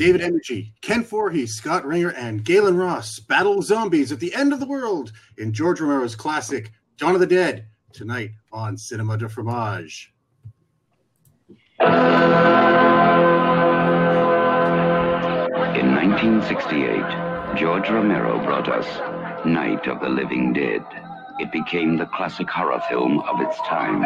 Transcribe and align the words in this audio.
David 0.00 0.22
Emge, 0.22 0.72
Ken 0.80 1.04
Foree, 1.04 1.46
Scott 1.46 1.84
Reiniger, 1.84 2.14
and 2.16 2.42
Gaylen 2.42 2.78
Ross 2.78 3.18
battle 3.18 3.60
zombies 3.60 4.10
at 4.10 4.18
the 4.18 4.34
end 4.34 4.54
of 4.54 4.58
the 4.58 4.66
world 4.66 5.12
in 5.36 5.52
George 5.52 5.78
Romero's 5.78 6.16
classic 6.16 6.72
Dawn 6.96 7.12
of 7.12 7.20
the 7.20 7.26
Dead 7.26 7.66
tonight 7.92 8.30
on 8.50 8.78
Cinema 8.78 9.18
de 9.18 9.28
Fromage. 9.28 10.14
In 11.80 11.86
1968, 15.94 17.58
George 17.58 17.90
Romero 17.90 18.42
brought 18.42 18.70
us 18.70 18.86
Night 19.44 19.86
of 19.86 20.00
the 20.00 20.08
Living 20.08 20.54
Dead. 20.54 20.82
It 21.40 21.52
became 21.52 21.98
the 21.98 22.06
classic 22.06 22.48
horror 22.48 22.80
film 22.88 23.20
of 23.20 23.38
its 23.42 23.58
time. 23.68 24.02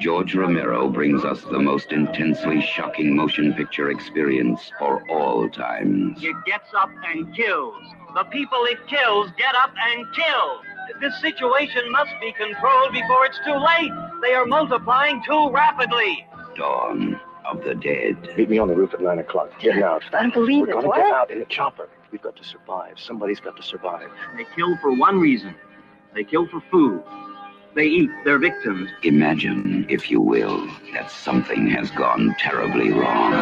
George 0.00 0.34
Romero 0.34 0.88
brings 0.88 1.24
us 1.24 1.42
the 1.42 1.58
most 1.58 1.92
intensely 1.92 2.62
shocking 2.62 3.14
motion 3.14 3.52
picture 3.52 3.90
experience 3.90 4.72
for 4.78 5.06
all 5.10 5.46
times. 5.50 6.18
It 6.24 6.36
gets 6.46 6.72
up 6.74 6.88
and 7.06 7.34
kills. 7.36 7.84
The 8.14 8.24
people 8.24 8.64
it 8.64 8.78
kills 8.88 9.30
get 9.36 9.54
up 9.54 9.74
and 9.78 10.06
kill. 10.14 10.60
This 11.02 11.20
situation 11.20 11.82
must 11.92 12.12
be 12.18 12.32
controlled 12.32 12.92
before 12.92 13.26
it's 13.26 13.38
too 13.44 13.52
late. 13.52 13.92
They 14.22 14.32
are 14.32 14.46
multiplying 14.46 15.22
too 15.22 15.50
rapidly. 15.50 16.26
Dawn 16.56 17.20
of 17.44 17.62
the 17.62 17.74
Dead. 17.74 18.16
Meet 18.38 18.48
me 18.48 18.58
on 18.58 18.68
the 18.68 18.74
roof 18.74 18.94
at 18.94 19.02
9 19.02 19.18
o'clock. 19.18 19.50
Get 19.60 19.82
out. 19.82 20.02
I 20.14 20.22
don't 20.22 20.32
believe 20.32 20.68
it. 20.68 20.74
We're 20.74 20.80
it. 20.80 20.82
gonna 20.82 20.96
get 20.96 21.12
out 21.12 21.30
in 21.30 21.42
a 21.42 21.44
chopper. 21.44 21.90
We've 22.10 22.22
got 22.22 22.36
to 22.36 22.44
survive. 22.44 22.98
Somebody's 22.98 23.38
got 23.38 23.56
to 23.58 23.62
survive. 23.62 24.08
They 24.36 24.46
kill 24.56 24.78
for 24.78 24.94
one 24.94 25.20
reason. 25.20 25.54
They 26.14 26.24
kill 26.24 26.48
for 26.48 26.62
food. 26.70 27.02
They 27.74 27.86
eat 27.86 28.10
their 28.24 28.38
victims. 28.38 28.90
Imagine, 29.04 29.86
if 29.88 30.10
you 30.10 30.20
will, 30.20 30.66
that 30.92 31.10
something 31.10 31.68
has 31.68 31.90
gone 31.92 32.34
terribly 32.38 32.90
wrong. 32.90 33.32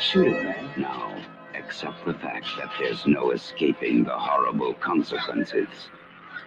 Shoot 0.00 0.28
it, 0.28 0.44
man. 0.44 0.70
Now, 0.76 1.16
accept 1.54 2.04
the 2.06 2.14
fact 2.14 2.46
that 2.58 2.70
there's 2.78 3.04
no 3.06 3.32
escaping 3.32 4.04
the 4.04 4.16
horrible 4.16 4.74
consequences. 4.74 5.68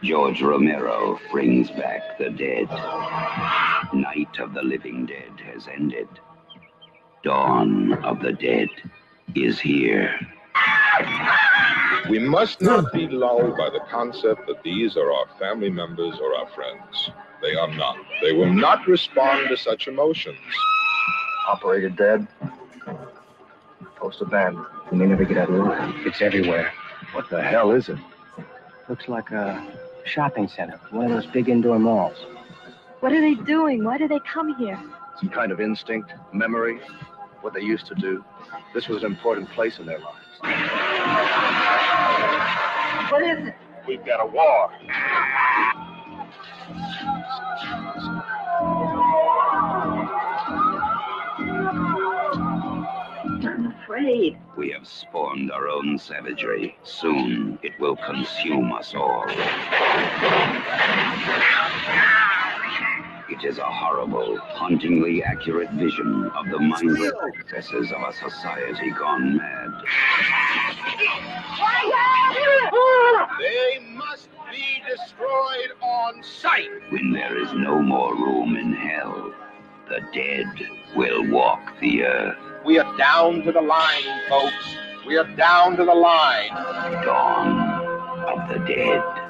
George 0.01 0.41
Romero 0.41 1.19
brings 1.29 1.69
back 1.69 2.17
the 2.17 2.29
dead. 2.29 2.69
Night 3.93 4.39
of 4.39 4.53
the 4.53 4.63
Living 4.63 5.05
Dead 5.05 5.39
has 5.53 5.67
ended. 5.67 6.07
Dawn 7.23 7.93
of 8.05 8.21
the 8.21 8.31
Dead 8.31 8.69
is 9.35 9.59
here. 9.59 10.17
We 12.09 12.19
must 12.19 12.61
not 12.61 12.91
be 12.91 13.07
lulled 13.07 13.57
by 13.57 13.69
the 13.69 13.81
concept 13.89 14.47
that 14.47 14.63
these 14.63 14.97
are 14.97 15.11
our 15.11 15.25
family 15.39 15.69
members 15.69 16.17
or 16.19 16.35
our 16.35 16.47
friends. 16.49 17.11
They 17.41 17.55
are 17.55 17.73
not. 17.75 17.97
They 18.21 18.33
will 18.33 18.51
not 18.51 18.87
respond 18.87 19.49
to 19.49 19.57
such 19.57 19.87
emotions. 19.87 20.37
Operator 21.47 21.89
dead. 21.89 22.27
Post 23.95 24.21
abandoned. 24.21 24.65
We 24.91 24.97
may 24.97 25.05
never 25.05 25.25
get 25.25 25.37
out 25.37 25.49
alive. 25.49 25.93
It's 26.05 26.21
everywhere. 26.21 26.71
What 27.13 27.29
the 27.29 27.41
hell 27.41 27.71
is 27.71 27.89
it? 27.89 27.97
Looks 28.89 29.07
like 29.07 29.31
a 29.31 29.65
shopping 30.05 30.47
center, 30.47 30.79
one 30.89 31.05
of 31.05 31.11
those 31.11 31.31
big 31.31 31.49
indoor 31.49 31.79
malls. 31.79 32.17
What 32.99 33.11
are 33.11 33.21
they 33.21 33.35
doing? 33.35 33.83
Why 33.83 33.97
do 33.97 34.07
they 34.07 34.19
come 34.19 34.55
here? 34.57 34.79
Some 35.19 35.29
kind 35.29 35.51
of 35.51 35.61
instinct, 35.61 36.11
memory, 36.33 36.79
what 37.41 37.53
they 37.53 37.61
used 37.61 37.87
to 37.87 37.95
do. 37.95 38.23
This 38.73 38.87
was 38.87 39.03
an 39.03 39.11
important 39.11 39.49
place 39.49 39.79
in 39.79 39.85
their 39.85 39.99
lives. 39.99 40.20
What 43.11 43.23
is 43.23 43.47
it? 43.47 43.55
We've 43.87 44.03
got 44.05 44.21
a 44.21 44.25
war. 44.25 44.71
I'm 53.43 53.75
afraid. 53.83 54.37
We 54.57 54.71
have 54.71 54.87
spawned 54.87 55.51
our 55.51 55.67
own 55.67 55.97
savagery. 55.99 56.75
Soon 56.83 57.59
it 57.61 57.79
will 57.79 57.97
consume 57.97 58.71
us 58.73 58.95
all. 58.95 59.25
It 63.31 63.45
is 63.45 63.59
a 63.59 63.63
horrible, 63.63 64.37
hauntingly 64.39 65.23
accurate 65.23 65.71
vision 65.71 66.29
of 66.35 66.49
the 66.49 66.59
mindless 66.59 67.13
excesses 67.33 67.89
of 67.89 68.01
a 68.01 68.11
society 68.11 68.91
gone 68.91 69.37
mad. 69.37 69.71
They 73.39 73.79
must 73.95 74.27
be 74.51 74.83
destroyed 74.85 75.71
on 75.81 76.21
sight. 76.21 76.69
When 76.89 77.13
there 77.13 77.41
is 77.41 77.53
no 77.53 77.81
more 77.81 78.13
room 78.15 78.57
in 78.57 78.73
hell, 78.73 79.33
the 79.87 80.01
dead 80.13 80.47
will 80.97 81.25
walk 81.31 81.79
the 81.79 82.03
earth. 82.03 82.37
We 82.65 82.79
are 82.79 82.97
down 82.97 83.43
to 83.43 83.53
the 83.53 83.61
line, 83.61 84.27
folks. 84.27 84.75
We 85.07 85.17
are 85.17 85.35
down 85.37 85.77
to 85.77 85.85
the 85.85 85.95
line. 85.95 86.49
Dawn 87.05 88.27
of 88.27 88.49
the 88.49 88.59
dead. 88.65 89.20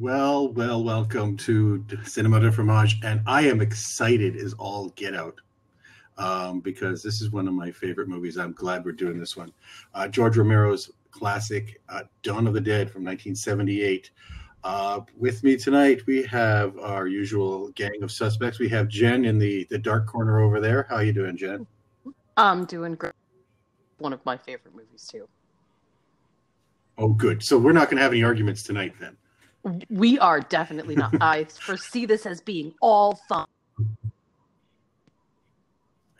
Well, 0.00 0.52
well, 0.52 0.84
welcome 0.84 1.36
to 1.38 1.84
Cinema 2.04 2.38
de 2.38 2.52
Fromage, 2.52 3.00
and 3.02 3.20
I 3.26 3.48
am 3.48 3.60
excited 3.60 4.36
as 4.36 4.54
all 4.54 4.90
get 4.90 5.12
out 5.12 5.40
um, 6.16 6.60
because 6.60 7.02
this 7.02 7.20
is 7.20 7.32
one 7.32 7.48
of 7.48 7.54
my 7.54 7.72
favorite 7.72 8.06
movies. 8.06 8.38
I'm 8.38 8.52
glad 8.52 8.84
we're 8.84 8.92
doing 8.92 9.18
this 9.18 9.36
one. 9.36 9.52
Uh, 9.94 10.06
George 10.06 10.36
Romero's 10.36 10.92
classic 11.10 11.80
uh, 11.88 12.02
Dawn 12.22 12.46
of 12.46 12.54
the 12.54 12.60
Dead 12.60 12.92
from 12.92 13.02
1978. 13.02 14.12
Uh, 14.62 15.00
with 15.16 15.42
me 15.42 15.56
tonight, 15.56 16.06
we 16.06 16.22
have 16.22 16.78
our 16.78 17.08
usual 17.08 17.70
gang 17.70 18.00
of 18.04 18.12
suspects. 18.12 18.60
We 18.60 18.68
have 18.68 18.86
Jen 18.86 19.24
in 19.24 19.36
the 19.36 19.66
the 19.68 19.78
dark 19.78 20.06
corner 20.06 20.38
over 20.38 20.60
there. 20.60 20.86
How 20.88 21.00
you 21.00 21.12
doing, 21.12 21.36
Jen? 21.36 21.66
I'm 22.36 22.66
doing 22.66 22.94
great. 22.94 23.14
One 23.98 24.12
of 24.12 24.24
my 24.24 24.36
favorite 24.36 24.76
movies 24.76 25.08
too. 25.10 25.28
Oh, 26.98 27.08
good. 27.08 27.42
So 27.42 27.58
we're 27.58 27.72
not 27.72 27.86
going 27.86 27.96
to 27.96 28.02
have 28.04 28.12
any 28.12 28.22
arguments 28.22 28.62
tonight, 28.62 28.94
then. 29.00 29.16
We 29.90 30.18
are 30.18 30.40
definitely 30.40 30.96
not. 30.96 31.14
I 31.20 31.44
foresee 31.44 32.06
this 32.06 32.26
as 32.26 32.40
being 32.40 32.74
all 32.80 33.16
fun. 33.28 33.46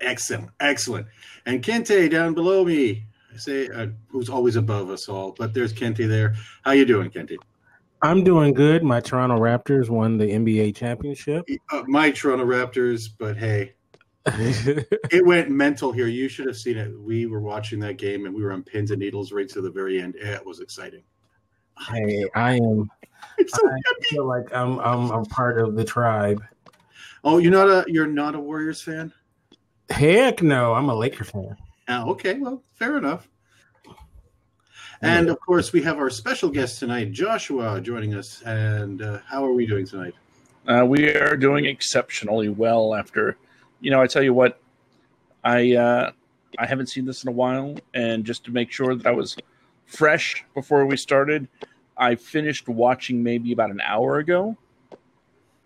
Excellent, 0.00 0.50
excellent. 0.60 1.06
And 1.46 1.62
Kente 1.62 2.08
down 2.10 2.34
below 2.34 2.64
me, 2.64 3.04
I 3.34 3.36
say, 3.36 3.68
uh, 3.68 3.88
who's 4.08 4.28
always 4.28 4.56
above 4.56 4.90
us 4.90 5.08
all, 5.08 5.32
but 5.32 5.54
there's 5.54 5.72
Kente 5.72 6.08
there. 6.08 6.34
How 6.62 6.72
you 6.72 6.84
doing, 6.84 7.10
Kente? 7.10 7.36
I'm 8.00 8.22
doing 8.22 8.54
good. 8.54 8.84
My 8.84 9.00
Toronto 9.00 9.36
Raptors 9.36 9.88
won 9.88 10.18
the 10.18 10.26
NBA 10.26 10.76
championship. 10.76 11.44
Uh, 11.72 11.82
my 11.88 12.12
Toronto 12.12 12.44
Raptors, 12.46 13.08
but 13.18 13.36
hey, 13.36 13.74
it 14.26 15.26
went 15.26 15.50
mental 15.50 15.90
here. 15.90 16.06
You 16.06 16.28
should 16.28 16.46
have 16.46 16.56
seen 16.56 16.76
it. 16.76 16.92
We 17.00 17.26
were 17.26 17.40
watching 17.40 17.80
that 17.80 17.94
game 17.94 18.26
and 18.26 18.34
we 18.34 18.42
were 18.42 18.52
on 18.52 18.62
pins 18.62 18.90
and 18.90 19.00
needles 19.00 19.32
right 19.32 19.48
to 19.48 19.60
the 19.60 19.70
very 19.70 20.00
end. 20.00 20.14
It 20.16 20.44
was 20.44 20.60
exciting. 20.60 21.02
Hey, 21.90 22.24
I 22.34 22.54
am. 22.54 22.90
So 23.46 23.68
I 23.68 23.80
feel 24.02 24.26
like 24.26 24.52
I'm 24.52 24.78
I'm 24.80 25.10
a 25.10 25.24
part 25.24 25.60
of 25.60 25.76
the 25.76 25.84
tribe. 25.84 26.42
Oh, 27.24 27.38
you're 27.38 27.52
not 27.52 27.68
a 27.68 27.84
you're 27.86 28.06
not 28.06 28.34
a 28.34 28.40
Warriors 28.40 28.82
fan? 28.82 29.12
Heck 29.90 30.42
no, 30.42 30.74
I'm 30.74 30.88
a 30.88 30.94
Laker 30.94 31.24
fan. 31.24 31.56
Oh, 31.88 32.10
okay. 32.10 32.34
Well, 32.34 32.62
fair 32.74 32.98
enough. 32.98 33.28
And 35.00 35.28
of 35.28 35.38
course, 35.40 35.72
we 35.72 35.82
have 35.82 35.98
our 35.98 36.10
special 36.10 36.50
guest 36.50 36.80
tonight, 36.80 37.12
Joshua, 37.12 37.80
joining 37.80 38.14
us. 38.14 38.42
And 38.42 39.00
uh, 39.00 39.18
how 39.26 39.44
are 39.44 39.52
we 39.52 39.66
doing 39.66 39.86
tonight? 39.86 40.14
Uh, 40.66 40.84
we 40.84 41.08
are 41.08 41.36
doing 41.36 41.64
exceptionally 41.64 42.48
well 42.48 42.94
after, 42.94 43.36
you 43.80 43.90
know, 43.90 44.02
I 44.02 44.06
tell 44.06 44.22
you 44.22 44.34
what, 44.34 44.60
I 45.44 45.74
uh, 45.74 46.10
I 46.58 46.66
haven't 46.66 46.88
seen 46.88 47.04
this 47.04 47.22
in 47.22 47.28
a 47.28 47.32
while, 47.32 47.76
and 47.94 48.24
just 48.24 48.44
to 48.44 48.50
make 48.50 48.72
sure 48.72 48.94
that 48.94 49.06
I 49.06 49.12
was 49.12 49.36
fresh 49.88 50.44
before 50.54 50.86
we 50.86 50.96
started, 50.96 51.48
I 51.96 52.14
finished 52.14 52.68
watching 52.68 53.22
maybe 53.22 53.52
about 53.52 53.70
an 53.70 53.80
hour 53.80 54.18
ago. 54.18 54.56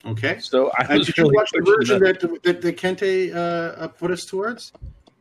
Okay. 0.06 0.38
So 0.40 0.70
I 0.78 0.96
was 0.96 1.06
did 1.06 1.18
you 1.18 1.30
watch 1.32 1.50
the 1.52 1.60
version 1.60 2.02
that- 2.02 2.20
that 2.20 2.42
that, 2.42 2.62
that 2.62 2.76
Kente 2.76 3.34
uh, 3.34 3.38
uh, 3.38 3.88
put 3.88 4.10
us 4.10 4.24
towards? 4.24 4.72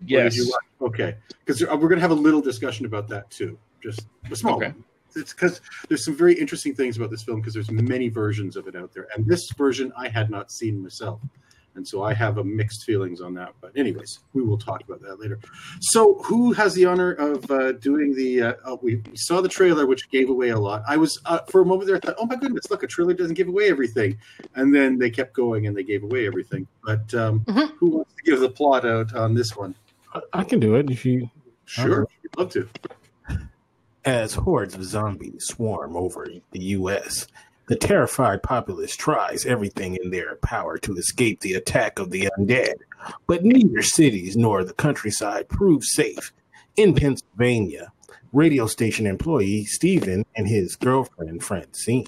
Yes. 0.05 0.39
Okay. 0.79 1.15
Because 1.45 1.61
we're 1.61 1.77
going 1.77 1.95
to 1.95 2.01
have 2.01 2.11
a 2.11 2.15
little 2.15 2.41
discussion 2.41 2.85
about 2.85 3.07
that 3.09 3.29
too. 3.29 3.57
Just 3.83 4.07
a 4.31 4.35
small 4.35 4.55
Okay. 4.55 4.67
one. 4.67 4.83
It's 5.15 5.33
because 5.33 5.59
there's 5.89 6.05
some 6.05 6.15
very 6.15 6.33
interesting 6.33 6.73
things 6.73 6.95
about 6.95 7.11
this 7.11 7.21
film 7.21 7.41
because 7.41 7.53
there's 7.53 7.69
many 7.69 8.07
versions 8.07 8.55
of 8.55 8.67
it 8.67 8.75
out 8.77 8.93
there, 8.93 9.07
and 9.13 9.25
this 9.27 9.51
version 9.51 9.91
I 9.97 10.07
had 10.07 10.29
not 10.29 10.51
seen 10.51 10.81
myself, 10.81 11.19
and 11.75 11.87
so 11.87 12.03
I 12.03 12.13
have 12.13 12.37
a 12.37 12.43
mixed 12.43 12.83
feelings 12.83 13.21
on 13.21 13.33
that. 13.35 13.53
But 13.61 13.71
anyways, 13.75 14.19
we 14.33 14.41
will 14.41 14.57
talk 14.57 14.83
about 14.83 15.01
that 15.01 15.19
later. 15.19 15.39
So, 15.79 16.21
who 16.23 16.51
has 16.53 16.73
the 16.73 16.85
honor 16.85 17.13
of 17.13 17.49
uh, 17.49 17.73
doing 17.73 18.13
the? 18.13 18.41
Uh, 18.41 18.53
oh, 18.65 18.79
we 18.81 18.95
we 18.95 19.15
saw 19.15 19.41
the 19.41 19.49
trailer, 19.49 19.85
which 19.85 20.09
gave 20.09 20.29
away 20.29 20.49
a 20.49 20.59
lot. 20.59 20.83
I 20.87 20.97
was 20.97 21.19
uh, 21.25 21.39
for 21.49 21.61
a 21.61 21.65
moment 21.65 21.87
there. 21.87 21.95
I 21.95 21.99
thought, 21.99 22.15
oh 22.17 22.25
my 22.25 22.35
goodness, 22.35 22.69
look, 22.69 22.83
a 22.83 22.87
trailer 22.87 23.13
doesn't 23.13 23.35
give 23.35 23.47
away 23.47 23.69
everything, 23.69 24.17
and 24.55 24.73
then 24.73 24.97
they 24.97 25.09
kept 25.09 25.33
going 25.33 25.67
and 25.67 25.75
they 25.75 25.83
gave 25.83 26.03
away 26.03 26.27
everything. 26.27 26.67
But 26.83 27.13
um, 27.13 27.45
who 27.77 27.89
wants 27.89 28.13
to 28.15 28.23
give 28.23 28.39
the 28.39 28.49
plot 28.49 28.85
out 28.85 29.15
on 29.15 29.33
this 29.33 29.55
one? 29.55 29.75
I 30.33 30.43
can 30.43 30.59
do 30.59 30.75
it 30.75 30.89
if 30.89 31.05
you. 31.05 31.29
Sure, 31.65 32.07
I'd 32.25 32.37
love 32.37 32.49
to. 32.51 32.67
As 34.03 34.33
hordes 34.33 34.73
of 34.73 34.83
zombies 34.83 35.45
swarm 35.45 35.95
over 35.95 36.27
the 36.51 36.59
U.S., 36.59 37.27
the 37.71 37.77
terrified 37.77 38.43
populace 38.43 38.97
tries 38.97 39.45
everything 39.45 39.97
in 40.03 40.11
their 40.11 40.35
power 40.41 40.77
to 40.77 40.97
escape 40.97 41.39
the 41.39 41.53
attack 41.53 41.99
of 41.99 42.11
the 42.11 42.29
undead, 42.37 42.73
but 43.27 43.45
neither 43.45 43.81
cities 43.81 44.35
nor 44.35 44.65
the 44.65 44.73
countryside 44.73 45.47
prove 45.47 45.81
safe. 45.85 46.33
In 46.75 46.93
Pennsylvania, 46.93 47.93
radio 48.33 48.67
station 48.67 49.07
employee 49.07 49.63
Stephen 49.63 50.25
and 50.35 50.49
his 50.49 50.75
girlfriend 50.75 51.45
Francine 51.45 52.07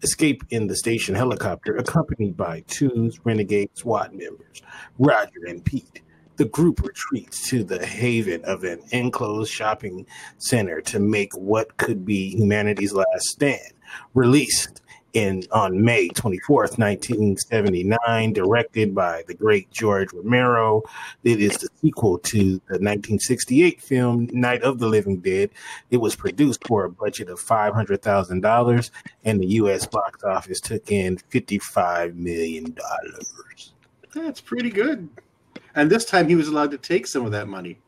escape 0.00 0.42
in 0.48 0.68
the 0.68 0.76
station 0.76 1.14
helicopter 1.14 1.76
accompanied 1.76 2.34
by 2.34 2.64
two 2.66 3.12
renegade 3.24 3.68
SWAT 3.74 4.14
members, 4.14 4.62
Roger 4.98 5.44
and 5.46 5.62
Pete. 5.62 6.00
The 6.36 6.46
group 6.46 6.82
retreats 6.82 7.46
to 7.50 7.62
the 7.62 7.84
haven 7.84 8.42
of 8.46 8.64
an 8.64 8.80
enclosed 8.90 9.52
shopping 9.52 10.06
center 10.38 10.80
to 10.80 10.98
make 10.98 11.36
what 11.36 11.76
could 11.76 12.06
be 12.06 12.30
humanity's 12.30 12.94
last 12.94 13.26
stand. 13.26 13.74
Released 14.14 14.80
in 15.14 15.44
on 15.52 15.82
May 15.82 16.08
24th, 16.08 16.76
1979, 16.78 18.32
directed 18.32 18.94
by 18.94 19.22
the 19.26 19.34
great 19.34 19.70
George 19.70 20.12
Romero. 20.12 20.82
It 21.22 21.40
is 21.40 21.56
the 21.56 21.68
sequel 21.80 22.18
to 22.18 22.38
the 22.38 22.78
1968 22.80 23.80
film 23.80 24.28
Night 24.32 24.62
of 24.62 24.78
the 24.78 24.88
Living 24.88 25.18
Dead. 25.18 25.50
It 25.90 25.98
was 25.98 26.14
produced 26.16 26.66
for 26.66 26.84
a 26.84 26.90
budget 26.90 27.28
of 27.28 27.40
$500,000 27.40 28.90
and 29.24 29.40
the 29.40 29.46
US 29.46 29.86
box 29.86 30.22
office 30.24 30.60
took 30.60 30.90
in 30.90 31.16
$55 31.16 32.14
million. 32.16 32.76
That's 34.14 34.40
pretty 34.40 34.70
good. 34.70 35.08
And 35.76 35.90
this 35.90 36.04
time 36.04 36.28
he 36.28 36.36
was 36.36 36.48
allowed 36.48 36.70
to 36.72 36.78
take 36.78 37.06
some 37.06 37.24
of 37.24 37.32
that 37.32 37.48
money, 37.48 37.78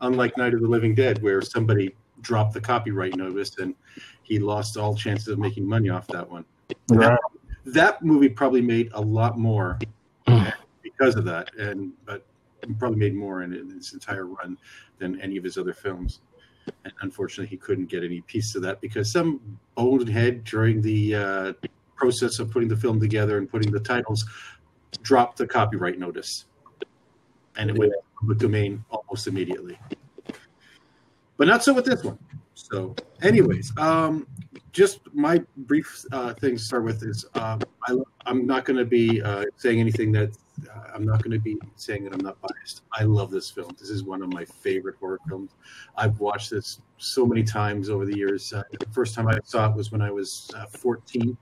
unlike 0.00 0.36
Night 0.36 0.54
of 0.54 0.60
the 0.60 0.68
Living 0.68 0.94
Dead, 0.94 1.22
where 1.22 1.40
somebody 1.42 1.94
dropped 2.20 2.52
the 2.52 2.60
copyright 2.60 3.16
notice 3.16 3.58
and 3.58 3.74
he 4.28 4.38
lost 4.38 4.76
all 4.76 4.94
chances 4.94 5.28
of 5.28 5.38
making 5.38 5.66
money 5.66 5.88
off 5.88 6.06
that 6.08 6.28
one. 6.28 6.44
Right. 6.90 7.18
That, 7.64 7.72
that 7.72 8.02
movie 8.02 8.28
probably 8.28 8.60
made 8.60 8.90
a 8.92 9.00
lot 9.00 9.38
more 9.38 9.78
because 10.82 11.16
of 11.16 11.24
that, 11.24 11.54
and 11.56 11.92
but 12.04 12.26
probably 12.78 12.98
made 12.98 13.14
more 13.14 13.42
in, 13.42 13.54
in 13.54 13.70
its 13.74 13.94
entire 13.94 14.26
run 14.26 14.58
than 14.98 15.18
any 15.22 15.38
of 15.38 15.44
his 15.44 15.56
other 15.56 15.72
films. 15.72 16.20
And 16.84 16.92
unfortunately, 17.00 17.46
he 17.46 17.56
couldn't 17.56 17.86
get 17.86 18.04
any 18.04 18.20
piece 18.22 18.54
of 18.54 18.60
that 18.62 18.82
because 18.82 19.10
some 19.10 19.40
bonehead 19.74 20.44
during 20.44 20.82
the 20.82 21.14
uh, 21.14 21.52
process 21.96 22.38
of 22.38 22.50
putting 22.50 22.68
the 22.68 22.76
film 22.76 23.00
together 23.00 23.38
and 23.38 23.50
putting 23.50 23.72
the 23.72 23.80
titles 23.80 24.26
dropped 25.02 25.38
the 25.38 25.46
copyright 25.46 25.98
notice, 25.98 26.44
and 27.56 27.70
it 27.70 27.78
went 27.78 27.92
public 28.20 28.38
domain 28.38 28.84
almost 28.90 29.26
immediately. 29.26 29.78
But 31.38 31.48
not 31.48 31.64
so 31.64 31.72
with 31.72 31.86
this 31.86 32.04
one. 32.04 32.18
So, 32.54 32.94
anyways, 33.22 33.72
um, 33.78 34.26
just 34.72 35.00
my 35.14 35.42
brief 35.56 36.04
uh, 36.12 36.34
thing 36.34 36.56
to 36.56 36.62
start 36.62 36.84
with 36.84 37.02
is 37.02 37.24
um, 37.34 37.60
I, 37.86 37.96
I'm 38.26 38.46
not 38.46 38.64
going 38.64 38.76
to 38.76 38.84
be 38.84 39.22
uh, 39.22 39.44
saying 39.56 39.80
anything 39.80 40.12
that 40.12 40.36
uh, 40.68 40.80
I'm 40.94 41.04
not 41.04 41.22
going 41.22 41.32
to 41.32 41.38
be 41.38 41.56
saying 41.76 42.04
that 42.04 42.12
I'm 42.12 42.20
not 42.20 42.36
biased. 42.40 42.82
I 42.92 43.04
love 43.04 43.30
this 43.30 43.50
film. 43.50 43.74
This 43.78 43.90
is 43.90 44.02
one 44.02 44.22
of 44.22 44.32
my 44.32 44.44
favorite 44.44 44.96
horror 45.00 45.20
films. 45.28 45.52
I've 45.96 46.18
watched 46.20 46.50
this 46.50 46.80
so 46.98 47.26
many 47.26 47.42
times 47.42 47.90
over 47.90 48.04
the 48.04 48.16
years. 48.16 48.52
Uh, 48.52 48.62
the 48.78 48.86
first 48.92 49.14
time 49.14 49.28
I 49.28 49.38
saw 49.44 49.70
it 49.70 49.76
was 49.76 49.92
when 49.92 50.02
I 50.02 50.10
was 50.10 50.50
uh, 50.56 50.66
14. 50.66 51.36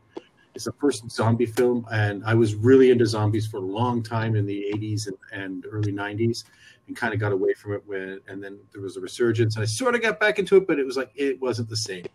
It's 0.54 0.64
the 0.64 0.72
first 0.72 1.10
zombie 1.10 1.44
film, 1.44 1.86
and 1.92 2.24
I 2.24 2.32
was 2.32 2.54
really 2.54 2.90
into 2.90 3.04
zombies 3.04 3.46
for 3.46 3.58
a 3.58 3.60
long 3.60 4.02
time 4.02 4.36
in 4.36 4.46
the 4.46 4.64
80s 4.74 5.06
and, 5.06 5.16
and 5.32 5.66
early 5.70 5.92
90s 5.92 6.44
and 6.86 6.96
kind 6.96 7.12
of 7.12 7.20
got 7.20 7.32
away 7.32 7.52
from 7.54 7.72
it 7.72 7.82
when 7.86 8.20
and 8.28 8.42
then 8.42 8.58
there 8.72 8.82
was 8.82 8.96
a 8.96 9.00
resurgence 9.00 9.56
and 9.56 9.62
I 9.62 9.66
sort 9.66 9.94
of 9.94 10.02
got 10.02 10.20
back 10.20 10.38
into 10.38 10.56
it, 10.56 10.66
but 10.66 10.78
it 10.78 10.84
was 10.84 10.96
like 10.96 11.10
it 11.14 11.40
wasn't 11.40 11.68
the 11.68 11.76
same. 11.76 12.06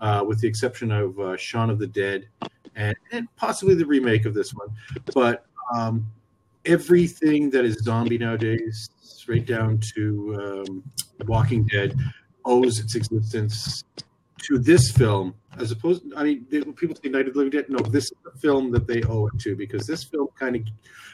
Uh, 0.00 0.24
with 0.26 0.40
the 0.40 0.48
exception 0.48 0.90
of 0.90 1.18
uh, 1.20 1.36
Shaun 1.36 1.70
of 1.70 1.78
the 1.78 1.86
Dead 1.86 2.26
and, 2.74 2.96
and 3.12 3.28
possibly 3.36 3.76
the 3.76 3.86
remake 3.86 4.24
of 4.24 4.34
this 4.34 4.52
one. 4.52 4.68
But 5.14 5.46
um, 5.72 6.10
everything 6.64 7.50
that 7.50 7.64
is 7.64 7.78
zombie 7.84 8.18
nowadays, 8.18 8.90
straight 9.00 9.46
down 9.46 9.78
to 9.94 10.64
um, 10.68 10.82
Walking 11.26 11.64
Dead, 11.66 11.96
owes 12.44 12.80
its 12.80 12.96
existence 12.96 13.84
to 14.42 14.58
this 14.58 14.90
film, 14.90 15.34
as 15.58 15.70
opposed. 15.70 16.02
I 16.16 16.24
mean, 16.24 16.44
people 16.74 16.96
say 16.96 17.08
Night 17.08 17.28
of 17.28 17.34
the 17.34 17.38
Living 17.38 17.50
Dead. 17.50 17.66
No, 17.68 17.78
this 17.78 18.04
is 18.04 18.16
the 18.24 18.38
film 18.40 18.70
that 18.72 18.86
they 18.86 19.02
owe 19.04 19.26
it 19.26 19.38
to 19.40 19.56
because 19.56 19.86
this 19.86 20.04
film 20.04 20.28
kind 20.38 20.56
of 20.56 20.62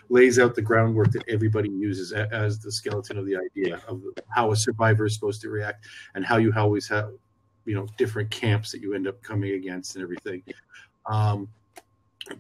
lays 0.09 0.39
out 0.39 0.55
the 0.55 0.63
groundwork 0.63 1.13
that 1.13 1.23
everybody 1.29 1.69
uses 1.69 2.13
as 2.13 2.59
the 2.61 2.73
skeleton 2.73 3.19
of 3.19 3.27
the 3.27 3.37
idea 3.37 3.81
of 3.89 4.03
how 4.31 4.53
a 4.53 4.57
survivor 4.57 5.07
is 5.07 5.15
supposed 5.15 5.41
to 5.43 5.51
react 5.51 5.87
and 6.15 6.25
how 6.25 6.39
you 6.39 6.53
always 6.57 6.89
have, 6.89 7.11
you 7.67 7.75
know, 7.75 7.87
different 7.99 8.31
camps 8.31 8.73
that 8.73 8.81
you 8.81 8.95
end 8.95 9.07
up 9.07 9.23
coming 9.23 9.53
against 9.53 9.97
and 9.97 10.03
everything. 10.03 10.43
Um, 11.07 11.49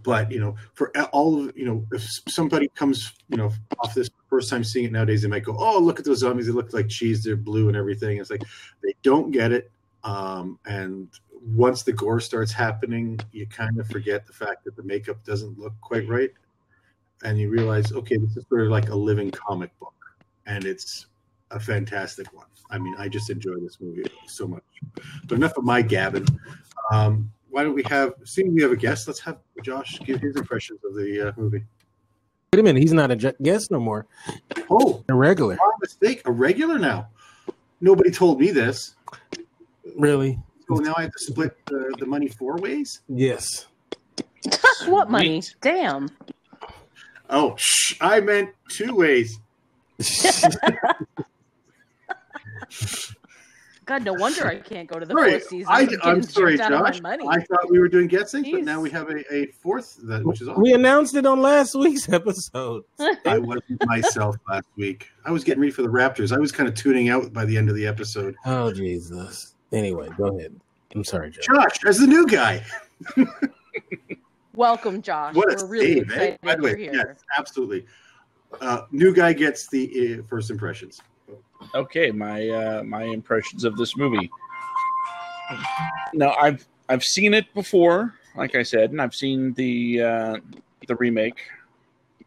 but 0.02 0.31
you 0.31 0.41
know, 0.41 0.56
for 0.75 0.91
all 1.08 1.49
of 1.49 1.56
you 1.56 1.64
know, 1.64 1.84
if 1.93 2.02
somebody 2.29 2.69
comes, 2.69 3.12
you 3.29 3.37
know, 3.37 3.52
off 3.79 3.94
this 3.94 4.11
first 4.29 4.50
time 4.50 4.64
seeing 4.64 4.87
it 4.87 4.93
nowadays, 4.93 5.23
they 5.23 5.29
might 5.29 5.44
go, 5.44 5.56
"Oh, 5.58 5.79
look 5.79 5.99
at 5.99 6.05
those 6.05 6.19
zombies! 6.19 6.46
They 6.46 6.52
look 6.52 6.73
like 6.73 6.88
cheese. 6.88 7.23
They're 7.23 7.37
blue 7.37 7.69
and 7.69 7.76
everything." 7.76 8.19
It's 8.19 8.31
like 8.31 8.43
they 8.82 8.94
don't 9.02 9.31
get 9.31 9.52
it. 9.52 9.70
Um, 10.04 10.58
and 10.66 11.08
once 11.54 11.82
the 11.82 11.92
gore 11.92 12.20
starts 12.20 12.52
happening, 12.52 13.18
you 13.32 13.46
kind 13.46 13.78
of 13.78 13.88
forget 13.88 14.26
the 14.26 14.32
fact 14.32 14.64
that 14.64 14.76
the 14.76 14.82
makeup 14.82 15.22
doesn't 15.24 15.58
look 15.58 15.72
quite 15.80 16.08
right, 16.08 16.30
and 17.24 17.38
you 17.38 17.50
realize, 17.50 17.92
okay, 17.92 18.16
this 18.16 18.36
is 18.36 18.44
sort 18.48 18.62
of 18.62 18.68
like 18.68 18.88
a 18.90 18.94
living 18.94 19.30
comic 19.30 19.76
book, 19.78 19.94
and 20.46 20.64
it's 20.64 21.06
a 21.50 21.60
fantastic 21.60 22.32
one. 22.32 22.46
I 22.70 22.78
mean, 22.78 22.94
I 22.98 23.08
just 23.08 23.30
enjoy 23.30 23.58
this 23.60 23.78
movie 23.80 24.04
so 24.26 24.46
much. 24.46 24.62
But 25.26 25.36
enough 25.36 25.56
of 25.56 25.64
my 25.64 25.82
gabbing. 25.82 26.28
Um, 26.92 27.30
why 27.50 27.62
don't 27.64 27.74
we 27.74 27.82
have, 27.84 28.12
seeing 28.24 28.54
we 28.54 28.62
have 28.62 28.72
a 28.72 28.76
guest, 28.76 29.08
let's 29.08 29.20
have 29.20 29.38
Josh 29.64 29.98
give 30.00 30.20
his 30.20 30.36
impressions 30.36 30.80
of 30.84 30.94
the 30.94 31.28
uh, 31.28 31.32
movie. 31.36 31.64
Wait 32.52 32.60
a 32.60 32.62
minute, 32.62 32.80
he's 32.80 32.92
not 32.92 33.10
a 33.10 33.34
guest 33.42 33.70
no 33.70 33.80
more. 33.80 34.06
Oh, 34.70 35.02
A 35.08 35.14
regular. 35.14 35.56
my 35.56 35.70
mistake. 35.80 36.22
A 36.26 36.32
regular 36.32 36.78
now. 36.78 37.08
Nobody 37.80 38.10
told 38.10 38.40
me 38.40 38.50
this. 38.50 38.96
Really? 39.96 40.38
So 40.69 40.75
now 40.76 40.94
I 40.96 41.02
have 41.02 41.12
to 41.12 41.19
split 41.19 41.56
the, 41.67 41.94
the 41.99 42.06
money 42.06 42.29
four 42.29 42.56
ways? 42.56 43.00
Yes. 43.08 43.67
what 44.87 45.11
money? 45.11 45.43
Damn. 45.61 46.11
Oh, 47.31 47.55
shh, 47.56 47.94
I 48.00 48.20
meant 48.20 48.50
two 48.70 48.94
ways. 48.94 49.38
God, 53.88 54.05
no 54.05 54.12
wonder 54.12 54.46
I 54.46 54.56
can't 54.56 54.87
go 54.87 54.99
to 54.99 55.06
the 55.06 55.14
Sorry, 55.14 55.31
fourth 55.31 55.49
season. 55.49 55.67
I, 55.70 55.81
I'm 55.81 55.88
I'm 56.02 56.23
sorry, 56.23 56.56
stripped 56.56 56.73
out 56.73 56.88
of 56.88 56.94
Josh. 56.94 57.00
I 57.26 57.41
thought 57.41 57.70
we 57.70 57.79
were 57.79 57.89
doing 57.89 58.06
Get 58.06 58.29
Sync, 58.29 58.46
but 58.51 58.62
now 58.62 58.82
we 58.82 58.91
have 58.91 59.08
a, 59.08 59.34
a 59.34 59.46
fourth, 59.46 59.96
that, 60.03 60.27
which 60.27 60.43
is 60.43 60.48
awesome. 60.48 60.62
We 60.62 60.74
announced 60.74 61.15
it 61.15 61.24
on 61.24 61.41
last 61.41 61.74
week's 61.74 62.06
episode. 62.10 62.84
I 63.24 63.39
wasn't 63.39 63.86
myself 63.86 64.36
last 64.46 64.67
week. 64.77 65.08
I 65.24 65.31
was 65.31 65.43
getting 65.43 65.62
ready 65.62 65.72
for 65.72 65.81
the 65.81 65.89
Raptors. 65.89 66.36
I 66.36 66.39
was 66.39 66.53
kind 66.53 66.69
of 66.69 66.74
tuning 66.74 67.08
out 67.08 67.32
by 67.32 67.46
the 67.46 67.56
end 67.56 67.70
of 67.70 67.77
the 67.77 67.86
episode. 67.86 68.36
Oh 68.44 68.70
Jesus. 68.74 69.55
Anyway, 69.72 70.08
go 70.17 70.37
ahead. 70.39 70.58
I'm 70.94 71.05
sorry, 71.05 71.31
Joe. 71.31 71.41
Josh, 71.55 71.84
as 71.84 71.98
the 71.98 72.06
new 72.06 72.27
guy. 72.27 72.65
Welcome, 74.55 75.03
Josh. 75.03 75.34
What 75.34 75.53
a 75.53 75.65
We're 75.65 75.70
really 75.70 75.94
save, 76.01 76.10
eh? 76.10 76.15
excited 76.15 76.41
By 76.43 76.55
the 76.56 76.63
way, 76.63 76.70
you're 76.70 76.79
here. 76.79 76.93
yes, 77.08 77.19
absolutely. 77.37 77.87
Uh, 78.60 78.82
new 78.91 79.15
guy 79.15 79.32
gets 79.34 79.69
the 79.69 80.19
uh, 80.19 80.22
first 80.27 80.51
impressions. 80.51 81.01
Okay, 81.75 82.10
my 82.10 82.48
uh, 82.48 82.82
my 82.82 83.03
impressions 83.05 83.65
of 83.65 83.77
this 83.77 83.96
movie. 83.96 84.31
Now 86.15 86.34
I've 86.41 86.67
I've 86.89 87.03
seen 87.05 87.34
it 87.34 87.53
before, 87.53 88.15
like 88.37 88.55
I 88.55 88.63
said, 88.63 88.91
and 88.91 89.03
I've 89.03 89.15
seen 89.15 89.53
the 89.55 90.03
uh, 90.03 90.37
the 90.87 90.96
remake. 90.96 91.41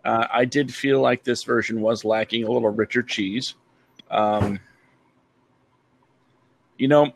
Uh, 0.06 0.28
I 0.32 0.46
did 0.46 0.74
feel 0.74 1.02
like 1.02 1.24
this 1.24 1.44
version 1.44 1.82
was 1.82 2.06
lacking 2.06 2.44
a 2.44 2.52
little 2.52 2.70
richer 2.70 3.04
cheese. 3.04 3.56
Um, 4.10 4.60
you 6.78 6.88
know, 6.88 7.12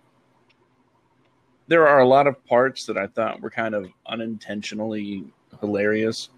there 1.67 1.88
are 1.88 2.00
a 2.00 2.07
lot 2.07 2.27
of 2.27 2.43
parts 2.45 2.86
that 2.86 2.98
I 2.98 3.07
thought 3.07 3.41
were 3.41 3.50
kind 3.50 3.74
of 3.74 3.89
unintentionally 4.05 5.25
hilarious, 5.60 6.29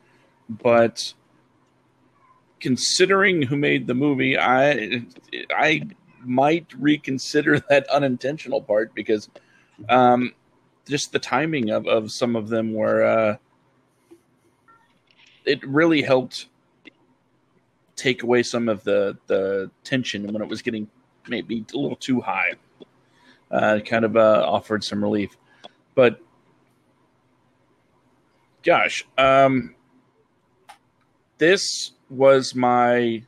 but 0.49 1.13
considering 2.59 3.41
who 3.41 3.57
made 3.57 3.87
the 3.87 3.93
movie, 3.93 4.37
I 4.37 5.03
I 5.51 5.87
might 6.23 6.67
reconsider 6.77 7.59
that 7.69 7.87
unintentional 7.89 8.61
part 8.61 8.93
because 8.93 9.29
um, 9.89 10.33
just 10.87 11.11
the 11.11 11.19
timing 11.19 11.69
of, 11.69 11.87
of 11.87 12.11
some 12.11 12.35
of 12.35 12.49
them 12.49 12.73
were 12.73 13.03
uh, 13.03 13.37
it 15.45 15.65
really 15.67 16.01
helped 16.01 16.47
take 17.95 18.23
away 18.23 18.43
some 18.43 18.69
of 18.69 18.83
the 18.83 19.17
the 19.27 19.69
tension 19.83 20.31
when 20.31 20.41
it 20.41 20.47
was 20.47 20.61
getting 20.61 20.87
maybe 21.27 21.65
a 21.73 21.77
little 21.77 21.97
too 21.97 22.21
high. 22.21 22.53
Uh, 23.49 23.79
kind 23.79 24.03
of 24.03 24.17
uh, 24.17 24.43
offered 24.45 24.83
some 24.83 25.01
relief, 25.01 25.37
but 25.95 26.19
gosh, 28.61 29.07
um, 29.17 29.73
this 31.37 31.91
was 32.09 32.53
my 32.53 33.23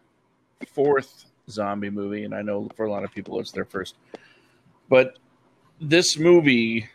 fourth 0.67 1.25
zombie 1.49 1.89
movie, 1.89 2.25
and 2.25 2.35
I 2.35 2.41
know 2.41 2.69
for 2.75 2.85
a 2.85 2.91
lot 2.91 3.03
of 3.05 3.13
people 3.13 3.39
it's 3.39 3.51
their 3.51 3.63
first. 3.63 3.95
But 4.89 5.17
this 5.79 6.17
movie 6.17 6.89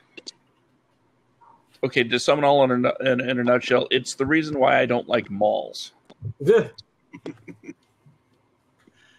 okay 1.83 2.03
to 2.03 2.19
sum 2.19 2.39
it 2.39 2.45
all 2.45 2.65
in 2.65 2.85
a, 2.85 2.93
in, 3.01 3.21
in 3.21 3.39
a 3.39 3.45
nutshell 3.45 3.87
it's 3.91 4.15
the 4.15 4.25
reason 4.27 4.59
why 4.59 4.81
i 4.81 4.87
don't 4.87 5.09
like 5.09 5.31
malls. 5.31 5.93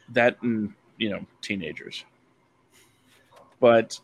That 0.10 0.42
and 0.42 0.74
you 0.98 1.10
know 1.10 1.26
teenagers 1.42 2.04
but 3.60 4.00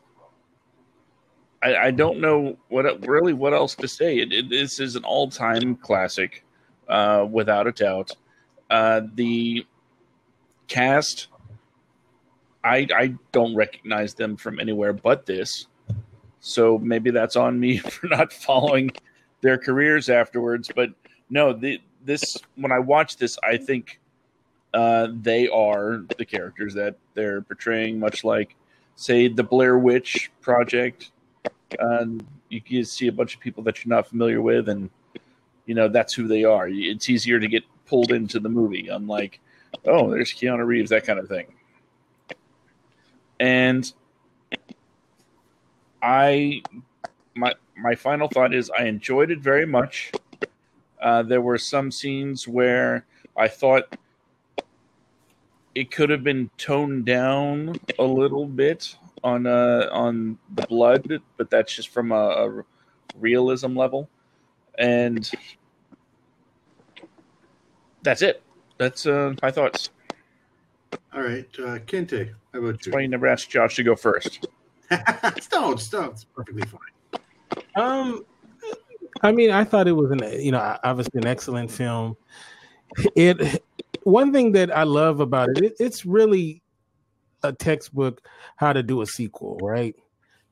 I, 1.62 1.76
I 1.76 1.92
don't 1.92 2.20
know 2.20 2.58
what 2.70 2.86
really 3.08 3.34
what 3.34 3.54
else 3.54 3.76
to 3.76 3.88
say. 3.88 4.18
It, 4.18 4.32
it, 4.32 4.50
this 4.50 4.80
is 4.80 4.96
an 4.96 5.04
all 5.04 5.30
time 5.30 5.76
classic, 5.76 6.44
uh, 6.88 7.28
without 7.30 7.68
a 7.68 7.72
doubt. 7.72 8.12
Uh, 8.70 9.02
the 9.16 9.66
cast, 10.68 11.28
I 12.64 12.88
I 12.96 13.16
don't 13.32 13.56
recognize 13.56 14.14
them 14.14 14.38
from 14.38 14.60
anywhere 14.60 14.94
but 14.94 15.26
this, 15.26 15.68
so 16.40 16.78
maybe 16.80 17.12
that's 17.12 17.36
on 17.36 17.60
me 17.60 17.78
for 17.78 18.08
not 18.08 18.34
following 18.34 18.92
their 19.42 19.58
careers 19.58 20.10
afterwards. 20.10 20.70
But 20.76 20.90
no, 21.30 21.54
the, 21.54 21.82
this 22.04 22.38
when 22.56 22.72
I 22.72 22.80
watch 22.80 23.18
this, 23.18 23.38
I 23.44 23.58
think 23.58 24.00
uh, 24.74 25.10
they 25.22 25.48
are 25.50 26.04
the 26.18 26.26
characters 26.26 26.74
that 26.76 26.96
they're 27.14 27.42
portraying, 27.42 28.00
much 28.00 28.24
like, 28.24 28.56
say, 29.02 29.28
the 29.28 29.44
Blair 29.44 29.78
Witch 29.78 30.32
Project. 30.42 31.12
And 31.80 32.26
you 32.50 32.62
can 32.62 32.84
see 32.86 33.08
a 33.08 33.12
bunch 33.12 33.34
of 33.36 33.40
people 33.40 33.64
that 33.64 33.84
you're 33.84 33.96
not 33.96 34.08
familiar 34.08 34.42
with, 34.42 34.70
and 34.70 34.90
you 35.66 35.74
know 35.74 35.88
that's 35.88 36.14
who 36.14 36.28
they 36.28 36.44
are. 36.44 36.68
It's 36.70 37.10
easier 37.10 37.40
to 37.40 37.48
get 37.48 37.64
pulled 37.86 38.12
into 38.12 38.40
the 38.40 38.50
movie, 38.50 38.90
unlike, 38.90 39.40
oh, 39.86 40.10
there's 40.12 40.34
Keanu 40.34 40.66
Reeves, 40.66 40.90
that 40.90 41.06
kind 41.06 41.18
of 41.18 41.30
thing. 41.30 41.48
And 43.40 43.92
I, 46.02 46.62
my 47.36 47.54
my 47.78 47.96
final 47.96 48.28
thought 48.28 48.54
is, 48.54 48.70
I 48.70 48.84
enjoyed 48.84 49.32
it 49.32 49.40
very 49.40 49.66
much. 49.66 50.12
Uh, 51.02 51.24
there 51.24 51.42
were 51.42 51.58
some 51.58 51.90
scenes 51.90 52.48
where 52.48 53.06
I 53.36 53.48
thought 53.48 53.96
it 55.76 55.92
could 55.92 56.10
have 56.10 56.24
been 56.24 56.50
toned 56.58 57.06
down 57.06 57.76
a 58.00 58.04
little 58.04 58.46
bit 58.46 58.96
on 59.24 59.46
uh 59.46 59.88
on 59.92 60.38
the 60.56 60.66
blood, 60.68 61.22
but 61.38 61.50
that's 61.50 61.76
just 61.76 61.90
from 61.90 62.12
a, 62.12 62.16
a 62.16 62.64
realism 63.18 63.78
level, 63.78 64.10
and 64.78 65.30
that's 68.04 68.22
it. 68.22 68.42
That's 68.78 69.06
uh, 69.06 69.34
my 69.42 69.52
thoughts. 69.52 69.90
All 71.14 71.22
right, 71.22 71.48
uh, 71.60 71.80
Kente, 71.80 72.32
how 72.54 72.60
about 72.60 72.74
That's 72.74 72.88
why 72.88 73.02
you 73.02 73.08
never 73.08 73.28
asked 73.28 73.50
Josh 73.50 73.76
to 73.76 73.84
go 73.84 73.96
first. 73.96 74.48
no, 75.54 75.76
stop. 75.76 76.12
It's 76.12 76.24
perfectly 76.24 76.64
fine. 76.64 77.22
Um, 77.76 78.26
I 79.22 79.32
mean, 79.32 79.52
I 79.52 79.64
thought 79.64 79.88
it 79.88 79.94
was 79.94 80.12
an 80.12 80.22
you 80.42 80.52
know 80.52 80.78
obviously 80.84 81.20
an 81.20 81.28
excellent 81.28 81.72
film. 81.72 82.18
It 83.16 83.64
one 84.04 84.34
thing 84.34 84.54
that 84.54 84.76
I 84.76 84.84
love 84.84 85.20
about 85.20 85.50
it, 85.50 85.64
it 85.64 85.74
it's 85.80 86.06
really 86.06 86.62
a 87.44 87.52
textbook 87.52 88.28
how 88.56 88.74
to 88.74 88.84
do 88.84 89.02
a 89.02 89.06
sequel, 89.06 89.58
right? 89.62 89.96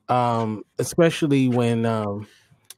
Um, 0.08 0.64
especially 0.80 1.48
when 1.48 1.86
um, 1.86 2.28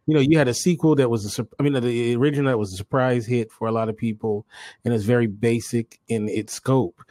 you 0.06 0.14
know 0.14 0.20
you 0.20 0.38
had 0.38 0.48
a 0.48 0.54
sequel 0.54 0.96
that 0.96 1.10
was 1.10 1.40
a 1.40 1.48
I 1.60 1.64
mean 1.64 1.74
the 1.74 2.16
original 2.16 2.52
that 2.52 2.58
was 2.58 2.74
a 2.74 2.78
surprise 2.78 3.26
hit 3.26 3.52
for 3.52 3.68
a 3.68 3.72
lot 3.72 3.90
of 3.90 3.98
people, 3.98 4.46
and 4.84 4.94
it's 4.94 5.06
very 5.06 5.28
basic 5.28 6.00
in 6.08 6.28
its 6.30 6.54
scope. 6.54 7.04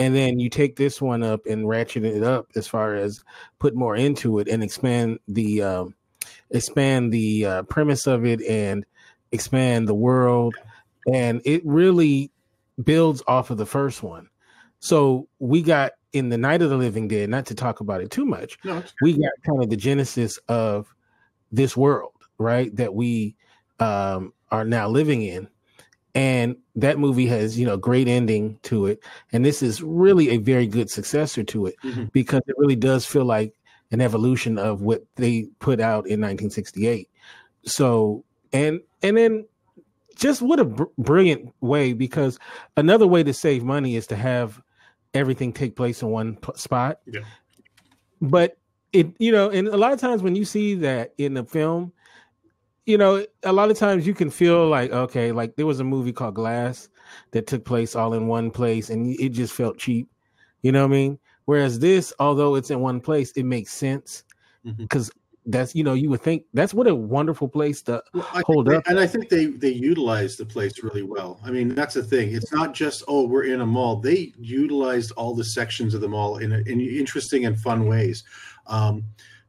And 0.00 0.14
then 0.14 0.38
you 0.38 0.48
take 0.48 0.76
this 0.76 1.02
one 1.02 1.24
up 1.24 1.44
and 1.46 1.68
ratchet 1.68 2.04
it 2.04 2.22
up 2.22 2.46
as 2.54 2.68
far 2.68 2.94
as 2.94 3.24
put 3.58 3.74
more 3.74 3.96
into 3.96 4.38
it 4.38 4.46
and 4.46 4.62
expand 4.62 5.18
the 5.26 5.62
um, 5.62 5.94
expand 6.50 7.12
the 7.12 7.44
uh, 7.44 7.62
premise 7.64 8.06
of 8.06 8.24
it 8.24 8.40
and 8.42 8.86
expand 9.32 9.86
the 9.86 9.94
world 9.94 10.54
and 11.12 11.40
it 11.44 11.62
really 11.64 12.30
builds 12.84 13.22
off 13.26 13.50
of 13.50 13.58
the 13.58 13.66
first 13.66 14.02
one. 14.02 14.28
So 14.80 15.28
we 15.38 15.62
got 15.62 15.92
in 16.12 16.28
the 16.28 16.38
night 16.38 16.62
of 16.62 16.70
the 16.70 16.76
living 16.76 17.08
dead 17.08 17.28
not 17.28 17.44
to 17.46 17.54
talk 17.54 17.80
about 17.80 18.00
it 18.00 18.10
too 18.10 18.24
much 18.24 18.58
No, 18.64 18.82
we 19.02 19.12
got 19.12 19.30
kind 19.46 19.62
of 19.62 19.68
the 19.68 19.76
genesis 19.76 20.38
of 20.48 20.86
this 21.52 21.76
world 21.76 22.12
right 22.38 22.74
that 22.76 22.94
we 22.94 23.36
um, 23.80 24.32
are 24.50 24.64
now 24.64 24.88
living 24.88 25.22
in. 25.22 25.48
And 26.14 26.56
that 26.76 26.98
movie 26.98 27.26
has 27.26 27.58
you 27.58 27.66
know 27.66 27.74
a 27.74 27.78
great 27.78 28.08
ending 28.08 28.58
to 28.64 28.86
it. 28.86 29.00
And 29.32 29.44
this 29.44 29.62
is 29.62 29.82
really 29.82 30.30
a 30.30 30.38
very 30.38 30.66
good 30.66 30.88
successor 30.90 31.44
to 31.44 31.66
it 31.66 31.74
Mhm. 31.84 32.10
because 32.12 32.40
it 32.46 32.54
really 32.58 32.76
does 32.76 33.04
feel 33.04 33.24
like 33.24 33.52
an 33.90 34.00
evolution 34.00 34.58
of 34.58 34.80
what 34.82 35.04
they 35.16 35.48
put 35.60 35.80
out 35.80 36.06
in 36.06 36.20
1968 36.20 37.08
so 37.64 38.22
and 38.52 38.80
and 39.02 39.16
then 39.16 39.46
just 40.18 40.42
what 40.42 40.60
a 40.60 40.64
br- 40.64 40.84
brilliant 40.98 41.54
way 41.60 41.92
because 41.92 42.38
another 42.76 43.06
way 43.06 43.22
to 43.22 43.32
save 43.32 43.64
money 43.64 43.96
is 43.96 44.06
to 44.08 44.16
have 44.16 44.60
everything 45.14 45.52
take 45.52 45.76
place 45.76 46.02
in 46.02 46.08
one 46.08 46.36
p- 46.36 46.52
spot. 46.56 47.00
Yeah. 47.06 47.20
but 48.20 48.58
it 48.92 49.06
you 49.18 49.32
know 49.32 49.50
and 49.50 49.68
a 49.68 49.76
lot 49.76 49.92
of 49.92 50.00
times 50.00 50.22
when 50.22 50.34
you 50.34 50.44
see 50.44 50.74
that 50.74 51.14
in 51.18 51.36
a 51.36 51.44
film 51.44 51.92
you 52.86 52.96
know 52.96 53.24
a 53.42 53.52
lot 53.52 53.70
of 53.70 53.78
times 53.78 54.06
you 54.06 54.14
can 54.14 54.30
feel 54.30 54.66
like 54.66 54.90
okay 54.90 55.30
like 55.30 55.56
there 55.56 55.66
was 55.66 55.78
a 55.80 55.84
movie 55.84 56.12
called 56.12 56.34
glass 56.34 56.88
that 57.30 57.46
took 57.46 57.64
place 57.64 57.94
all 57.94 58.14
in 58.14 58.26
one 58.26 58.50
place 58.50 58.90
and 58.90 59.18
it 59.20 59.30
just 59.30 59.54
felt 59.54 59.78
cheap. 59.78 60.08
You 60.62 60.72
know 60.72 60.82
what 60.82 60.92
i 60.92 60.96
mean? 60.96 61.18
Whereas 61.44 61.78
this 61.78 62.12
although 62.18 62.56
it's 62.56 62.70
in 62.70 62.80
one 62.80 63.00
place 63.00 63.30
it 63.32 63.44
makes 63.44 63.72
sense 63.72 64.24
mm-hmm. 64.66 64.82
because 64.82 65.10
that's 65.50 65.74
you 65.74 65.82
know 65.82 65.94
you 65.94 66.10
would 66.10 66.20
think 66.20 66.44
that's 66.54 66.72
what 66.74 66.86
a 66.86 66.94
wonderful 66.94 67.48
place 67.48 67.82
to 67.82 68.02
Well, 68.14 68.22
hold 68.46 68.68
up 68.68 68.84
they- 68.84 68.90
and 68.90 69.00
I 69.00 69.06
think 69.06 69.28
they 69.30 69.46
they 69.46 69.70
utilize 69.72 70.36
the 70.36 70.44
place 70.44 70.82
really 70.82 71.02
well. 71.02 71.40
I 71.42 71.50
mean, 71.50 71.74
that's 71.74 71.94
the 71.94 72.02
thing. 72.02 72.34
It's 72.34 72.52
not 72.52 72.74
just 72.74 73.02
oh 73.08 73.26
we're 73.26 73.44
in 73.44 73.60
a 73.60 73.66
mall. 73.66 73.96
They 73.96 74.32
utilized 74.38 75.10
all 75.12 75.34
the 75.34 75.44
sections 75.44 75.94
of 75.94 76.00
the 76.00 76.08
mall 76.08 76.38
in, 76.38 76.52
a, 76.52 76.58
in 76.58 76.80
interesting 76.80 77.46
and 77.46 77.58
fun 77.58 77.86
ways. 77.86 78.22
Um, 78.66 79.04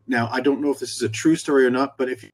now, 0.08 0.30
I 0.32 0.40
don't 0.42 0.62
know 0.62 0.72
if 0.72 0.80
this 0.80 0.92
is 0.96 1.02
a 1.04 1.10
true 1.10 1.36
story 1.36 1.66
or 1.66 1.70
not, 1.70 1.98
but 1.98 2.10
if 2.10 2.24
you, 2.24 2.30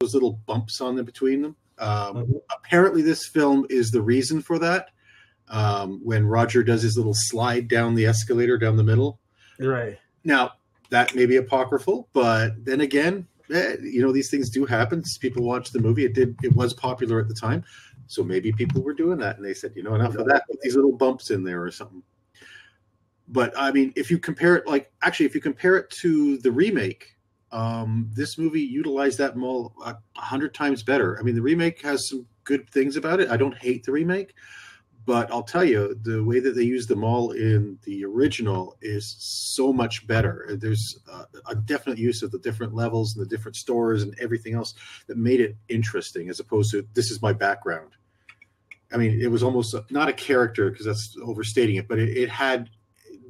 those 0.00 0.14
little 0.14 0.40
bumps 0.46 0.80
on 0.80 0.94
the 0.96 1.02
between 1.02 1.42
them, 1.42 1.56
um, 1.78 2.14
Mhm. 2.26 2.40
apparently 2.54 3.02
this 3.02 3.26
film 3.26 3.66
is 3.70 3.90
the 3.90 4.02
reason 4.02 4.40
for 4.42 4.58
that. 4.60 4.90
Um, 5.48 6.00
when 6.04 6.26
Roger 6.26 6.62
does 6.62 6.82
his 6.82 6.96
little 6.96 7.14
slide 7.14 7.66
down 7.66 7.96
the 7.96 8.06
escalator 8.06 8.56
down 8.56 8.76
the 8.76 8.84
middle, 8.84 9.18
right 9.58 9.98
now, 10.22 10.52
that 10.90 11.14
may 11.14 11.26
be 11.26 11.36
apocryphal, 11.36 12.08
but 12.12 12.64
then 12.64 12.82
again, 12.82 13.26
eh, 13.52 13.76
you 13.82 14.02
know, 14.02 14.12
these 14.12 14.30
things 14.30 14.50
do 14.50 14.66
happen. 14.66 15.02
People 15.20 15.42
watch 15.42 15.70
the 15.70 15.80
movie. 15.80 16.04
It 16.04 16.14
did. 16.14 16.36
It 16.42 16.54
was 16.54 16.74
popular 16.74 17.20
at 17.20 17.28
the 17.28 17.34
time, 17.34 17.64
so 18.06 18.22
maybe 18.22 18.52
people 18.52 18.82
were 18.82 18.94
doing 18.94 19.18
that, 19.18 19.36
and 19.36 19.44
they 19.44 19.54
said, 19.54 19.72
you 19.74 19.82
know, 19.82 19.94
enough 19.94 20.16
of 20.16 20.26
that. 20.26 20.46
Put 20.48 20.60
these 20.60 20.76
little 20.76 20.92
bumps 20.92 21.30
in 21.30 21.44
there 21.44 21.62
or 21.62 21.70
something. 21.70 22.02
But 23.28 23.52
I 23.56 23.70
mean, 23.70 23.92
if 23.96 24.10
you 24.10 24.18
compare 24.18 24.56
it, 24.56 24.66
like 24.66 24.92
actually, 25.02 25.26
if 25.26 25.34
you 25.34 25.40
compare 25.40 25.76
it 25.76 25.90
to 25.90 26.38
the 26.38 26.50
remake, 26.50 27.16
um, 27.52 28.10
this 28.12 28.38
movie 28.38 28.60
utilized 28.60 29.18
that 29.18 29.36
mall 29.36 29.72
a 29.84 29.96
a 30.16 30.20
hundred 30.20 30.54
times 30.54 30.82
better. 30.82 31.18
I 31.18 31.22
mean, 31.22 31.36
the 31.36 31.42
remake 31.42 31.80
has 31.82 32.08
some 32.08 32.26
good 32.44 32.68
things 32.70 32.96
about 32.96 33.20
it. 33.20 33.30
I 33.30 33.36
don't 33.36 33.56
hate 33.56 33.84
the 33.84 33.92
remake, 33.92 34.34
but 35.10 35.28
I'll 35.32 35.42
tell 35.42 35.64
you, 35.64 35.98
the 36.02 36.22
way 36.22 36.38
that 36.38 36.54
they 36.54 36.62
use 36.62 36.86
the 36.86 36.94
mall 36.94 37.32
in 37.32 37.80
the 37.82 38.04
original 38.04 38.76
is 38.80 39.16
so 39.18 39.72
much 39.72 40.06
better. 40.06 40.46
There's 40.52 41.00
a, 41.48 41.56
definite 41.56 41.98
use 41.98 42.22
of 42.22 42.30
the 42.30 42.38
different 42.38 42.76
levels 42.76 43.16
and 43.16 43.26
the 43.26 43.28
different 43.28 43.56
stores 43.56 44.04
and 44.04 44.14
everything 44.20 44.54
else 44.54 44.74
that 45.08 45.16
made 45.16 45.40
it 45.40 45.56
interesting, 45.68 46.28
as 46.28 46.38
opposed 46.38 46.70
to 46.70 46.86
this 46.94 47.10
is 47.10 47.20
my 47.20 47.32
background. 47.32 47.90
I 48.92 48.98
mean, 48.98 49.20
it 49.20 49.26
was 49.26 49.42
almost 49.42 49.74
a, 49.74 49.84
not 49.90 50.08
a 50.08 50.12
character 50.12 50.70
because 50.70 50.86
that's 50.86 51.16
overstating 51.20 51.74
it, 51.74 51.88
but 51.88 51.98
it, 51.98 52.16
it 52.16 52.28
had. 52.28 52.70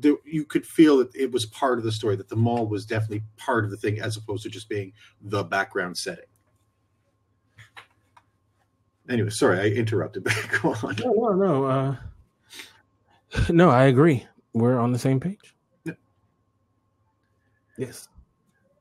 You 0.03 0.45
could 0.45 0.67
feel 0.67 0.99
that 0.99 1.15
it 1.15 1.33
was 1.33 1.47
part 1.47 1.79
of 1.79 1.85
the 1.85 1.93
story. 1.93 2.17
That 2.17 2.29
the 2.29 2.37
mall 2.37 2.67
was 2.67 2.85
definitely 2.85 3.23
part 3.39 3.65
of 3.65 3.71
the 3.71 3.79
thing, 3.79 4.03
as 4.03 4.19
opposed 4.19 4.43
to 4.43 4.51
just 4.51 4.69
being 4.69 4.93
the 5.23 5.45
background 5.45 5.97
setting. 5.97 6.27
Anyway, 9.09 9.31
sorry 9.31 9.59
I 9.61 9.65
interrupted. 9.67 10.25
But 10.25 10.49
go 10.63 10.71
on. 10.87 10.97
no 10.97 11.13
no 11.13 11.35
no 11.35 11.65
uh 11.65 11.97
no 13.51 13.71
i 13.71 13.85
agree 13.85 14.27
we're 14.55 14.79
on 14.79 14.93
the 14.93 14.99
same 14.99 15.21
page 15.21 15.55
Yeah. 15.85 15.93
yes 17.79 18.09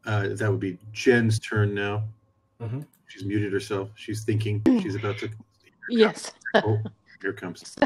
Uh, 0.05 0.29
that 0.29 0.49
would 0.49 0.59
be 0.59 0.77
Jen's 0.91 1.37
turn 1.39 1.75
now. 1.75 2.03
Mhm. 2.59 2.85
She's 3.07 3.23
muted 3.25 3.53
herself. 3.53 3.89
She's 3.95 4.23
thinking. 4.23 4.61
She's 4.81 4.95
about 4.95 5.17
to. 5.19 5.29
Yes. 5.89 6.31
Oh, 6.55 6.77
here 7.21 7.31
it 7.31 7.37
comes. 7.37 7.75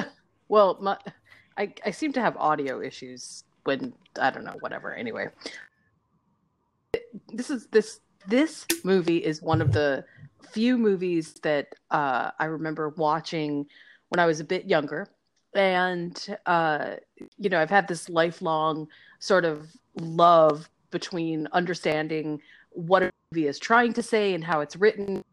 Well, 0.49 0.77
my, 0.79 0.97
I 1.57 1.73
I 1.85 1.91
seem 1.91 2.13
to 2.13 2.21
have 2.21 2.37
audio 2.37 2.79
issues 2.81 3.43
when 3.63 3.93
I 4.21 4.29
don't 4.29 4.43
know 4.45 4.57
whatever. 4.59 4.93
Anyway, 4.93 5.27
this 7.33 7.49
is 7.49 7.67
this 7.71 7.99
this 8.27 8.65
movie 8.83 9.17
is 9.17 9.41
one 9.41 9.61
of 9.61 9.71
the 9.73 10.05
few 10.51 10.77
movies 10.77 11.33
that 11.43 11.73
uh, 11.91 12.31
I 12.39 12.45
remember 12.45 12.89
watching 12.89 13.65
when 14.09 14.19
I 14.19 14.25
was 14.25 14.39
a 14.39 14.43
bit 14.43 14.65
younger, 14.65 15.07
and 15.53 16.37
uh, 16.45 16.95
you 17.37 17.49
know 17.49 17.59
I've 17.59 17.69
had 17.69 17.87
this 17.87 18.09
lifelong 18.09 18.87
sort 19.19 19.45
of 19.45 19.69
love 19.95 20.69
between 20.91 21.47
understanding 21.51 22.41
what 22.71 23.03
a 23.03 23.11
movie 23.31 23.47
is 23.47 23.59
trying 23.59 23.93
to 23.93 24.03
say 24.03 24.33
and 24.33 24.43
how 24.43 24.61
it's 24.61 24.75
written 24.75 25.23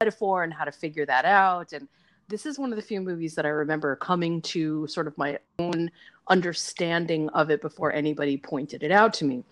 metaphor 0.00 0.44
and 0.44 0.52
how 0.52 0.64
to 0.64 0.72
figure 0.72 1.06
that 1.06 1.24
out. 1.24 1.72
And 1.72 1.88
this 2.28 2.46
is 2.46 2.58
one 2.58 2.70
of 2.70 2.76
the 2.76 2.82
few 2.82 3.00
movies 3.00 3.34
that 3.36 3.46
i 3.46 3.48
remember 3.48 3.94
coming 3.96 4.42
to 4.42 4.86
sort 4.88 5.06
of 5.06 5.16
my 5.16 5.38
own 5.58 5.90
understanding 6.28 7.28
of 7.30 7.50
it 7.50 7.60
before 7.60 7.92
anybody 7.92 8.36
pointed 8.36 8.82
it 8.82 8.90
out 8.90 9.14
to 9.14 9.24
me. 9.24 9.44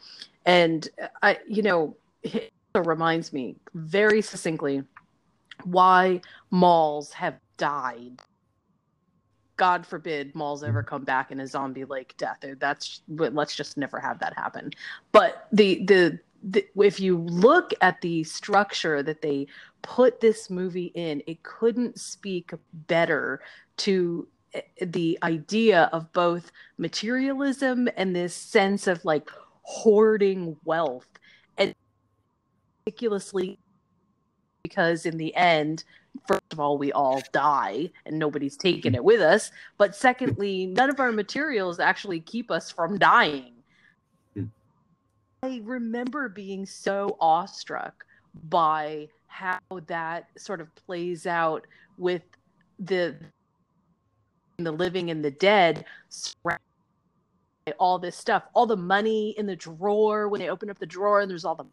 And 0.45 0.89
i 1.23 1.39
you 1.49 1.63
know 1.63 1.97
reminds 2.83 3.33
me 3.33 3.57
very 3.75 4.21
succinctly 4.21 4.83
why 5.65 6.21
malls 6.51 7.13
have 7.13 7.39
died 7.57 8.21
God 9.57 9.87
forbid 9.87 10.35
malls 10.35 10.65
ever 10.65 10.83
come 10.83 11.05
back 11.05 11.31
in 11.31 11.41
a 11.41 11.47
zombie 11.47 11.85
like 11.85 12.15
death. 12.17 12.45
That's 12.59 13.03
let's 13.09 13.55
just 13.55 13.77
never 13.77 14.01
have 14.01 14.19
that 14.19 14.35
happen. 14.35 14.71
But 15.13 15.47
the, 15.53 15.85
the 15.85 16.19
the 16.43 16.67
if 16.77 17.01
you 17.01 17.19
look 17.19 17.73
at 17.81 18.01
the 18.01 18.25
structure 18.25 19.03
that 19.03 19.23
they 19.23 19.47
put 19.83 20.21
this 20.21 20.51
movie 20.51 20.93
in, 20.95 21.23
it 21.27 21.43
couldn't 21.43 21.99
speak 21.99 22.53
better 22.89 23.41
to 23.79 24.27
eh, 24.55 24.63
the 24.85 25.19
idea 25.23 25.89
of 25.93 26.13
both 26.13 26.51
materialism 26.79 27.89
and 27.97 28.15
this 28.15 28.35
sense 28.35 28.87
of 28.87 29.05
like 29.05 29.31
hoarding 29.63 30.57
wealth 30.65 31.09
ridiculously 32.87 33.59
because 34.63 35.07
in 35.07 35.17
the 35.17 35.35
end 35.37 35.85
first 36.29 36.43
of 36.53 36.61
all 36.61 36.77
we 36.77 36.93
all 36.93 37.23
die 37.33 37.91
and 38.05 38.19
nobody's 38.19 38.59
taking 38.59 38.95
it 38.95 39.03
with 39.03 39.23
us. 39.23 39.51
But 39.79 39.97
secondly 39.97 40.67
none 40.67 40.91
of 40.91 41.01
our 41.01 41.11
materials 41.11 41.81
actually 41.81 42.21
keep 42.21 42.51
us 42.51 42.71
from 42.71 42.99
dying. 42.99 43.53
Hmm. 44.35 44.45
I 45.43 45.63
remember 45.65 46.29
being 46.29 46.67
so 46.67 47.17
awestruck 47.21 48.05
by 48.51 49.09
how 49.29 49.61
that 49.87 50.29
sort 50.37 50.61
of 50.61 50.75
plays 50.75 51.27
out 51.27 51.67
with 51.97 52.23
the 52.79 53.17
the 54.59 54.73
living 54.73 55.11
and 55.11 55.25
the 55.25 55.31
dead 55.31 55.87
all 57.79 57.99
this 57.99 58.15
stuff. 58.15 58.43
All 58.53 58.67
the 58.67 58.77
money 58.77 59.35
in 59.39 59.47
the 59.47 59.57
drawer 59.57 60.29
when 60.29 60.39
they 60.39 60.51
open 60.51 60.69
up 60.69 60.79
the 60.79 60.85
drawer 60.85 61.21
and 61.21 61.31
there's 61.31 61.47
all 61.47 61.55
the 61.55 61.65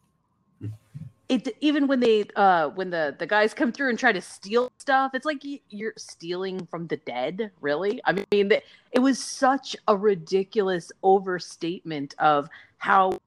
it 1.32 1.56
even 1.62 1.88
when 1.88 2.02
they 2.02 2.26
uh 2.36 2.68
when 2.70 2.90
the 2.90 3.16
the 3.18 3.26
guys 3.26 3.54
come 3.54 3.72
through 3.72 3.90
and 3.90 3.98
try 3.98 4.12
to 4.12 4.22
steal 4.22 4.70
stuff 4.78 5.12
it's 5.14 5.26
like 5.26 5.42
you're 5.70 5.94
stealing 5.98 6.66
from 6.68 6.88
the 6.88 6.98
dead 6.98 7.52
really? 7.62 8.02
I 8.06 8.12
mean 8.12 8.52
it 8.92 9.00
was 9.00 9.18
such 9.18 9.76
a 9.88 9.96
ridiculous 9.96 10.92
overstatement 11.04 12.14
of 12.20 12.50
how 12.78 13.18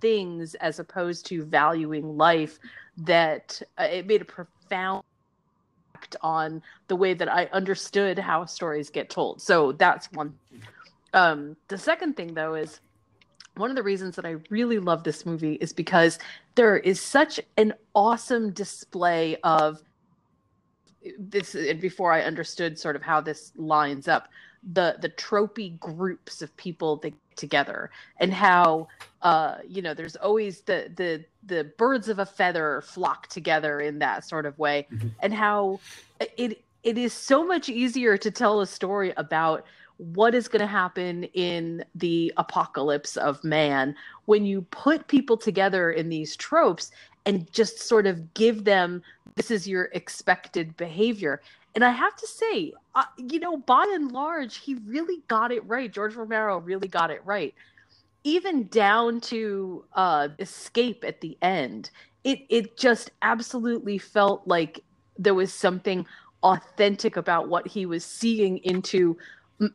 things 0.00 0.54
as 0.56 0.78
opposed 0.78 1.26
to 1.26 1.44
valuing 1.44 2.16
life 2.16 2.58
that 2.98 3.62
uh, 3.78 3.84
it 3.84 4.06
made 4.06 4.20
a 4.20 4.24
profound 4.24 5.02
impact 5.94 6.16
on 6.20 6.62
the 6.88 6.96
way 6.96 7.14
that 7.14 7.32
i 7.32 7.46
understood 7.52 8.18
how 8.18 8.44
stories 8.44 8.90
get 8.90 9.08
told. 9.08 9.40
So 9.40 9.72
that's 9.72 10.12
one. 10.12 10.34
Um 11.14 11.56
the 11.68 11.78
second 11.78 12.14
thing 12.16 12.34
though 12.34 12.54
is 12.54 12.80
one 13.56 13.70
of 13.70 13.76
the 13.76 13.82
reasons 13.82 14.16
that 14.16 14.24
I 14.24 14.36
really 14.48 14.78
love 14.78 15.04
this 15.04 15.26
movie 15.26 15.54
is 15.54 15.72
because 15.72 16.18
there 16.54 16.76
is 16.78 17.00
such 17.00 17.40
an 17.56 17.74
awesome 17.94 18.52
display 18.52 19.36
of 19.42 19.82
this 21.18 21.56
before 21.80 22.12
I 22.12 22.22
understood 22.22 22.78
sort 22.78 22.96
of 22.96 23.02
how 23.02 23.20
this 23.20 23.52
lines 23.56 24.08
up 24.08 24.28
the 24.72 24.96
the 25.00 25.08
tropey 25.08 25.78
groups 25.78 26.42
of 26.42 26.54
people 26.56 26.96
that 26.96 27.10
get 27.10 27.36
together 27.36 27.90
and 28.18 28.34
how 28.34 28.86
uh 29.22 29.56
you 29.66 29.80
know 29.80 29.94
there's 29.94 30.16
always 30.16 30.60
the 30.62 30.92
the 30.96 31.24
the 31.46 31.64
birds 31.78 32.10
of 32.10 32.18
a 32.18 32.26
feather 32.26 32.82
flock 32.82 33.26
together 33.28 33.80
in 33.80 33.98
that 33.98 34.22
sort 34.26 34.44
of 34.44 34.58
way 34.58 34.86
mm-hmm. 34.92 35.08
and 35.20 35.32
how 35.32 35.80
it 36.36 36.62
it 36.82 36.98
is 36.98 37.12
so 37.14 37.46
much 37.46 37.70
easier 37.70 38.18
to 38.18 38.30
tell 38.30 38.60
a 38.60 38.66
story 38.66 39.14
about 39.16 39.64
what 40.00 40.34
is 40.34 40.48
going 40.48 40.60
to 40.60 40.66
happen 40.66 41.24
in 41.34 41.84
the 41.94 42.32
apocalypse 42.38 43.16
of 43.18 43.42
man 43.44 43.94
when 44.24 44.46
you 44.46 44.62
put 44.70 45.06
people 45.08 45.36
together 45.36 45.90
in 45.90 46.08
these 46.08 46.36
tropes 46.36 46.90
and 47.26 47.50
just 47.52 47.80
sort 47.80 48.06
of 48.06 48.32
give 48.32 48.64
them 48.64 49.02
this 49.34 49.50
is 49.50 49.68
your 49.68 49.90
expected 49.92 50.76
behavior. 50.76 51.42
And 51.74 51.84
i 51.84 51.90
have 51.90 52.16
to 52.16 52.26
say 52.26 52.72
uh, 52.94 53.04
you 53.18 53.38
know 53.38 53.58
by 53.58 53.84
and 53.94 54.10
large 54.10 54.56
he 54.56 54.74
really 54.86 55.22
got 55.28 55.52
it 55.52 55.64
right. 55.66 55.92
George 55.92 56.14
romero 56.16 56.58
really 56.58 56.88
got 56.88 57.10
it 57.10 57.20
right. 57.24 57.54
Even 58.24 58.66
down 58.68 59.20
to 59.22 59.84
uh, 59.94 60.28
escape 60.38 61.04
at 61.06 61.20
the 61.20 61.36
end 61.42 61.90
it 62.24 62.40
it 62.48 62.76
just 62.76 63.10
absolutely 63.22 63.98
felt 63.98 64.46
like 64.46 64.80
there 65.18 65.34
was 65.34 65.52
something 65.52 66.06
authentic 66.42 67.16
about 67.16 67.48
what 67.48 67.66
he 67.66 67.84
was 67.86 68.04
seeing 68.04 68.58
into 68.58 69.16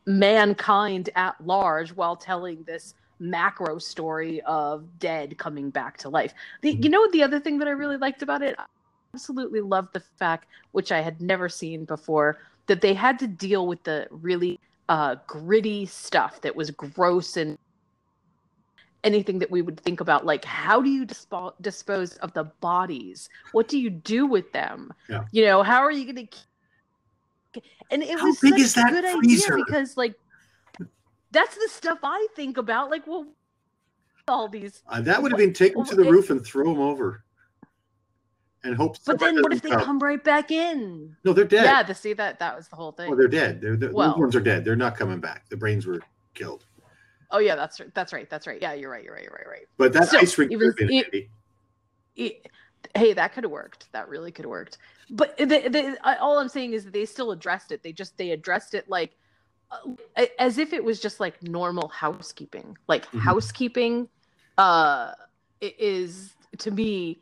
mankind 0.06 1.10
at 1.16 1.36
large 1.46 1.92
while 1.94 2.16
telling 2.16 2.64
this 2.64 2.96
macro 3.20 3.78
story 3.78 4.42
of 4.42 5.00
dead 5.00 5.38
coming 5.38 5.70
back 5.70 5.98
to 5.98 6.10
life. 6.10 6.34
The, 6.62 6.72
you 6.74 6.90
know 6.90 7.10
the 7.12 7.24
other 7.24 7.40
thing 7.40 7.58
that 7.60 7.68
I 7.68 7.72
really 7.72 7.98
liked 7.98 8.22
about 8.22 8.42
it? 8.42 8.56
I 8.58 8.66
absolutely 9.14 9.62
loved 9.62 9.94
the 9.94 10.02
fact, 10.20 10.48
which 10.72 10.92
I 10.92 11.02
had 11.02 11.22
never 11.22 11.48
seen 11.48 11.86
before, 11.86 12.40
that 12.68 12.82
they 12.82 12.94
had 12.94 13.20
to 13.20 13.28
deal 13.28 13.68
with 13.68 13.84
the 13.84 14.08
really 14.10 14.60
uh, 14.90 15.16
gritty 15.28 15.86
stuff 15.86 16.42
that 16.42 16.56
was 16.56 16.72
gross 16.72 17.38
and 17.38 17.58
anything 19.04 19.38
that 19.38 19.52
we 19.52 19.62
would 19.62 19.80
think 19.80 20.00
about 20.00 20.26
like 20.26 20.44
how 20.44 20.82
do 20.82 20.90
you 20.90 21.06
dispo- 21.06 21.54
dispose 21.62 22.18
of 22.18 22.34
the 22.34 22.44
bodies 22.44 23.30
what 23.52 23.68
do 23.68 23.78
you 23.78 23.88
do 23.88 24.26
with 24.26 24.52
them 24.52 24.92
yeah. 25.08 25.24
you 25.32 25.46
know 25.46 25.62
how 25.62 25.80
are 25.80 25.92
you 25.92 26.12
going 26.12 26.28
to 26.28 26.38
and 27.92 28.04
it 28.04 28.20
How 28.20 28.26
was 28.26 28.40
big 28.40 28.60
such 28.60 28.90
a 28.90 28.92
good 28.92 29.06
freezer? 29.06 29.54
idea 29.54 29.66
because 29.66 29.98
like 29.98 30.16
that's 31.32 31.56
the 31.56 31.68
stuff 31.70 32.00
I 32.04 32.28
think 32.36 32.58
about. 32.58 32.90
Like, 32.90 33.06
well, 33.08 33.28
all 34.28 34.48
these 34.48 34.82
uh, 34.88 35.02
that 35.02 35.22
would 35.22 35.32
have 35.32 35.40
been 35.40 35.54
taken 35.54 35.80
well, 35.80 35.88
to 35.88 35.96
the 35.96 36.08
it, 36.08 36.12
roof 36.12 36.30
and 36.30 36.44
throw 36.44 36.66
them 36.66 36.82
over. 36.82 37.24
And 38.64 38.76
hope. 38.76 38.98
But 39.06 39.20
then, 39.20 39.42
what 39.42 39.54
if 39.54 39.62
they 39.62 39.70
come 39.70 40.00
right 40.00 40.24
back 40.24 40.50
in? 40.50 41.16
No, 41.24 41.34
they're 41.34 41.46
dead. 41.46 41.66
Yeah, 41.66 41.84
to 41.84 41.94
see 41.94 42.14
that 42.14 42.40
that 42.40 42.56
was 42.56 42.68
the 42.68 42.76
whole 42.76 42.92
thing. 42.92 43.14
Oh, 43.14 43.16
they're 43.16 43.28
dead. 43.28 43.62
They're, 43.62 43.76
they're 43.76 43.92
well, 43.94 44.18
ones 44.18 44.36
are 44.36 44.42
dead. 44.42 44.66
They're 44.66 44.76
not 44.76 44.98
coming 44.98 45.20
back. 45.20 45.48
The 45.50 45.58
brains 45.58 45.86
were 45.86 46.02
killed. 46.34 46.66
Oh 47.30 47.40
yeah, 47.40 47.56
that's 47.56 47.80
that's 47.94 48.12
right. 48.12 48.30
That's 48.30 48.48
right. 48.48 48.60
Yeah, 48.60 48.74
you're 48.74 48.90
right. 48.90 49.04
You're 49.04 49.14
right. 49.14 49.24
You're 49.24 49.34
right. 49.34 49.48
Right. 49.48 49.68
But 49.78 49.94
that 49.94 50.10
so, 50.10 50.18
ice 50.18 50.38
rink 50.38 50.52
even, 50.52 50.74
it, 50.80 51.30
it, 52.16 52.48
hey, 52.96 53.14
that 53.14 53.34
could 53.34 53.44
have 53.44 53.52
worked. 53.52 53.92
That 53.92 54.10
really 54.10 54.32
could 54.32 54.46
have 54.46 54.50
worked. 54.50 54.78
But 55.10 55.38
they, 55.38 55.68
they, 55.68 55.96
all 56.04 56.40
I'm 56.40 56.50
saying 56.50 56.74
is 56.74 56.86
they 56.86 57.06
still 57.06 57.32
addressed 57.32 57.72
it. 57.72 57.84
They 57.84 57.92
just 57.92 58.18
they 58.18 58.32
addressed 58.32 58.74
it 58.74 58.90
like 58.90 59.16
uh, 59.72 60.26
as 60.40 60.58
if 60.58 60.74
it 60.74 60.84
was 60.84 61.00
just 61.00 61.20
like 61.20 61.42
normal 61.44 61.88
housekeeping. 61.88 62.78
Like 62.88 63.06
mm-hmm. 63.06 63.20
housekeeping 63.20 64.10
uh 64.58 65.12
is 65.62 66.34
to 66.60 66.72
me 66.72 67.20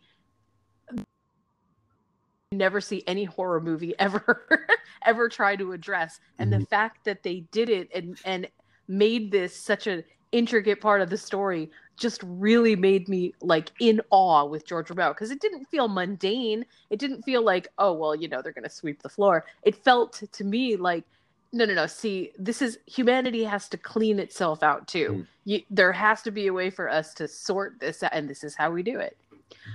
never 2.51 2.79
see 2.79 3.03
any 3.07 3.23
horror 3.23 3.59
movie 3.59 3.93
ever 3.99 4.69
ever 5.05 5.27
try 5.27 5.55
to 5.55 5.71
address 5.71 6.19
and 6.39 6.51
mm-hmm. 6.51 6.59
the 6.59 6.65
fact 6.67 7.03
that 7.05 7.23
they 7.23 7.41
did 7.51 7.69
it 7.69 7.89
and 7.93 8.19
and 8.25 8.47
made 8.87 9.31
this 9.31 9.55
such 9.55 9.87
an 9.87 10.03
intricate 10.31 10.81
part 10.81 11.01
of 11.01 11.09
the 11.09 11.17
story 11.17 11.69
just 11.97 12.21
really 12.23 12.75
made 12.75 13.07
me 13.07 13.33
like 13.41 13.71
in 13.79 14.01
awe 14.09 14.45
with 14.45 14.65
George 14.65 14.89
Romero 14.89 15.13
because 15.13 15.31
it 15.31 15.39
didn't 15.39 15.65
feel 15.65 15.87
mundane. 15.87 16.65
It 16.89 16.99
didn't 16.99 17.23
feel 17.23 17.43
like, 17.43 17.67
oh, 17.77 17.93
well, 17.93 18.15
you 18.15 18.27
know, 18.27 18.41
they're 18.41 18.51
going 18.51 18.63
to 18.63 18.69
sweep 18.69 19.01
the 19.01 19.09
floor. 19.09 19.45
It 19.63 19.75
felt 19.75 20.23
to 20.31 20.43
me 20.43 20.75
like, 20.75 21.03
no, 21.51 21.65
no, 21.65 21.73
no. 21.75 21.85
See, 21.85 22.31
this 22.37 22.61
is 22.61 22.79
humanity 22.87 23.43
has 23.43 23.69
to 23.69 23.77
clean 23.77 24.19
itself 24.19 24.63
out 24.63 24.87
too. 24.87 25.09
Mm. 25.09 25.27
You, 25.45 25.61
there 25.69 25.91
has 25.91 26.23
to 26.23 26.31
be 26.31 26.47
a 26.47 26.53
way 26.53 26.71
for 26.71 26.89
us 26.89 27.13
to 27.15 27.27
sort 27.27 27.79
this 27.79 28.01
out, 28.01 28.11
and 28.13 28.27
this 28.27 28.43
is 28.43 28.55
how 28.55 28.71
we 28.71 28.81
do 28.81 28.99
it. 28.99 29.15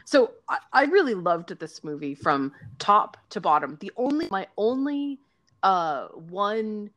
So 0.05 0.33
I, 0.49 0.59
I 0.73 0.85
really 0.87 1.15
loved 1.15 1.57
this 1.61 1.85
movie 1.85 2.17
from 2.17 2.53
top 2.81 3.17
to 3.31 3.41
bottom. 3.41 3.77
The 3.81 3.93
only, 3.97 4.29
my 4.31 4.49
only 4.57 5.21
uh 5.65 6.07
one 6.09 6.89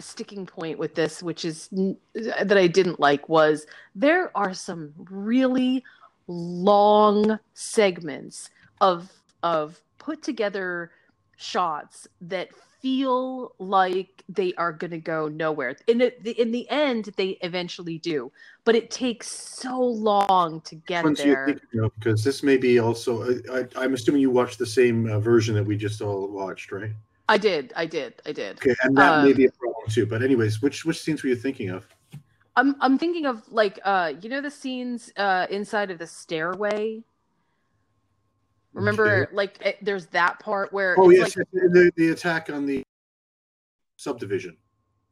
sticking 0.00 0.46
point 0.46 0.78
with 0.78 0.94
this, 0.94 1.22
which 1.22 1.44
is 1.44 1.68
that 2.14 2.56
I 2.56 2.66
didn't 2.66 3.00
like, 3.00 3.28
was 3.28 3.66
there 3.94 4.36
are 4.36 4.54
some 4.54 4.92
really 5.10 5.84
long 6.26 7.38
segments 7.52 8.50
of 8.80 9.10
of 9.42 9.80
put 9.98 10.22
together 10.22 10.90
shots 11.36 12.08
that 12.20 12.48
feel 12.84 13.54
like 13.58 14.22
they 14.28 14.52
are 14.58 14.70
going 14.70 14.90
to 14.90 14.98
go 14.98 15.26
nowhere. 15.26 15.74
In 15.86 15.96
the, 15.96 16.40
in 16.40 16.52
the 16.52 16.68
end, 16.68 17.08
they 17.16 17.38
eventually 17.40 17.96
do, 17.96 18.30
but 18.64 18.74
it 18.74 18.90
takes 18.90 19.30
so 19.30 19.80
long 19.80 20.60
to 20.62 20.74
get 20.74 21.02
Once 21.02 21.22
there. 21.22 21.58
Because 21.98 22.22
this 22.22 22.42
may 22.42 22.58
be 22.58 22.78
also, 22.78 23.40
I, 23.50 23.84
am 23.84 23.94
assuming 23.94 24.20
you 24.20 24.30
watched 24.30 24.58
the 24.58 24.66
same 24.66 25.10
uh, 25.10 25.18
version 25.18 25.54
that 25.54 25.64
we 25.64 25.78
just 25.78 26.02
all 26.02 26.28
watched, 26.28 26.72
right? 26.72 26.92
I 27.28 27.38
did, 27.38 27.72
I 27.74 27.86
did, 27.86 28.20
I 28.26 28.32
did. 28.32 28.58
Okay, 28.58 28.74
and 28.82 28.96
that 28.96 29.24
may 29.24 29.32
be 29.32 29.44
a 29.46 29.48
um, 29.48 29.54
problem 29.58 29.88
too. 29.88 30.06
But 30.06 30.22
anyways, 30.22 30.60
which 30.60 30.84
which 30.84 31.00
scenes 31.00 31.22
were 31.22 31.30
you 31.30 31.36
thinking 31.36 31.70
of? 31.70 31.86
I'm 32.56 32.76
I'm 32.80 32.98
thinking 32.98 33.26
of 33.26 33.42
like 33.50 33.80
uh 33.84 34.12
you 34.20 34.28
know 34.28 34.40
the 34.40 34.50
scenes 34.50 35.10
uh 35.16 35.46
inside 35.50 35.90
of 35.90 35.98
the 35.98 36.06
stairway. 36.06 37.02
Remember, 38.74 39.28
like 39.32 39.64
it, 39.64 39.78
there's 39.82 40.06
that 40.06 40.40
part 40.40 40.72
where 40.72 40.96
Oh 40.98 41.08
yes, 41.08 41.36
like, 41.36 41.46
the, 41.52 41.92
the 41.96 42.08
attack 42.08 42.50
on 42.50 42.66
the 42.66 42.82
subdivision. 43.96 44.56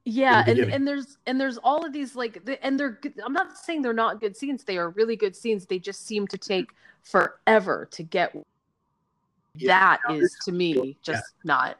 yeah, 0.05 0.42
and, 0.46 0.59
and 0.59 0.87
there's 0.87 1.18
and 1.27 1.40
there's 1.40 1.59
all 1.59 1.87
of 1.87 1.92
these 1.92 2.16
like 2.16 2.44
the, 2.44 2.62
and 2.64 2.79
they're 2.79 2.90
good- 2.90 3.20
I'm 3.25 3.33
not 3.33 3.57
saying 3.57 3.83
they're 3.83 3.92
not 3.92 4.20
good 4.20 4.37
scenes. 4.37 4.64
They 4.64 4.79
are 4.79 4.90
really 4.90 5.16
good 5.16 5.35
scenes. 5.35 5.64
They 5.64 5.79
just 5.79 6.05
seem 6.07 6.27
to 6.29 6.37
take 6.37 6.70
forever 7.03 7.88
to 7.92 8.03
get. 8.03 8.37
Yeah, 9.55 9.96
that 10.09 10.16
is 10.16 10.37
to 10.44 10.53
me 10.53 10.96
just 11.03 11.35
not. 11.44 11.79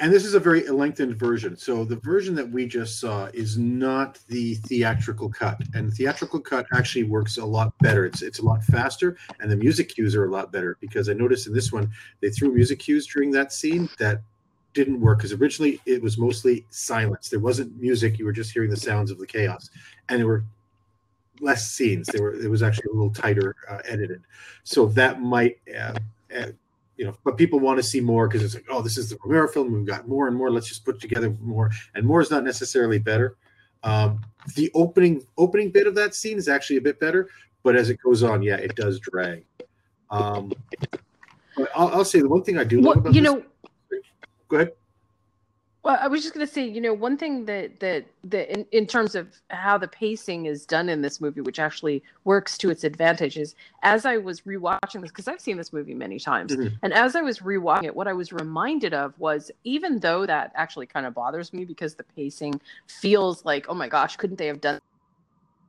And 0.00 0.10
this 0.10 0.24
is 0.24 0.32
a 0.32 0.40
very 0.40 0.66
lengthened 0.66 1.16
version. 1.16 1.58
So 1.58 1.84
the 1.84 1.96
version 1.96 2.34
that 2.36 2.50
we 2.50 2.66
just 2.66 2.98
saw 2.98 3.26
is 3.34 3.58
not 3.58 4.18
the 4.28 4.54
theatrical 4.54 5.28
cut, 5.28 5.60
and 5.74 5.88
the 5.88 5.94
theatrical 5.94 6.40
cut 6.40 6.66
actually 6.72 7.04
works 7.04 7.36
a 7.36 7.44
lot 7.44 7.76
better. 7.80 8.06
It's 8.06 8.22
it's 8.22 8.38
a 8.38 8.44
lot 8.44 8.64
faster, 8.64 9.18
and 9.40 9.50
the 9.50 9.56
music 9.56 9.90
cues 9.90 10.16
are 10.16 10.24
a 10.24 10.30
lot 10.30 10.52
better 10.52 10.78
because 10.80 11.10
I 11.10 11.12
noticed 11.12 11.46
in 11.46 11.52
this 11.52 11.70
one 11.70 11.90
they 12.22 12.30
threw 12.30 12.50
music 12.50 12.78
cues 12.78 13.06
during 13.06 13.30
that 13.32 13.52
scene 13.52 13.90
that 13.98 14.22
didn't 14.72 15.02
work 15.02 15.18
because 15.18 15.34
originally 15.34 15.82
it 15.84 16.02
was 16.02 16.16
mostly 16.16 16.64
silence. 16.70 17.28
There 17.28 17.38
wasn't 17.38 17.78
music; 17.78 18.18
you 18.18 18.24
were 18.24 18.32
just 18.32 18.52
hearing 18.52 18.70
the 18.70 18.78
sounds 18.78 19.10
of 19.10 19.18
the 19.18 19.26
chaos, 19.26 19.68
and 20.08 20.18
there 20.18 20.26
were 20.26 20.44
less 21.42 21.72
scenes. 21.72 22.06
There 22.06 22.22
were 22.22 22.34
it 22.34 22.48
was 22.48 22.62
actually 22.62 22.88
a 22.90 22.94
little 22.94 23.12
tighter 23.12 23.54
uh, 23.68 23.80
edited, 23.84 24.22
so 24.64 24.86
that 24.86 25.20
might. 25.20 25.58
Uh, 25.78 25.98
uh, 26.34 26.46
you 27.00 27.06
know, 27.06 27.16
but 27.24 27.38
people 27.38 27.58
want 27.58 27.78
to 27.78 27.82
see 27.82 27.98
more 27.98 28.28
because 28.28 28.44
it's 28.44 28.54
like, 28.54 28.66
oh, 28.68 28.82
this 28.82 28.98
is 28.98 29.08
the 29.08 29.16
Romero 29.24 29.48
film. 29.48 29.72
We've 29.72 29.86
got 29.86 30.06
more 30.06 30.28
and 30.28 30.36
more. 30.36 30.50
Let's 30.50 30.68
just 30.68 30.84
put 30.84 31.00
together 31.00 31.34
more, 31.40 31.70
and 31.94 32.06
more 32.06 32.20
is 32.20 32.30
not 32.30 32.44
necessarily 32.44 32.98
better. 32.98 33.36
Um, 33.82 34.20
the 34.54 34.70
opening 34.74 35.24
opening 35.38 35.70
bit 35.70 35.86
of 35.86 35.94
that 35.94 36.14
scene 36.14 36.36
is 36.36 36.46
actually 36.46 36.76
a 36.76 36.82
bit 36.82 37.00
better, 37.00 37.30
but 37.62 37.74
as 37.74 37.88
it 37.88 37.98
goes 38.02 38.22
on, 38.22 38.42
yeah, 38.42 38.56
it 38.56 38.76
does 38.76 39.00
drag. 39.00 39.46
Um, 40.10 40.52
I'll, 41.74 41.88
I'll 41.88 42.04
say 42.04 42.20
the 42.20 42.28
one 42.28 42.42
thing 42.44 42.58
I 42.58 42.64
do 42.64 42.82
love 42.82 42.98
about 42.98 43.14
you 43.14 43.22
this- 43.22 43.32
know, 43.32 43.42
Go 44.48 44.56
ahead. 44.56 44.72
Well, 45.82 45.96
I 45.98 46.08
was 46.08 46.20
just 46.20 46.34
gonna 46.34 46.46
say, 46.46 46.66
you 46.66 46.80
know, 46.80 46.92
one 46.92 47.16
thing 47.16 47.46
that 47.46 47.80
that 47.80 48.04
that 48.24 48.52
in, 48.52 48.66
in 48.70 48.86
terms 48.86 49.14
of 49.14 49.40
how 49.48 49.78
the 49.78 49.88
pacing 49.88 50.44
is 50.44 50.66
done 50.66 50.90
in 50.90 51.00
this 51.00 51.22
movie, 51.22 51.40
which 51.40 51.58
actually 51.58 52.02
works 52.24 52.58
to 52.58 52.70
its 52.70 52.84
advantage, 52.84 53.38
is 53.38 53.54
as 53.82 54.04
I 54.04 54.18
was 54.18 54.42
rewatching 54.42 55.00
this 55.00 55.10
because 55.10 55.26
I've 55.26 55.40
seen 55.40 55.56
this 55.56 55.72
movie 55.72 55.94
many 55.94 56.18
times, 56.18 56.54
Mhm. 56.54 56.78
and 56.82 56.92
as 56.92 57.16
I 57.16 57.22
was 57.22 57.38
rewatching 57.38 57.84
it, 57.84 57.96
what 57.96 58.08
I 58.08 58.12
was 58.12 58.30
reminded 58.30 58.92
of 58.92 59.18
was 59.18 59.50
even 59.64 60.00
though 60.00 60.26
that 60.26 60.52
actually 60.54 60.86
kind 60.86 61.06
of 61.06 61.14
bothers 61.14 61.50
me 61.54 61.64
because 61.64 61.94
the 61.94 62.04
pacing 62.04 62.60
feels 62.86 63.46
like, 63.46 63.66
oh 63.70 63.74
my 63.74 63.88
gosh, 63.88 64.16
couldn't 64.18 64.36
they 64.36 64.48
have 64.48 64.60
done? 64.60 64.80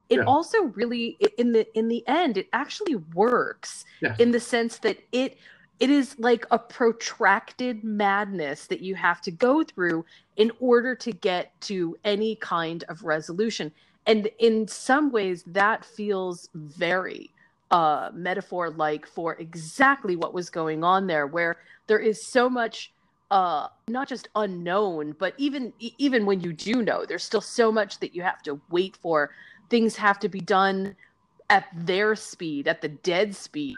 It 0.09 0.17
Yeah. 0.17 0.25
also 0.25 0.63
really, 0.63 1.17
in 1.37 1.53
the 1.53 1.65
in 1.77 1.87
the 1.87 2.05
end, 2.05 2.35
it 2.37 2.49
actually 2.51 2.95
works 3.15 3.85
Yeah. 4.01 4.15
in 4.19 4.31
the 4.31 4.41
sense 4.41 4.77
that 4.79 4.97
it 5.13 5.37
it 5.81 5.89
is 5.89 6.15
like 6.19 6.45
a 6.51 6.59
protracted 6.59 7.83
madness 7.83 8.67
that 8.67 8.81
you 8.81 8.93
have 8.93 9.19
to 9.21 9.31
go 9.31 9.63
through 9.63 10.05
in 10.37 10.51
order 10.59 10.95
to 10.95 11.11
get 11.11 11.59
to 11.61 11.97
any 12.05 12.35
kind 12.35 12.83
of 12.87 13.03
resolution. 13.03 13.71
And 14.05 14.29
in 14.37 14.67
some 14.67 15.11
ways 15.11 15.43
that 15.47 15.83
feels 15.83 16.49
very 16.53 17.31
uh 17.71 18.11
metaphor 18.13 18.69
like 18.69 19.07
for 19.07 19.35
exactly 19.35 20.17
what 20.17 20.33
was 20.33 20.49
going 20.49 20.83
on 20.83 21.07
there 21.07 21.25
where 21.25 21.55
there 21.87 21.99
is 21.99 22.27
so 22.27 22.49
much 22.49 22.91
uh 23.31 23.67
not 23.87 24.09
just 24.09 24.27
unknown 24.35 25.15
but 25.17 25.33
even 25.37 25.71
even 25.79 26.25
when 26.25 26.41
you 26.41 26.51
do 26.51 26.81
know 26.81 27.05
there's 27.05 27.23
still 27.23 27.39
so 27.39 27.71
much 27.71 27.97
that 27.99 28.13
you 28.13 28.21
have 28.21 28.43
to 28.43 28.59
wait 28.69 28.97
for. 29.01 29.31
Things 29.69 29.95
have 29.95 30.19
to 30.19 30.29
be 30.29 30.41
done 30.41 30.95
at 31.49 31.65
their 31.73 32.15
speed 32.15 32.67
at 32.67 32.81
the 32.81 32.89
dead 32.89 33.33
speed 33.35 33.77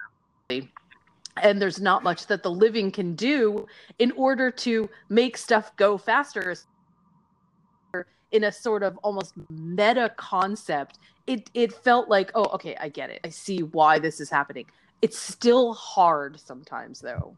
and 1.41 1.61
there's 1.61 1.81
not 1.81 2.03
much 2.03 2.27
that 2.27 2.43
the 2.43 2.51
living 2.51 2.91
can 2.91 3.15
do 3.15 3.65
in 3.99 4.11
order 4.11 4.51
to 4.51 4.89
make 5.09 5.37
stuff 5.37 5.75
go 5.77 5.97
faster 5.97 6.55
in 8.31 8.45
a 8.45 8.51
sort 8.51 8.83
of 8.83 8.97
almost 9.03 9.33
meta 9.49 10.11
concept. 10.17 10.99
It 11.27 11.49
it 11.53 11.71
felt 11.71 12.09
like 12.09 12.31
oh 12.35 12.45
okay 12.53 12.75
i 12.79 12.89
get 12.89 13.09
it. 13.09 13.21
I 13.23 13.29
see 13.29 13.63
why 13.63 13.99
this 13.99 14.19
is 14.19 14.29
happening. 14.29 14.65
It's 15.01 15.17
still 15.17 15.73
hard 15.73 16.39
sometimes 16.39 16.99
though. 16.99 17.35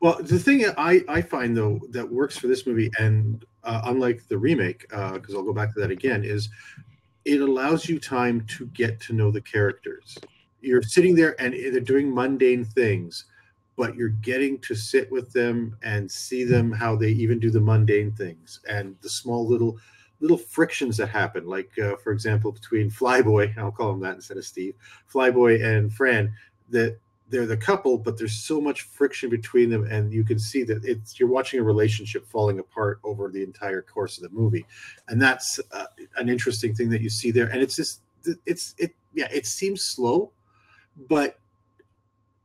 Well, 0.00 0.18
the 0.20 0.38
thing 0.38 0.66
I, 0.76 1.02
I 1.08 1.22
find 1.22 1.56
though 1.56 1.80
that 1.90 2.10
works 2.10 2.36
for 2.36 2.46
this 2.46 2.66
movie, 2.66 2.90
and 2.98 3.44
uh, 3.62 3.82
unlike 3.84 4.28
the 4.28 4.36
remake, 4.36 4.86
because 4.90 5.34
I'll 5.34 5.42
go 5.42 5.54
back 5.54 5.72
to 5.74 5.80
that 5.80 5.90
again, 5.90 6.24
is 6.24 6.50
it 7.24 7.40
allows 7.40 7.88
you 7.88 7.98
time 7.98 8.42
to 8.42 8.66
get 8.66 9.00
to 9.00 9.14
know 9.14 9.30
the 9.30 9.40
characters. 9.40 10.18
You're 10.60 10.82
sitting 10.82 11.14
there 11.14 11.40
and 11.40 11.54
they're 11.54 11.80
doing 11.80 12.14
mundane 12.14 12.64
things, 12.64 13.26
but 13.76 13.96
you're 13.96 14.08
getting 14.08 14.58
to 14.60 14.74
sit 14.74 15.10
with 15.10 15.32
them 15.32 15.76
and 15.82 16.10
see 16.10 16.44
them 16.44 16.70
how 16.72 16.94
they 16.94 17.08
even 17.08 17.38
do 17.38 17.50
the 17.50 17.60
mundane 17.60 18.12
things 18.12 18.60
and 18.68 18.96
the 19.02 19.08
small 19.08 19.46
little 19.46 19.78
little 20.20 20.38
frictions 20.38 20.96
that 20.96 21.08
happen. 21.08 21.46
Like 21.46 21.76
uh, 21.78 21.96
for 21.96 22.12
example, 22.12 22.52
between 22.52 22.90
Flyboy, 22.90 23.56
I'll 23.58 23.72
call 23.72 23.92
him 23.92 24.00
that 24.00 24.14
instead 24.14 24.36
of 24.36 24.44
Steve, 24.44 24.74
Flyboy 25.12 25.64
and 25.64 25.92
Fran, 25.92 26.32
that 26.70 26.98
they're 27.28 27.46
the 27.46 27.56
couple, 27.56 27.98
but 27.98 28.18
there's 28.18 28.36
so 28.36 28.60
much 28.60 28.82
friction 28.82 29.30
between 29.30 29.70
them, 29.70 29.84
and 29.90 30.12
you 30.12 30.24
can 30.24 30.38
see 30.38 30.62
that 30.64 30.84
it's 30.84 31.18
you're 31.18 31.28
watching 31.28 31.58
a 31.58 31.62
relationship 31.62 32.26
falling 32.26 32.58
apart 32.58 33.00
over 33.02 33.30
the 33.30 33.42
entire 33.42 33.82
course 33.82 34.18
of 34.18 34.22
the 34.22 34.28
movie, 34.30 34.66
and 35.08 35.20
that's 35.20 35.58
uh, 35.72 35.86
an 36.16 36.28
interesting 36.28 36.74
thing 36.74 36.90
that 36.90 37.00
you 37.00 37.08
see 37.08 37.30
there. 37.30 37.48
And 37.48 37.62
it's 37.62 37.76
just 37.76 38.02
it's 38.46 38.74
it 38.78 38.94
yeah 39.14 39.28
it 39.32 39.46
seems 39.46 39.82
slow, 39.82 40.32
but 41.08 41.38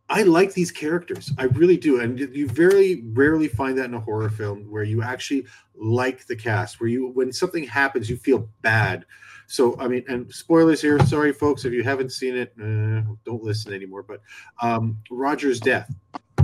I 0.09 0.23
like 0.23 0.53
these 0.53 0.71
characters. 0.71 1.31
I 1.37 1.43
really 1.43 1.77
do, 1.77 2.01
and 2.01 2.19
you 2.19 2.47
very 2.47 3.03
rarely 3.13 3.47
find 3.47 3.77
that 3.77 3.85
in 3.85 3.93
a 3.93 3.99
horror 3.99 4.29
film 4.29 4.69
where 4.69 4.83
you 4.83 5.03
actually 5.03 5.45
like 5.75 6.25
the 6.25 6.35
cast. 6.35 6.79
Where 6.79 6.89
you 6.89 7.09
when 7.09 7.31
something 7.31 7.63
happens, 7.63 8.09
you 8.09 8.17
feel 8.17 8.49
bad. 8.61 9.05
So 9.45 9.79
I 9.79 9.87
mean, 9.87 10.03
and 10.07 10.31
spoilers 10.33 10.81
here. 10.81 10.99
Sorry, 11.05 11.31
folks, 11.31 11.63
if 11.65 11.73
you 11.73 11.83
haven't 11.83 12.11
seen 12.11 12.35
it, 12.35 12.53
uh, 12.59 13.13
don't 13.23 13.43
listen 13.43 13.73
anymore. 13.73 14.03
But 14.03 14.21
um, 14.61 14.97
Roger's 15.11 15.59
death, 15.59 15.93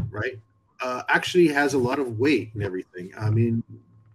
right, 0.09 0.39
uh, 0.81 1.01
actually 1.09 1.47
has 1.47 1.73
a 1.73 1.79
lot 1.79 1.97
of 1.97 2.19
weight 2.19 2.53
and 2.53 2.63
everything. 2.63 3.11
I 3.19 3.31
mean, 3.31 3.63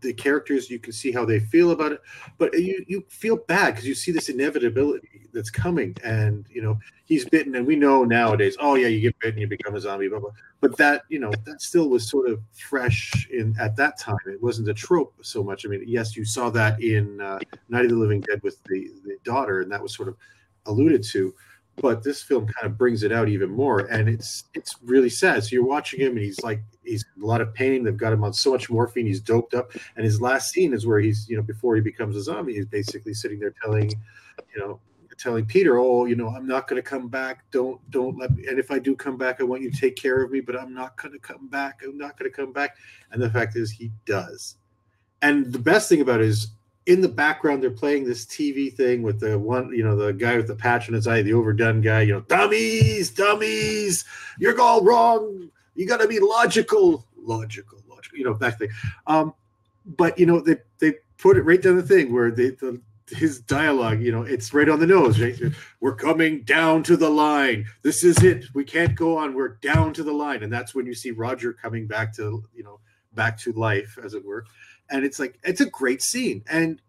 the 0.00 0.12
characters 0.12 0.70
you 0.70 0.78
can 0.78 0.92
see 0.92 1.12
how 1.12 1.24
they 1.24 1.40
feel 1.40 1.70
about 1.70 1.92
it, 1.92 2.00
but 2.38 2.52
you 2.58 2.84
you 2.88 3.04
feel 3.08 3.36
bad 3.36 3.72
because 3.72 3.86
you 3.86 3.94
see 3.94 4.12
this 4.12 4.28
inevitability 4.28 5.28
that's 5.32 5.50
coming, 5.50 5.96
and 6.04 6.46
you 6.50 6.62
know 6.62 6.78
he's 7.04 7.24
bitten, 7.24 7.54
and 7.54 7.66
we 7.66 7.76
know 7.76 8.04
nowadays, 8.04 8.56
oh 8.60 8.74
yeah, 8.74 8.88
you 8.88 9.00
get 9.00 9.18
bitten, 9.18 9.40
you 9.40 9.46
become 9.46 9.74
a 9.74 9.80
zombie, 9.80 10.08
blah 10.08 10.18
blah. 10.18 10.30
But 10.60 10.76
that 10.78 11.02
you 11.08 11.18
know 11.18 11.32
that 11.44 11.60
still 11.62 11.88
was 11.88 12.08
sort 12.08 12.30
of 12.30 12.40
fresh 12.52 13.28
in 13.30 13.54
at 13.60 13.76
that 13.76 13.98
time. 13.98 14.18
It 14.26 14.42
wasn't 14.42 14.68
a 14.68 14.74
trope 14.74 15.14
so 15.22 15.42
much. 15.42 15.66
I 15.66 15.68
mean, 15.68 15.84
yes, 15.86 16.16
you 16.16 16.24
saw 16.24 16.50
that 16.50 16.82
in 16.82 17.20
uh, 17.20 17.38
Night 17.68 17.84
of 17.84 17.90
the 17.90 17.96
Living 17.96 18.20
Dead 18.20 18.42
with 18.42 18.62
the 18.64 18.90
the 19.04 19.16
daughter, 19.24 19.60
and 19.60 19.70
that 19.72 19.82
was 19.82 19.94
sort 19.94 20.08
of 20.08 20.16
alluded 20.66 21.02
to. 21.04 21.34
But 21.80 22.02
this 22.02 22.22
film 22.22 22.46
kind 22.46 22.66
of 22.66 22.76
brings 22.76 23.02
it 23.02 23.12
out 23.12 23.28
even 23.28 23.50
more, 23.50 23.80
and 23.80 24.08
it's 24.08 24.44
it's 24.54 24.76
really 24.82 25.08
sad. 25.08 25.44
So 25.44 25.50
you're 25.52 25.64
watching 25.64 26.00
him, 26.00 26.12
and 26.12 26.20
he's 26.20 26.40
like 26.42 26.62
he's 26.84 27.04
a 27.20 27.24
lot 27.24 27.40
of 27.40 27.54
pain. 27.54 27.84
They've 27.84 27.96
got 27.96 28.12
him 28.12 28.22
on 28.24 28.32
so 28.32 28.52
much 28.52 28.68
morphine, 28.68 29.06
he's 29.06 29.20
doped 29.20 29.54
up, 29.54 29.72
and 29.96 30.04
his 30.04 30.20
last 30.20 30.52
scene 30.52 30.74
is 30.74 30.86
where 30.86 31.00
he's 31.00 31.28
you 31.28 31.36
know 31.36 31.42
before 31.42 31.74
he 31.74 31.80
becomes 31.80 32.16
a 32.16 32.22
zombie, 32.22 32.54
he's 32.54 32.66
basically 32.66 33.14
sitting 33.14 33.40
there 33.40 33.54
telling, 33.62 33.90
you 34.54 34.60
know, 34.60 34.80
telling 35.20 35.44
Peter, 35.44 35.78
"Oh, 35.78 36.06
you 36.06 36.16
know, 36.16 36.28
I'm 36.28 36.46
not 36.46 36.66
going 36.66 36.82
to 36.82 36.88
come 36.88 37.08
back. 37.08 37.44
Don't 37.50 37.78
don't 37.90 38.18
let 38.18 38.34
me. 38.34 38.46
And 38.46 38.58
if 38.58 38.70
I 38.70 38.78
do 38.78 38.96
come 38.96 39.16
back, 39.16 39.40
I 39.40 39.44
want 39.44 39.62
you 39.62 39.70
to 39.70 39.80
take 39.80 39.96
care 39.96 40.22
of 40.22 40.30
me. 40.30 40.40
But 40.40 40.60
I'm 40.60 40.74
not 40.74 40.96
going 40.96 41.12
to 41.12 41.18
come 41.18 41.48
back. 41.48 41.80
I'm 41.84 41.98
not 41.98 42.18
going 42.18 42.30
to 42.30 42.36
come 42.36 42.52
back." 42.52 42.76
And 43.12 43.22
the 43.22 43.30
fact 43.30 43.56
is, 43.56 43.70
he 43.70 43.90
does. 44.06 44.56
And 45.22 45.52
the 45.52 45.58
best 45.58 45.88
thing 45.88 46.00
about 46.00 46.20
it 46.20 46.26
is, 46.26 46.48
in 46.86 47.00
the 47.00 47.08
background, 47.08 47.62
they're 47.62 47.70
playing 47.70 48.04
this 48.04 48.24
TV 48.24 48.72
thing 48.72 49.02
with 49.02 49.20
the 49.20 49.38
one, 49.38 49.72
you 49.74 49.84
know, 49.84 49.96
the 49.96 50.12
guy 50.12 50.36
with 50.36 50.46
the 50.46 50.54
patch 50.54 50.88
on 50.88 50.94
his 50.94 51.06
eye, 51.06 51.22
the 51.22 51.32
overdone 51.32 51.80
guy. 51.80 52.02
You 52.02 52.14
know, 52.14 52.20
dummies, 52.22 53.10
dummies, 53.10 54.04
you're 54.38 54.60
all 54.60 54.82
wrong. 54.82 55.50
You 55.74 55.86
got 55.86 56.00
to 56.00 56.08
be 56.08 56.18
logical, 56.18 57.06
logical, 57.16 57.82
logical. 57.88 58.18
You 58.18 58.24
know, 58.24 58.34
that 58.34 58.58
thing. 58.58 58.70
Um, 59.06 59.34
but 59.84 60.18
you 60.18 60.26
know, 60.26 60.40
they 60.40 60.56
they 60.78 60.94
put 61.18 61.36
it 61.36 61.42
right 61.42 61.60
down 61.60 61.76
the 61.76 61.82
thing 61.82 62.12
where 62.12 62.30
they 62.30 62.50
the 62.50 62.80
his 63.12 63.40
dialogue, 63.40 64.00
you 64.00 64.12
know, 64.12 64.22
it's 64.22 64.54
right 64.54 64.68
on 64.68 64.78
the 64.78 64.86
nose, 64.86 65.20
right? 65.20 65.36
We're 65.80 65.94
coming 65.94 66.42
down 66.42 66.82
to 66.84 66.96
the 66.96 67.10
line. 67.10 67.66
This 67.82 68.04
is 68.04 68.22
it. 68.22 68.44
We 68.54 68.64
can't 68.64 68.94
go 68.94 69.16
on. 69.18 69.34
We're 69.34 69.56
down 69.56 69.92
to 69.94 70.02
the 70.02 70.12
line. 70.12 70.42
And 70.42 70.52
that's 70.52 70.74
when 70.74 70.86
you 70.86 70.94
see 70.94 71.10
Roger 71.10 71.52
coming 71.52 71.86
back 71.86 72.14
to, 72.16 72.44
you 72.54 72.62
know, 72.62 72.80
back 73.14 73.38
to 73.40 73.52
life, 73.52 73.98
as 74.02 74.14
it 74.14 74.24
were. 74.24 74.44
And 74.90 75.04
it's 75.04 75.18
like, 75.18 75.38
it's 75.44 75.60
a 75.60 75.66
great 75.66 76.02
scene. 76.02 76.42
And 76.50 76.80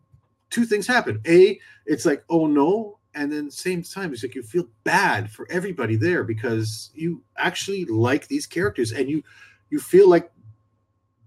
two 0.49 0.65
things 0.65 0.87
happen. 0.87 1.21
A, 1.27 1.59
it's 1.85 2.05
like, 2.05 2.23
oh 2.29 2.47
no. 2.47 2.97
And 3.13 3.31
then 3.31 3.51
same 3.51 3.83
time, 3.83 4.13
it's 4.13 4.23
like 4.23 4.35
you 4.35 4.43
feel 4.43 4.67
bad 4.83 5.29
for 5.29 5.45
everybody 5.51 5.97
there 5.97 6.23
because 6.23 6.91
you 6.95 7.21
actually 7.37 7.83
like 7.85 8.27
these 8.27 8.45
characters 8.45 8.93
and 8.93 9.09
you 9.09 9.21
you 9.69 9.79
feel 9.79 10.09
like 10.09 10.31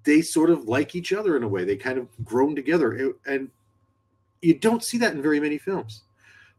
they 0.05 0.23
sort 0.23 0.51
of 0.51 0.65
like 0.67 0.95
each 0.95 1.13
other 1.13 1.37
in 1.37 1.43
a 1.43 1.49
way. 1.49 1.65
They 1.65 1.77
kind 1.77 1.99
of 1.99 2.09
grown 2.25 2.55
together. 2.57 3.15
And 3.27 3.51
you 4.41 4.55
don't 4.55 4.83
see 4.83 4.99
that 4.99 5.13
in 5.13 5.23
very 5.23 5.41
many 5.41 5.59
films. 5.59 6.03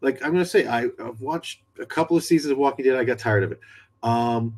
Like 0.01 0.23
I'm 0.23 0.31
gonna 0.31 0.45
say, 0.45 0.67
I, 0.67 0.89
I've 1.03 1.21
watched 1.21 1.61
a 1.79 1.85
couple 1.85 2.17
of 2.17 2.23
seasons 2.23 2.51
of 2.51 2.57
Walking 2.57 2.85
Dead. 2.85 2.95
I 2.95 3.03
got 3.03 3.17
tired 3.17 3.43
of 3.43 3.51
it. 3.51 3.59
Um, 4.03 4.57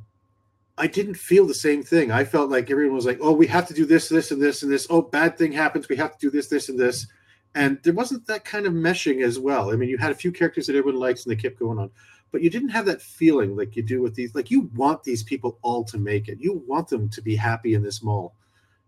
I 0.77 0.87
didn't 0.87 1.15
feel 1.15 1.47
the 1.47 1.53
same 1.53 1.81
thing. 1.81 2.11
I 2.11 2.23
felt 2.23 2.51
like 2.51 2.69
everyone 2.69 2.95
was 2.95 3.05
like, 3.05 3.19
"Oh, 3.21 3.31
we 3.31 3.47
have 3.47 3.67
to 3.67 3.73
do 3.73 3.85
this, 3.85 4.09
this, 4.09 4.31
and 4.31 4.41
this, 4.41 4.61
and 4.61 4.71
this. 4.71 4.85
Oh, 4.89 5.01
bad 5.01 5.37
thing 5.37 5.51
happens. 5.51 5.89
We 5.89 5.95
have 5.95 6.13
to 6.13 6.19
do 6.19 6.29
this, 6.29 6.47
this, 6.47 6.69
and 6.69 6.79
this." 6.79 7.07
And 7.55 7.79
there 7.83 7.93
wasn't 7.93 8.27
that 8.27 8.45
kind 8.45 8.67
of 8.67 8.73
meshing 8.73 9.23
as 9.23 9.39
well. 9.39 9.71
I 9.71 9.75
mean, 9.75 9.89
you 9.89 9.97
had 9.97 10.11
a 10.11 10.15
few 10.15 10.31
characters 10.31 10.67
that 10.67 10.75
everyone 10.75 10.99
likes, 10.99 11.25
and 11.25 11.31
they 11.31 11.41
kept 11.41 11.57
going 11.57 11.79
on, 11.79 11.89
but 12.31 12.41
you 12.41 12.49
didn't 12.51 12.69
have 12.69 12.85
that 12.85 13.01
feeling 13.01 13.55
like 13.55 13.75
you 13.75 13.81
do 13.81 14.01
with 14.01 14.13
these. 14.13 14.35
Like 14.35 14.51
you 14.51 14.69
want 14.75 15.03
these 15.03 15.23
people 15.23 15.57
all 15.63 15.83
to 15.85 15.97
make 15.97 16.27
it. 16.27 16.39
You 16.39 16.63
want 16.67 16.87
them 16.89 17.09
to 17.09 17.21
be 17.21 17.35
happy 17.35 17.73
in 17.73 17.81
this 17.81 18.03
mall, 18.03 18.35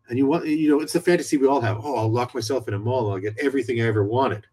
and 0.07 0.17
you 0.17 0.27
want 0.27 0.45
you 0.45 0.69
know 0.69 0.81
it's 0.81 0.93
the 0.93 1.01
fantasy 1.01 1.37
we 1.37 1.47
all 1.47 1.61
have. 1.61 1.79
Oh, 1.83 1.95
I'll 1.95 2.11
lock 2.11 2.35
myself 2.35 2.67
in 2.67 2.75
a 2.75 2.79
mall. 2.79 3.11
I'll 3.11 3.19
get 3.19 3.39
everything 3.39 3.81
I 3.81 3.85
ever 3.85 4.03
wanted. 4.03 4.45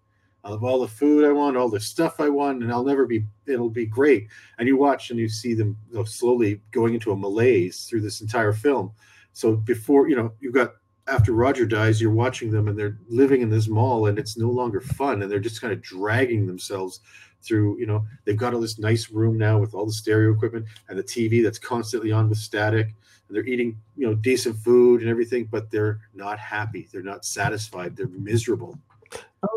I'll 0.47 0.53
have 0.53 0.63
all 0.63 0.79
the 0.79 0.87
food 0.87 1.25
I 1.25 1.33
want, 1.33 1.57
all 1.57 1.69
the 1.69 1.81
stuff 1.81 2.21
I 2.21 2.29
want, 2.29 2.63
and 2.63 2.71
I'll 2.71 2.85
never 2.85 3.05
be. 3.05 3.25
It'll 3.47 3.69
be 3.69 3.85
great. 3.85 4.29
And 4.59 4.69
you 4.69 4.77
watch 4.77 5.11
and 5.11 5.19
you 5.19 5.29
see 5.29 5.55
them 5.55 5.77
slowly 6.05 6.61
going 6.71 6.95
into 6.95 7.11
a 7.11 7.17
malaise 7.17 7.83
through 7.83 8.03
this 8.03 8.21
entire 8.21 8.53
film. 8.53 8.93
So 9.33 9.57
before 9.57 10.09
you 10.09 10.15
know, 10.15 10.33
you've 10.39 10.55
got 10.55 10.75
after 11.09 11.33
Roger 11.33 11.67
dies, 11.67 12.01
you're 12.01 12.13
watching 12.13 12.53
them 12.53 12.69
and 12.69 12.79
they're 12.79 12.97
living 13.09 13.43
in 13.43 13.51
this 13.51 13.67
mall, 13.67 14.07
and 14.07 14.21
it's 14.21 14.37
no 14.37 14.49
longer 14.49 14.81
fun, 14.81 15.23
and 15.23 15.31
they're 15.31 15.41
just 15.41 15.61
kind 15.61 15.73
of 15.73 15.83
dragging 15.83 16.47
themselves 16.47 17.01
through. 17.43 17.81
You 17.81 17.87
know, 17.87 18.07
they've 18.25 18.37
got 18.37 18.55
all 18.55 18.61
this 18.61 18.79
nice 18.79 19.11
room 19.11 19.37
now 19.37 19.59
with 19.59 19.75
all 19.75 19.87
the 19.87 19.93
stereo 19.93 20.33
equipment 20.33 20.67
and 20.89 20.97
the 20.97 21.03
TV 21.03 21.43
that's 21.43 21.59
constantly 21.59 22.13
on 22.13 22.29
with 22.29 22.39
static. 22.39 22.87
And 23.27 23.37
they're 23.37 23.47
eating, 23.47 23.77
you 23.97 24.07
know, 24.07 24.15
decent 24.15 24.59
food 24.59 25.01
and 25.01 25.11
everything, 25.11 25.49
but 25.51 25.73
they're 25.73 25.99
not 26.15 26.39
happy. 26.39 26.89
They're 26.93 27.03
not 27.03 27.25
satisfied. 27.25 27.97
They're 27.97 28.07
miserable 28.07 28.79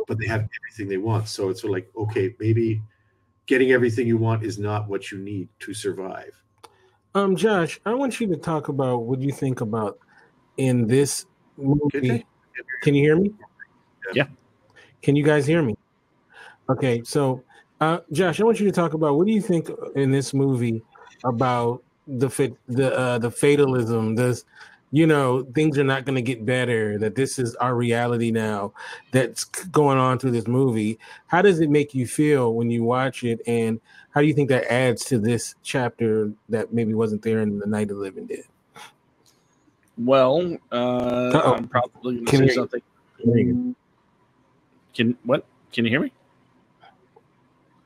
but 0.08 0.18
they 0.20 0.28
have 0.28 0.42
everything 0.42 0.88
they 0.90 0.98
want. 0.98 1.28
So 1.28 1.50
it's 1.50 1.62
sort 1.62 1.72
of 1.72 1.74
like, 1.76 1.92
okay, 1.96 2.36
maybe 2.40 2.82
getting 3.46 3.72
everything 3.72 4.08
you 4.08 4.18
want 4.18 4.44
is 4.44 4.60
not 4.60 4.88
what 4.88 5.12
you 5.12 5.18
need 5.18 5.50
to 5.60 5.74
survive. 5.74 6.32
Um, 7.16 7.36
Josh, 7.36 7.80
I 7.86 7.94
want 7.94 8.20
you 8.20 8.28
to 8.28 8.38
talk 8.38 8.70
about 8.70 9.04
what 9.04 9.20
you 9.20 9.32
think 9.32 9.62
about 9.62 9.98
in 10.58 10.88
this 10.88 11.26
movie. 11.58 12.26
Can 12.84 12.94
you 12.94 13.04
hear 13.04 13.16
me? 13.16 13.34
Yeah. 14.14 14.28
Can 15.02 15.16
you 15.16 15.24
guys 15.24 15.48
hear 15.48 15.64
me? 15.64 15.76
Okay, 16.70 17.02
so 17.04 17.44
uh, 17.82 18.00
Josh, 18.12 18.40
I 18.40 18.44
want 18.44 18.60
you 18.60 18.66
to 18.68 18.72
talk 18.72 18.94
about 18.94 19.16
what 19.16 19.26
do 19.26 19.34
you 19.34 19.42
think 19.42 19.70
in 19.96 20.12
this 20.12 20.34
movie 20.34 20.84
about 21.24 21.84
the 22.08 22.30
fit, 22.30 22.54
the 22.68 22.96
uh, 22.96 23.18
the 23.18 23.32
fatalism, 23.32 24.16
this 24.16 24.46
you 24.92 25.06
know 25.06 25.44
things 25.54 25.78
are 25.78 25.84
not 25.84 26.04
going 26.06 26.16
to 26.16 26.22
get 26.22 26.46
better 26.46 26.98
that 26.98 27.14
this 27.16 27.38
is 27.38 27.56
our 27.58 27.76
reality 27.76 28.32
now 28.32 28.74
that's 29.12 29.44
going 29.46 29.98
on 29.98 30.18
through 30.18 30.32
this 30.32 30.48
movie 30.48 30.98
how 31.28 31.42
does 31.42 31.60
it 31.60 31.70
make 31.70 31.94
you 31.94 32.08
feel 32.08 32.54
when 32.56 32.70
you 32.72 32.84
watch 32.84 33.24
it 33.24 33.40
and 33.46 33.80
how 34.12 34.22
do 34.22 34.26
you 34.28 34.34
think 34.34 34.50
that 34.50 34.66
adds 34.72 35.06
to 35.06 35.20
this 35.20 35.54
chapter 35.62 36.32
that 36.50 36.74
maybe 36.74 36.94
wasn't 36.96 37.22
there 37.22 37.42
in 37.42 37.60
the 37.60 37.68
night 37.68 37.92
of 37.92 37.98
the 37.98 38.02
living 38.04 38.26
dead 38.26 38.44
Well, 39.98 40.58
uh, 40.72 40.76
Uh-oh. 40.76 41.54
I'm 41.56 41.68
probably 41.68 42.16
going 42.16 42.26
to 42.26 42.32
Can 42.32 42.40
say 42.40 42.46
you- 42.48 42.54
something. 42.54 43.76
Can 44.96 45.18
what? 45.24 45.46
Can 45.72 45.86
you 45.86 45.92
hear 45.92 46.00
me? 46.02 46.12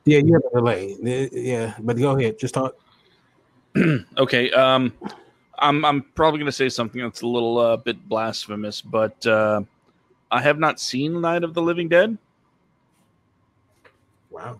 yeah 0.05 0.19
you 0.19 0.33
have 0.33 0.43
a 0.51 0.55
delay 0.57 0.95
yeah 1.31 1.73
but 1.79 1.97
go 1.97 2.17
ahead 2.17 2.37
just 2.37 2.53
talk 2.53 2.75
okay. 4.17 4.51
Um, 4.51 4.93
I'm 5.63 5.85
I'm 5.85 6.01
probably 6.01 6.39
going 6.39 6.47
to 6.47 6.51
say 6.51 6.69
something 6.69 7.01
that's 7.01 7.21
a 7.21 7.27
little 7.27 7.57
uh, 7.57 7.77
bit 7.77 8.07
blasphemous, 8.07 8.81
but 8.81 9.25
uh, 9.25 9.61
I 10.29 10.41
have 10.41 10.59
not 10.59 10.79
seen 10.79 11.21
Night 11.21 11.43
of 11.43 11.53
the 11.53 11.61
Living 11.61 11.87
Dead. 11.87 12.17
wow. 14.29 14.59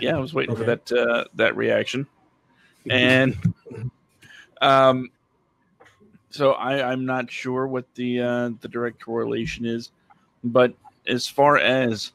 Yeah, 0.00 0.16
I 0.16 0.18
was 0.18 0.34
waiting 0.34 0.56
for 0.56 0.64
that 0.64 0.90
uh, 0.92 1.24
that 1.34 1.56
reaction, 1.56 2.06
and 2.90 3.36
um, 4.60 5.10
so 6.30 6.52
I 6.52 6.90
I'm 6.90 7.06
not 7.06 7.30
sure 7.30 7.66
what 7.66 7.86
the 7.94 8.20
uh, 8.20 8.50
the 8.60 8.68
direct 8.68 9.00
correlation 9.00 9.64
is, 9.64 9.92
but 10.42 10.74
as 11.06 11.28
far 11.28 11.58
as 11.58 12.12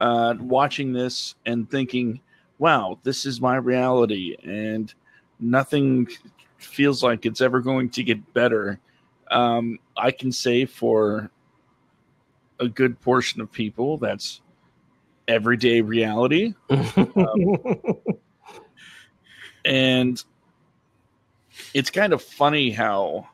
uh, 0.00 0.34
watching 0.40 0.92
this 0.92 1.36
and 1.46 1.70
thinking, 1.70 2.20
wow, 2.58 2.98
this 3.04 3.24
is 3.26 3.40
my 3.40 3.56
reality, 3.56 4.36
and 4.42 4.92
nothing 5.40 6.08
feels 6.64 7.02
like 7.02 7.26
it's 7.26 7.40
ever 7.40 7.60
going 7.60 7.90
to 7.90 8.02
get 8.02 8.34
better. 8.34 8.78
Um, 9.30 9.78
I 9.96 10.10
can 10.10 10.32
say 10.32 10.64
for 10.64 11.30
a 12.60 12.68
good 12.68 13.00
portion 13.00 13.40
of 13.40 13.50
people, 13.50 13.96
that's 13.98 14.40
everyday 15.28 15.80
reality. 15.80 16.54
and 19.64 20.22
it's 21.74 21.90
kind 21.90 22.12
of 22.12 22.22
funny 22.22 22.70
how 22.70 23.28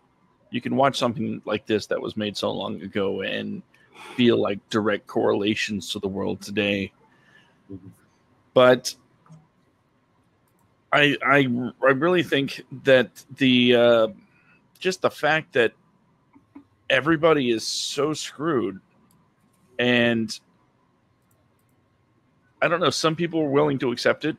you 0.51 0.61
can 0.61 0.77
watch 0.77 0.99
something 0.99 1.43
like 1.45 1.67
this 1.67 1.87
that 1.87 2.01
was 2.01 2.17
made 2.17 2.37
so 2.37 2.51
long 2.51 2.81
ago 2.83 3.23
and 3.23 3.63
feel 4.15 4.41
like 4.41 4.59
direct 4.71 5.07
correlations 5.07 5.91
to 5.93 5.99
the 5.99 6.09
world 6.09 6.41
today 6.41 6.93
but 8.55 8.95
i 10.93 11.17
i 11.25 11.47
i 11.83 11.91
really 11.91 12.23
think 12.23 12.63
that 12.85 13.25
the 13.37 13.75
uh 13.75 14.09
just 14.79 15.03
the 15.03 15.11
fact 15.11 15.53
that 15.53 15.73
everybody 16.91 17.51
is 17.51 17.67
so 17.67 18.13
screwed 18.13 18.81
and 19.79 20.41
i 22.63 22.69
don't 22.69 22.81
know 22.81 22.91
some 22.91 23.15
people 23.15 23.43
were 23.43 23.51
willing 23.51 23.79
to 23.79 23.93
accept 23.93 24.25
it 24.25 24.37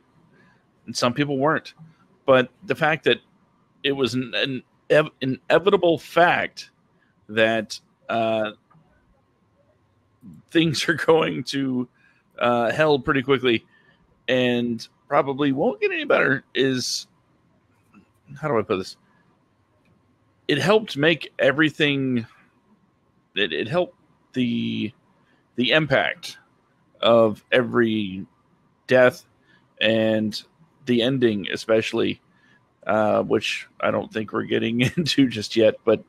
and 0.90 0.96
some 0.96 1.14
people 1.14 1.38
weren't. 1.38 1.74
But 2.26 2.50
the 2.64 2.74
fact 2.74 3.04
that 3.04 3.18
it 3.84 3.92
was 3.92 4.14
an, 4.14 4.32
an 4.34 4.62
ev- 4.90 5.10
inevitable 5.20 5.98
fact 5.98 6.70
that 7.28 7.78
uh, 8.08 8.52
things 10.50 10.88
are 10.88 10.94
going 10.94 11.44
to 11.44 11.88
uh, 12.40 12.72
hell 12.72 12.98
pretty 12.98 13.22
quickly 13.22 13.64
and 14.26 14.86
probably 15.10 15.50
won't 15.50 15.80
get 15.80 15.90
any 15.90 16.04
better 16.04 16.44
is 16.54 17.08
how 18.40 18.46
do 18.46 18.56
I 18.56 18.62
put 18.62 18.78
this? 18.78 18.96
It 20.46 20.58
helped 20.58 20.96
make 20.96 21.32
everything. 21.36 22.28
It, 23.34 23.52
it 23.52 23.66
helped 23.66 23.96
the 24.34 24.92
the 25.56 25.72
impact 25.72 26.38
of 27.00 27.44
every 27.50 28.24
death 28.86 29.26
and 29.80 30.40
the 30.86 31.02
ending 31.02 31.46
especially 31.52 32.20
uh, 32.86 33.22
which 33.22 33.66
i 33.80 33.90
don't 33.90 34.12
think 34.12 34.32
we're 34.32 34.42
getting 34.42 34.80
into 34.96 35.28
just 35.28 35.56
yet 35.56 35.74
but 35.84 36.04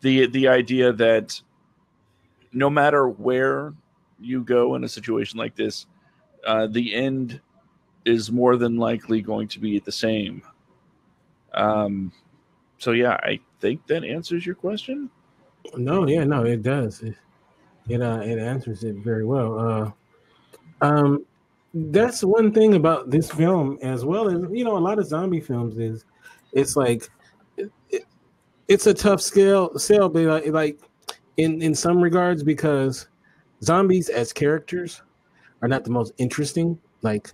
the 0.00 0.26
the 0.28 0.48
idea 0.48 0.92
that 0.92 1.40
no 2.52 2.68
matter 2.68 3.08
where 3.08 3.72
you 4.20 4.42
go 4.42 4.74
in 4.74 4.84
a 4.84 4.88
situation 4.88 5.38
like 5.38 5.54
this 5.54 5.86
uh, 6.46 6.66
the 6.66 6.94
end 6.94 7.40
is 8.06 8.32
more 8.32 8.56
than 8.56 8.76
likely 8.76 9.20
going 9.22 9.48
to 9.48 9.60
be 9.60 9.78
the 9.80 9.92
same 9.92 10.42
um 11.54 12.12
so 12.78 12.92
yeah 12.92 13.14
i 13.22 13.38
think 13.60 13.84
that 13.86 14.04
answers 14.04 14.44
your 14.46 14.54
question 14.54 15.10
No, 15.76 16.06
yeah, 16.08 16.24
no, 16.24 16.44
it 16.44 16.62
does. 16.62 17.02
It 17.02 17.14
it, 17.88 18.00
uh, 18.02 18.20
it 18.22 18.38
answers 18.38 18.84
it 18.84 18.96
very 19.04 19.24
well. 19.24 19.50
Uh, 19.60 19.86
um, 20.86 21.26
that's 21.74 22.22
one 22.24 22.52
thing 22.52 22.74
about 22.74 23.10
this 23.10 23.30
film, 23.30 23.78
as 23.82 24.04
well 24.04 24.28
as 24.28 24.38
you 24.52 24.64
know, 24.64 24.76
a 24.78 24.84
lot 24.88 24.98
of 24.98 25.06
zombie 25.06 25.40
films 25.40 25.78
is 25.78 26.04
it's 26.52 26.76
like 26.76 27.10
it, 27.56 27.70
it- 27.90 28.06
it's 28.68 28.86
a 28.86 28.94
tough 28.94 29.20
scale 29.20 29.76
sell, 29.78 30.08
but 30.08 30.24
like, 30.24 30.46
like 30.48 30.78
in 31.36 31.62
in 31.62 31.74
some 31.74 32.00
regards 32.02 32.42
because 32.42 33.08
zombies 33.62 34.08
as 34.10 34.32
characters 34.32 35.02
are 35.62 35.68
not 35.68 35.84
the 35.84 35.90
most 35.90 36.12
interesting. 36.18 36.78
Like 37.02 37.32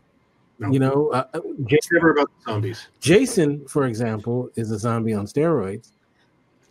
you 0.71 0.79
know, 0.79 1.09
uh, 1.09 1.27
uh, 1.35 1.41
It's 1.69 1.91
never 1.91 2.11
about 2.11 2.31
the 2.39 2.53
zombies. 2.53 2.89
Jason, 3.01 3.67
for 3.67 3.87
example, 3.87 4.51
is 4.57 4.71
a 4.71 4.79
zombie 4.79 5.15
on 5.15 5.27
steroids. 5.27 5.93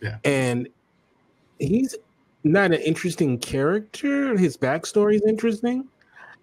Yeah. 0.00 0.18
And 0.24 0.68
he's 1.58 1.96
not 2.44 2.72
an 2.72 2.80
interesting 2.80 3.38
character. 3.38 4.36
His 4.36 4.56
backstory 4.56 5.14
is 5.14 5.22
interesting. 5.22 5.88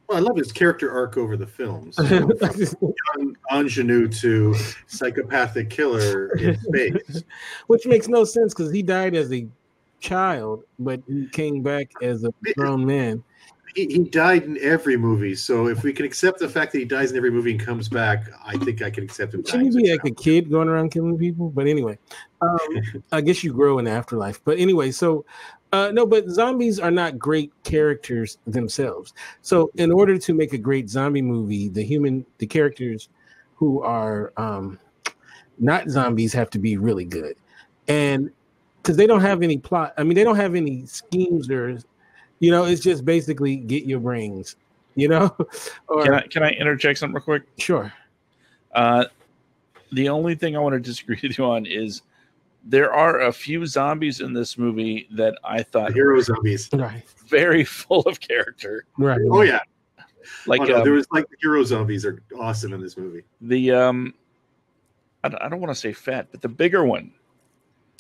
Well, 0.08 0.18
I 0.18 0.22
love 0.22 0.38
his 0.38 0.52
character 0.52 0.92
arc 0.92 1.18
over 1.18 1.38
the 1.38 1.46
films. 1.46 1.98
You 2.10 2.22
know, 2.22 2.94
young 3.18 3.38
ingenue 3.52 4.08
to 4.08 4.56
psychopathic 4.88 5.70
killer 5.70 6.36
in 6.38 6.60
space. 6.60 7.24
Which 7.68 7.86
makes 7.86 8.08
no 8.08 8.24
sense 8.24 8.54
because 8.54 8.72
he 8.72 8.82
died 8.82 9.16
as 9.16 9.32
a 9.32 9.48
child, 10.00 10.64
but 10.80 11.02
he 11.08 11.28
came 11.28 11.62
back 11.62 11.92
as 12.02 12.24
a 12.24 12.32
grown 12.56 12.86
man. 12.86 13.24
He, 13.76 13.86
he 13.86 14.00
died 14.00 14.44
in 14.44 14.58
every 14.62 14.98
movie. 14.98 15.36
So 15.36 15.68
if 15.68 15.84
we 15.84 15.94
can 15.94 16.06
accept 16.06 16.40
the 16.40 16.50
fact 16.50 16.72
that 16.72 16.80
he 16.80 16.86
dies 16.86 17.12
in 17.12 17.18
every 17.18 17.32
movie 17.32 17.52
and 17.52 17.60
comes 17.60 17.88
back, 17.88 18.26
I 18.44 18.58
think 18.58 18.82
I 18.82 18.90
can 18.90 19.04
accept 19.04 19.34
him. 19.34 19.44
Shouldn't 19.44 19.74
he 19.74 19.84
be 19.84 19.92
like 19.92 20.06
a 20.06 20.12
kid 20.12 20.50
going 20.50 20.68
around 20.68 20.92
killing 20.92 21.18
people? 21.18 21.50
But 21.50 21.68
anyway, 21.68 21.98
um, 22.42 22.58
I 23.12 23.22
guess 23.22 23.44
you 23.44 23.54
grow 23.54 23.80
in 23.80 23.86
the 23.86 23.92
afterlife. 23.92 24.44
But 24.44 24.60
anyway, 24.60 24.92
so 24.92 25.26
uh, 25.72 25.92
no, 25.94 26.06
but 26.06 26.30
zombies 26.30 26.80
are 26.80 26.92
not 26.92 27.20
great 27.20 27.52
characters 27.64 28.38
themselves. 28.48 29.14
So 29.42 29.72
in 29.76 29.92
order 29.92 30.18
to 30.18 30.34
make 30.34 30.54
a 30.54 30.58
great 30.58 30.90
zombie 30.90 31.22
movie, 31.22 31.70
the 31.70 31.84
human, 31.84 32.26
the 32.40 32.48
characters 32.48 33.10
who 33.56 33.82
are 33.82 34.34
um, 34.38 34.80
not 35.60 35.90
zombies 35.90 36.34
have 36.34 36.50
to 36.52 36.60
be 36.60 36.78
really 36.78 37.06
good, 37.06 37.36
and 37.88 38.32
because 38.82 38.98
they 38.98 39.06
don't 39.06 39.22
have 39.22 39.44
any 39.44 39.58
plot. 39.58 39.94
I 39.98 40.04
mean, 40.04 40.16
they 40.16 40.24
don't 40.24 40.38
have 40.38 40.56
any 40.56 40.86
schemes 40.86 41.50
or, 41.52 41.78
you 42.40 42.52
know, 42.52 42.66
it's 42.66 42.82
just 42.82 43.06
basically 43.06 43.56
get 43.58 43.84
your 43.86 44.00
brains. 44.00 44.56
You 44.96 45.08
know, 45.08 45.36
or 45.88 46.04
Can 46.04 46.14
I 46.14 46.22
can 46.22 46.44
I 46.44 46.50
interject 46.52 47.00
something 47.00 47.16
real 47.16 47.24
quick? 47.24 47.44
sure. 47.58 47.94
Uh, 48.74 49.06
the 49.92 50.10
only 50.10 50.36
thing 50.36 50.56
I 50.56 50.60
want 50.60 50.74
to 50.74 50.80
disagree 50.92 51.20
with 51.22 51.38
you 51.38 51.46
on 51.46 51.66
is 51.66 52.02
there 52.66 52.94
are 52.94 53.22
a 53.22 53.32
few 53.32 53.66
zombies 53.66 54.20
in 54.20 54.34
this 54.34 54.58
movie 54.58 55.08
that 55.12 55.38
I 55.44 55.64
thought 55.64 55.94
hero 55.94 56.20
zombies. 56.22 56.70
Right. 56.74 57.04
very 57.28 57.64
full 57.66 58.02
of 58.02 58.20
character. 58.20 58.86
Right. 58.98 59.22
Oh 59.32 59.42
yeah, 59.44 59.62
Like 60.46 60.62
oh, 60.62 60.66
no, 60.66 60.78
um, 60.80 60.84
there 60.84 60.94
was 60.94 61.08
like 61.12 61.30
the 61.30 61.38
hero 61.42 61.64
zombies 61.64 62.06
are 62.06 62.22
awesome 62.38 62.74
in 62.74 62.82
this 62.82 62.98
movie. 62.98 63.24
the 63.42 63.72
um, 63.72 64.14
I 65.24 65.30
don't, 65.30 65.42
I 65.42 65.50
don't 65.50 65.62
want 65.62 65.72
to 65.74 65.80
say 65.80 65.94
fat, 65.94 66.28
but 66.32 66.42
the 66.42 66.50
bigger 66.50 66.84
one. 66.84 67.12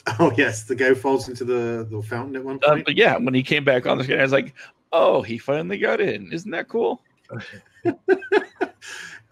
Oh 0.20 0.32
yes, 0.38 0.64
the 0.64 0.76
guy 0.76 0.88
who 0.88 0.96
falls 0.96 1.28
into 1.30 1.44
the 1.46 1.88
the 1.90 2.02
fountain 2.02 2.36
at 2.36 2.44
one 2.44 2.60
Uh, 2.64 2.72
point. 2.72 2.86
but 2.86 2.96
yeah, 2.98 3.18
when 3.18 3.34
he 3.34 3.44
came 3.44 3.64
back 3.64 3.86
on 3.86 3.98
the 3.98 4.04
screen, 4.04 4.20
I 4.20 4.24
was 4.24 4.32
like, 4.32 4.54
oh, 4.92 5.22
he 5.22 5.38
finally 5.38 5.78
got 5.78 6.00
in. 6.02 6.32
Isn't 6.32 6.52
that 6.52 6.68
cool? 6.68 7.02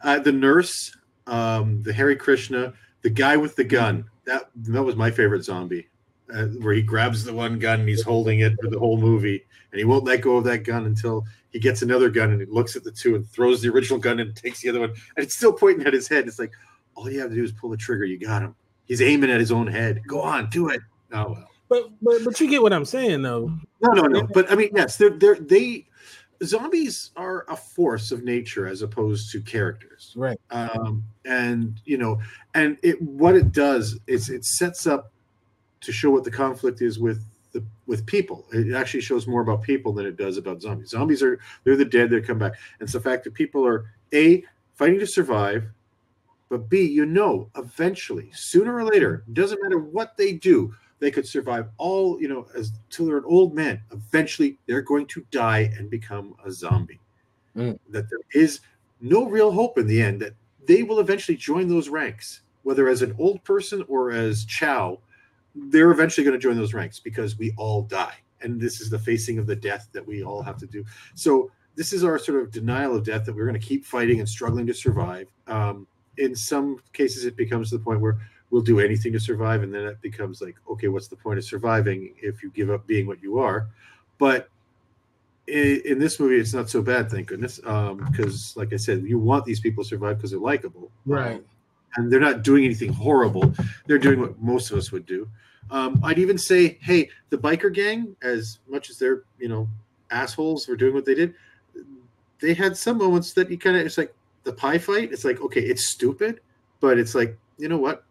uh, 0.03 0.19
the 0.19 0.31
nurse, 0.31 0.95
um, 1.25 1.81
the 1.83 1.93
Hare 1.93 2.15
Krishna, 2.15 2.73
the 3.01 3.09
guy 3.09 3.37
with 3.37 3.55
the 3.55 3.63
gun. 3.63 4.05
That 4.25 4.49
that 4.55 4.83
was 4.83 4.95
my 4.95 5.09
favorite 5.09 5.43
zombie, 5.43 5.87
uh, 6.33 6.45
where 6.61 6.73
he 6.73 6.81
grabs 6.81 7.23
the 7.23 7.33
one 7.33 7.59
gun 7.59 7.79
and 7.81 7.89
he's 7.89 8.03
holding 8.03 8.39
it 8.41 8.53
for 8.61 8.69
the 8.69 8.77
whole 8.79 8.97
movie, 8.97 9.43
and 9.71 9.79
he 9.79 9.85
won't 9.85 10.03
let 10.03 10.21
go 10.21 10.37
of 10.37 10.43
that 10.45 10.59
gun 10.63 10.85
until 10.85 11.25
he 11.51 11.59
gets 11.59 11.81
another 11.81 12.09
gun 12.09 12.31
and 12.31 12.41
he 12.41 12.47
looks 12.47 12.75
at 12.75 12.83
the 12.83 12.91
two 12.91 13.15
and 13.15 13.27
throws 13.29 13.61
the 13.61 13.69
original 13.69 13.99
gun 13.99 14.19
and 14.19 14.35
takes 14.35 14.61
the 14.61 14.69
other 14.69 14.81
one, 14.81 14.89
and 14.89 15.23
it's 15.25 15.35
still 15.35 15.53
pointing 15.53 15.87
at 15.87 15.93
his 15.93 16.07
head. 16.07 16.27
It's 16.27 16.39
like 16.39 16.51
all 16.95 17.09
you 17.09 17.19
have 17.21 17.29
to 17.29 17.35
do 17.35 17.43
is 17.43 17.51
pull 17.53 17.69
the 17.69 17.77
trigger. 17.77 18.03
You 18.05 18.19
got 18.19 18.41
him. 18.41 18.53
He's 18.87 19.01
aiming 19.01 19.29
at 19.29 19.39
his 19.39 19.51
own 19.51 19.67
head. 19.67 20.01
Go 20.07 20.21
on, 20.21 20.49
do 20.49 20.69
it. 20.69 20.81
Oh 21.13 21.31
well. 21.31 21.49
But 21.69 21.89
but 22.01 22.23
but 22.23 22.39
you 22.39 22.49
get 22.49 22.61
what 22.61 22.73
I'm 22.73 22.85
saying 22.85 23.21
though. 23.21 23.51
No, 23.81 23.91
no, 23.91 24.03
no. 24.03 24.27
But 24.33 24.51
I 24.51 24.55
mean, 24.55 24.69
yes, 24.73 24.97
they're 24.97 25.09
they're 25.09 25.35
they 25.35 25.87
zombies 26.43 27.11
are 27.15 27.45
a 27.49 27.55
force 27.55 28.11
of 28.11 28.23
nature 28.23 28.67
as 28.67 28.81
opposed 28.81 29.31
to 29.31 29.41
characters. 29.41 30.13
Right. 30.15 30.39
Um, 30.51 31.03
and 31.25 31.79
you 31.85 31.97
know, 31.97 32.19
and 32.53 32.77
it 32.83 33.01
what 33.01 33.35
it 33.35 33.51
does 33.51 33.99
is 34.07 34.29
it 34.29 34.45
sets 34.45 34.87
up 34.87 35.11
to 35.81 35.91
show 35.91 36.09
what 36.09 36.23
the 36.23 36.31
conflict 36.31 36.81
is 36.81 36.99
with 36.99 37.23
the 37.51 37.63
with 37.85 38.05
people. 38.05 38.45
It 38.53 38.73
actually 38.73 39.01
shows 39.01 39.27
more 39.27 39.41
about 39.41 39.61
people 39.61 39.93
than 39.93 40.05
it 40.05 40.17
does 40.17 40.37
about 40.37 40.61
zombies. 40.61 40.89
Zombies 40.89 41.21
are 41.21 41.39
they're 41.63 41.75
the 41.75 41.85
dead 41.85 42.09
that 42.11 42.25
come 42.25 42.39
back. 42.39 42.53
And 42.79 42.85
it's 42.87 42.93
the 42.93 43.01
fact 43.01 43.23
that 43.25 43.33
people 43.33 43.65
are 43.65 43.85
a 44.13 44.43
fighting 44.75 44.99
to 44.99 45.07
survive, 45.07 45.65
but 46.49 46.69
B, 46.69 46.81
you 46.81 47.05
know, 47.05 47.49
eventually, 47.57 48.29
sooner 48.33 48.75
or 48.75 48.83
later, 48.83 49.23
doesn't 49.33 49.61
matter 49.61 49.79
what 49.79 50.15
they 50.17 50.33
do, 50.33 50.73
they 50.99 51.11
could 51.11 51.27
survive 51.27 51.67
all, 51.77 52.19
you 52.21 52.27
know, 52.27 52.47
as 52.55 52.71
till 52.89 53.05
they're 53.05 53.17
an 53.17 53.23
old 53.25 53.53
man. 53.53 53.81
Eventually, 53.91 54.57
they're 54.65 54.81
going 54.81 55.05
to 55.07 55.25
die 55.31 55.71
and 55.77 55.89
become 55.89 56.35
a 56.45 56.51
zombie. 56.51 56.99
Mm. 57.55 57.77
That 57.89 58.09
there 58.09 58.19
is 58.33 58.61
no 59.01 59.25
real 59.25 59.51
hope 59.51 59.77
in 59.77 59.87
the 59.87 60.01
end 60.01 60.21
that 60.21 60.33
they 60.65 60.83
will 60.83 60.99
eventually 60.99 61.37
join 61.37 61.67
those 61.67 61.89
ranks, 61.89 62.41
whether 62.63 62.87
as 62.87 63.01
an 63.01 63.15
old 63.19 63.43
person 63.43 63.83
or 63.87 64.11
as 64.11 64.45
Chow. 64.45 64.99
They're 65.55 65.91
eventually 65.91 66.23
going 66.23 66.37
to 66.37 66.41
join 66.41 66.55
those 66.55 66.73
ranks 66.73 66.99
because 66.99 67.37
we 67.37 67.53
all 67.57 67.81
die, 67.81 68.13
and 68.41 68.61
this 68.61 68.79
is 68.79 68.89
the 68.89 68.99
facing 68.99 69.39
of 69.39 69.47
the 69.47 69.55
death 69.55 69.89
that 69.91 70.05
we 70.05 70.23
all 70.23 70.43
have 70.43 70.57
to 70.57 70.67
do. 70.67 70.85
So 71.15 71.49
this 71.75 71.93
is 71.93 72.03
our 72.03 72.19
sort 72.19 72.41
of 72.41 72.51
denial 72.51 72.95
of 72.95 73.03
death 73.03 73.25
that 73.25 73.35
we're 73.35 73.47
going 73.47 73.59
to 73.59 73.65
keep 73.65 73.85
fighting 73.85 74.19
and 74.19 74.29
struggling 74.29 74.67
to 74.67 74.73
survive. 74.73 75.27
Um, 75.47 75.87
in 76.17 76.35
some 76.35 76.79
cases, 76.93 77.25
it 77.25 77.35
becomes 77.37 77.69
to 77.69 77.77
the 77.77 77.83
point 77.83 77.99
where 78.01 78.17
we'll 78.49 78.61
do 78.61 78.79
anything 78.79 79.11
to 79.13 79.19
survive, 79.19 79.63
and 79.63 79.73
then 79.73 79.83
it 79.85 80.01
becomes 80.01 80.41
like, 80.41 80.55
okay, 80.69 80.87
what's 80.87 81.07
the 81.07 81.15
point 81.15 81.37
of 81.37 81.45
surviving 81.45 82.13
if 82.21 82.41
you 82.41 82.49
give 82.51 82.69
up 82.69 82.85
being 82.87 83.05
what 83.07 83.21
you 83.21 83.39
are? 83.39 83.67
But 84.17 84.49
in, 85.47 85.81
in 85.85 85.99
this 85.99 86.19
movie, 86.19 86.37
it's 86.37 86.53
not 86.53 86.69
so 86.69 86.81
bad, 86.81 87.09
thank 87.09 87.27
goodness, 87.27 87.57
because, 87.57 88.55
like 88.55 88.73
I 88.73 88.77
said, 88.77 89.03
you 89.03 89.19
want 89.19 89.45
these 89.45 89.59
people 89.59 89.83
to 89.83 89.87
survive 89.87 90.17
because 90.17 90.31
they're 90.31 90.39
likable, 90.39 90.91
Right. 91.05 91.43
and 91.95 92.11
they're 92.11 92.19
not 92.19 92.43
doing 92.43 92.65
anything 92.65 92.91
horrible. 92.91 93.53
They're 93.85 93.97
doing 93.97 94.19
what 94.19 94.39
most 94.41 94.71
of 94.71 94.77
us 94.77 94.91
would 94.91 95.05
do. 95.05 95.27
Um, 95.69 95.99
I'd 96.03 96.17
even 96.19 96.37
say, 96.37 96.77
hey, 96.81 97.09
the 97.29 97.37
biker 97.37 97.73
gang, 97.73 98.15
as 98.21 98.59
much 98.69 98.89
as 98.89 98.97
they're 98.97 99.23
you 99.37 99.49
know 99.49 99.67
assholes 100.09 100.65
for 100.65 100.77
doing 100.77 100.93
what 100.93 101.03
they 101.03 101.13
did, 101.15 101.33
they 102.39 102.53
had 102.53 102.77
some 102.77 102.97
moments 102.97 103.33
that 103.33 103.51
you 103.51 103.57
kind 103.57 103.75
of 103.75 103.85
it's 103.85 103.97
like 103.97 104.13
the 104.47 104.53
pie 104.53 104.79
fight. 104.79 105.11
It's 105.11 105.25
like 105.25 105.41
okay, 105.41 105.61
it's 105.61 105.85
stupid, 105.85 106.39
but 106.79 106.97
it's 106.97 107.13
like 107.13 107.37
you 107.59 107.67
know 107.67 107.77
what? 107.77 108.03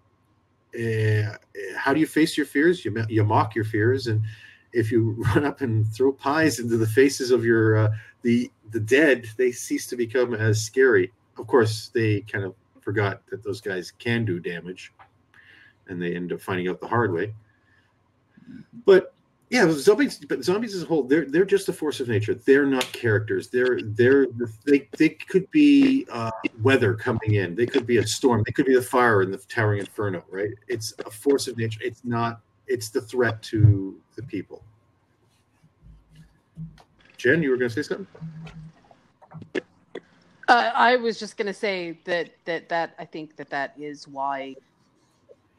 Uh, 0.78 1.36
how 1.76 1.92
do 1.94 1.98
you 1.98 2.06
face 2.06 2.36
your 2.36 2.46
fears? 2.46 2.84
You 2.84 2.94
you 3.08 3.24
mock 3.24 3.56
your 3.56 3.64
fears, 3.64 4.06
and 4.06 4.22
if 4.72 4.92
you 4.92 5.16
run 5.34 5.44
up 5.44 5.62
and 5.62 5.88
throw 5.92 6.12
pies 6.12 6.60
into 6.60 6.76
the 6.76 6.86
faces 6.86 7.32
of 7.32 7.44
your 7.44 7.76
uh, 7.76 7.88
the 8.22 8.50
the 8.70 8.80
dead, 8.80 9.26
they 9.36 9.50
cease 9.50 9.86
to 9.88 9.96
become 9.96 10.34
as 10.34 10.62
scary. 10.62 11.12
Of 11.38 11.46
course, 11.46 11.90
they 11.92 12.20
kind 12.20 12.44
of 12.44 12.54
forgot 12.80 13.26
that 13.30 13.42
those 13.42 13.60
guys 13.60 13.90
can 13.90 14.24
do 14.24 14.38
damage, 14.38 14.92
and 15.88 16.00
they 16.00 16.14
end 16.14 16.32
up 16.32 16.40
finding 16.40 16.68
out 16.68 16.80
the 16.80 16.86
hard 16.86 17.12
way. 17.12 17.34
But 18.84 19.14
yeah, 19.48 19.70
zombies. 19.70 20.18
But 20.18 20.44
zombies 20.44 20.74
as 20.74 20.82
a 20.82 20.86
whole, 20.86 21.04
they're 21.04 21.24
they're 21.24 21.44
just 21.44 21.68
a 21.68 21.72
force 21.72 22.00
of 22.00 22.08
nature. 22.08 22.34
They're 22.34 22.66
not 22.66 22.84
characters. 22.92 23.48
They're 23.48 23.80
they're 23.82 24.26
they 24.64 24.88
they 24.98 25.10
could 25.10 25.48
be 25.50 26.06
uh, 26.10 26.30
weather 26.62 26.94
coming 26.94 27.34
in. 27.34 27.54
They 27.54 27.66
could 27.66 27.86
be 27.86 27.98
a 27.98 28.06
storm. 28.06 28.42
They 28.44 28.52
could 28.52 28.66
be 28.66 28.74
the 28.74 28.82
fire 28.82 29.22
in 29.22 29.30
the 29.30 29.38
towering 29.38 29.80
inferno. 29.80 30.24
Right? 30.30 30.50
It's 30.66 30.94
a 31.04 31.10
force 31.10 31.46
of 31.46 31.56
nature. 31.56 31.80
It's 31.82 32.04
not. 32.04 32.40
It's 32.66 32.90
the 32.90 33.00
threat 33.00 33.40
to 33.44 34.00
the 34.16 34.22
people. 34.24 34.64
Jen, 37.16 37.42
you 37.42 37.50
were 37.50 37.56
going 37.56 37.70
to 37.70 37.82
say 37.82 37.86
something? 37.86 38.06
Uh, 40.48 40.70
I 40.74 40.96
was 40.96 41.18
just 41.18 41.36
gonna 41.36 41.54
say 41.54 41.98
that 42.04 42.30
that 42.44 42.68
that 42.68 42.94
I 42.98 43.04
think 43.04 43.36
that 43.36 43.50
that 43.50 43.74
is 43.76 44.06
why 44.06 44.54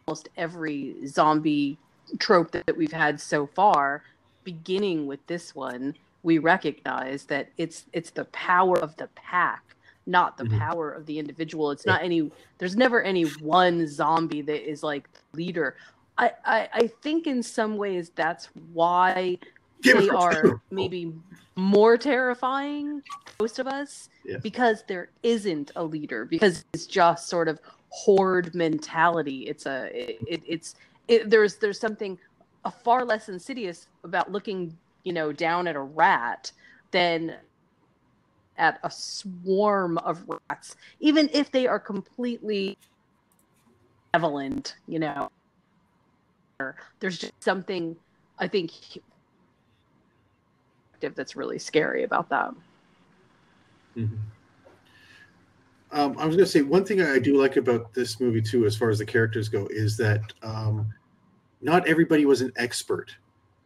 almost 0.07 0.29
every 0.37 1.05
zombie 1.05 1.77
trope 2.19 2.51
that 2.51 2.77
we've 2.77 2.91
had 2.91 3.19
so 3.19 3.47
far, 3.47 4.03
beginning 4.43 5.07
with 5.07 5.25
this 5.27 5.53
one, 5.55 5.95
we 6.23 6.37
recognize 6.39 7.25
that 7.25 7.49
it's 7.57 7.85
it's 7.93 8.11
the 8.11 8.25
power 8.25 8.77
of 8.79 8.95
the 8.97 9.07
pack, 9.15 9.75
not 10.05 10.37
the 10.37 10.45
Mhm. 10.45 10.59
power 10.59 10.91
of 10.91 11.05
the 11.05 11.19
individual. 11.19 11.71
It's 11.71 11.85
not 11.85 12.03
any. 12.03 12.31
There's 12.57 12.75
never 12.75 13.01
any 13.01 13.23
one 13.23 13.87
zombie 13.87 14.41
that 14.41 14.69
is 14.69 14.83
like 14.83 15.09
leader. 15.33 15.75
I 16.17 16.31
I, 16.45 16.69
I 16.73 16.87
think 16.87 17.27
in 17.27 17.43
some 17.43 17.77
ways 17.77 18.11
that's 18.15 18.45
why 18.73 19.37
they 19.83 20.09
are 20.09 20.59
maybe 20.71 21.13
more 21.55 21.97
terrifying 21.97 23.01
most 23.39 23.59
of 23.59 23.67
us 23.67 24.09
Yeah. 24.25 24.37
because 24.41 24.83
there 24.87 25.09
isn't 25.23 25.71
a 25.75 25.83
leader 25.83 26.25
because 26.25 26.65
it's 26.73 26.87
just 26.87 27.29
sort 27.29 27.47
of 27.47 27.59
horde 27.89 28.53
mentality 28.55 29.43
it's 29.47 29.65
a 29.65 29.89
it, 29.93 30.41
it's 30.47 30.75
it, 31.07 31.29
there's 31.29 31.55
there's 31.57 31.79
something 31.79 32.17
a 32.65 32.71
far 32.71 33.05
less 33.05 33.29
insidious 33.29 33.87
about 34.03 34.31
looking 34.31 34.77
you 35.03 35.13
know 35.13 35.31
down 35.31 35.67
at 35.67 35.75
a 35.75 35.81
rat 35.81 36.51
than 36.91 37.35
at 38.57 38.79
a 38.83 38.91
swarm 38.91 39.97
of 39.99 40.23
rats 40.49 40.75
even 40.99 41.29
if 41.31 41.51
they 41.51 41.67
are 41.67 41.79
completely 41.79 42.77
benevolent 44.11 44.75
you 44.87 44.99
know 44.99 45.29
there's 46.99 47.19
just 47.19 47.33
something 47.43 47.95
i 48.39 48.47
think 48.47 48.71
that's 50.99 51.35
really 51.35 51.59
scary 51.59 52.03
about 52.03 52.27
that 52.29 52.53
Mhm. 53.95 54.19
Um, 55.91 56.17
I 56.17 56.25
was 56.25 56.35
going 56.35 56.45
to 56.45 56.51
say 56.51 56.61
one 56.61 56.83
thing 56.83 57.01
I 57.01 57.17
do 57.17 57.37
like 57.41 57.55
about 57.55 57.93
this 57.93 58.19
movie 58.19 58.41
too, 58.41 58.65
as 58.65 58.75
far 58.75 58.89
as 58.89 58.99
the 58.99 59.05
characters 59.05 59.47
go, 59.47 59.67
is 59.71 59.95
that 59.97 60.21
um, 60.43 60.91
not 61.67 61.85
everybody 61.85 62.25
was 62.25 62.39
an 62.39 62.53
expert 62.55 63.13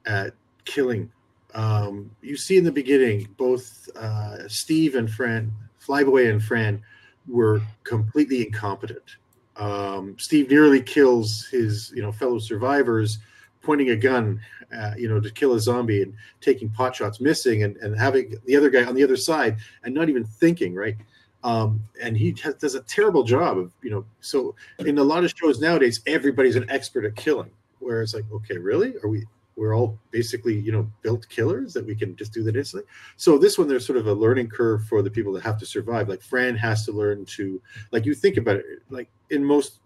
at 0.08 0.34
killing. 0.66 1.10
Um, 1.54 2.10
you 2.22 2.36
see 2.36 2.58
in 2.58 2.64
the 2.64 2.72
beginning, 2.72 3.28
both 3.38 3.88
uh, 3.96 4.48
Steve 4.48 4.96
and 4.96 5.10
Fran, 5.10 5.52
Flyboy 5.80 6.32
and 6.32 6.44
Fran, 6.44 6.82
were 7.28 7.62
completely 7.84 8.44
incompetent. 8.48 9.18
Um, 9.56 10.16
Steve 10.18 10.50
nearly 10.50 10.82
kills 10.82 11.46
his, 11.52 11.94
you 11.96 12.02
know, 12.02 12.12
fellow 12.12 12.40
survivors 12.40 13.20
pointing 13.62 13.92
a 13.92 13.96
gun, 13.96 14.42
uh, 14.76 14.94
you 14.98 15.08
know, 15.08 15.20
to 15.20 15.30
kill 15.30 15.54
a 15.54 15.60
zombie 15.60 16.02
and 16.02 16.16
taking 16.40 16.70
pot 16.72 16.96
shots, 16.96 17.22
missing, 17.22 17.62
and, 17.64 17.78
and 17.78 17.96
having 17.96 18.34
the 18.46 18.56
other 18.56 18.72
guy 18.72 18.84
on 18.84 18.96
the 18.96 19.04
other 19.04 19.18
side 19.18 19.58
and 19.84 19.94
not 19.94 20.10
even 20.10 20.24
thinking, 20.24 20.74
right? 20.74 20.96
Um, 21.44 21.80
and 22.02 22.18
he 22.18 22.36
has, 22.42 22.56
does 22.56 22.74
a 22.74 22.82
terrible 22.82 23.24
job 23.24 23.60
of, 23.60 23.72
you 23.84 23.92
know, 23.92 24.06
so 24.22 24.56
in 24.80 24.98
a 24.98 25.04
lot 25.04 25.24
of 25.24 25.32
shows 25.36 25.60
nowadays, 25.60 26.02
everybody's 26.08 26.56
an 26.56 26.68
expert 26.72 27.06
at 27.06 27.16
killing. 27.16 27.52
Where 27.82 28.02
it's 28.02 28.14
like, 28.14 28.26
okay, 28.32 28.58
really? 28.58 28.96
Are 29.04 29.10
we? 29.10 29.26
We're 29.58 29.76
all 29.76 30.00
basically, 30.12 30.58
you 30.58 30.72
know, 30.72 30.90
built 31.02 31.28
killers 31.28 31.74
that 31.74 31.86
we 31.86 31.94
can 31.94 32.16
just 32.16 32.34
do 32.34 32.42
that 32.44 32.56
instantly. 32.56 32.90
So 33.18 33.38
this 33.38 33.58
one, 33.58 33.68
there's 33.68 33.86
sort 33.86 33.98
of 33.98 34.08
a 34.08 34.14
learning 34.14 34.48
curve 34.48 34.86
for 34.86 35.02
the 35.02 35.12
people 35.12 35.34
that 35.34 35.44
have 35.44 35.60
to 35.60 35.66
survive. 35.66 36.08
Like 36.08 36.22
Fran 36.22 36.56
has 36.56 36.86
to 36.86 36.94
learn 36.94 37.26
to, 37.26 37.62
like 37.92 38.06
you 38.06 38.16
think 38.16 38.38
about 38.38 38.56
it, 38.56 38.66
like 38.90 39.10
in 39.30 39.44
most 39.44 39.82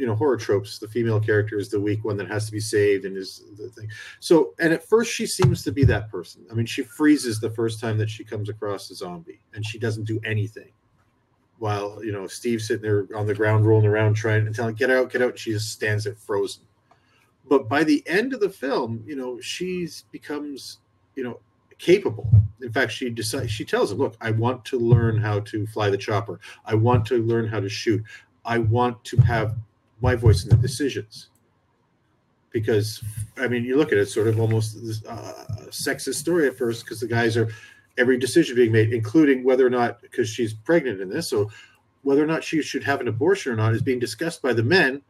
you 0.00 0.06
know 0.06 0.14
horror 0.14 0.38
tropes 0.38 0.78
the 0.78 0.88
female 0.88 1.20
character 1.20 1.58
is 1.58 1.68
the 1.68 1.78
weak 1.78 2.04
one 2.04 2.16
that 2.16 2.26
has 2.26 2.46
to 2.46 2.52
be 2.52 2.58
saved 2.58 3.04
and 3.04 3.18
is 3.18 3.42
the 3.58 3.68
thing 3.68 3.86
so 4.18 4.54
and 4.58 4.72
at 4.72 4.88
first 4.88 5.12
she 5.12 5.26
seems 5.26 5.62
to 5.62 5.70
be 5.70 5.84
that 5.84 6.10
person 6.10 6.42
i 6.50 6.54
mean 6.54 6.64
she 6.64 6.82
freezes 6.82 7.38
the 7.38 7.50
first 7.50 7.80
time 7.80 7.98
that 7.98 8.08
she 8.08 8.24
comes 8.24 8.48
across 8.48 8.90
a 8.90 8.94
zombie 8.94 9.40
and 9.52 9.64
she 9.64 9.78
doesn't 9.78 10.04
do 10.04 10.18
anything 10.24 10.72
while 11.58 12.02
you 12.02 12.12
know 12.12 12.26
steve's 12.26 12.66
sitting 12.66 12.82
there 12.82 13.06
on 13.14 13.26
the 13.26 13.34
ground 13.34 13.66
rolling 13.66 13.86
around 13.86 14.14
trying 14.14 14.44
to 14.44 14.52
tell 14.52 14.68
him 14.68 14.74
get 14.74 14.90
out 14.90 15.12
get 15.12 15.20
out 15.20 15.30
and 15.30 15.38
she 15.38 15.52
just 15.52 15.70
stands 15.70 16.04
there 16.04 16.14
frozen 16.14 16.62
but 17.50 17.68
by 17.68 17.84
the 17.84 18.02
end 18.06 18.32
of 18.32 18.40
the 18.40 18.48
film 18.48 19.04
you 19.06 19.16
know 19.16 19.38
she's 19.40 20.04
becomes 20.10 20.78
you 21.16 21.22
know 21.22 21.38
capable. 21.78 22.30
In 22.62 22.72
fact 22.72 22.92
she 22.92 23.10
decides 23.10 23.50
she 23.50 23.64
tells 23.64 23.90
him 23.90 23.98
look 23.98 24.16
i 24.20 24.30
want 24.30 24.64
to 24.66 24.78
learn 24.78 25.18
how 25.18 25.40
to 25.40 25.66
fly 25.66 25.90
the 25.90 25.98
chopper. 25.98 26.40
I 26.64 26.74
want 26.74 27.04
to 27.06 27.18
learn 27.18 27.46
how 27.46 27.60
to 27.60 27.68
shoot. 27.68 28.02
I 28.46 28.58
want 28.58 29.02
to 29.04 29.16
have 29.18 29.56
my 30.00 30.14
voice 30.14 30.44
in 30.44 30.50
the 30.50 30.56
decisions. 30.56 31.28
Because 32.50 33.02
i 33.36 33.48
mean 33.48 33.64
you 33.64 33.76
look 33.76 33.92
at 33.92 33.98
it 33.98 34.06
sort 34.06 34.28
of 34.28 34.40
almost 34.40 34.82
this 34.86 35.04
uh, 35.06 35.44
sexist 35.68 36.14
story 36.14 36.46
at 36.46 36.56
first 36.56 36.84
because 36.84 37.00
the 37.00 37.06
guys 37.06 37.36
are 37.36 37.48
every 37.98 38.18
decision 38.18 38.56
being 38.56 38.72
made 38.72 38.92
including 38.92 39.42
whether 39.44 39.66
or 39.66 39.70
not 39.70 40.00
because 40.00 40.28
she's 40.28 40.54
pregnant 40.54 41.00
in 41.00 41.08
this 41.08 41.28
so 41.28 41.50
whether 42.02 42.22
or 42.22 42.26
not 42.26 42.42
she 42.42 42.62
should 42.62 42.82
have 42.82 43.00
an 43.00 43.08
abortion 43.08 43.52
or 43.52 43.56
not 43.56 43.74
is 43.74 43.82
being 43.82 43.98
discussed 43.98 44.40
by 44.40 44.52
the 44.52 44.62
men 44.62 45.02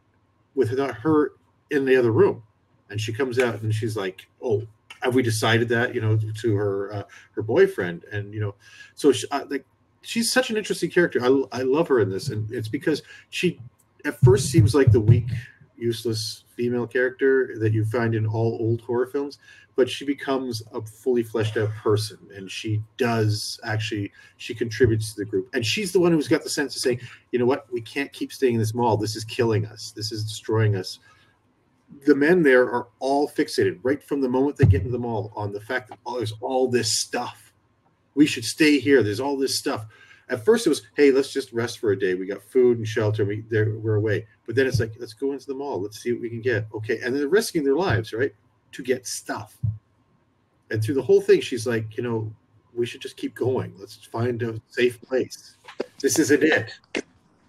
with 0.55 0.77
her 0.77 1.31
in 1.71 1.85
the 1.85 1.95
other 1.95 2.11
room 2.11 2.43
and 2.89 3.01
she 3.01 3.11
comes 3.11 3.39
out 3.39 3.61
and 3.61 3.73
she's 3.73 3.97
like 3.97 4.27
oh 4.41 4.61
have 5.01 5.15
we 5.15 5.23
decided 5.23 5.67
that 5.67 5.95
you 5.95 6.01
know 6.01 6.17
to 6.39 6.55
her 6.55 6.93
uh, 6.93 7.03
her 7.31 7.41
boyfriend 7.41 8.03
and 8.11 8.33
you 8.33 8.39
know 8.39 8.53
so 8.93 9.11
she, 9.11 9.27
uh, 9.31 9.45
like 9.49 9.65
she's 10.01 10.31
such 10.31 10.49
an 10.49 10.57
interesting 10.57 10.89
character 10.89 11.19
I, 11.23 11.59
I 11.59 11.61
love 11.63 11.87
her 11.87 11.99
in 11.99 12.09
this 12.09 12.29
and 12.29 12.51
it's 12.51 12.67
because 12.67 13.01
she 13.29 13.59
at 14.05 14.19
first 14.21 14.49
seems 14.49 14.73
like 14.73 14.91
the 14.91 14.99
weak, 14.99 15.27
useless 15.77 16.43
female 16.55 16.87
character 16.87 17.55
that 17.59 17.73
you 17.73 17.85
find 17.85 18.15
in 18.15 18.25
all 18.25 18.57
old 18.59 18.81
horror 18.81 19.07
films, 19.07 19.39
but 19.75 19.89
she 19.89 20.05
becomes 20.05 20.61
a 20.73 20.81
fully 20.81 21.23
fleshed 21.23 21.57
out 21.57 21.69
person, 21.69 22.17
and 22.35 22.49
she 22.49 22.81
does 22.97 23.59
actually 23.63 24.11
she 24.37 24.53
contributes 24.53 25.13
to 25.13 25.21
the 25.21 25.25
group, 25.25 25.49
and 25.53 25.65
she's 25.65 25.91
the 25.91 25.99
one 25.99 26.11
who's 26.11 26.27
got 26.27 26.43
the 26.43 26.49
sense 26.49 26.75
of 26.75 26.81
saying, 26.81 26.99
you 27.31 27.39
know 27.39 27.45
what, 27.45 27.71
we 27.71 27.81
can't 27.81 28.11
keep 28.13 28.31
staying 28.31 28.55
in 28.55 28.59
this 28.59 28.73
mall. 28.73 28.97
This 28.97 29.15
is 29.15 29.23
killing 29.23 29.65
us. 29.65 29.91
This 29.95 30.11
is 30.11 30.23
destroying 30.23 30.75
us. 30.75 30.99
The 32.05 32.15
men 32.15 32.41
there 32.43 32.71
are 32.71 32.87
all 32.99 33.29
fixated 33.29 33.79
right 33.83 34.01
from 34.01 34.21
the 34.21 34.29
moment 34.29 34.57
they 34.57 34.65
get 34.65 34.81
into 34.81 34.91
the 34.91 34.99
mall 34.99 35.31
on 35.35 35.51
the 35.51 35.61
fact 35.61 35.89
that 35.89 35.99
oh, 36.05 36.17
there's 36.17 36.33
all 36.41 36.67
this 36.67 36.99
stuff. 36.99 37.53
We 38.15 38.25
should 38.25 38.45
stay 38.45 38.79
here. 38.79 39.03
There's 39.03 39.19
all 39.19 39.37
this 39.37 39.57
stuff. 39.57 39.85
At 40.29 40.45
first 40.45 40.65
it 40.65 40.69
was 40.69 40.83
hey 40.95 41.11
let's 41.11 41.31
just 41.31 41.53
rest 41.53 41.79
for 41.79 41.91
a 41.91 41.99
day. 41.99 42.15
We 42.15 42.25
got 42.25 42.43
food 42.43 42.77
and 42.77 42.87
shelter. 42.87 43.25
We 43.25 43.43
there 43.49 43.77
we're 43.77 43.95
away. 43.95 44.27
But 44.45 44.55
then 44.55 44.67
it's 44.67 44.79
like 44.79 44.93
let's 44.99 45.13
go 45.13 45.33
into 45.33 45.47
the 45.47 45.55
mall. 45.55 45.81
Let's 45.81 46.01
see 46.01 46.11
what 46.11 46.21
we 46.21 46.29
can 46.29 46.41
get. 46.41 46.67
Okay. 46.73 46.99
And 46.99 47.15
they're 47.15 47.27
risking 47.27 47.63
their 47.63 47.75
lives 47.75 48.13
right 48.13 48.33
to 48.71 48.83
get 48.83 49.05
stuff. 49.05 49.57
And 50.71 50.83
through 50.83 50.95
the 50.95 51.01
whole 51.01 51.21
thing 51.21 51.41
she's 51.41 51.67
like 51.67 51.97
you 51.97 52.03
know 52.03 52.33
we 52.73 52.85
should 52.85 53.01
just 53.01 53.17
keep 53.17 53.35
going. 53.35 53.73
Let's 53.77 53.95
find 53.95 54.41
a 54.41 54.59
safe 54.69 55.01
place. 55.01 55.57
This 55.99 56.17
isn't 56.17 56.43
it 56.43 56.71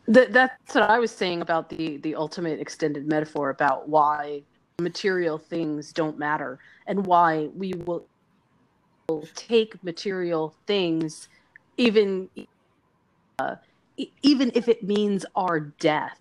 That, 0.09 0.33
that's 0.33 0.75
what 0.75 0.91
I 0.91 0.99
was 0.99 1.13
saying 1.13 1.43
about 1.43 1.69
the 1.69 1.99
the 1.99 2.15
ultimate 2.17 2.61
extended 2.61 3.07
metaphor 3.09 3.51
about 3.51 3.89
why 3.89 4.43
material 4.81 5.39
things 5.39 5.93
don't 5.93 6.19
matter 6.19 6.59
and 6.87 7.07
why 7.07 7.49
we 7.55 7.73
will, 7.75 8.09
take 9.35 9.83
material 9.85 10.55
things 10.67 11.29
even 11.77 12.31
uh, 13.39 13.57
even 14.23 14.51
if 14.55 14.69
it 14.69 14.83
means 14.83 15.27
our 15.37 15.61
death 15.61 16.19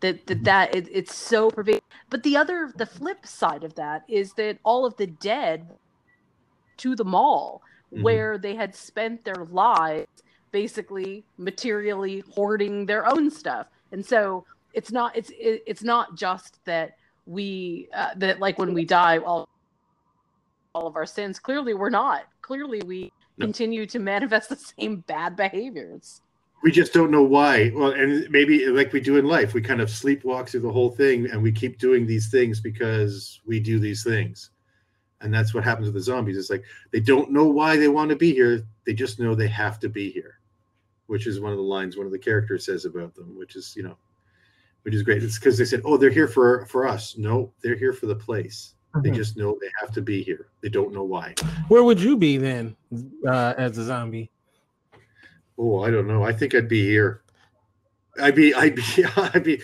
that 0.00 0.26
that, 0.26 0.44
that 0.44 0.74
it, 0.74 0.88
it's 0.92 1.14
so 1.14 1.50
pervasive 1.50 1.82
but 2.10 2.22
the 2.22 2.36
other 2.36 2.72
the 2.76 2.86
flip 2.86 3.26
side 3.26 3.64
of 3.64 3.74
that 3.76 4.02
is 4.08 4.34
that 4.34 4.58
all 4.64 4.86
of 4.86 4.96
the 4.96 5.06
dead 5.06 5.70
to 6.78 6.94
the 6.96 7.04
mall 7.04 7.62
Mhm. 7.92 8.02
where 8.02 8.38
they 8.38 8.54
had 8.56 8.74
spent 8.74 9.24
their 9.24 9.46
lives 9.50 10.08
basically 10.54 11.24
materially 11.36 12.22
hoarding 12.32 12.86
their 12.86 13.08
own 13.08 13.28
stuff. 13.28 13.66
And 13.90 14.06
so 14.06 14.46
it's 14.72 14.92
not 14.92 15.16
it's 15.16 15.30
it, 15.30 15.64
it's 15.66 15.82
not 15.82 16.14
just 16.16 16.64
that 16.64 16.96
we 17.26 17.88
uh, 17.92 18.10
that 18.18 18.38
like 18.38 18.56
when 18.56 18.72
we 18.72 18.84
die 18.84 19.18
all 19.18 19.48
all 20.72 20.86
of 20.86 20.94
our 20.94 21.06
sins 21.06 21.40
clearly 21.40 21.74
we're 21.74 21.90
not. 21.90 22.26
Clearly 22.40 22.80
we 22.86 23.12
No. 23.36 23.46
continue 23.46 23.84
to 23.86 23.98
manifest 23.98 24.48
the 24.48 24.56
same 24.56 24.98
bad 25.08 25.34
behaviors. 25.34 26.20
We 26.62 26.70
just 26.70 26.92
don't 26.92 27.10
know 27.10 27.24
why. 27.24 27.72
Well 27.74 27.90
and 27.90 28.30
maybe 28.30 28.66
like 28.66 28.92
we 28.92 29.00
do 29.00 29.16
in 29.16 29.26
life 29.26 29.54
we 29.54 29.60
kind 29.60 29.80
of 29.80 29.88
sleepwalk 29.88 30.48
through 30.48 30.60
the 30.68 30.76
whole 30.78 30.92
thing 30.92 31.28
and 31.32 31.42
we 31.42 31.50
keep 31.50 31.80
doing 31.80 32.06
these 32.06 32.30
things 32.30 32.60
because 32.60 33.40
we 33.44 33.58
do 33.58 33.80
these 33.80 34.04
things. 34.04 34.50
And 35.20 35.34
that's 35.34 35.52
what 35.52 35.64
happens 35.64 35.86
with 35.86 35.94
the 35.94 36.00
zombies. 36.12 36.36
It's 36.36 36.50
like 36.50 36.64
they 36.92 37.00
don't 37.00 37.32
know 37.32 37.48
why 37.48 37.76
they 37.76 37.88
want 37.88 38.10
to 38.10 38.16
be 38.16 38.32
here. 38.32 38.62
They 38.86 38.94
just 38.94 39.18
know 39.18 39.34
they 39.34 39.48
have 39.48 39.80
to 39.80 39.88
be 39.88 40.12
here 40.12 40.38
which 41.06 41.26
is 41.26 41.40
one 41.40 41.52
of 41.52 41.58
the 41.58 41.62
lines 41.64 41.96
one 41.96 42.06
of 42.06 42.12
the 42.12 42.18
characters 42.18 42.64
says 42.66 42.84
about 42.84 43.14
them 43.14 43.36
which 43.36 43.56
is 43.56 43.74
you 43.76 43.82
know 43.82 43.96
which 44.82 44.94
is 44.94 45.02
great 45.02 45.22
it's 45.22 45.38
because 45.38 45.56
they 45.58 45.64
said 45.64 45.80
oh 45.84 45.96
they're 45.96 46.10
here 46.10 46.28
for 46.28 46.64
for 46.66 46.86
us 46.86 47.16
no 47.18 47.52
they're 47.62 47.76
here 47.76 47.92
for 47.92 48.06
the 48.06 48.14
place 48.16 48.74
they 49.02 49.10
Mhm. 49.10 49.14
just 49.16 49.36
know 49.36 49.58
they 49.60 49.70
have 49.80 49.92
to 49.92 50.00
be 50.02 50.22
here 50.22 50.46
they 50.60 50.68
don't 50.68 50.92
know 50.94 51.02
why 51.04 51.34
Where 51.68 51.82
would 51.84 52.00
you 52.00 52.16
be 52.16 52.36
then, 52.36 52.76
uh, 53.26 53.54
as 53.58 53.76
a 53.78 53.84
zombie? 53.84 54.30
Oh, 55.58 55.82
I 55.82 55.90
don't 55.90 56.06
know. 56.08 56.22
I 56.24 56.32
think 56.32 56.54
I'd 56.54 56.68
be 56.68 56.84
here. 56.84 57.22
I'd 58.20 58.34
be, 58.34 58.52
I'd 58.54 58.74
be, 58.74 58.82
I'd 59.16 59.42
be, 59.44 59.60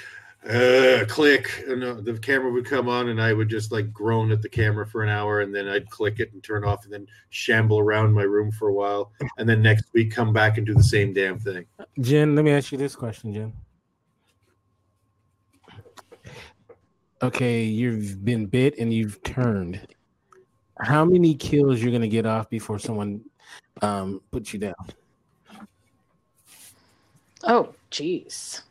uh, 0.49 1.05
click, 1.07 1.64
and 1.68 1.84
uh, 1.84 1.95
the 2.01 2.18
camera 2.18 2.51
would 2.51 2.64
come 2.64 2.88
on, 2.88 3.09
and 3.09 3.20
I 3.20 3.32
would 3.32 3.49
just 3.49 3.72
like 3.72 3.93
groan 3.93 4.32
at 4.32 4.41
the 4.41 4.49
camera 4.49 4.86
for 4.86 5.03
an 5.03 5.11
hour, 5.11 5.41
and 5.41 5.55
then 5.55 5.68
I'd 5.68 5.88
click 5.91 6.18
it 6.18 6.32
and 6.32 6.43
turn 6.43 6.64
off, 6.64 6.84
and 6.84 6.93
then 6.93 7.07
shamble 7.28 7.78
around 7.78 8.12
my 8.14 8.22
room 8.22 8.51
for 8.51 8.68
a 8.68 8.72
while, 8.72 9.12
and 9.36 9.49
then 9.49 9.61
next 9.61 9.84
week 9.93 10.12
come 10.12 10.32
back 10.32 10.57
and 10.57 10.66
do 10.66 10.74
the 10.74 10.82
same 10.82 11.12
damn 11.12 11.38
thing. 11.38 11.66
Jen, 12.01 12.34
let 12.34 12.45
me 12.45 12.53
ask 12.53 12.72
you 12.72 12.78
this 12.78 12.97
question, 12.97 13.34
Jen. 13.34 13.53
Okay, 17.22 17.64
you've 17.64 18.24
been 18.24 18.47
bit 18.47 18.78
and 18.78 18.95
you've 18.95 19.22
turned. 19.22 19.86
How 20.80 21.05
many 21.05 21.34
kills 21.34 21.82
you're 21.82 21.93
gonna 21.93 22.09
get 22.09 22.24
off 22.24 22.49
before 22.49 22.78
someone 22.78 23.20
um, 23.82 24.22
puts 24.30 24.55
you 24.55 24.59
down? 24.59 24.74
Oh, 27.45 27.74
jeez. 27.91 28.62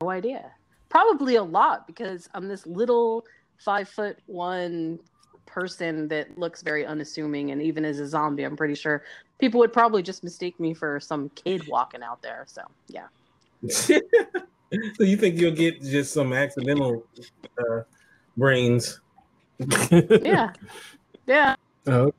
No 0.00 0.10
idea. 0.10 0.52
Probably 0.88 1.36
a 1.36 1.42
lot 1.42 1.86
because 1.86 2.28
I'm 2.34 2.48
this 2.48 2.66
little 2.66 3.24
five 3.58 3.88
foot 3.88 4.18
one 4.26 4.98
person 5.46 6.08
that 6.08 6.36
looks 6.38 6.62
very 6.62 6.84
unassuming, 6.84 7.50
and 7.50 7.62
even 7.62 7.84
as 7.84 7.98
a 7.98 8.06
zombie, 8.06 8.44
I'm 8.44 8.56
pretty 8.56 8.74
sure 8.74 9.04
people 9.38 9.58
would 9.60 9.72
probably 9.72 10.02
just 10.02 10.22
mistake 10.22 10.58
me 10.60 10.74
for 10.74 11.00
some 11.00 11.30
kid 11.30 11.66
walking 11.68 12.02
out 12.02 12.20
there. 12.22 12.44
So, 12.46 12.62
yeah. 12.88 13.06
so 13.68 14.00
you 14.98 15.16
think 15.16 15.40
you'll 15.40 15.52
get 15.52 15.80
just 15.82 16.12
some 16.12 16.32
accidental 16.32 17.04
uh, 17.58 17.80
brains? 18.36 19.00
Yeah. 19.90 20.52
Yeah. 21.26 21.56
Oh, 21.86 22.12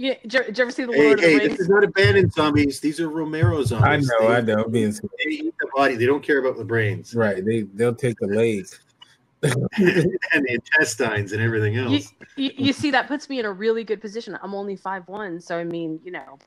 Yeah. 0.00 0.14
Did 0.22 0.32
you, 0.32 0.42
did 0.44 0.58
you 0.58 0.62
ever 0.62 0.70
see 0.70 0.84
the 0.86 0.92
Hey, 0.92 1.04
Lord 1.04 1.18
of 1.18 1.24
hey, 1.24 1.32
the 1.34 1.38
this 1.40 1.48
Rings? 1.48 1.60
is 1.60 1.68
not 1.68 1.84
abandoned 1.84 2.32
zombies. 2.32 2.80
These 2.80 3.00
are 3.00 3.10
Romero 3.10 3.58
I 3.58 3.62
zombies. 3.64 4.08
know, 4.08 4.28
They- 4.28 4.34
I 4.34 4.40
know. 4.40 4.64
I'm 4.64 4.70
Being 4.70 4.92
They 4.92 5.30
eat 5.30 5.54
the 5.60 5.68
body. 5.76 5.96
They 5.96 6.06
don't 6.06 6.22
care 6.22 6.38
about 6.38 6.56
the 6.56 6.64
brains 6.64 7.14
right, 7.14 7.44
they 7.44 7.62
they'll 7.74 7.94
take 7.94 8.18
the 8.18 8.28
legs. 8.28 8.80
and 9.42 9.68
the 9.76 10.48
intestines 10.54 11.32
and 11.32 11.42
everything 11.42 11.74
You, 11.74 11.96
else. 11.96 12.12
you, 12.36 12.50
you 12.56 12.72
see, 12.72 12.90
that 12.92 13.08
puts 13.08 13.28
me 13.28 13.40
in 13.40 13.44
a 13.46 13.52
really 13.52 13.84
good 13.84 14.00
position. 14.00 14.38
I'm 14.42 14.54
only 14.54 14.76
five 14.76 15.06
one, 15.06 15.38
so 15.38 15.58
I 15.58 15.64
mean, 15.64 16.00
you 16.02 16.12
know, 16.12 16.38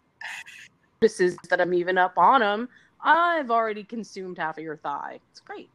this 1.01 1.19
is 1.19 1.37
that 1.49 1.61
I'm 1.61 1.75
even 1.75 1.99
up 1.99 2.17
on 2.17 2.41
them. 2.41 2.69
I've 3.03 3.51
already 3.51 3.83
consumed 3.83 4.39
half 4.39 4.57
of 4.57 4.63
your 4.63 4.77
thigh. 4.77 5.19
It's 5.31 5.41
great. 5.41 5.69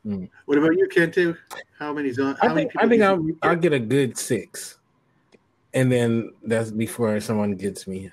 What 0.03 0.57
about 0.57 0.77
you, 0.77 0.87
Kente? 0.87 1.37
How 1.77 1.93
many 1.93 2.11
zombies? 2.11 2.39
I 2.41 2.53
think 2.53 2.71
I 2.77 2.87
think 2.87 3.03
I'll 3.03 3.25
I'll 3.43 3.55
get 3.55 3.73
a 3.73 3.79
good 3.79 4.17
six, 4.17 4.79
and 5.73 5.91
then 5.91 6.31
that's 6.43 6.71
before 6.71 7.19
someone 7.19 7.55
gets 7.55 7.87
me. 7.87 8.09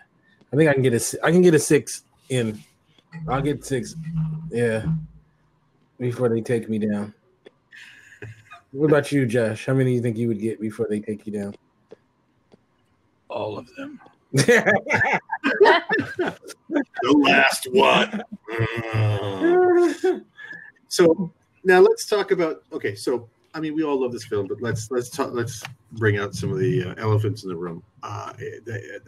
I 0.53 0.57
think 0.57 0.69
I 0.69 0.75
can 0.75 0.83
get 0.83 0.93
a 0.93 1.01
si- 1.01 1.19
I 1.23 1.31
can 1.31 1.41
get 1.41 1.55
a 1.55 1.59
six 1.59 2.03
in. 2.29 2.59
I'll 3.27 3.41
get 3.41 3.65
six. 3.65 3.95
Yeah, 4.51 4.85
before 5.99 6.29
they 6.29 6.43
take 6.43 6.69
me 6.69 6.79
down. 6.79 7.15
What 8.73 8.91
about 8.91 9.11
you, 9.11 9.25
Josh? 9.25 9.65
How 9.65 9.73
many 9.73 9.91
do 9.91 9.97
you 9.97 10.03
think 10.03 10.19
you 10.19 10.29
would 10.29 10.41
get 10.41 10.61
before 10.61 10.87
they 10.91 11.01
take 11.01 11.27
you 11.27 11.33
down? 11.33 11.55
All 13.31 13.57
of 13.57 13.67
them. 13.77 13.99
the 14.33 14.75
last 17.03 17.67
one. 17.73 18.23
Uh, 18.53 20.19
so 20.89 21.33
now 21.69 21.81
let's 21.81 22.07
talk 22.07 22.31
about. 22.31 22.63
Okay, 22.73 22.95
so 22.95 23.29
I 23.55 23.61
mean, 23.61 23.75
we 23.75 23.85
all 23.85 24.01
love 24.01 24.11
this 24.11 24.25
film, 24.25 24.47
but 24.49 24.61
let's 24.63 24.91
let's 24.91 25.11
talk. 25.11 25.33
Let's 25.33 25.63
bring 25.93 26.19
out 26.19 26.35
some 26.35 26.51
of 26.51 26.59
the 26.59 26.83
uh, 26.83 26.95
elephants 26.97 27.45
in 27.45 27.51
the 27.51 27.57
room 27.57 27.83
uh, 28.03 28.33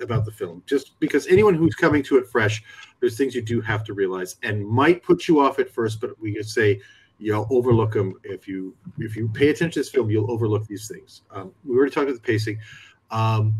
about 0.00 0.26
the 0.26 0.30
film. 0.30 0.62
Just 0.66 1.00
because 1.00 1.26
anyone 1.26 1.54
who's 1.54 1.74
coming 1.74 2.02
to 2.04 2.18
it 2.18 2.28
fresh, 2.28 2.62
there's 3.00 3.16
things 3.16 3.34
you 3.34 3.42
do 3.42 3.62
have 3.62 3.82
to 3.84 3.94
realize, 3.94 4.36
and 4.42 4.64
might 4.66 5.02
put 5.02 5.26
you 5.26 5.40
off 5.40 5.58
at 5.58 5.70
first. 5.70 6.02
But 6.02 6.20
we 6.20 6.34
could 6.34 6.48
say 6.48 6.80
you'll 7.18 7.46
overlook 7.50 7.94
them 7.94 8.14
if 8.24 8.46
you 8.46 8.76
if 8.98 9.16
you 9.16 9.28
pay 9.28 9.48
attention 9.48 9.72
to 9.72 9.80
this 9.80 9.88
film. 9.88 10.11
You'll 10.11 10.30
overlook 10.30 10.66
these 10.66 10.86
things. 10.86 11.22
Um, 11.30 11.52
we 11.64 11.74
already 11.74 11.92
talked 11.92 12.08
about 12.08 12.16
the 12.16 12.26
pacing. 12.26 12.58
Um, 13.11 13.54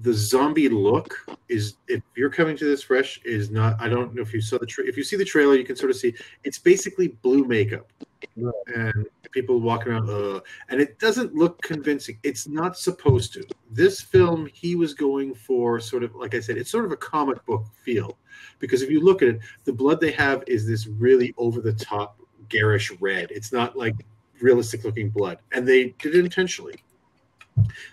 the 0.00 0.12
zombie 0.12 0.68
look 0.68 1.14
is 1.48 1.76
if 1.86 2.02
you're 2.16 2.30
coming 2.30 2.56
to 2.56 2.64
this 2.64 2.82
fresh 2.82 3.20
is 3.24 3.48
not 3.50 3.80
i 3.80 3.88
don't 3.88 4.12
know 4.12 4.22
if 4.22 4.34
you 4.34 4.40
saw 4.40 4.58
the 4.58 4.66
tra- 4.66 4.84
if 4.84 4.96
you 4.96 5.04
see 5.04 5.16
the 5.16 5.24
trailer 5.24 5.54
you 5.54 5.64
can 5.64 5.76
sort 5.76 5.88
of 5.88 5.96
see 5.96 6.12
it's 6.42 6.58
basically 6.58 7.08
blue 7.22 7.44
makeup 7.44 7.92
and 8.36 9.06
people 9.30 9.60
walking 9.60 9.92
around 9.92 10.08
uh, 10.08 10.40
and 10.68 10.80
it 10.80 10.98
doesn't 10.98 11.34
look 11.34 11.60
convincing. 11.62 12.18
It's 12.22 12.46
not 12.46 12.78
supposed 12.78 13.32
to. 13.34 13.44
This 13.70 14.00
film 14.00 14.48
he 14.52 14.76
was 14.76 14.94
going 14.94 15.34
for 15.34 15.80
sort 15.80 16.04
of 16.04 16.14
like 16.14 16.34
i 16.34 16.40
said 16.40 16.56
it's 16.56 16.70
sort 16.70 16.84
of 16.84 16.92
a 16.92 16.96
comic 16.96 17.44
book 17.46 17.64
feel. 17.84 18.18
Because 18.58 18.82
if 18.82 18.90
you 18.90 19.00
look 19.00 19.22
at 19.22 19.28
it 19.28 19.40
the 19.64 19.72
blood 19.72 20.00
they 20.00 20.12
have 20.12 20.44
is 20.46 20.66
this 20.66 20.86
really 20.86 21.34
over 21.36 21.60
the 21.60 21.72
top 21.72 22.18
garish 22.48 22.92
red. 23.00 23.30
It's 23.30 23.52
not 23.52 23.76
like 23.76 23.94
realistic 24.40 24.84
looking 24.84 25.10
blood. 25.10 25.38
And 25.52 25.66
they 25.66 25.94
did 25.98 26.14
it 26.14 26.24
intentionally. 26.24 26.82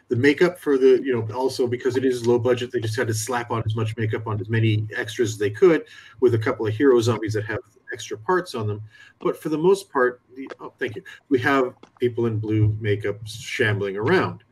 The 0.07 0.15
makeup 0.15 0.59
for 0.59 0.77
the 0.77 1.01
you 1.03 1.13
know 1.13 1.35
also 1.35 1.67
because 1.67 1.95
it 1.95 2.03
is 2.03 2.25
low 2.25 2.39
budget 2.39 2.71
they 2.71 2.79
just 2.79 2.97
had 2.97 3.07
to 3.07 3.13
slap 3.13 3.51
on 3.51 3.61
as 3.65 3.75
much 3.75 3.95
makeup 3.95 4.25
on 4.25 4.41
as 4.41 4.49
many 4.49 4.87
extras 4.95 5.33
as 5.33 5.37
they 5.37 5.51
could 5.51 5.85
with 6.19 6.33
a 6.33 6.37
couple 6.37 6.65
of 6.65 6.73
hero 6.73 6.99
zombies 6.99 7.33
that 7.33 7.45
have 7.45 7.59
extra 7.91 8.17
parts 8.17 8.55
on 8.55 8.67
them. 8.67 8.81
But 9.19 9.41
for 9.41 9.49
the 9.49 9.57
most 9.57 9.91
part 9.91 10.21
oh 10.59 10.73
thank 10.79 10.95
you. 10.95 11.03
We 11.29 11.39
have 11.39 11.73
people 11.99 12.25
in 12.25 12.39
blue 12.39 12.75
makeup 12.79 13.17
shambling 13.25 13.97
around. 13.97 14.43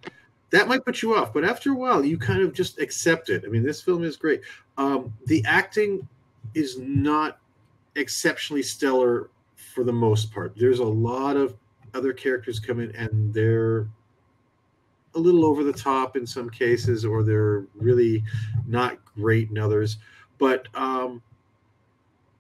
That 0.51 0.67
might 0.67 0.85
put 0.85 1.01
you 1.01 1.15
off 1.15 1.33
but 1.33 1.45
after 1.45 1.71
a 1.71 1.75
while 1.75 2.03
you 2.03 2.17
kind 2.17 2.41
of 2.41 2.53
just 2.53 2.79
accept 2.79 3.29
it. 3.29 3.43
I 3.45 3.49
mean 3.49 3.63
this 3.63 3.81
film 3.81 4.03
is 4.03 4.17
great. 4.17 4.41
Um, 4.77 5.13
the 5.25 5.43
acting 5.45 6.07
is 6.53 6.79
not 6.79 7.39
exceptionally 7.95 8.63
stellar 8.63 9.29
for 9.55 9.83
the 9.83 9.93
most 9.93 10.31
part. 10.31 10.55
There's 10.57 10.79
a 10.79 10.83
lot 10.83 11.35
of 11.35 11.55
other 11.93 12.13
characters 12.13 12.59
come 12.59 12.79
in 12.79 12.95
and 12.95 13.33
they're 13.33 13.87
a 15.15 15.19
little 15.19 15.45
over 15.45 15.63
the 15.63 15.73
top 15.73 16.15
in 16.15 16.25
some 16.25 16.49
cases, 16.49 17.03
or 17.03 17.23
they're 17.23 17.65
really 17.75 18.23
not 18.67 19.03
great 19.05 19.49
in 19.49 19.57
others. 19.57 19.97
But 20.37 20.67
um, 20.75 21.21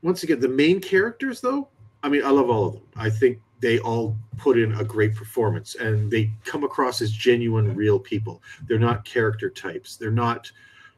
once 0.01 0.23
again, 0.23 0.39
the 0.39 0.47
main 0.47 0.79
characters, 0.79 1.41
though, 1.41 1.67
I 2.03 2.09
mean, 2.09 2.23
I 2.23 2.29
love 2.29 2.49
all 2.49 2.67
of 2.67 2.73
them. 2.73 2.83
I 2.95 3.09
think 3.09 3.39
they 3.59 3.79
all 3.79 4.15
put 4.37 4.57
in 4.57 4.73
a 4.75 4.83
great 4.83 5.15
performance, 5.15 5.75
and 5.75 6.09
they 6.09 6.31
come 6.45 6.63
across 6.63 7.01
as 7.01 7.11
genuine, 7.11 7.75
real 7.75 7.99
people. 7.99 8.41
They're 8.67 8.79
not 8.79 9.03
character 9.03 9.49
types. 9.49 9.97
They're 9.97 10.11
not, 10.11 10.49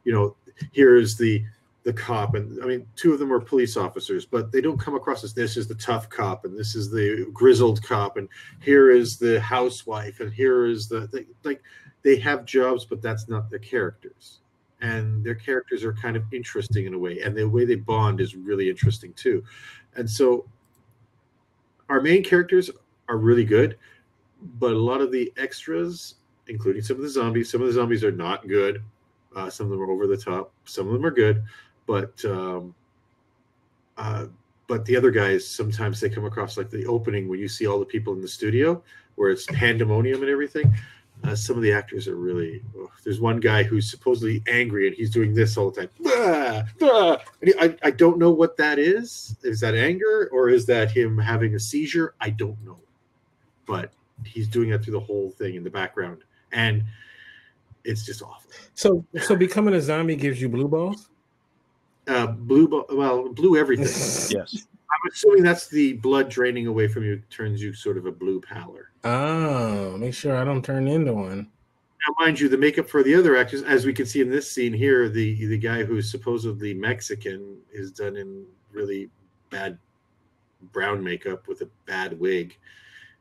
you 0.04 0.12
know, 0.12 0.36
here's 0.72 1.16
the 1.16 1.44
the 1.84 1.92
cop 1.92 2.34
and 2.34 2.62
i 2.62 2.66
mean 2.66 2.86
two 2.94 3.12
of 3.12 3.18
them 3.18 3.32
are 3.32 3.40
police 3.40 3.76
officers 3.76 4.24
but 4.24 4.52
they 4.52 4.60
don't 4.60 4.78
come 4.78 4.94
across 4.94 5.24
as 5.24 5.34
this 5.34 5.56
is 5.56 5.66
the 5.66 5.74
tough 5.74 6.08
cop 6.08 6.44
and 6.44 6.56
this 6.56 6.76
is 6.76 6.90
the 6.90 7.26
grizzled 7.32 7.82
cop 7.82 8.16
and 8.16 8.28
here 8.60 8.90
is 8.90 9.16
the 9.16 9.40
housewife 9.40 10.20
and 10.20 10.32
here 10.32 10.66
is 10.66 10.86
the, 10.86 11.08
the 11.08 11.26
like 11.42 11.60
they 12.02 12.16
have 12.16 12.44
jobs 12.44 12.84
but 12.84 13.02
that's 13.02 13.28
not 13.28 13.50
their 13.50 13.58
characters 13.58 14.41
and 14.82 15.24
their 15.24 15.34
characters 15.34 15.84
are 15.84 15.94
kind 15.94 16.16
of 16.16 16.24
interesting 16.32 16.86
in 16.86 16.94
a 16.94 16.98
way 16.98 17.20
and 17.20 17.36
the 17.36 17.48
way 17.48 17.64
they 17.64 17.76
bond 17.76 18.20
is 18.20 18.36
really 18.36 18.68
interesting 18.68 19.12
too 19.14 19.42
and 19.96 20.08
so 20.08 20.44
our 21.88 22.00
main 22.00 22.22
characters 22.22 22.70
are 23.08 23.16
really 23.16 23.44
good 23.44 23.78
but 24.58 24.72
a 24.72 24.78
lot 24.78 25.00
of 25.00 25.10
the 25.10 25.32
extras 25.36 26.16
including 26.48 26.82
some 26.82 26.96
of 26.96 27.02
the 27.02 27.08
zombies 27.08 27.50
some 27.50 27.60
of 27.60 27.66
the 27.66 27.72
zombies 27.72 28.04
are 28.04 28.12
not 28.12 28.46
good 28.48 28.82
uh, 29.36 29.48
some 29.48 29.66
of 29.66 29.70
them 29.70 29.80
are 29.80 29.90
over 29.90 30.06
the 30.06 30.16
top 30.16 30.52
some 30.64 30.86
of 30.86 30.92
them 30.92 31.06
are 31.06 31.10
good 31.10 31.42
but 31.86 32.22
um, 32.26 32.74
uh, 33.96 34.26
but 34.66 34.84
the 34.84 34.96
other 34.96 35.10
guys 35.10 35.46
sometimes 35.46 36.00
they 36.00 36.08
come 36.08 36.24
across 36.24 36.56
like 36.56 36.70
the 36.70 36.86
opening 36.86 37.28
when 37.28 37.38
you 37.38 37.48
see 37.48 37.66
all 37.66 37.78
the 37.78 37.84
people 37.84 38.12
in 38.12 38.20
the 38.20 38.28
studio 38.28 38.82
where 39.16 39.30
it's 39.30 39.46
pandemonium 39.46 40.22
and 40.22 40.30
everything. 40.30 40.74
Uh, 41.24 41.36
some 41.36 41.56
of 41.56 41.62
the 41.62 41.72
actors 41.72 42.08
are 42.08 42.16
really. 42.16 42.62
Oh, 42.76 42.90
there's 43.04 43.20
one 43.20 43.38
guy 43.38 43.62
who's 43.62 43.90
supposedly 43.90 44.42
angry 44.48 44.88
and 44.88 44.96
he's 44.96 45.10
doing 45.10 45.34
this 45.34 45.56
all 45.56 45.70
the 45.70 45.82
time. 45.82 45.90
Ah, 46.06 46.64
ah. 46.82 47.18
I, 47.60 47.76
I 47.82 47.90
don't 47.90 48.18
know 48.18 48.30
what 48.30 48.56
that 48.56 48.78
is. 48.78 49.36
Is 49.42 49.60
that 49.60 49.74
anger 49.74 50.28
or 50.32 50.48
is 50.48 50.66
that 50.66 50.90
him 50.90 51.18
having 51.18 51.54
a 51.54 51.60
seizure? 51.60 52.14
I 52.20 52.30
don't 52.30 52.62
know. 52.64 52.78
But 53.66 53.92
he's 54.24 54.48
doing 54.48 54.70
that 54.70 54.84
through 54.84 54.94
the 54.94 55.00
whole 55.00 55.30
thing 55.30 55.54
in 55.54 55.64
the 55.64 55.70
background. 55.70 56.24
And 56.52 56.82
it's 57.84 58.04
just 58.04 58.22
awful. 58.22 58.50
So, 58.74 59.04
so 59.20 59.36
becoming 59.36 59.74
a 59.74 59.80
zombie 59.80 60.16
gives 60.16 60.40
you 60.40 60.48
blue 60.48 60.68
balls? 60.68 61.08
uh, 62.08 62.26
blue, 62.26 62.84
well, 62.90 63.28
blue 63.28 63.56
everything. 63.56 63.86
yes. 64.36 64.66
I'm 64.92 65.10
assuming 65.10 65.42
that's 65.42 65.68
the 65.68 65.94
blood 65.94 66.28
draining 66.28 66.66
away 66.66 66.86
from 66.86 67.04
you 67.04 67.22
turns 67.30 67.62
you 67.62 67.72
sort 67.72 67.96
of 67.96 68.06
a 68.06 68.12
blue 68.12 68.40
pallor. 68.40 68.90
Oh, 69.04 69.96
make 69.96 70.14
sure 70.14 70.36
I 70.36 70.44
don't 70.44 70.64
turn 70.64 70.86
into 70.86 71.14
one. 71.14 71.50
Now, 72.06 72.14
mind 72.18 72.38
you, 72.40 72.48
the 72.48 72.58
makeup 72.58 72.88
for 72.88 73.02
the 73.02 73.14
other 73.14 73.36
actors, 73.36 73.62
as 73.62 73.86
we 73.86 73.92
can 73.92 74.06
see 74.06 74.20
in 74.20 74.30
this 74.30 74.50
scene 74.50 74.72
here, 74.72 75.08
the 75.08 75.46
the 75.46 75.58
guy 75.58 75.84
who's 75.84 76.10
supposedly 76.10 76.74
Mexican 76.74 77.58
is 77.72 77.92
done 77.92 78.16
in 78.16 78.44
really 78.72 79.08
bad 79.50 79.78
brown 80.72 81.02
makeup 81.02 81.48
with 81.48 81.60
a 81.62 81.68
bad 81.86 82.18
wig, 82.18 82.56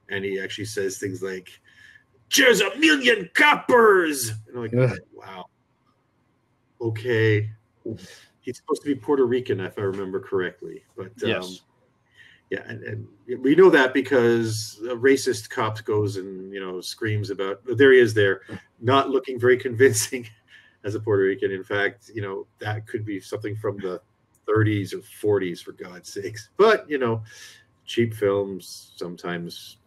and 0.09 0.25
he 0.25 0.39
actually 0.39 0.65
says 0.65 0.97
things 0.97 1.21
like, 1.21 1.59
"There's 2.35 2.61
a 2.61 2.75
million 2.77 3.29
coppers," 3.33 4.31
and 4.47 4.57
I'm 4.57 4.71
like. 4.79 4.99
"Wow, 5.13 5.45
okay." 6.81 7.51
He's 8.41 8.57
supposed 8.57 8.81
to 8.81 8.87
be 8.87 8.95
Puerto 8.95 9.25
Rican, 9.25 9.59
if 9.61 9.77
I 9.77 9.83
remember 9.83 10.19
correctly. 10.19 10.83
But 10.95 11.07
um, 11.23 11.29
Yes. 11.29 11.61
yeah, 12.49 12.63
and, 12.67 12.83
and 12.83 13.07
we 13.41 13.55
know 13.55 13.69
that 13.69 13.93
because 13.93 14.79
a 14.89 14.95
racist 14.95 15.49
cop 15.49 15.83
goes 15.85 16.17
and 16.17 16.53
you 16.53 16.59
know 16.59 16.81
screams 16.81 17.29
about. 17.29 17.61
There 17.65 17.93
he 17.93 17.99
is, 17.99 18.13
there, 18.13 18.41
not 18.79 19.09
looking 19.09 19.39
very 19.39 19.57
convincing 19.67 20.27
as 20.83 20.95
a 20.95 20.99
Puerto 20.99 21.23
Rican. 21.23 21.51
In 21.51 21.63
fact, 21.63 22.11
you 22.13 22.21
know 22.21 22.47
that 22.59 22.87
could 22.87 23.05
be 23.05 23.19
something 23.19 23.55
from 23.55 23.77
the 23.77 24.01
30s 24.47 24.93
or 24.93 25.39
40s, 25.39 25.63
for 25.63 25.71
God's 25.71 26.11
sakes. 26.11 26.49
But 26.57 26.89
you 26.89 26.97
know, 26.97 27.23
cheap 27.85 28.13
films 28.13 28.91
sometimes 28.95 29.77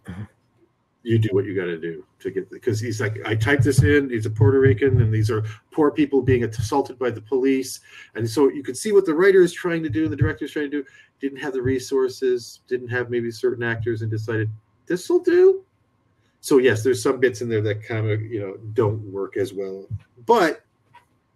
you 1.04 1.18
do 1.18 1.28
what 1.32 1.44
you 1.44 1.54
got 1.54 1.66
to 1.66 1.78
do 1.78 2.04
to 2.18 2.30
get 2.30 2.50
because 2.50 2.80
he's 2.80 3.00
like 3.00 3.18
i 3.26 3.34
typed 3.34 3.62
this 3.62 3.82
in 3.82 4.08
he's 4.08 4.24
a 4.24 4.30
puerto 4.30 4.58
rican 4.58 5.00
and 5.02 5.12
these 5.12 5.30
are 5.30 5.44
poor 5.74 5.90
people 5.90 6.22
being 6.22 6.44
assaulted 6.44 6.98
by 6.98 7.10
the 7.10 7.20
police. 7.20 7.80
And 8.14 8.28
so 8.28 8.48
you 8.48 8.62
can 8.62 8.74
see 8.74 8.92
what 8.92 9.04
the 9.04 9.14
writer 9.14 9.42
is 9.42 9.52
trying 9.52 9.82
to 9.82 9.90
do 9.90 10.04
and 10.04 10.12
the 10.12 10.16
director 10.16 10.44
is 10.44 10.52
trying 10.52 10.70
to 10.70 10.82
do 10.82 10.88
didn't 11.20 11.38
have 11.38 11.52
the 11.52 11.62
resources 11.62 12.60
didn't 12.68 12.88
have 12.88 13.10
maybe 13.10 13.30
certain 13.30 13.62
actors 13.62 14.02
and 14.02 14.10
decided 14.10 14.48
this 14.86 15.08
will 15.08 15.20
do. 15.20 15.62
So 16.40 16.58
yes 16.58 16.82
there's 16.82 17.02
some 17.02 17.20
bits 17.20 17.42
in 17.42 17.48
there 17.48 17.62
that 17.62 17.82
kind 17.82 18.08
of 18.08 18.22
you 18.22 18.40
know 18.40 18.56
don't 18.72 19.00
work 19.12 19.36
as 19.36 19.52
well. 19.52 19.86
But 20.26 20.64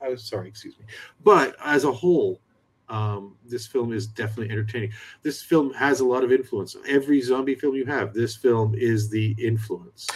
i 0.01 0.09
was 0.09 0.25
sorry 0.25 0.49
excuse 0.49 0.79
me. 0.79 0.87
But 1.25 1.57
as 1.64 1.85
a 1.85 1.93
whole 1.93 2.41
um, 2.89 3.36
this 3.45 3.66
film 3.66 3.93
is 3.93 4.07
definitely 4.07 4.51
entertaining. 4.51 4.93
This 5.22 5.43
film 5.43 5.72
has 5.74 6.01
a 6.01 6.05
lot 6.05 6.24
of 6.24 6.32
influence. 6.32 6.76
Every 6.89 7.20
zombie 7.20 7.55
film 7.55 7.74
you 7.74 7.84
have, 7.86 8.14
this 8.14 8.36
film 8.36 8.74
is 8.74 9.11
the 9.11 9.34
influence. 9.39 10.07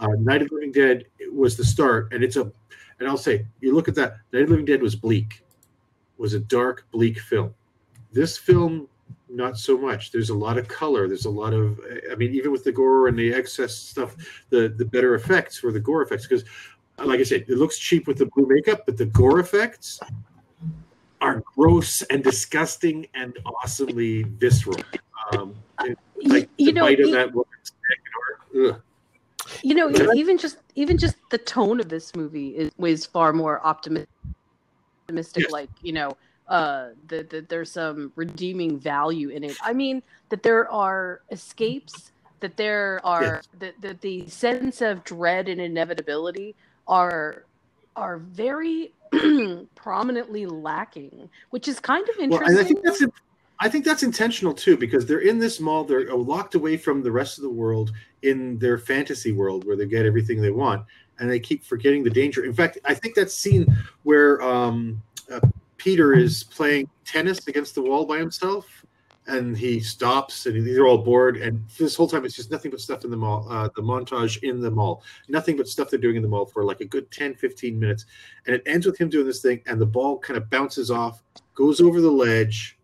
Uh, 0.00 0.08
Night 0.18 0.42
of 0.42 0.48
the 0.48 0.54
Living 0.54 0.72
Dead 0.72 1.04
was 1.32 1.56
the 1.56 1.64
start, 1.64 2.12
and 2.12 2.24
it's 2.24 2.36
a, 2.36 2.50
and 2.98 3.08
I'll 3.08 3.16
say, 3.16 3.46
you 3.60 3.74
look 3.74 3.88
at 3.88 3.94
that. 3.94 4.16
Night 4.32 4.42
of 4.42 4.48
the 4.48 4.54
Living 4.54 4.64
Dead 4.64 4.82
was 4.82 4.96
bleak, 4.96 5.44
was 6.16 6.34
a 6.34 6.40
dark, 6.40 6.86
bleak 6.90 7.20
film. 7.20 7.54
This 8.12 8.36
film, 8.36 8.88
not 9.28 9.56
so 9.56 9.78
much. 9.78 10.10
There's 10.10 10.30
a 10.30 10.34
lot 10.34 10.58
of 10.58 10.66
color. 10.66 11.06
There's 11.06 11.26
a 11.26 11.30
lot 11.30 11.52
of, 11.52 11.80
I 12.10 12.16
mean, 12.16 12.34
even 12.34 12.50
with 12.50 12.64
the 12.64 12.72
gore 12.72 13.06
and 13.08 13.18
the 13.18 13.32
excess 13.32 13.74
stuff, 13.74 14.16
the 14.50 14.68
the 14.76 14.84
better 14.84 15.14
effects 15.14 15.62
were 15.62 15.70
the 15.70 15.78
gore 15.80 16.02
effects 16.02 16.26
because, 16.26 16.44
like 17.04 17.20
I 17.20 17.24
said, 17.24 17.44
it 17.46 17.58
looks 17.58 17.78
cheap 17.78 18.08
with 18.08 18.18
the 18.18 18.26
blue 18.26 18.46
makeup, 18.48 18.84
but 18.86 18.96
the 18.96 19.06
gore 19.06 19.38
effects 19.38 20.00
are 21.20 21.42
gross 21.56 22.02
and 22.02 22.22
disgusting 22.22 23.06
and 23.14 23.36
awesomely 23.46 24.24
visceral. 24.24 24.78
Um, 25.32 25.54
like 26.24 26.48
you 26.58 26.66
the 26.66 26.72
know, 26.72 26.82
bite 26.82 27.00
of 27.00 27.10
that 27.12 27.32
woman's 27.32 27.72
neck 27.88 28.00
or. 28.54 28.82
You 29.62 29.74
know, 29.74 29.90
even 30.14 30.38
just 30.38 30.58
even 30.74 30.98
just 30.98 31.16
the 31.30 31.38
tone 31.38 31.80
of 31.80 31.88
this 31.88 32.14
movie 32.14 32.50
is 32.50 32.70
was 32.76 33.06
far 33.06 33.32
more 33.32 33.64
optimi- 33.66 34.06
optimistic. 35.08 35.50
Like 35.50 35.70
you 35.80 35.92
know, 35.92 36.16
uh 36.48 36.90
that, 37.06 37.30
that 37.30 37.48
there's 37.48 37.72
some 37.72 38.12
redeeming 38.16 38.78
value 38.78 39.30
in 39.30 39.44
it. 39.44 39.56
I 39.62 39.72
mean 39.72 40.02
that 40.30 40.42
there 40.42 40.70
are 40.70 41.22
escapes, 41.30 42.12
that 42.40 42.56
there 42.56 43.00
are 43.04 43.22
Yes. 43.22 43.48
that, 43.58 43.80
that 43.80 44.00
the 44.00 44.28
sense 44.28 44.80
of 44.80 45.04
dread 45.04 45.48
and 45.48 45.60
inevitability 45.60 46.56
are 46.86 47.46
are 47.96 48.18
very 48.18 48.92
prominently 49.74 50.46
lacking, 50.46 51.28
which 51.50 51.68
is 51.68 51.80
kind 51.80 52.08
of 52.08 52.16
interesting. 52.18 52.48
and 52.50 52.58
I 52.58 52.64
think 52.64 52.82
that's 52.82 53.02
I 53.60 53.68
think 53.68 53.84
that's 53.84 54.02
intentional 54.02 54.54
too 54.54 54.76
because 54.76 55.06
they're 55.06 55.20
in 55.20 55.38
this 55.38 55.58
mall. 55.58 55.84
They're 55.84 56.14
locked 56.14 56.54
away 56.54 56.76
from 56.76 57.02
the 57.02 57.10
rest 57.10 57.38
of 57.38 57.42
the 57.42 57.50
world 57.50 57.92
in 58.22 58.58
their 58.58 58.78
fantasy 58.78 59.32
world 59.32 59.66
where 59.66 59.76
they 59.76 59.86
get 59.86 60.06
everything 60.06 60.40
they 60.40 60.50
want, 60.50 60.84
and 61.18 61.30
they 61.30 61.40
keep 61.40 61.64
forgetting 61.64 62.04
the 62.04 62.10
danger. 62.10 62.44
In 62.44 62.54
fact, 62.54 62.78
I 62.84 62.94
think 62.94 63.14
that 63.16 63.30
scene 63.30 63.66
where 64.04 64.40
um, 64.42 65.02
uh, 65.30 65.40
Peter 65.76 66.14
is 66.14 66.44
playing 66.44 66.88
tennis 67.04 67.46
against 67.48 67.74
the 67.74 67.82
wall 67.82 68.04
by 68.04 68.18
himself, 68.18 68.77
and 69.28 69.56
he 69.56 69.78
stops, 69.78 70.46
and 70.46 70.66
they're 70.66 70.86
all 70.86 70.98
bored, 70.98 71.36
and 71.36 71.62
this 71.78 71.94
whole 71.94 72.08
time 72.08 72.24
it's 72.24 72.34
just 72.34 72.50
nothing 72.50 72.70
but 72.70 72.80
stuff 72.80 73.04
in 73.04 73.10
the 73.10 73.16
mall. 73.16 73.46
Uh, 73.48 73.68
the 73.76 73.82
montage 73.82 74.42
in 74.42 74.60
the 74.60 74.70
mall, 74.70 75.02
nothing 75.28 75.56
but 75.56 75.68
stuff 75.68 75.90
they're 75.90 75.98
doing 75.98 76.16
in 76.16 76.22
the 76.22 76.28
mall 76.28 76.46
for 76.46 76.64
like 76.64 76.80
a 76.80 76.84
good 76.84 77.10
10, 77.10 77.34
15 77.34 77.78
minutes, 77.78 78.06
and 78.46 78.56
it 78.56 78.62
ends 78.66 78.86
with 78.86 78.98
him 78.98 79.08
doing 79.08 79.26
this 79.26 79.42
thing, 79.42 79.62
and 79.66 79.80
the 79.80 79.86
ball 79.86 80.18
kind 80.18 80.36
of 80.36 80.48
bounces 80.50 80.90
off, 80.90 81.22
goes 81.54 81.80
over 81.80 82.00
the 82.00 82.10
ledge 82.10 82.78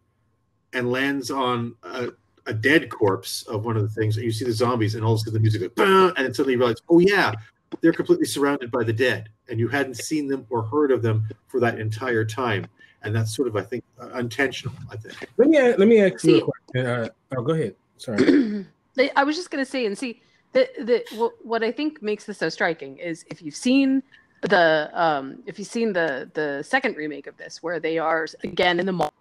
and 0.75 0.91
lands 0.91 1.31
on 1.31 1.75
a, 1.83 2.11
a 2.47 2.53
dead 2.53 2.91
corpse 2.91 3.43
of 3.45 3.65
one 3.65 3.77
of 3.77 3.83
the 3.83 3.89
things. 3.89 4.17
And 4.17 4.25
you 4.25 4.33
see 4.33 4.45
the 4.45 4.53
zombies, 4.53 4.95
and 4.95 5.05
all 5.05 5.15
of 5.15 5.17
a 5.17 5.21
sudden 5.21 5.35
the 5.35 5.41
music 5.41 5.61
goes, 5.63 5.71
"Bah!" 5.75 6.13
and 6.17 6.27
then 6.27 6.35
suddenly 6.35 6.55
you 6.55 6.59
realize, 6.59 6.83
oh 6.91 6.99
yeah, 6.99 7.33
they're 7.81 7.93
completely 7.93 8.27
surrounded 8.27 8.71
by 8.71 8.85
the 8.85 8.93
dead, 8.93 9.31
and 9.49 9.59
you 9.59 9.69
hadn't 9.69 9.97
seen 9.97 10.29
them 10.29 10.47
or 10.51 10.63
heard 10.63 10.91
of 10.91 11.01
them 11.01 11.27
for 11.47 11.59
that 11.61 11.79
entire 11.79 12.25
time. 12.25 12.67
And 13.05 13.15
that's 13.15 13.35
sort 13.35 13.49
of, 13.49 13.57
I 13.57 13.63
think, 13.63 13.85
uh, 14.01 14.09
intentional. 14.19 14.75
I 14.91 14.97
think. 14.97 15.15
Let 15.37 15.49
me 15.49 15.59
let 15.61 15.87
me 15.87 16.01
ask 16.01 16.25
you 16.25 16.39
a 16.39 16.43
question. 16.43 16.87
Uh, 16.87 17.09
oh, 17.37 17.43
go 17.43 17.53
ahead. 17.53 17.75
Sorry. 17.99 18.67
I 19.17 19.25
was 19.25 19.37
just 19.37 19.51
going 19.51 19.65
to 19.65 19.71
say, 19.71 19.87
and 19.87 19.97
see, 19.97 20.23
the, 20.53 20.69
the, 20.79 21.05
what, 21.17 21.33
what 21.45 21.65
I 21.65 21.73
think 21.73 22.01
makes 22.01 22.25
this 22.25 22.39
so 22.39 22.49
striking 22.49 22.97
is 22.99 23.25
if 23.29 23.43
you've 23.43 23.57
seen 23.57 24.03
the 24.43 24.91
um, 24.93 25.43
if 25.47 25.59
you've 25.59 25.69
seen 25.69 25.93
the 25.93 26.31
the 26.35 26.63
second 26.63 26.97
remake 26.97 27.27
of 27.27 27.37
this, 27.37 27.63
where 27.63 27.81
they 27.81 27.99
are 27.99 28.27
again 28.43 28.79
in 28.79 28.87
the 28.87 28.93
mall 28.93 29.13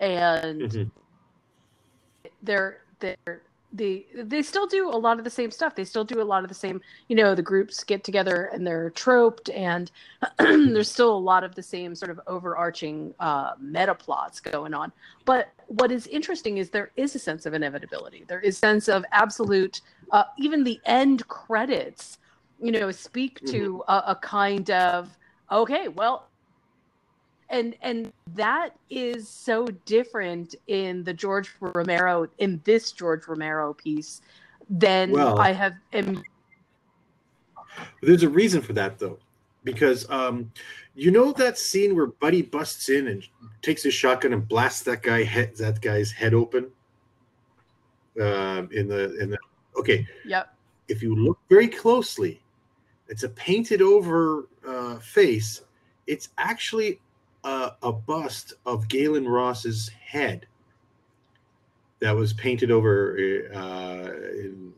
and 0.00 0.60
Mhm. 0.62 0.90
they're 2.42 2.82
they're 3.00 3.42
they 3.76 4.06
they 4.14 4.42
still 4.42 4.66
do 4.66 4.88
a 4.88 4.96
lot 4.96 5.18
of 5.18 5.24
the 5.24 5.30
same 5.30 5.50
stuff. 5.50 5.74
They 5.74 5.84
still 5.84 6.04
do 6.04 6.20
a 6.20 6.24
lot 6.24 6.42
of 6.42 6.48
the 6.48 6.54
same, 6.54 6.80
you 7.08 7.16
know, 7.16 7.34
the 7.34 7.42
groups 7.42 7.84
get 7.84 8.04
together 8.04 8.50
and 8.52 8.66
they're 8.66 8.90
troped, 8.90 9.50
and 9.50 9.90
there's 10.38 10.90
still 10.90 11.14
a 11.14 11.18
lot 11.18 11.44
of 11.44 11.54
the 11.54 11.62
same 11.62 11.94
sort 11.94 12.10
of 12.10 12.20
overarching 12.26 13.14
uh, 13.20 13.52
meta 13.60 13.94
plots 13.94 14.40
going 14.40 14.74
on. 14.74 14.92
But 15.24 15.48
what 15.66 15.92
is 15.92 16.06
interesting 16.06 16.58
is 16.58 16.70
there 16.70 16.90
is 16.96 17.14
a 17.14 17.18
sense 17.18 17.46
of 17.46 17.54
inevitability. 17.54 18.24
There 18.26 18.40
is 18.40 18.56
a 18.56 18.58
sense 18.58 18.88
of 18.88 19.04
absolute, 19.12 19.80
uh, 20.10 20.24
even 20.38 20.64
the 20.64 20.80
end 20.86 21.26
credits, 21.28 22.18
you 22.60 22.72
know, 22.72 22.90
speak 22.90 23.40
to 23.46 23.82
a, 23.88 24.04
a 24.08 24.16
kind 24.16 24.70
of 24.70 25.16
okay, 25.50 25.88
well, 25.88 26.28
and 27.48 27.74
and 27.82 28.12
that 28.34 28.70
is 28.90 29.28
so 29.28 29.66
different 29.84 30.54
in 30.66 31.04
the 31.04 31.14
George 31.14 31.50
Romero 31.60 32.26
in 32.38 32.60
this 32.64 32.92
George 32.92 33.26
Romero 33.28 33.74
piece 33.74 34.20
than 34.68 35.12
Well- 35.12 35.38
I 35.38 35.52
have. 35.52 35.74
Am, 35.92 36.22
There's 38.02 38.22
a 38.22 38.28
reason 38.28 38.62
for 38.62 38.72
that 38.72 38.98
though, 38.98 39.18
because 39.64 40.08
um, 40.10 40.50
you 40.94 41.10
know 41.10 41.32
that 41.32 41.58
scene 41.58 41.94
where 41.94 42.06
Buddy 42.06 42.42
busts 42.42 42.88
in 42.88 43.08
and 43.08 43.26
takes 43.62 43.82
his 43.82 43.94
shotgun 43.94 44.32
and 44.32 44.46
blasts 44.46 44.82
that 44.82 45.02
guy 45.02 45.22
head 45.24 45.56
that 45.56 45.80
guy's 45.80 46.10
head 46.10 46.34
open. 46.34 46.70
Um, 48.20 48.70
in 48.72 48.88
the 48.88 49.14
in 49.18 49.30
the 49.30 49.38
okay, 49.78 50.06
yep. 50.24 50.54
if 50.88 51.02
you 51.02 51.14
look 51.14 51.38
very 51.50 51.68
closely, 51.68 52.40
it's 53.08 53.24
a 53.24 53.28
painted 53.28 53.82
over 53.82 54.48
uh, 54.66 54.98
face. 55.00 55.60
It's 56.06 56.30
actually 56.38 56.98
a, 57.46 57.72
a 57.84 57.92
bust 57.92 58.54
of 58.66 58.88
Gaylen 58.88 59.26
Ross's 59.26 59.88
head 59.88 60.46
that 62.00 62.14
was 62.14 62.32
painted 62.32 62.70
over 62.70 63.16
uh, 63.54 64.10
in 64.38 64.72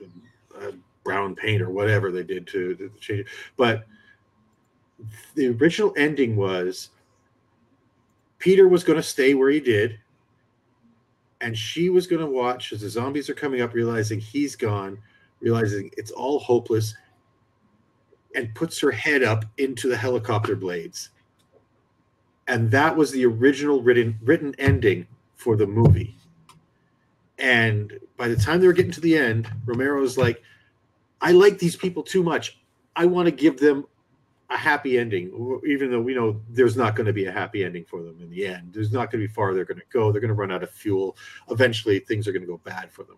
uh, 0.61 0.73
brown 1.03 1.35
paint 1.35 1.63
or 1.63 1.71
whatever 1.71 2.13
they 2.13 2.23
did 2.23 2.47
to, 2.49 2.75
to 2.75 2.91
change 3.01 3.21
it. 3.21 3.27
But 3.57 3.87
the 5.35 5.49
original 5.49 5.95
ending 5.97 6.37
was 6.37 6.91
Peter 8.39 8.69
was 8.69 8.85
going 8.85 8.99
to 8.99 9.03
stay 9.03 9.33
where 9.33 9.51
he 9.51 9.61
did, 9.61 9.99
and 11.41 11.57
she 11.57 11.89
was 11.89 12.07
going 12.07 12.21
to 12.21 12.31
watch 12.31 12.73
as 12.73 12.83
the 12.83 12.91
zombies 12.91 13.31
are 13.31 13.35
coming 13.35 13.63
up, 13.63 13.73
realizing 13.73 14.21
he's 14.21 14.55
gone, 14.55 14.99
realizing 15.41 15.91
it's 15.97 16.11
all 16.11 16.39
hopeless, 16.39 16.95
and 18.35 18.55
puts 18.55 18.79
her 18.79 18.91
head 18.91 19.23
up 19.23 19.47
into 19.57 19.89
the 19.89 19.97
helicopter 19.97 20.55
blades. 20.55 21.11
And 22.49 22.71
that 22.71 22.97
was 22.97 23.13
the 23.13 23.25
original 23.27 23.83
written 23.83 24.19
written 24.23 24.55
ending 24.59 25.07
for 25.37 25.55
the 25.57 25.67
movie. 25.67 26.17
And 27.39 28.01
by 28.17 28.27
the 28.27 28.37
time 28.37 28.61
they 28.61 28.67
were 28.67 28.73
getting 28.73 28.93
to 28.93 29.01
the 29.01 29.17
end, 29.17 29.49
Romero's 29.65 30.19
like, 30.19 30.43
I 31.21 31.33
like 31.33 31.59
these 31.59 31.77
people 31.77 32.03
too 32.03 32.23
much. 32.23 32.59
I 32.97 33.07
want 33.07 33.27
to 33.27 33.31
give 33.31 33.59
them 33.59 33.87
a 34.51 34.57
happy 34.57 34.99
ending, 34.99 35.61
even 35.67 35.91
though 35.91 36.01
we 36.01 36.15
know 36.15 36.41
there's 36.49 36.77
not 36.77 36.97
going 36.97 37.07
to 37.07 37.13
be 37.13 37.27
a 37.27 37.33
happy 37.33 37.65
ending 37.65 37.85
for 37.85 38.03
them 38.03 38.17
in 38.21 38.31
the 38.31 38.47
end. 38.47 38.73
There's 38.73 38.93
not 38.93 39.11
going 39.11 39.23
to 39.23 39.29
be 39.29 39.33
far 39.33 39.55
they're 39.55 39.65
going 39.65 39.79
to 39.79 39.85
go. 39.93 40.11
They're 40.11 40.21
going 40.21 40.29
to 40.29 40.35
run 40.35 40.51
out 40.51 40.63
of 40.63 40.71
fuel. 40.71 41.17
Eventually, 41.51 42.01
things 42.01 42.27
are 42.27 42.33
going 42.33 42.43
to 42.43 42.49
go 42.49 42.61
bad 42.65 42.91
for 42.91 43.05
them. 43.05 43.17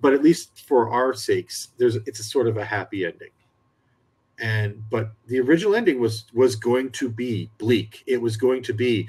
But 0.00 0.12
at 0.12 0.22
least 0.22 0.66
for 0.66 0.90
our 0.90 1.14
sakes, 1.14 1.68
there's 1.78 1.96
it's 1.96 2.18
a 2.18 2.24
sort 2.24 2.48
of 2.48 2.56
a 2.56 2.64
happy 2.64 3.04
ending. 3.04 3.30
And 4.40 4.82
but 4.90 5.12
the 5.26 5.40
original 5.40 5.74
ending 5.74 6.00
was 6.00 6.24
was 6.32 6.56
going 6.56 6.90
to 6.92 7.08
be 7.08 7.50
bleak. 7.58 8.02
It 8.06 8.20
was 8.20 8.36
going 8.36 8.62
to 8.64 8.72
be 8.72 9.08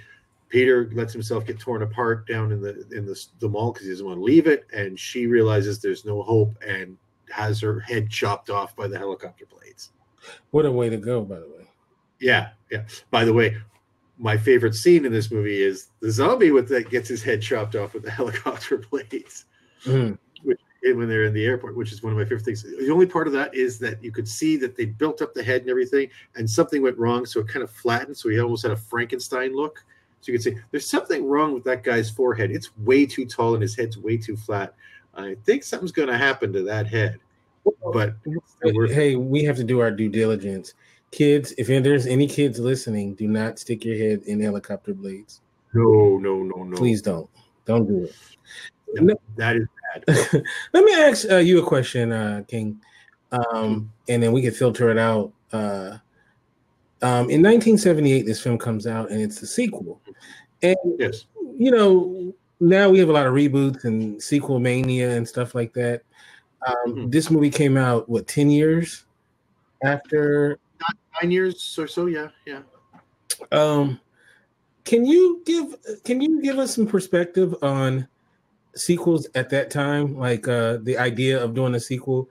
Peter 0.50 0.90
lets 0.94 1.12
himself 1.12 1.48
get 1.48 1.60
torn 1.60 1.82
apart 1.82 2.28
down 2.28 2.52
in 2.52 2.62
the 2.62 2.86
in 2.92 3.06
the, 3.06 3.26
the 3.40 3.50
mall 3.50 3.72
because 3.72 3.88
he 3.88 3.92
doesn't 3.92 4.06
want 4.06 4.20
to 4.20 4.24
leave 4.24 4.46
it, 4.46 4.68
and 4.72 5.00
she 5.00 5.26
realizes 5.26 5.80
there's 5.80 6.06
no 6.06 6.22
hope 6.22 6.56
and 6.66 6.98
has 7.32 7.60
her 7.60 7.80
head 7.80 8.10
chopped 8.10 8.52
off 8.52 8.76
by 8.76 8.88
the 8.88 8.98
helicopter 8.98 9.48
blades. 9.48 9.90
What 10.52 10.68
a 10.68 10.72
way 10.72 10.90
to 10.90 10.98
go, 10.98 11.22
by 11.22 11.40
the 11.40 11.48
way. 11.48 11.68
Yeah, 12.20 12.50
yeah. 12.70 12.84
By 13.10 13.26
the 13.26 13.34
way, 13.34 13.58
my 14.20 14.38
favorite 14.38 14.76
scene 14.76 15.06
in 15.06 15.12
this 15.12 15.32
movie 15.32 15.62
is 15.62 15.88
the 16.00 16.12
zombie 16.12 16.52
with 16.52 16.70
that 16.70 16.90
gets 16.92 17.10
his 17.10 17.24
head 17.24 17.42
chopped 17.42 17.76
off 17.76 17.96
with 17.96 18.04
the 18.04 18.12
helicopter 18.20 18.78
blades. 18.78 19.46
Mm. 19.86 20.20
When 20.84 21.08
they're 21.08 21.24
in 21.24 21.34
the 21.34 21.46
airport, 21.46 21.78
which 21.78 21.94
is 21.94 22.04
one 22.04 22.12
of 22.12 22.20
my 22.20 22.26
favorite 22.26 22.44
things. 22.44 22.62
The 22.64 22.92
only 22.92 23.06
part 23.06 23.26
of 23.26 23.32
that 23.34 23.56
is 23.56 23.80
that 23.80 24.04
you 24.04 24.12
could 24.12 24.28
see 24.28 24.58
that 24.58 24.76
they 24.76 24.86
built 24.86 25.22
up 25.22 25.34
the 25.34 25.42
head 25.42 25.62
and 25.62 25.70
everything, 25.70 26.10
and 26.36 26.50
something 26.50 26.82
went 26.82 26.98
wrong, 26.98 27.26
so 27.26 27.40
it 27.40 27.48
kind 27.48 27.64
of 27.64 27.72
flattened, 27.72 28.18
so 28.18 28.28
he 28.28 28.38
almost 28.40 28.64
had 28.64 28.74
a 28.74 28.76
Frankenstein 28.76 29.56
look. 29.56 29.86
So 30.20 30.32
you 30.32 30.38
could 30.38 30.44
see 30.44 30.58
there's 30.72 30.90
something 30.90 31.26
wrong 31.26 31.54
with 31.54 31.64
that 31.64 31.84
guy's 31.84 32.10
forehead. 32.10 32.52
It's 32.52 32.76
way 32.80 33.06
too 33.06 33.26
tall 33.26 33.54
and 33.54 33.62
his 33.62 33.78
head's 33.78 33.98
way 33.98 34.18
too 34.18 34.36
flat. 34.36 34.74
I 35.16 35.38
think 35.46 35.64
something's 35.64 35.94
going 35.94 36.10
to 36.10 36.18
happen 36.18 36.52
to 36.52 36.64
that 36.64 36.88
head. 36.88 37.20
But 37.94 38.16
hey, 38.90 39.16
we 39.16 39.44
have 39.46 39.56
to 39.56 39.64
do 39.64 39.80
our 39.80 39.92
due 39.92 40.10
diligence. 40.10 40.74
Kids, 41.12 41.54
if 41.58 41.68
there's 41.68 42.08
any 42.08 42.28
kids 42.28 42.60
listening, 42.60 43.16
do 43.16 43.28
not 43.28 43.60
stick 43.60 43.86
your 43.86 43.96
head 43.96 44.24
in 44.26 44.42
helicopter 44.42 44.94
blades. 44.94 45.40
No, 45.74 46.18
no, 46.18 46.44
no, 46.44 46.64
no. 46.64 46.76
Please 46.76 47.02
don't. 47.02 47.30
Don't 47.66 47.88
do 47.88 48.04
it. 48.04 48.16
No, 48.96 49.16
that 49.38 49.56
is. 49.56 49.68
Let 50.08 50.84
me 50.84 50.94
ask 50.94 51.30
uh, 51.30 51.38
you 51.38 51.60
a 51.60 51.66
question, 51.66 52.12
uh, 52.12 52.44
King, 52.48 52.82
um, 53.32 53.92
and 54.10 54.22
then 54.22 54.32
we 54.32 54.42
can 54.42 54.52
filter 54.52 54.90
it 54.90 54.98
out. 54.98 55.32
Uh, 55.52 55.98
um, 57.02 57.30
in 57.30 57.42
1978, 57.42 58.26
this 58.26 58.42
film 58.42 58.58
comes 58.58 58.88
out, 58.88 59.12
and 59.12 59.22
it's 59.22 59.42
a 59.42 59.48
sequel. 59.48 60.02
And 60.62 60.78
yes, 60.98 61.26
you 61.58 61.72
know, 61.72 62.34
now 62.60 62.90
we 62.90 63.00
have 63.00 63.10
a 63.10 63.14
lot 63.14 63.28
of 63.28 63.34
reboots 63.34 63.84
and 63.84 64.22
sequel 64.22 64.60
mania 64.60 65.12
and 65.12 65.28
stuff 65.28 65.54
like 65.54 65.74
that. 65.74 66.02
Um, 66.66 67.10
This 67.10 67.30
movie 67.30 67.50
came 67.50 67.76
out 67.76 68.08
what 68.08 68.28
10 68.28 68.50
years 68.50 69.06
after 69.84 70.60
nine 71.22 71.32
years 71.32 71.78
or 71.78 71.88
so. 71.88 72.06
Yeah, 72.06 72.30
yeah. 72.46 72.62
Um, 73.52 74.00
can 74.86 75.06
you 75.06 75.42
give 75.46 75.76
can 76.04 76.22
you 76.22 76.42
give 76.42 76.58
us 76.58 76.76
some 76.76 76.88
perspective 76.88 77.56
on 77.62 78.08
sequels 78.76 79.28
at 79.36 79.50
that 79.50 79.70
time, 79.70 80.18
like 80.18 80.48
uh, 80.48 80.78
the 80.82 80.98
idea 80.98 81.42
of 81.42 81.54
doing 81.54 81.76
a 81.76 81.80
sequel? 81.80 82.30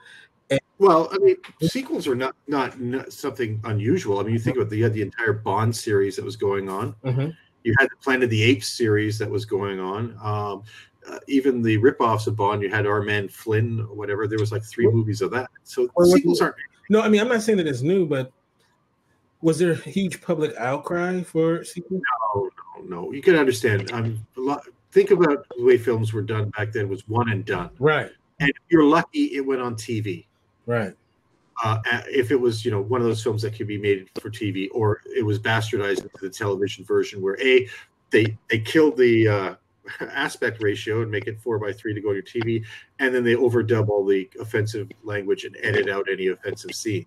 And, 0.50 0.60
Well, 0.78 1.08
I 1.12 1.18
mean, 1.18 1.36
sequels 1.62 2.06
are 2.06 2.14
not, 2.14 2.34
not 2.46 2.80
not 2.80 3.12
something 3.12 3.60
unusual. 3.64 4.18
I 4.18 4.24
mean, 4.24 4.34
you 4.34 4.38
think 4.38 4.56
about 4.56 4.70
the 4.70 4.76
you 4.76 4.84
had 4.84 4.94
the 4.94 5.02
entire 5.02 5.32
Bond 5.32 5.74
series 5.74 6.16
that 6.16 6.24
was 6.24 6.36
going 6.36 6.68
on. 6.68 6.94
Mhm. 7.04 7.34
You 7.64 7.74
had 7.78 7.88
the 7.88 7.96
Planet 8.02 8.24
of 8.24 8.30
the 8.30 8.42
Apes 8.42 8.68
series 8.68 9.18
that 9.18 9.30
was 9.30 9.44
going 9.44 9.78
on. 9.78 10.16
Um, 10.22 10.62
uh, 11.08 11.18
even 11.26 11.62
the 11.62 11.78
ripoffs 11.78 12.26
of 12.26 12.36
Bond, 12.36 12.62
you 12.62 12.70
had 12.70 12.86
Our 12.86 13.02
Man 13.02 13.28
Flint, 13.28 13.80
or 13.80 13.94
whatever. 13.94 14.26
There 14.26 14.38
was 14.38 14.52
like 14.52 14.64
three 14.64 14.86
movies 14.86 15.20
of 15.20 15.30
that. 15.32 15.48
So 15.64 15.88
sequels 16.04 16.40
aren't. 16.40 16.56
No, 16.88 17.00
I 17.00 17.08
mean 17.08 17.20
I'm 17.20 17.28
not 17.28 17.42
saying 17.42 17.58
that 17.58 17.66
it's 17.66 17.82
new, 17.82 18.06
but 18.06 18.32
was 19.40 19.58
there 19.58 19.72
a 19.72 19.76
huge 19.76 20.20
public 20.20 20.54
outcry 20.56 21.22
for 21.22 21.64
sequels? 21.64 22.02
No, 22.34 22.50
no, 22.78 23.02
no. 23.02 23.12
You 23.12 23.20
can 23.20 23.36
understand. 23.36 23.90
Um, 23.92 24.24
a 24.36 24.40
lot, 24.40 24.64
think 24.92 25.10
about 25.10 25.46
the 25.56 25.64
way 25.64 25.76
films 25.78 26.12
were 26.12 26.22
done 26.22 26.50
back 26.50 26.72
then 26.72 26.88
was 26.88 27.08
one 27.08 27.30
and 27.30 27.44
done. 27.44 27.70
Right. 27.78 28.10
And 28.40 28.50
if 28.50 28.56
you're 28.68 28.84
lucky, 28.84 29.34
it 29.34 29.40
went 29.44 29.60
on 29.60 29.74
TV. 29.74 30.26
Right. 30.66 30.94
Uh, 31.64 31.78
if 32.08 32.30
it 32.30 32.40
was, 32.40 32.64
you 32.64 32.70
know, 32.70 32.80
one 32.80 33.00
of 33.00 33.06
those 33.06 33.22
films 33.22 33.42
that 33.42 33.54
could 33.54 33.66
be 33.66 33.78
made 33.78 34.08
for 34.20 34.30
TV, 34.30 34.68
or 34.72 35.00
it 35.16 35.24
was 35.24 35.38
bastardized 35.38 36.02
into 36.02 36.18
the 36.20 36.30
television 36.30 36.84
version, 36.84 37.20
where 37.22 37.40
a 37.40 37.68
they 38.10 38.36
they 38.50 38.58
killed 38.58 38.96
the 38.96 39.28
uh, 39.28 39.54
aspect 40.00 40.62
ratio 40.62 41.02
and 41.02 41.10
make 41.10 41.26
it 41.26 41.40
four 41.40 41.58
by 41.58 41.72
three 41.72 41.94
to 41.94 42.00
go 42.00 42.08
on 42.08 42.14
your 42.14 42.22
TV, 42.24 42.64
and 42.98 43.14
then 43.14 43.22
they 43.22 43.34
overdub 43.34 43.88
all 43.88 44.04
the 44.04 44.28
offensive 44.40 44.88
language 45.04 45.44
and 45.44 45.56
edit 45.62 45.88
out 45.88 46.06
any 46.10 46.28
offensive 46.28 46.74
scene. 46.74 47.06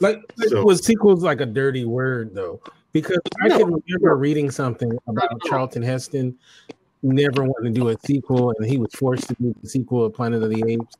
Like 0.00 0.20
So- 0.48 0.64
was 0.64 0.84
sequels 0.84 1.22
like 1.22 1.40
a 1.40 1.46
dirty 1.46 1.84
word 1.84 2.34
though? 2.34 2.60
Because 2.92 3.20
I 3.40 3.48
No. 3.48 3.58
can 3.58 3.66
remember 3.86 4.16
reading 4.16 4.50
something 4.50 4.90
about 5.06 5.40
Charlton 5.44 5.82
Heston 5.82 6.36
never 7.02 7.44
wanted 7.44 7.74
to 7.74 7.80
do 7.80 7.88
a 7.88 7.96
sequel, 8.04 8.52
and 8.58 8.68
he 8.68 8.78
was 8.78 8.92
forced 8.94 9.28
to 9.28 9.34
do 9.40 9.54
the 9.62 9.68
sequel 9.68 10.04
of 10.04 10.14
Planet 10.14 10.42
of 10.42 10.50
the 10.50 10.62
Apes. 10.68 10.96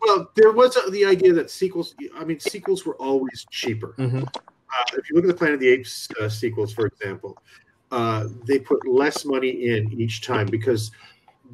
Well, 0.00 0.30
there 0.36 0.52
was 0.52 0.78
the 0.90 1.04
idea 1.04 1.32
that 1.32 1.50
sequels. 1.50 1.94
I 2.16 2.24
mean, 2.24 2.40
sequels 2.40 2.86
were 2.86 2.96
always 2.96 3.46
cheaper. 3.50 3.94
Mhm. 3.98 4.24
Uh, 4.24 4.84
if 4.96 5.10
you 5.10 5.16
look 5.16 5.24
at 5.24 5.28
the 5.28 5.34
Planet 5.34 5.54
of 5.54 5.60
the 5.60 5.68
Apes 5.68 6.08
uh, 6.20 6.28
sequels, 6.28 6.72
for 6.72 6.86
example, 6.86 7.36
uh, 7.90 8.28
they 8.46 8.58
put 8.58 8.86
less 8.86 9.24
money 9.24 9.68
in 9.68 9.92
each 10.00 10.22
time 10.22 10.46
because 10.46 10.92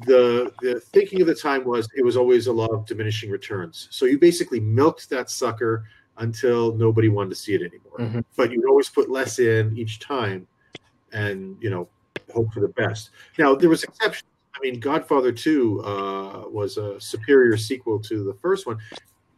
the 0.05 0.53
the 0.61 0.79
thinking 0.79 1.21
of 1.21 1.27
the 1.27 1.35
time 1.35 1.63
was 1.65 1.87
it 1.95 2.05
was 2.05 2.15
always 2.15 2.47
a 2.47 2.53
law 2.53 2.67
of 2.67 2.85
diminishing 2.85 3.31
returns. 3.31 3.87
So 3.91 4.05
you 4.05 4.19
basically 4.19 4.59
milked 4.59 5.09
that 5.09 5.29
sucker 5.29 5.85
until 6.17 6.75
nobody 6.75 7.09
wanted 7.09 7.31
to 7.31 7.35
see 7.35 7.53
it 7.53 7.61
anymore. 7.61 7.97
Mhm. 7.99 8.25
But 8.35 8.51
you 8.51 8.63
always 8.67 8.89
put 8.89 9.09
less 9.09 9.39
in 9.39 9.75
each 9.77 9.99
time, 9.99 10.47
and 11.11 11.57
you 11.59 11.69
know 11.69 11.89
hope 12.33 12.53
for 12.53 12.59
the 12.61 12.69
best. 12.69 13.11
Now 13.37 13.55
there 13.55 13.69
was 13.69 13.83
exceptions. 13.83 14.23
I 14.55 14.59
mean, 14.61 14.79
Godfather 14.79 15.31
Two 15.31 15.83
uh, 15.83 16.43
was 16.49 16.77
a 16.77 16.99
superior 16.99 17.57
sequel 17.57 17.99
to 17.99 18.23
the 18.23 18.33
first 18.41 18.65
one. 18.65 18.77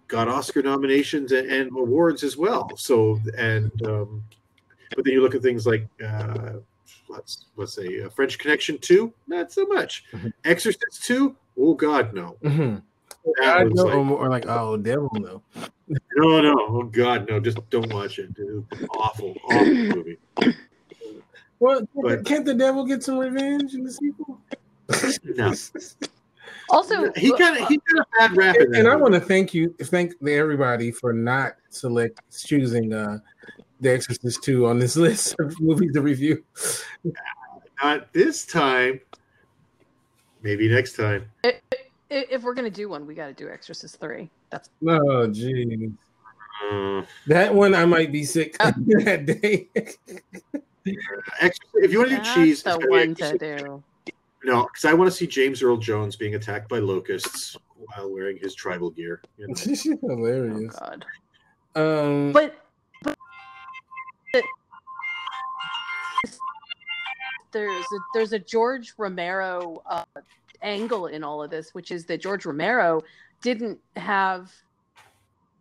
Got 0.08 0.28
Oscar 0.28 0.62
nominations 0.62 1.32
and, 1.34 1.52
and 1.52 1.72
awards 1.72 2.24
as 2.24 2.38
well. 2.38 2.70
So 2.78 3.20
and 3.38 3.72
um, 3.86 4.24
but 4.96 5.06
then 5.06 5.14
you 5.14 5.22
look 5.22 5.36
at 5.36 5.42
things 5.42 5.68
like 5.68 5.88
uh, 6.06 6.54
let's 7.10 7.46
let's 7.58 7.74
say 7.74 8.02
uh, 8.02 8.10
French 8.10 8.40
Connection 8.40 8.78
Two, 8.80 9.14
not 9.28 9.52
so 9.52 9.66
much. 9.66 10.06
Exorcist 10.46 11.04
Two, 11.04 11.36
oh 11.60 11.74
God, 11.74 12.14
no. 12.14 12.38
Mhm. 12.44 12.82
That 13.40 13.58
I 13.58 13.64
was 13.66 13.74
know, 13.74 13.84
like- 13.84 14.20
or, 14.20 14.30
like 14.30 14.46
oh 14.48 14.78
devil 14.78 15.10
no. 15.16 15.42
no, 16.16 16.42
no, 16.42 16.56
oh 16.70 16.84
God, 16.84 17.28
no! 17.30 17.40
Just 17.40 17.58
don't 17.70 17.92
watch 17.94 18.18
it. 18.18 18.30
It 18.38 18.46
was 18.72 18.80
an 18.80 18.88
awful, 18.98 19.36
awful 19.46 19.66
movie. 19.66 20.18
Well, 21.60 21.88
But- 21.96 22.26
can't 22.26 22.46
the 22.46 22.54
devil 22.54 22.86
get 22.86 23.04
some 23.04 23.18
revenge 23.18 23.74
in 23.74 23.84
the 23.84 23.92
sequel? 23.92 24.40
No, 25.36 25.54
Also, 26.72 27.12
he 27.14 27.30
got 27.32 27.68
he 27.68 27.80
got 27.94 28.06
a 28.06 28.06
bad 28.20 28.38
rap. 28.38 28.56
And, 28.56 28.76
and 28.76 28.88
I 28.88 28.96
want 28.96 29.14
to 29.16 29.20
thank 29.20 29.54
you, 29.54 29.74
thank 29.82 30.14
everybody 30.28 30.92
for 30.92 31.14
not 31.14 31.54
select 31.70 32.20
choosing 32.46 32.94
uh 32.94 33.20
The 33.82 33.92
Exorcist 33.92 34.44
2 34.44 34.68
on 34.68 34.78
this 34.80 34.96
list 35.08 35.36
of 35.40 35.60
movies 35.60 35.94
to 35.94 36.02
review. 36.02 36.44
not 37.84 38.12
this 38.14 38.46
time. 38.46 39.00
Maybe 40.44 40.70
next 40.70 40.96
time. 40.96 41.30
I- 41.44 41.60
if 42.10 42.42
we're 42.42 42.56
gonna 42.56 42.70
do 42.72 42.90
one, 42.90 43.06
we 43.06 43.14
got 43.14 43.28
to 43.28 43.34
do 43.34 43.48
Exorcist 43.50 44.00
three. 44.00 44.30
That's 44.50 44.70
Oh, 44.88 45.28
geez. 45.28 45.92
Uh, 46.72 47.04
That 47.28 47.54
one 47.54 47.76
I 47.76 47.86
might 47.86 48.12
be 48.12 48.24
sick 48.24 48.58
that 48.58 49.26
day. 49.26 49.68
Ex- 51.42 51.58
if 51.76 51.92
you 51.92 52.00
want 52.00 52.10
to 52.12 52.18
do 52.18 52.22
that's 52.24 52.34
cheese, 52.34 52.64
the 52.64 52.80
one 52.88 53.16
to 53.16 53.38
do. 53.38 53.84
no, 54.44 54.64
because 54.64 54.86
I 54.86 54.94
want 54.94 55.10
to 55.10 55.16
see 55.16 55.28
James 55.28 55.62
Earl 55.62 55.78
Jones 55.78 56.16
being 56.16 56.36
attacked 56.36 56.70
by 56.70 56.80
locusts 56.80 57.58
while 57.76 58.12
wearing 58.12 58.38
his 58.38 58.56
tribal 58.56 58.90
gear. 58.90 59.22
You 59.38 59.48
know? 59.48 59.54
Oh 60.04 60.16
Hilarious. 60.16 60.76
God. 60.76 61.06
Um, 61.76 62.32
But 62.32 62.56
but 63.04 63.16
there's 67.52 67.86
a, 67.86 67.98
there's 68.14 68.34
a 68.34 68.40
George 68.40 68.94
Romero 68.98 69.82
uh, 69.86 70.04
angle 70.62 71.08
in 71.08 71.24
all 71.24 71.42
of 71.42 71.50
this, 71.50 71.74
which 71.74 71.92
is 71.92 72.06
that 72.06 72.22
George 72.22 72.46
Romero 72.46 73.02
didn't 73.42 73.80
have 73.96 74.52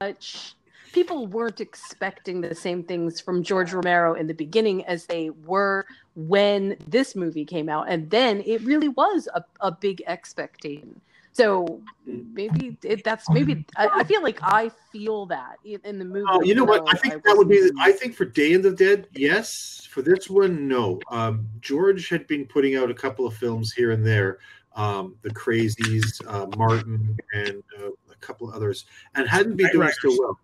much. 0.01 0.55
People 0.93 1.27
weren't 1.27 1.61
expecting 1.61 2.41
the 2.41 2.55
same 2.55 2.83
things 2.83 3.21
from 3.21 3.43
George 3.43 3.73
Romero 3.73 4.15
in 4.15 4.27
the 4.27 4.35
beginning 4.35 4.85
as 4.87 5.07
they 5.07 5.31
were 5.31 5.87
when 6.15 6.77
this 6.87 7.15
movie 7.15 7.45
came 7.45 7.69
out, 7.69 7.89
and 7.89 8.11
then 8.11 8.43
it 8.47 8.63
really 8.63 8.89
was 8.89 9.29
a, 9.35 9.45
a 9.61 9.71
big 9.71 10.03
expectation. 10.07 11.01
So 11.33 11.81
maybe 12.05 12.77
it, 12.83 13.05
that's 13.05 13.31
maybe 13.31 13.65
I, 13.77 13.89
I 14.01 14.05
feel 14.05 14.23
like 14.25 14.41
I 14.43 14.73
feel 14.91 15.27
that 15.27 15.59
in, 15.65 15.81
in 15.85 15.99
the 16.01 16.05
movie. 16.05 16.27
Oh, 16.29 16.43
you 16.43 16.55
know 16.57 16.65
what? 16.65 16.83
I 16.93 16.99
think 16.99 17.23
that 17.23 17.37
would 17.37 17.49
be. 17.49 17.61
The, 17.61 17.73
I 17.79 17.93
think 17.93 18.17
for 18.17 18.25
Day 18.25 18.55
of 18.55 18.65
the 18.65 18.73
Dead, 18.73 19.07
yes. 19.13 19.87
For 19.89 20.03
this 20.03 20.29
one, 20.29 20.67
no. 20.67 21.01
Um, 21.11 21.47
George 21.61 22.09
had 22.09 22.27
been 22.27 22.45
putting 22.45 22.75
out 22.75 22.91
a 22.91 22.95
couple 22.95 23.25
of 23.25 23.35
films 23.35 23.73
here 23.73 23.93
and 23.93 24.05
there, 24.05 24.39
um, 24.75 25.15
The 25.23 25.31
Crazies, 25.31 26.21
uh, 26.27 26.47
Martin, 26.57 27.17
and 27.33 27.63
uh, 27.79 27.91
a 28.11 28.17
couple 28.21 28.49
of 28.49 28.55
others, 28.57 28.87
and 29.15 29.29
hadn't 29.29 29.57
been 29.57 29.71
doing 29.71 29.91
so 30.01 30.17
well. 30.19 30.39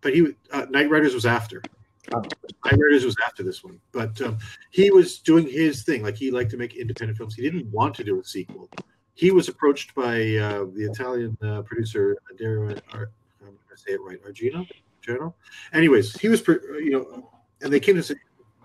But 0.00 0.14
he, 0.14 0.34
uh, 0.52 0.66
Knightriders 0.66 1.14
was 1.14 1.26
after. 1.26 1.62
Oh. 2.14 2.22
Knightriders 2.64 3.04
was 3.04 3.16
after 3.26 3.42
this 3.42 3.64
one, 3.64 3.80
but 3.90 4.20
um, 4.22 4.38
he 4.70 4.90
was 4.90 5.18
doing 5.18 5.48
his 5.48 5.82
thing. 5.82 6.02
Like 6.02 6.16
he 6.16 6.30
liked 6.30 6.50
to 6.52 6.56
make 6.56 6.76
independent 6.76 7.18
films. 7.18 7.34
He 7.34 7.42
didn't 7.42 7.66
want 7.72 7.94
to 7.96 8.04
do 8.04 8.20
a 8.20 8.24
sequel. 8.24 8.68
He 9.14 9.30
was 9.30 9.48
approached 9.48 9.94
by 9.94 10.18
uh, 10.36 10.66
the 10.74 10.88
Italian 10.90 11.36
uh, 11.42 11.62
producer 11.62 12.16
Dario. 12.38 12.76
Ar- 12.92 13.10
I'm 13.40 13.46
going 13.46 13.58
to 13.70 13.76
say 13.76 13.92
it 13.92 14.00
right, 14.02 14.22
Argino. 14.22 14.68
Argino. 15.02 15.34
Anyways, 15.72 16.16
he 16.16 16.28
was, 16.28 16.46
you 16.46 16.90
know, 16.90 17.30
and 17.62 17.72
they 17.72 17.80
came 17.80 17.96
to 17.96 18.02
say, 18.02 18.14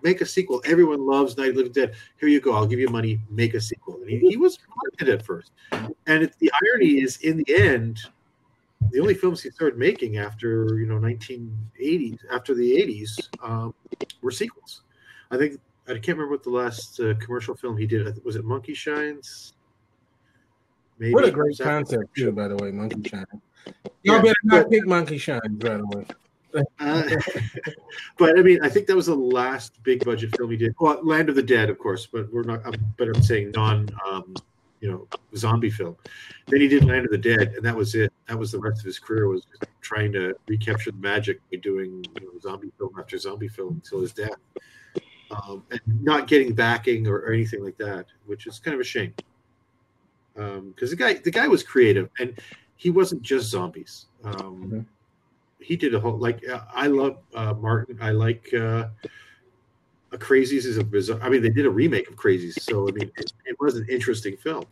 make 0.04 0.22
a 0.22 0.26
sequel. 0.26 0.62
Everyone 0.66 1.06
loves 1.06 1.38
Night 1.38 1.50
of 1.50 1.56
the 1.56 1.60
Living 1.60 1.74
Dead. 1.74 1.96
Here 2.20 2.30
you 2.30 2.42
go. 2.42 2.54
I'll 2.54 2.68
give 2.68 2.80
you 2.80 2.90
money. 2.90 3.20
Make 3.30 3.54
a 3.54 3.62
sequel. 3.62 3.96
And 4.02 4.10
he, 4.10 4.20
he 4.20 4.38
was 4.38 4.60
reluctant 4.68 5.10
at 5.10 5.26
first. 5.26 5.52
And 5.72 6.24
it, 6.24 6.36
the 6.40 6.52
irony 6.74 7.02
is, 7.02 7.18
in 7.18 7.38
the 7.38 7.56
end, 7.56 8.00
the 8.90 9.00
only 9.00 9.14
films 9.14 9.42
he 9.42 9.50
started 9.52 9.78
making 9.78 10.18
after 10.18 10.80
you 10.80 10.86
know 10.86 10.96
1980s, 10.96 12.20
after 12.32 12.56
the 12.56 12.72
80s, 12.72 13.30
um, 13.44 13.74
were 14.22 14.32
sequels. 14.32 14.82
I 15.30 15.38
think 15.38 15.60
I 15.88 15.94
can't 15.94 16.18
remember 16.18 16.32
what 16.32 16.44
the 16.44 16.50
last 16.50 17.00
uh, 17.00 17.14
commercial 17.16 17.56
film 17.56 17.78
he 17.78 17.86
did. 17.86 18.24
Was 18.24 18.36
it 18.36 18.46
Monkey 18.46 18.74
Shines? 18.74 19.54
Maybe 21.00 21.14
what 21.14 21.26
a 21.26 21.32
great 21.32 21.58
concept, 21.58 22.16
too, 22.16 22.32
by 22.32 22.48
the 22.48 22.56
way, 22.58 22.72
Monkey 22.72 23.10
Shine. 23.10 23.26
Y'all 24.04 24.22
better 24.22 24.36
not 24.44 24.70
pick 24.70 24.86
Monkey 24.86 25.18
Shine, 25.18 25.56
by 25.56 25.78
the 25.78 25.86
way. 25.86 26.06
Uh, 26.80 27.04
but 28.18 28.38
I 28.38 28.42
mean, 28.42 28.60
I 28.64 28.70
think 28.70 28.88
that 28.88 28.96
was 28.96 29.08
the 29.08 29.16
last 29.16 29.82
big 29.84 30.04
budget 30.04 30.36
film 30.38 30.52
he 30.52 30.58
did. 30.58 30.76
Well, 30.80 31.00
Land 31.04 31.30
of 31.30 31.36
the 31.36 31.44
Dead, 31.44 31.70
of 31.70 31.80
course, 31.80 32.08
but 32.08 32.32
we're 32.32 32.44
not. 32.44 32.66
Um, 32.66 32.74
but 32.98 33.08
I'm 33.08 33.22
saying 33.22 33.52
non, 33.56 33.90
um, 34.10 34.36
you 34.80 34.92
know, 34.92 35.08
zombie 35.36 35.70
film. 35.70 35.96
Then 36.48 36.62
he 36.62 36.68
did 36.68 36.84
Land 36.86 37.06
of 37.06 37.12
the 37.12 37.18
Dead, 37.18 37.54
and 37.56 37.66
that 37.66 37.76
was 37.76 37.96
it. 37.96 38.11
That 38.32 38.40
was 38.40 38.54
the 38.54 38.60
rest 38.60 38.80
of 38.80 38.86
his 38.86 38.98
career 38.98 39.28
was 39.28 39.46
trying 39.82 40.14
to 40.14 40.34
recapture 40.48 40.92
the 40.92 40.98
magic 41.00 41.42
by 41.52 41.58
doing 41.58 42.02
you 42.16 42.26
know, 42.26 42.40
zombie 42.40 42.72
film 42.78 42.94
after 42.98 43.18
zombie 43.18 43.50
film 43.50 43.82
until 43.84 44.00
his 44.00 44.14
death, 44.14 44.38
um, 45.32 45.66
and 45.70 45.82
not 46.02 46.30
getting 46.30 46.54
backing 46.54 47.08
or, 47.08 47.18
or 47.18 47.34
anything 47.34 47.62
like 47.62 47.78
that, 47.78 48.06
which 48.28 48.48
is 48.48 48.58
kind 48.58 48.74
of 48.74 48.80
a 48.80 48.86
shame. 48.86 49.14
Because 50.34 50.92
the 50.92 50.96
guy, 50.96 51.16
the 51.16 51.30
guy 51.30 51.46
was 51.50 51.62
creative, 51.62 52.10
and 52.20 52.40
he 52.78 52.90
wasn't 52.90 53.22
just 53.22 53.50
zombies. 53.50 54.06
Um, 54.24 54.88
he 55.60 55.76
did 55.76 55.94
a 55.94 56.00
whole 56.00 56.18
like 56.18 56.48
uh, 56.48 56.62
I 56.74 56.88
love 56.88 57.18
uh, 57.36 57.54
Martin. 57.56 57.98
I 58.00 58.12
like 58.12 58.50
uh, 58.54 58.88
uh, 58.88 58.88
Crazies 60.14 60.64
is 60.66 60.78
a 60.78 60.86
bizarre. 60.86 61.20
I 61.22 61.28
mean, 61.28 61.42
they 61.42 61.50
did 61.50 61.66
a 61.66 61.70
remake 61.70 62.08
of 62.08 62.16
Crazies, 62.16 62.62
so 62.62 62.88
I 62.88 62.94
mean, 62.94 63.12
it, 63.18 63.34
it 63.46 63.58
was 63.60 63.76
an 63.76 63.86
interesting 63.90 64.38
film. 64.38 64.64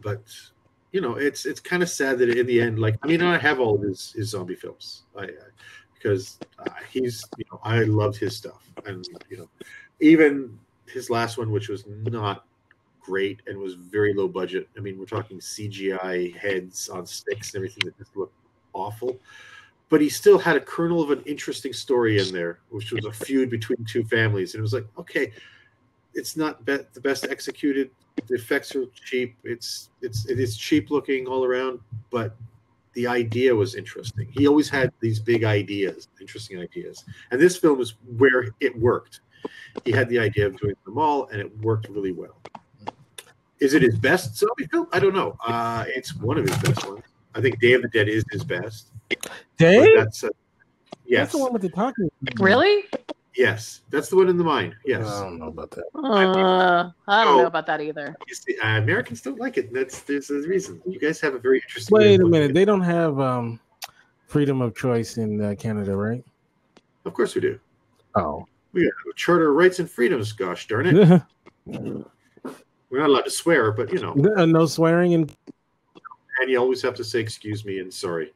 But 0.00 0.22
you 0.94 1.00
know, 1.00 1.16
it's 1.16 1.44
it's 1.44 1.58
kind 1.58 1.82
of 1.82 1.88
sad 1.88 2.18
that 2.20 2.30
in 2.30 2.46
the 2.46 2.60
end, 2.60 2.78
like 2.78 2.96
I 3.02 3.08
mean, 3.08 3.20
I 3.20 3.36
have 3.36 3.58
all 3.58 3.76
his 3.76 4.12
his 4.12 4.30
zombie 4.30 4.54
films, 4.54 5.02
I, 5.18 5.24
I 5.24 5.28
because 5.92 6.38
uh, 6.60 6.70
he's 6.88 7.24
you 7.36 7.44
know 7.50 7.58
I 7.64 7.82
loved 7.82 8.16
his 8.16 8.36
stuff, 8.36 8.70
and 8.86 9.04
you 9.28 9.38
know, 9.38 9.48
even 9.98 10.56
his 10.86 11.10
last 11.10 11.36
one, 11.36 11.50
which 11.50 11.68
was 11.68 11.82
not 11.88 12.46
great 13.00 13.40
and 13.48 13.58
was 13.58 13.74
very 13.74 14.14
low 14.14 14.28
budget. 14.28 14.68
I 14.76 14.80
mean, 14.80 14.96
we're 14.96 15.06
talking 15.06 15.40
CGI 15.40 16.36
heads 16.36 16.88
on 16.88 17.04
sticks 17.06 17.54
and 17.54 17.56
everything 17.56 17.86
that 17.86 17.98
just 17.98 18.16
looked 18.16 18.38
awful 18.72 19.18
but 19.90 20.00
he 20.00 20.08
still 20.08 20.38
had 20.38 20.56
a 20.56 20.60
kernel 20.60 21.02
of 21.02 21.10
an 21.10 21.22
interesting 21.24 21.72
story 21.72 22.18
in 22.18 22.32
there, 22.32 22.58
which 22.70 22.90
was 22.90 23.04
a 23.04 23.12
feud 23.12 23.48
between 23.50 23.84
two 23.84 24.02
families. 24.02 24.54
And 24.54 24.60
it 24.60 24.62
was 24.62 24.72
like, 24.72 24.86
okay, 24.98 25.30
it's 26.14 26.36
not 26.36 26.64
be- 26.64 26.78
the 26.92 27.00
best 27.00 27.26
executed. 27.28 27.90
The 28.26 28.34
effects 28.34 28.74
are 28.76 28.86
cheap. 28.94 29.36
It's 29.44 29.90
it's 30.00 30.26
it 30.28 30.38
is 30.38 30.56
cheap 30.56 30.90
looking 30.90 31.26
all 31.26 31.44
around, 31.44 31.80
but 32.10 32.36
the 32.94 33.06
idea 33.06 33.54
was 33.54 33.74
interesting. 33.74 34.28
He 34.30 34.46
always 34.46 34.68
had 34.68 34.92
these 35.00 35.18
big 35.18 35.44
ideas, 35.44 36.08
interesting 36.20 36.60
ideas, 36.60 37.04
and 37.30 37.40
this 37.40 37.56
film 37.56 37.80
is 37.80 37.94
where 38.16 38.46
it 38.60 38.78
worked. 38.78 39.20
he 39.84 39.90
had 39.92 40.08
the 40.08 40.18
idea 40.18 40.46
of 40.46 40.56
doing 40.58 40.76
them 40.84 40.96
all, 40.98 41.26
and 41.28 41.40
it 41.40 41.58
worked 41.58 41.88
really 41.88 42.12
well. 42.12 42.36
Is 43.60 43.74
it 43.74 43.82
his 43.82 43.98
best 43.98 44.36
zombie 44.36 44.66
film? 44.70 44.86
I 44.92 45.00
don't 45.00 45.14
know. 45.14 45.36
Uh, 45.44 45.84
it's 45.88 46.14
one 46.16 46.38
of 46.38 46.46
his 46.48 46.56
best 46.58 46.86
ones. 46.86 47.02
I 47.34 47.40
think 47.40 47.60
Day 47.60 47.72
of 47.72 47.82
the 47.82 47.88
Dead 47.88 48.08
is 48.08 48.24
his 48.30 48.44
best. 48.44 48.90
But 49.08 49.30
Dave? 49.58 49.96
That's 49.96 50.24
uh, 50.24 50.28
yes, 51.04 51.20
That's 51.20 51.32
the 51.32 51.38
one 51.38 51.52
with 51.52 51.62
the 51.62 51.68
talking. 51.70 52.10
Really? 52.38 52.84
Yes, 53.36 53.82
that's 53.90 54.08
the 54.08 54.16
one 54.16 54.28
in 54.28 54.36
the 54.36 54.44
mind. 54.44 54.74
Yes. 54.84 55.06
I 55.06 55.22
don't 55.22 55.38
know 55.38 55.48
about 55.48 55.70
that. 55.72 55.84
Uh, 55.94 56.90
I 57.08 57.24
don't 57.24 57.34
Oh. 57.34 57.38
know 57.42 57.46
about 57.46 57.66
that 57.66 57.80
either. 57.80 58.16
You 58.26 58.34
see, 58.34 58.56
uh, 58.58 58.78
Americans 58.78 59.20
don't 59.22 59.38
like 59.38 59.56
it. 59.58 59.72
That's 59.72 60.00
there's 60.02 60.30
a 60.30 60.40
reason. 60.48 60.80
You 60.86 60.98
guys 60.98 61.20
have 61.20 61.34
a 61.34 61.38
very 61.38 61.58
interesting. 61.58 61.96
Wait 61.96 62.20
a 62.20 62.26
minute. 62.26 62.54
They 62.54 62.64
don't 62.64 62.80
have 62.80 63.18
um, 63.20 63.60
freedom 64.26 64.60
of 64.60 64.76
choice 64.76 65.16
in 65.18 65.40
uh, 65.40 65.54
Canada, 65.58 65.96
right? 65.96 66.24
Of 67.04 67.14
course 67.14 67.34
we 67.34 67.40
do. 67.40 67.58
Oh. 68.14 68.46
We 68.72 68.82
have 68.82 68.92
a 69.10 69.14
charter 69.14 69.50
of 69.50 69.56
rights 69.56 69.78
and 69.78 69.88
freedoms. 69.88 70.32
Gosh 70.32 70.66
darn 70.66 70.86
it. 70.86 71.22
We're 72.90 73.00
not 73.00 73.08
allowed 73.08 73.24
to 73.24 73.30
swear, 73.30 73.72
but 73.72 73.92
you 73.92 74.00
know, 74.00 74.12
no 74.14 74.44
no 74.44 74.66
swearing 74.66 75.14
and 75.14 75.34
and 76.40 76.50
you 76.50 76.58
always 76.58 76.82
have 76.82 76.94
to 76.96 77.04
say 77.04 77.20
excuse 77.20 77.64
me 77.64 77.78
and 77.78 77.92
sorry. 77.92 78.32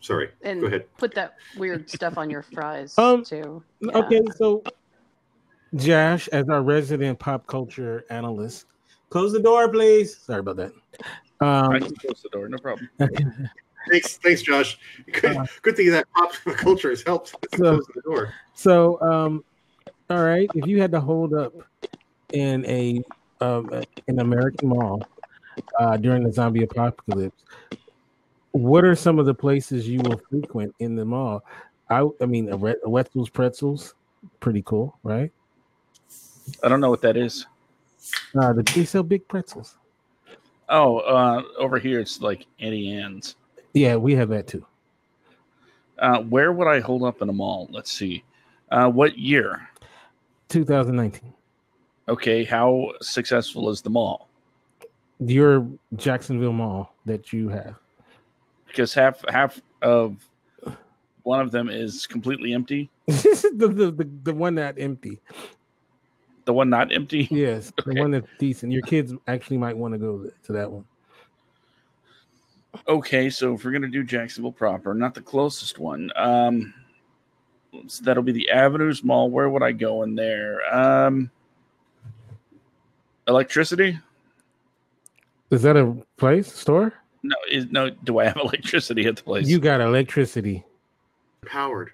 Sorry. 0.00 0.30
And 0.42 0.60
Go 0.62 0.66
ahead. 0.66 0.86
put 0.96 1.14
that 1.14 1.36
weird 1.56 1.88
stuff 1.90 2.16
on 2.18 2.30
your 2.30 2.42
fries 2.42 2.94
Um, 2.98 3.22
too. 3.24 3.62
Okay, 3.94 4.22
so 4.36 4.62
Josh, 5.74 6.26
as 6.28 6.48
our 6.48 6.62
resident 6.62 7.18
pop 7.18 7.46
culture 7.46 8.04
analyst, 8.10 8.66
close 9.10 9.32
the 9.32 9.40
door, 9.40 9.68
please. 9.68 10.16
Sorry 10.16 10.40
about 10.40 10.56
that. 10.56 10.72
Um, 11.40 11.70
I 11.72 11.78
can 11.80 11.94
close 11.96 12.22
the 12.22 12.28
door, 12.30 12.48
no 12.48 12.58
problem. 12.58 12.88
Thanks, 13.90 14.18
thanks, 14.18 14.42
Josh. 14.42 14.78
Good, 15.10 15.38
good 15.62 15.74
thing 15.74 15.90
that 15.90 16.06
pop 16.14 16.32
culture 16.58 16.90
has 16.90 17.02
helped 17.02 17.28
So- 17.30 17.38
close 17.56 17.86
the 17.94 18.02
door. 18.02 18.34
So, 18.54 19.00
um, 19.00 19.42
all 20.10 20.22
right, 20.22 20.50
if 20.54 20.66
you 20.66 20.80
had 20.82 20.92
to 20.92 21.00
hold 21.00 21.32
up 21.34 21.54
in 22.32 22.64
a 22.66 23.02
um, 23.40 23.70
an 24.06 24.18
American 24.18 24.68
mall 24.68 25.02
uh, 25.78 25.96
during 25.96 26.22
the 26.24 26.30
zombie 26.32 26.62
apocalypse, 26.62 27.42
what 28.52 28.84
are 28.84 28.94
some 28.94 29.18
of 29.18 29.26
the 29.26 29.34
places 29.34 29.88
you 29.88 30.00
will 30.00 30.20
frequent 30.30 30.74
in 30.78 30.96
the 30.96 31.04
mall? 31.04 31.44
I, 31.88 32.06
I 32.20 32.26
mean, 32.26 32.52
a, 32.52 32.56
Re- 32.56 32.76
a 32.84 32.88
Wetzel's 32.88 33.28
Pretzels, 33.28 33.94
pretty 34.40 34.62
cool, 34.62 34.98
right? 35.02 35.30
I 36.62 36.68
don't 36.68 36.80
know 36.80 36.90
what 36.90 37.02
that 37.02 37.16
is. 37.16 37.46
Uh, 38.34 38.52
the, 38.52 38.62
they 38.74 38.84
sell 38.84 39.02
big 39.02 39.26
pretzels. 39.28 39.76
Oh, 40.68 40.98
uh, 40.98 41.42
over 41.58 41.78
here 41.78 42.00
it's 42.00 42.20
like 42.20 42.46
Auntie 42.60 42.92
Anne's. 42.92 43.36
Yeah, 43.74 43.96
we 43.96 44.14
have 44.14 44.28
that 44.30 44.46
too. 44.46 44.64
Uh, 45.98 46.20
where 46.22 46.52
would 46.52 46.66
I 46.66 46.80
hold 46.80 47.02
up 47.04 47.22
in 47.22 47.28
a 47.28 47.32
mall? 47.32 47.68
Let's 47.70 47.92
see. 47.92 48.24
Uh, 48.70 48.88
what 48.88 49.18
year? 49.18 49.68
2019. 50.48 51.32
Okay, 52.08 52.44
how 52.44 52.92
successful 53.00 53.68
is 53.70 53.82
the 53.82 53.90
mall? 53.90 54.28
Your 55.20 55.68
Jacksonville 55.96 56.52
Mall 56.52 56.94
that 57.04 57.32
you 57.32 57.48
have. 57.48 57.76
Because 58.70 58.94
half 58.94 59.22
half 59.28 59.60
of 59.82 60.16
one 61.22 61.40
of 61.40 61.50
them 61.50 61.68
is 61.68 62.06
completely 62.06 62.54
empty. 62.54 62.90
the, 63.06 63.72
the, 63.72 63.90
the, 63.90 64.10
the 64.22 64.34
one 64.34 64.54
that 64.54 64.76
empty. 64.78 65.20
The 66.44 66.52
one 66.52 66.70
not 66.70 66.92
empty. 66.92 67.28
Yes, 67.30 67.72
the 67.84 67.94
one 67.94 68.10
that's 68.10 68.28
decent. 68.38 68.72
Your 68.72 68.82
kids 68.82 69.12
actually 69.28 69.58
might 69.58 69.76
want 69.76 69.92
to 69.94 69.98
go 69.98 70.30
to 70.44 70.52
that 70.52 70.70
one. 70.70 70.84
Okay, 72.88 73.30
so 73.30 73.54
if 73.54 73.64
we're 73.64 73.72
gonna 73.72 73.88
do 73.88 74.04
Jacksonville 74.04 74.52
proper, 74.52 74.94
not 74.94 75.14
the 75.14 75.20
closest 75.20 75.78
one, 75.78 76.10
um, 76.16 76.72
so 77.86 78.04
that'll 78.04 78.22
be 78.22 78.32
the 78.32 78.50
Avenues 78.50 79.02
Mall. 79.02 79.30
Where 79.30 79.50
would 79.50 79.62
I 79.62 79.72
go 79.72 80.02
in 80.02 80.14
there? 80.14 80.60
Um, 80.74 81.30
electricity? 83.26 83.98
Is 85.50 85.62
that 85.62 85.76
a 85.76 85.96
place 86.16 86.52
store? 86.52 86.94
No, 87.22 87.36
is 87.50 87.66
no. 87.70 87.90
Do 87.90 88.18
I 88.18 88.24
have 88.24 88.36
electricity 88.42 89.06
at 89.06 89.16
the 89.16 89.22
place? 89.22 89.48
You 89.48 89.58
got 89.58 89.80
electricity. 89.80 90.64
Powered. 91.44 91.90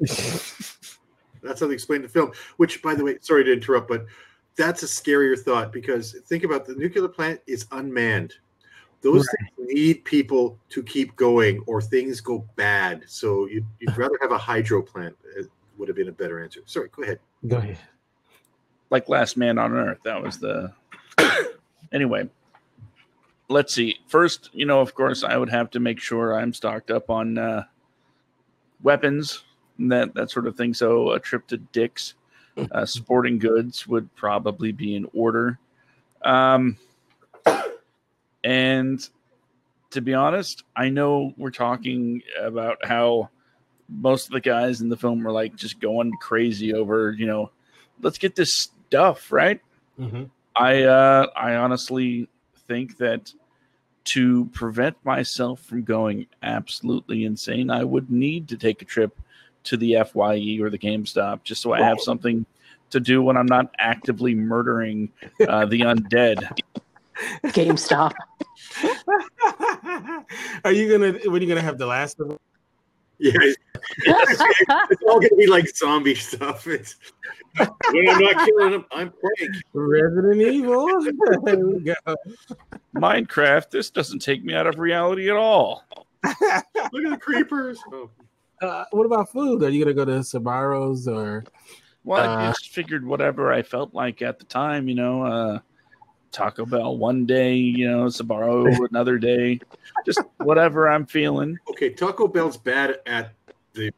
That's 0.00 1.60
how 1.60 1.66
they 1.66 1.74
explain 1.74 2.02
the 2.02 2.08
film. 2.08 2.32
Which, 2.56 2.82
by 2.82 2.94
the 2.94 3.04
way, 3.04 3.18
sorry 3.20 3.44
to 3.44 3.52
interrupt, 3.52 3.88
but 3.88 4.06
that's 4.56 4.82
a 4.82 4.86
scarier 4.86 5.38
thought 5.38 5.72
because 5.72 6.16
think 6.26 6.42
about 6.42 6.66
the 6.66 6.74
nuclear 6.74 7.08
plant 7.08 7.40
is 7.46 7.66
unmanned. 7.72 8.34
Those 9.02 9.28
things 9.28 9.70
need 9.72 10.04
people 10.04 10.58
to 10.70 10.82
keep 10.82 11.14
going, 11.16 11.62
or 11.66 11.80
things 11.80 12.20
go 12.20 12.44
bad. 12.56 13.04
So 13.06 13.46
you'd, 13.46 13.66
you'd 13.78 13.96
rather 13.96 14.18
have 14.22 14.32
a 14.32 14.38
hydro 14.38 14.82
plant. 14.82 15.16
It 15.36 15.46
would 15.76 15.88
have 15.88 15.96
been 15.96 16.08
a 16.08 16.12
better 16.12 16.42
answer. 16.42 16.60
Sorry, 16.64 16.88
go 16.90 17.02
ahead. 17.02 17.20
Go 17.46 17.58
ahead. 17.58 17.78
like 18.90 19.08
Last 19.08 19.36
Man 19.36 19.58
on 19.58 19.72
Earth. 19.74 19.98
That 20.04 20.20
was 20.20 20.38
the. 20.38 20.72
anyway, 21.92 22.28
let's 23.48 23.74
see. 23.74 23.96
First, 24.06 24.50
you 24.52 24.66
know, 24.66 24.80
of 24.80 24.94
course, 24.94 25.24
I 25.24 25.36
would 25.36 25.50
have 25.50 25.70
to 25.70 25.80
make 25.80 26.00
sure 26.00 26.34
I'm 26.34 26.52
stocked 26.52 26.90
up 26.90 27.10
on 27.10 27.38
uh, 27.38 27.64
weapons 28.82 29.44
and 29.78 29.92
that 29.92 30.14
that 30.14 30.30
sort 30.30 30.46
of 30.46 30.56
thing. 30.56 30.74
So 30.74 31.12
a 31.12 31.20
trip 31.20 31.46
to 31.48 31.56
Dick's 31.56 32.14
uh, 32.72 32.86
Sporting 32.86 33.38
Goods 33.38 33.86
would 33.86 34.14
probably 34.16 34.72
be 34.72 34.94
in 34.94 35.06
order. 35.12 35.58
Um, 36.22 36.78
and 38.42 39.08
to 39.90 40.00
be 40.00 40.14
honest, 40.14 40.64
I 40.74 40.88
know 40.88 41.32
we're 41.36 41.50
talking 41.50 42.22
about 42.40 42.84
how 42.84 43.30
most 43.88 44.26
of 44.26 44.32
the 44.32 44.40
guys 44.40 44.80
in 44.80 44.88
the 44.88 44.96
film 44.96 45.22
were 45.22 45.32
like 45.32 45.54
just 45.54 45.80
going 45.80 46.12
crazy 46.20 46.74
over, 46.74 47.12
you 47.12 47.26
know, 47.26 47.50
let's 48.02 48.18
get 48.18 48.34
this 48.34 48.70
stuff 48.88 49.30
right. 49.30 49.60
Mm-hmm. 49.98 50.24
I 50.54 50.82
uh, 50.84 51.26
I 51.36 51.56
honestly 51.56 52.28
think 52.68 52.98
that 52.98 53.32
to 54.04 54.46
prevent 54.46 54.96
myself 55.04 55.60
from 55.60 55.82
going 55.82 56.26
absolutely 56.42 57.24
insane, 57.24 57.70
I 57.70 57.84
would 57.84 58.10
need 58.10 58.48
to 58.48 58.56
take 58.56 58.82
a 58.82 58.84
trip 58.84 59.18
to 59.64 59.76
the 59.76 59.96
Fye 60.04 60.58
or 60.60 60.70
the 60.70 60.78
GameStop 60.78 61.42
just 61.42 61.60
so 61.60 61.72
I 61.72 61.82
have 61.82 62.00
something 62.00 62.46
to 62.90 63.00
do 63.00 63.22
when 63.22 63.36
I'm 63.36 63.46
not 63.46 63.74
actively 63.78 64.34
murdering 64.34 65.10
uh, 65.48 65.66
the 65.66 65.80
undead. 65.80 66.48
GameStop. 67.46 68.12
Are 70.64 70.72
you 70.72 70.90
gonna? 70.90 71.12
When 71.12 71.40
are 71.40 71.44
you 71.44 71.48
gonna 71.48 71.60
have 71.60 71.78
the 71.78 71.86
last 71.86 72.20
of? 72.20 72.38
Yeah, 73.18 73.32
it's, 73.40 73.56
it's 74.90 75.02
all 75.08 75.20
gonna 75.20 75.36
be 75.36 75.46
like 75.46 75.68
zombie 75.74 76.14
stuff. 76.14 76.66
It's 76.66 76.96
when 77.56 78.08
I'm 78.08 78.20
not 78.20 78.46
killing 78.46 78.72
them, 78.72 78.86
I'm 78.90 79.10
playing. 79.12 79.52
Resident 79.72 80.42
Evil. 80.42 80.86
there 81.44 81.66
we 81.66 81.80
go. 81.80 81.94
Minecraft, 82.94 83.70
this 83.70 83.90
doesn't 83.90 84.20
take 84.20 84.44
me 84.44 84.54
out 84.54 84.66
of 84.66 84.78
reality 84.78 85.30
at 85.30 85.36
all. 85.36 85.84
Look 86.24 86.36
at 86.42 87.10
the 87.10 87.18
creepers. 87.20 87.78
Oh. 87.92 88.10
Uh, 88.60 88.84
what 88.90 89.04
about 89.06 89.30
food? 89.30 89.62
Are 89.62 89.68
you 89.70 89.84
gonna 89.84 89.94
go 89.94 90.04
to 90.04 90.20
Sbarros 90.20 91.06
or? 91.06 91.44
Well, 92.04 92.22
I 92.22 92.46
Uh, 92.46 92.52
just 92.52 92.68
figured 92.70 93.04
whatever 93.04 93.52
I 93.52 93.62
felt 93.62 93.92
like 93.92 94.22
at 94.22 94.38
the 94.38 94.44
time, 94.44 94.88
you 94.88 94.94
know, 94.94 95.22
uh, 95.22 95.58
Taco 96.32 96.66
Bell 96.66 96.96
one 96.96 97.26
day, 97.26 97.54
you 97.54 97.90
know, 97.90 98.04
Sbarro 98.06 98.66
another 98.90 99.18
day, 99.18 99.58
just 100.04 100.20
whatever 100.38 100.88
I'm 100.88 101.06
feeling. 101.06 101.58
Okay, 101.70 101.90
Taco 101.90 102.28
Bell's 102.28 102.56
bad 102.56 103.00
at 103.06 103.32
the 103.74 103.92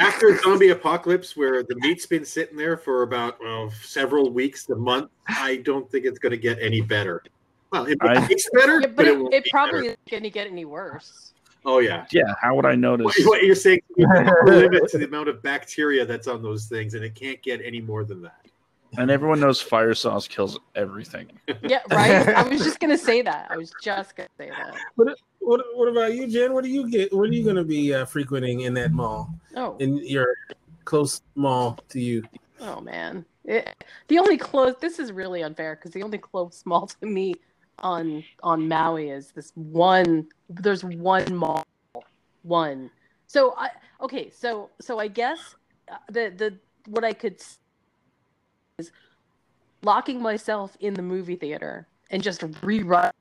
after 0.00 0.36
zombie 0.38 0.70
apocalypse 0.70 1.36
where 1.36 1.62
the 1.62 1.76
meat's 1.76 2.06
been 2.06 2.24
sitting 2.24 2.56
there 2.56 2.76
for 2.76 3.02
about 3.02 3.38
well, 3.40 3.70
several 3.82 4.30
weeks, 4.30 4.68
a 4.70 4.76
month. 4.76 5.10
I 5.28 5.56
don't 5.56 5.90
think 5.90 6.04
it's 6.04 6.18
going 6.18 6.30
to 6.32 6.38
get 6.38 6.58
any 6.60 6.80
better. 6.80 7.22
Well, 7.70 7.86
it 7.86 7.98
I- 8.00 8.26
tastes 8.26 8.48
better, 8.54 8.80
Yeah, 8.80 8.86
but, 8.88 8.96
but 8.96 9.06
it, 9.08 9.18
it, 9.18 9.34
it 9.34 9.44
probably 9.50 9.72
better. 9.72 9.84
isn't 9.86 10.10
going 10.10 10.22
to 10.22 10.30
get 10.30 10.46
any 10.46 10.64
worse. 10.64 11.32
Oh 11.66 11.78
yeah. 11.78 12.06
Yeah, 12.12 12.34
how 12.42 12.54
would 12.56 12.66
I 12.66 12.74
notice? 12.74 13.04
What, 13.04 13.26
what 13.26 13.42
you're 13.42 13.54
saying 13.54 13.80
you 13.96 14.06
have 14.14 14.26
a 14.26 14.50
limit 14.50 14.88
to 14.90 14.98
the 14.98 15.06
amount 15.06 15.28
of 15.28 15.42
bacteria 15.42 16.04
that's 16.04 16.28
on 16.28 16.42
those 16.42 16.66
things, 16.66 16.94
and 16.94 17.02
it 17.04 17.14
can't 17.14 17.42
get 17.42 17.60
any 17.64 17.80
more 17.80 18.04
than 18.04 18.20
that. 18.22 18.43
And 18.98 19.10
everyone 19.10 19.40
knows 19.40 19.60
fire 19.60 19.94
sauce 19.94 20.28
kills 20.28 20.58
everything. 20.74 21.26
Yeah, 21.62 21.80
right. 21.90 22.28
I 22.28 22.42
was 22.42 22.62
just 22.62 22.78
going 22.80 22.90
to 22.90 22.98
say 22.98 23.22
that. 23.22 23.46
I 23.50 23.56
was 23.56 23.72
just 23.82 24.16
going 24.16 24.28
to 24.28 24.34
say 24.36 24.50
that. 24.50 24.76
What, 24.96 25.16
what 25.40 25.60
What 25.74 25.88
about 25.88 26.14
you, 26.14 26.26
Jen? 26.26 26.52
What 26.52 26.64
do 26.64 26.70
you 26.70 26.90
get? 26.90 27.12
What 27.12 27.28
are 27.28 27.32
you 27.32 27.44
gonna 27.44 27.64
be 27.64 27.92
uh, 27.94 28.04
frequenting 28.06 28.60
in 28.62 28.74
that 28.74 28.92
mall? 28.92 29.30
Oh. 29.56 29.76
in 29.78 29.98
your 29.98 30.34
close 30.84 31.22
mall 31.34 31.78
to 31.90 32.00
you. 32.00 32.22
Oh 32.60 32.80
man, 32.80 33.24
it, 33.44 33.84
the 34.08 34.18
only 34.18 34.36
close. 34.38 34.74
This 34.80 34.98
is 34.98 35.12
really 35.12 35.42
unfair 35.42 35.76
because 35.76 35.92
the 35.92 36.02
only 36.02 36.18
close 36.18 36.62
mall 36.66 36.86
to 36.86 37.06
me 37.06 37.34
on 37.80 38.24
on 38.42 38.68
Maui 38.68 39.10
is 39.10 39.32
this 39.32 39.52
one. 39.54 40.26
There's 40.48 40.84
one 40.84 41.34
mall, 41.36 41.64
one. 42.42 42.90
So 43.26 43.54
I 43.56 43.70
okay. 44.00 44.30
So 44.30 44.70
so 44.80 44.98
I 44.98 45.08
guess 45.08 45.56
uh, 45.90 45.96
the 46.08 46.32
the 46.34 46.58
what 46.86 47.04
I 47.04 47.12
could 47.12 47.34
s- 47.34 47.58
is 48.78 48.90
locking 49.82 50.20
myself 50.20 50.76
in 50.80 50.94
the 50.94 51.02
movie 51.02 51.36
theater 51.36 51.86
and 52.10 52.22
just 52.22 52.40
rerun 52.40 53.12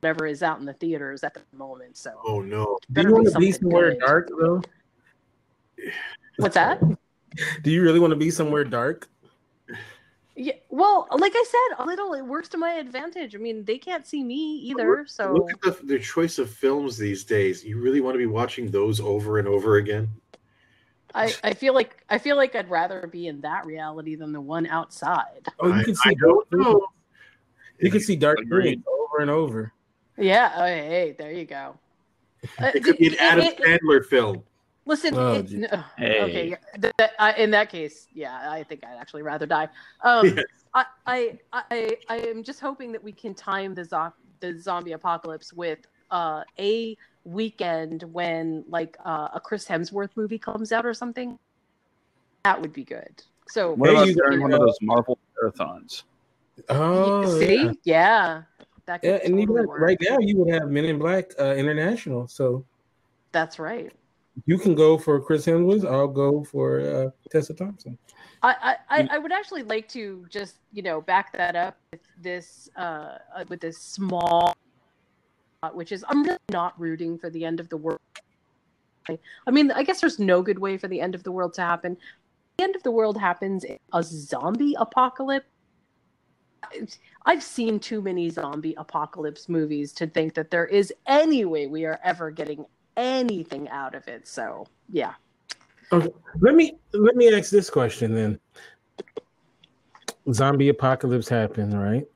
whatever 0.00 0.26
is 0.26 0.42
out 0.42 0.58
in 0.58 0.64
the 0.64 0.72
theaters 0.72 1.22
at 1.22 1.34
the 1.34 1.42
moment. 1.52 1.96
So 1.96 2.12
Oh 2.24 2.40
no! 2.40 2.78
Do 2.92 3.02
you 3.02 3.12
want 3.12 3.30
to 3.30 3.38
be 3.38 3.52
somewhere 3.52 3.90
good. 3.90 4.00
dark 4.00 4.30
though? 4.40 4.62
What's 6.38 6.54
that? 6.54 6.80
Do 7.62 7.70
you 7.70 7.82
really 7.82 8.00
want 8.00 8.12
to 8.12 8.16
be 8.16 8.30
somewhere 8.30 8.64
dark? 8.64 9.08
Yeah, 10.34 10.54
well, 10.70 11.08
like 11.10 11.32
I 11.34 11.44
said, 11.46 11.84
a 11.84 11.86
little 11.86 12.14
it 12.14 12.24
works 12.24 12.48
to 12.50 12.58
my 12.58 12.74
advantage. 12.74 13.34
I 13.34 13.38
mean, 13.38 13.64
they 13.64 13.76
can't 13.76 14.06
see 14.06 14.22
me 14.22 14.56
either, 14.58 15.04
so 15.06 15.34
Look 15.34 15.50
at 15.52 15.60
the, 15.60 15.86
the 15.86 15.98
choice 15.98 16.38
of 16.38 16.48
films 16.48 16.96
these 16.96 17.24
days. 17.24 17.64
You 17.64 17.80
really 17.80 18.00
want 18.00 18.14
to 18.14 18.18
be 18.18 18.26
watching 18.26 18.70
those 18.70 19.00
over 19.00 19.40
and 19.40 19.48
over 19.48 19.76
again? 19.76 20.08
I, 21.18 21.34
I 21.44 21.54
feel 21.54 21.74
like 21.74 22.02
I 22.08 22.18
feel 22.18 22.36
like 22.36 22.54
I'd 22.54 22.70
rather 22.70 23.06
be 23.06 23.26
in 23.26 23.40
that 23.42 23.66
reality 23.66 24.14
than 24.14 24.32
the 24.32 24.40
one 24.40 24.66
outside. 24.66 25.46
Oh, 25.60 25.68
you 25.68 25.74
I- 25.74 25.84
can 25.84 25.94
I 26.04 26.10
see 26.10 26.14
don't 26.16 26.50
dark 26.50 26.62
know. 26.62 26.86
You 27.80 27.90
can 27.90 28.00
see 28.00 28.16
dark 28.16 28.38
Agreed. 28.40 28.64
things 28.64 28.84
over 28.88 29.22
and 29.22 29.30
over. 29.30 29.72
Yeah. 30.16 30.52
Oh, 30.56 30.64
hey, 30.66 31.14
there 31.18 31.32
you 31.32 31.44
go. 31.44 31.76
Uh, 32.60 32.70
It 32.74 32.82
could 32.84 32.98
be 32.98 33.08
an 33.08 33.14
Adam 33.20 33.44
it- 33.44 33.58
Sandler 33.58 34.04
film. 34.04 34.42
Listen, 34.84 35.14
Oh, 35.16 35.34
it- 35.34 35.50
no, 35.50 35.84
Hey. 35.98 36.22
okay. 36.22 36.48
yeah, 36.50 36.56
th- 36.80 36.94
th- 36.98 37.10
uh, 37.18 37.32
in 37.36 37.50
that 37.50 37.68
case, 37.68 38.06
yeah, 38.14 38.50
I 38.50 38.62
think 38.62 38.84
I'd 38.84 38.96
actually 38.96 39.22
rather 39.22 39.44
die. 39.46 39.68
Um, 40.02 40.26
Yes. 40.26 40.44
I, 40.74 40.84
I, 41.06 41.38
I, 41.52 41.96
I 42.08 42.16
am 42.18 42.42
just 42.42 42.60
hoping 42.60 42.92
that 42.92 43.02
we 43.04 43.12
can 43.12 43.34
time 43.34 43.74
the 43.74 43.84
zo- 43.84 44.12
the 44.40 44.58
zombie 44.58 44.92
apocalypse 44.92 45.52
with 45.52 45.80
uh, 46.10 46.42
a 46.58 46.96
weekend 47.28 48.02
when 48.12 48.64
like 48.68 48.96
uh, 49.04 49.28
a 49.34 49.40
Chris 49.40 49.66
Hemsworth 49.66 50.10
movie 50.16 50.38
comes 50.38 50.72
out 50.72 50.86
or 50.86 50.94
something. 50.94 51.38
That 52.44 52.60
would 52.60 52.72
be 52.72 52.84
good. 52.84 53.22
So 53.48 53.72
What 53.74 53.90
about 53.90 54.08
during 54.08 54.40
one 54.40 54.52
of 54.52 54.60
those 54.60 54.76
Marvel 54.80 55.18
marathons? 55.42 56.04
Oh, 56.68 57.38
see, 57.38 57.64
yeah. 57.66 57.72
yeah, 57.84 58.42
that 58.86 59.00
could 59.02 59.08
Yeah, 59.08 59.18
and 59.24 59.40
you 59.40 59.46
totally 59.46 59.62
got, 59.62 59.68
work. 59.68 59.80
right 59.80 59.98
now 60.00 60.18
you 60.20 60.36
would 60.38 60.52
have 60.52 60.68
Men 60.70 60.86
in 60.86 60.98
Black 60.98 61.30
uh, 61.38 61.54
International, 61.54 62.26
so 62.26 62.64
That's 63.32 63.58
right. 63.58 63.92
you 64.46 64.58
can 64.58 64.74
go 64.74 64.98
for 64.98 65.20
Chris 65.20 65.46
Hemsworth. 65.46 65.86
I'll 65.88 66.08
go 66.08 66.42
for 66.44 66.80
uh, 66.80 67.10
Tessa 67.30 67.54
Thompson. 67.54 67.96
I, 68.42 68.76
I, 68.90 69.00
I- 69.00 69.08
I 69.12 69.18
would 69.18 69.32
actually 69.32 69.62
like 69.62 69.88
to 69.90 70.26
just 70.30 70.56
you 70.72 70.82
know 70.82 71.00
back 71.00 71.32
that 71.36 71.54
up 71.56 71.76
with 71.92 72.00
this 72.20 72.68
uh 72.76 73.18
uh, 73.36 73.44
with 73.48 73.60
this 73.60 73.78
small 73.78 74.54
which 75.72 75.92
is 75.92 76.04
I'm 76.08 76.22
really 76.22 76.38
not 76.50 76.78
rooting 76.78 77.18
for 77.18 77.30
the 77.30 77.44
end 77.44 77.60
of 77.60 77.68
the 77.68 77.76
world. 77.76 78.00
I 79.46 79.50
mean, 79.50 79.70
I 79.70 79.82
guess 79.82 80.00
there's 80.00 80.18
no 80.18 80.42
good 80.42 80.58
way 80.58 80.76
for 80.76 80.86
the 80.86 81.00
end 81.00 81.14
of 81.14 81.22
the 81.22 81.32
world 81.32 81.54
to 81.54 81.62
happen. 81.62 81.96
The 82.58 82.64
end 82.64 82.76
of 82.76 82.82
the 82.82 82.90
world 82.90 83.16
happens 83.16 83.64
in 83.64 83.78
a 83.92 84.02
zombie 84.02 84.74
apocalypse. 84.78 85.46
I've 87.24 87.42
seen 87.42 87.80
too 87.80 88.02
many 88.02 88.28
zombie 88.28 88.74
apocalypse 88.76 89.48
movies 89.48 89.92
to 89.94 90.06
think 90.06 90.34
that 90.34 90.50
there 90.50 90.66
is 90.66 90.92
any 91.06 91.44
way 91.44 91.66
we 91.66 91.86
are 91.86 91.98
ever 92.04 92.30
getting 92.30 92.66
anything 92.96 93.68
out 93.70 93.94
of 93.94 94.06
it. 94.08 94.28
So, 94.28 94.66
yeah. 94.90 95.14
Okay, 95.90 96.10
let 96.40 96.54
me 96.54 96.78
let 96.92 97.16
me 97.16 97.34
ask 97.34 97.50
this 97.50 97.70
question 97.70 98.14
then. 98.14 98.38
Zombie 100.32 100.68
apocalypse 100.68 101.28
happens, 101.28 101.74
right? 101.74 102.06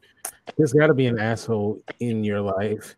There's 0.58 0.74
got 0.74 0.88
to 0.88 0.94
be 0.94 1.06
an 1.06 1.18
asshole 1.18 1.82
in 2.00 2.22
your 2.22 2.42
life, 2.42 2.96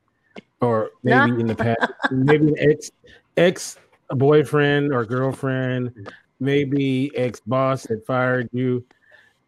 or 0.65 0.91
maybe 1.03 1.33
Nah. 1.33 1.39
in 1.39 1.47
the 1.47 1.55
past, 1.55 1.93
maybe 2.11 2.49
an 2.49 2.57
ex 2.59 2.91
ex 3.37 3.79
boyfriend 4.11 4.93
or 4.93 5.05
girlfriend, 5.05 6.11
maybe 6.41 7.11
ex 7.17 7.41
boss 7.41 7.85
that 7.85 8.07
fired 8.07 8.49
you. 8.53 8.85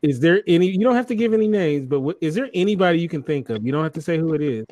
Is 0.03 0.21
there 0.21 0.43
any? 0.47 0.69
You 0.69 0.85
don't 0.85 0.95
have 0.95 1.07
to 1.09 1.15
give 1.15 1.33
any 1.33 1.49
names, 1.49 1.87
but 1.89 2.01
what, 2.01 2.19
is 2.21 2.35
there 2.35 2.51
anybody 2.55 3.01
you 3.01 3.09
can 3.09 3.23
think 3.23 3.51
of? 3.51 3.65
You 3.65 3.73
don't 3.73 3.83
have 3.83 3.95
to 3.95 4.03
say 4.03 4.19
who 4.19 4.35
it 4.35 4.43
is. 4.43 4.67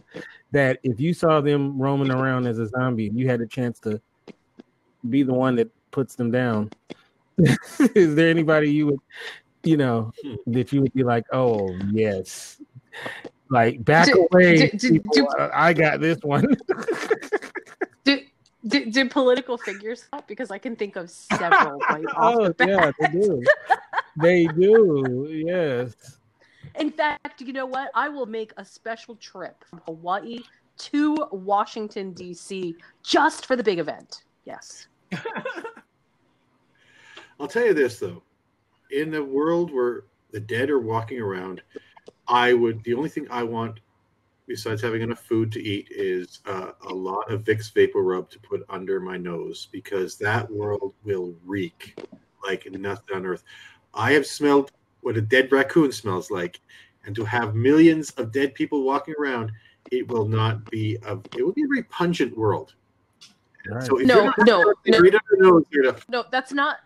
That 0.52 0.78
if 0.82 1.00
you 1.00 1.14
saw 1.14 1.40
them 1.40 1.78
roaming 1.78 2.10
around 2.10 2.46
as 2.46 2.58
a 2.58 2.68
zombie, 2.68 3.08
and 3.08 3.18
you 3.18 3.28
had 3.28 3.40
a 3.40 3.46
chance 3.46 3.80
to 3.80 4.00
be 5.10 5.22
the 5.22 5.34
one 5.34 5.56
that 5.56 5.70
puts 5.90 6.14
them 6.14 6.30
down. 6.30 6.70
is 7.94 8.14
there 8.14 8.30
anybody 8.30 8.70
you 8.70 8.86
would, 8.86 9.00
you 9.64 9.76
know, 9.76 10.12
hmm. 10.22 10.34
that 10.46 10.72
you 10.72 10.82
would 10.82 10.92
be 10.92 11.02
like, 11.02 11.24
oh 11.32 11.68
yes, 11.90 12.60
like 13.50 13.84
back 13.84 14.06
Do- 14.06 14.28
away, 14.32 14.68
do- 14.68 14.78
do- 14.78 14.92
people, 14.92 15.12
do- 15.12 15.26
uh, 15.38 15.50
I 15.52 15.72
got 15.72 16.00
this 16.00 16.18
one. 16.22 16.56
Do, 18.04 18.20
do, 18.66 18.90
do 18.90 19.08
political 19.08 19.56
figures 19.56 20.04
help? 20.12 20.26
Because 20.28 20.50
I 20.50 20.58
can 20.58 20.76
think 20.76 20.96
of 20.96 21.08
several 21.08 21.78
right 21.90 22.04
oh 22.16 22.48
the 22.50 22.66
yeah, 22.66 22.90
they 23.00 23.08
do. 23.18 23.42
they 24.16 24.46
do. 24.46 25.26
Yes. 25.30 26.18
In 26.78 26.90
fact, 26.90 27.40
you 27.40 27.54
know 27.54 27.64
what? 27.64 27.90
I 27.94 28.10
will 28.10 28.26
make 28.26 28.52
a 28.58 28.64
special 28.64 29.16
trip 29.16 29.64
from 29.64 29.80
Hawaii 29.86 30.40
to 30.76 31.16
Washington, 31.30 32.12
D.C. 32.12 32.74
just 33.02 33.46
for 33.46 33.56
the 33.56 33.62
big 33.62 33.78
event. 33.78 34.24
Yes. 34.44 34.88
I'll 37.40 37.48
tell 37.48 37.64
you 37.64 37.74
this 37.74 37.98
though, 37.98 38.22
in 38.90 39.10
the 39.10 39.22
world 39.24 39.72
where 39.72 40.04
the 40.30 40.40
dead 40.40 40.68
are 40.70 40.80
walking 40.80 41.20
around, 41.20 41.62
I 42.28 42.52
would 42.52 42.82
the 42.84 42.94
only 42.94 43.08
thing 43.08 43.26
I 43.30 43.42
want 43.42 43.80
besides 44.46 44.82
having 44.82 45.02
enough 45.02 45.20
food 45.20 45.50
to 45.52 45.62
eat 45.62 45.88
is 45.90 46.40
uh, 46.46 46.72
a 46.86 46.92
lot 46.92 47.30
of 47.30 47.44
Vicks 47.44 47.72
VapoRub 47.72 48.28
to 48.30 48.38
put 48.40 48.62
under 48.68 49.00
my 49.00 49.16
nose 49.16 49.68
because 49.72 50.16
that 50.18 50.50
world 50.50 50.92
will 51.04 51.34
reek 51.44 51.98
like 52.46 52.70
nothing 52.72 53.16
on 53.16 53.24
earth. 53.26 53.42
I 53.94 54.12
have 54.12 54.26
smelled 54.26 54.72
what 55.00 55.16
a 55.16 55.22
dead 55.22 55.50
raccoon 55.52 55.92
smells 55.92 56.30
like, 56.30 56.60
and 57.06 57.14
to 57.16 57.24
have 57.24 57.54
millions 57.54 58.10
of 58.12 58.32
dead 58.32 58.54
people 58.54 58.82
walking 58.84 59.14
around, 59.18 59.50
it 59.90 60.06
will 60.08 60.26
not 60.26 60.70
be 60.70 60.96
a. 61.06 61.18
It 61.36 61.42
will 61.44 61.52
be 61.52 61.64
a 61.64 61.68
very 61.68 61.82
pungent 61.84 62.36
world. 62.36 62.74
So 63.86 63.98
if 63.98 64.06
No, 64.06 64.30
no, 64.40 64.74
no. 64.86 64.98
right 64.98 65.14
under 65.14 65.20
the 65.30 65.36
nose, 65.38 65.64
you're 65.70 65.90
to- 65.90 66.02
No, 66.08 66.24
that's 66.30 66.52
not. 66.52 66.78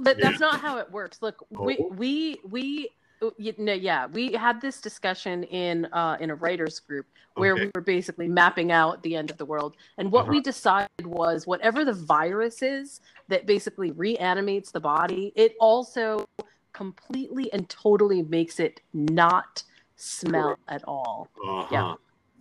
That, 0.00 0.20
that's 0.20 0.40
not 0.40 0.60
how 0.60 0.78
it 0.78 0.90
works. 0.90 1.18
Look, 1.22 1.44
we 1.50 1.76
Oh. 1.78 1.88
we 1.96 2.40
we. 2.48 2.90
You 3.36 3.54
know, 3.58 3.72
yeah, 3.72 4.06
we 4.06 4.32
had 4.32 4.60
this 4.60 4.80
discussion 4.80 5.44
in 5.44 5.86
uh, 5.86 6.16
in 6.20 6.30
a 6.30 6.34
writers 6.34 6.80
group 6.80 7.06
where 7.34 7.52
Okay. 7.54 7.64
we 7.64 7.70
were 7.74 7.80
basically 7.80 8.28
mapping 8.28 8.72
out 8.72 9.02
the 9.02 9.16
end 9.16 9.30
of 9.30 9.38
the 9.38 9.44
world, 9.44 9.76
and 9.98 10.10
what 10.12 10.28
we 10.28 10.38
Uh-huh. 10.38 10.42
decided 10.42 11.06
was 11.06 11.46
whatever 11.46 11.84
the 11.84 11.92
virus 11.92 12.62
is 12.62 13.00
that 13.28 13.46
basically 13.46 13.90
reanimates 13.92 14.70
the 14.70 14.80
body, 14.80 15.32
it 15.36 15.54
also 15.60 16.24
completely 16.72 17.52
and 17.52 17.68
totally 17.68 18.22
makes 18.22 18.60
it 18.60 18.80
not 18.92 19.62
smell 19.96 20.58
at 20.68 20.84
all. 20.84 21.28
Uh-huh. 21.44 21.96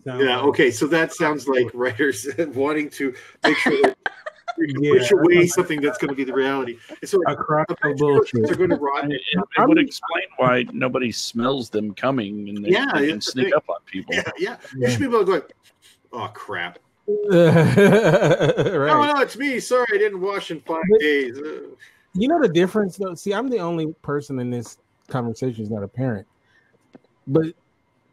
Yeah. 0.06 0.20
Yeah. 0.20 0.40
Okay. 0.42 0.72
So 0.72 0.88
that 0.88 1.14
sounds 1.14 1.48
like 1.48 1.68
writers 1.74 2.28
wanting 2.54 2.90
to 2.92 3.14
make 3.44 3.58
sure 3.58 3.82
that 3.82 3.96
you 3.98 4.14
Yeah. 4.58 4.94
push 4.94 5.12
away 5.12 5.48
something 5.48 5.82
that's 5.82 5.98
going 5.98 6.10
to 6.10 6.16
be 6.16 6.24
the 6.24 6.34
reality. 6.34 6.78
So 7.04 7.22
A 7.28 7.36
crock 7.36 7.70
of 7.72 7.78
they're 7.82 7.94
going 8.56 8.70
to 8.70 8.76
rot. 8.76 9.06
It, 9.06 9.14
it, 9.14 9.44
it 9.58 9.68
would 9.68 9.78
explain 9.78 10.24
why 10.38 10.66
nobody 10.72 11.12
smells 11.12 11.70
them 11.70 11.94
coming 11.94 12.50
and 12.50 12.66
they, 12.66 12.70
Yeah, 12.70 12.88
they 12.94 13.10
can 13.10 13.22
sneak 13.22 13.56
up 13.56 13.66
on 13.70 13.78
people. 13.86 14.16
Yeah. 14.16 14.32
Yeah. 14.38 14.58
You 14.76 14.90
should 14.90 15.00
be 15.00 15.06
able 15.06 15.20
to 15.20 15.26
go. 15.26 15.42
Oh 16.14 16.30
crap! 16.34 16.80
right. 17.08 17.46
No, 18.88 19.14
no, 19.14 19.22
it's 19.22 19.38
me. 19.38 19.60
Sorry, 19.60 19.86
I 19.94 19.98
didn't 19.98 20.22
wash 20.22 20.52
in 20.52 20.62
five 20.62 20.84
But- 20.90 21.00
days. 21.00 21.38
You 22.14 22.28
know 22.28 22.42
the 22.42 22.50
difference 22.50 22.98
though? 22.98 23.14
See, 23.14 23.34
I'm 23.34 23.50
the 23.50 23.60
only 23.60 23.94
person 24.02 24.40
in 24.40 24.50
this 24.50 24.78
conversation 25.08 25.56
who's 25.56 25.70
not 25.70 25.84
a 25.84 25.88
parent. 25.88 26.26
But 27.28 27.54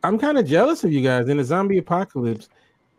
I'm 0.02 0.18
kind 0.18 0.36
of 0.36 0.46
jealous 0.46 0.84
of 0.84 0.92
you 0.92 1.00
guys 1.00 1.28
in 1.28 1.38
a 1.40 1.44
zombie 1.44 1.78
apocalypse. 1.78 2.48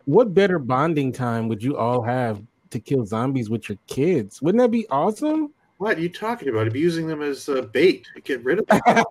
What 0.06 0.34
better 0.34 0.58
bonding 0.58 1.12
time 1.12 1.48
would 1.50 1.62
you 1.62 1.78
all 1.78 2.02
have 2.02 2.42
to 2.72 2.80
kill 2.80 3.06
zombies 3.06 3.50
with 3.50 3.70
your 3.70 3.78
kids? 3.88 4.42
Wouldn't 4.42 4.62
that 4.62 4.72
be 4.72 4.88
awesome? 4.90 5.52
what 5.78 5.98
are 5.98 6.02
you 6.02 6.08
talking 6.10 6.48
about? 6.50 6.68
I'd 6.68 6.74
be 6.74 6.80
using 6.80 7.06
them 7.06 7.22
as 7.22 7.50
uh, 7.50 7.62
bait. 7.62 8.08
To 8.16 8.22
get 8.22 8.44
rid 8.46 8.60
of 8.60 8.68
them. 8.68 8.80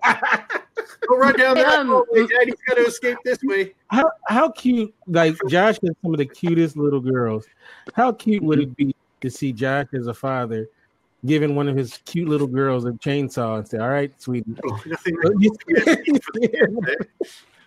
Go 1.07 1.17
run 1.17 1.37
down 1.37 1.55
that 1.55 1.79
Um, 1.81 1.87
hallway, 1.89 2.25
Daddy's 2.25 2.55
got 2.67 2.75
to 2.75 2.85
escape 2.87 3.17
this 3.23 3.37
way. 3.43 3.73
How 3.91 4.09
how 4.27 4.49
cute 4.49 4.91
like 5.07 5.35
Josh 5.47 5.77
has 5.83 5.91
some 6.01 6.13
of 6.13 6.17
the 6.17 6.25
cutest 6.25 6.75
little 6.75 6.99
girls. 6.99 7.45
How 7.93 8.11
cute 8.11 8.41
would 8.41 8.59
it 8.59 8.75
be 8.75 8.95
to 9.21 9.29
see 9.29 9.53
Josh 9.53 9.85
as 9.93 10.07
a 10.07 10.13
father 10.13 10.67
giving 11.25 11.55
one 11.55 11.67
of 11.67 11.75
his 11.75 11.99
cute 12.05 12.27
little 12.27 12.47
girls 12.47 12.85
a 12.85 12.91
chainsaw 12.93 13.59
and 13.59 13.67
say, 13.67 13.77
All 13.77 13.89
right, 13.89 14.11
sweetie. 14.19 14.55
Oh, 14.65 14.81
nothing. 14.85 15.17
You- 15.39 15.55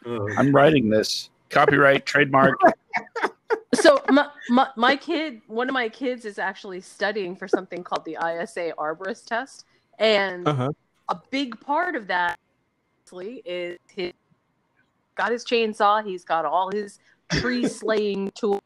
Uh, 0.07 0.24
I'm 0.36 0.55
writing 0.55 0.89
this. 0.89 1.30
Copyright, 1.51 2.07
trademark. 2.07 2.59
So 3.75 4.03
my, 4.11 4.29
my 4.49 4.69
my 4.77 4.97
kid 4.97 5.41
one 5.47 5.69
of 5.69 5.75
my 5.75 5.89
kids 5.89 6.25
is 6.25 6.39
actually 6.39 6.81
studying 6.81 7.37
for 7.37 7.47
something 7.47 7.83
called 7.85 8.05
the 8.05 8.17
ISA 8.17 8.73
arborist 8.79 9.27
test 9.27 9.65
and 9.99 10.47
Uh-huh. 10.47 10.71
a 11.09 11.21
big 11.31 11.61
part 11.61 11.95
of 11.97 12.07
that 12.09 12.39
is 13.45 13.79
his 13.89 14.13
got 15.17 15.33
his 15.33 15.45
chainsaw 15.45 16.05
he's 16.05 16.25
got 16.25 16.45
all 16.45 16.71
his 16.71 16.99
tree 17.31 17.67
slaying 17.67 18.31
tools 18.35 18.61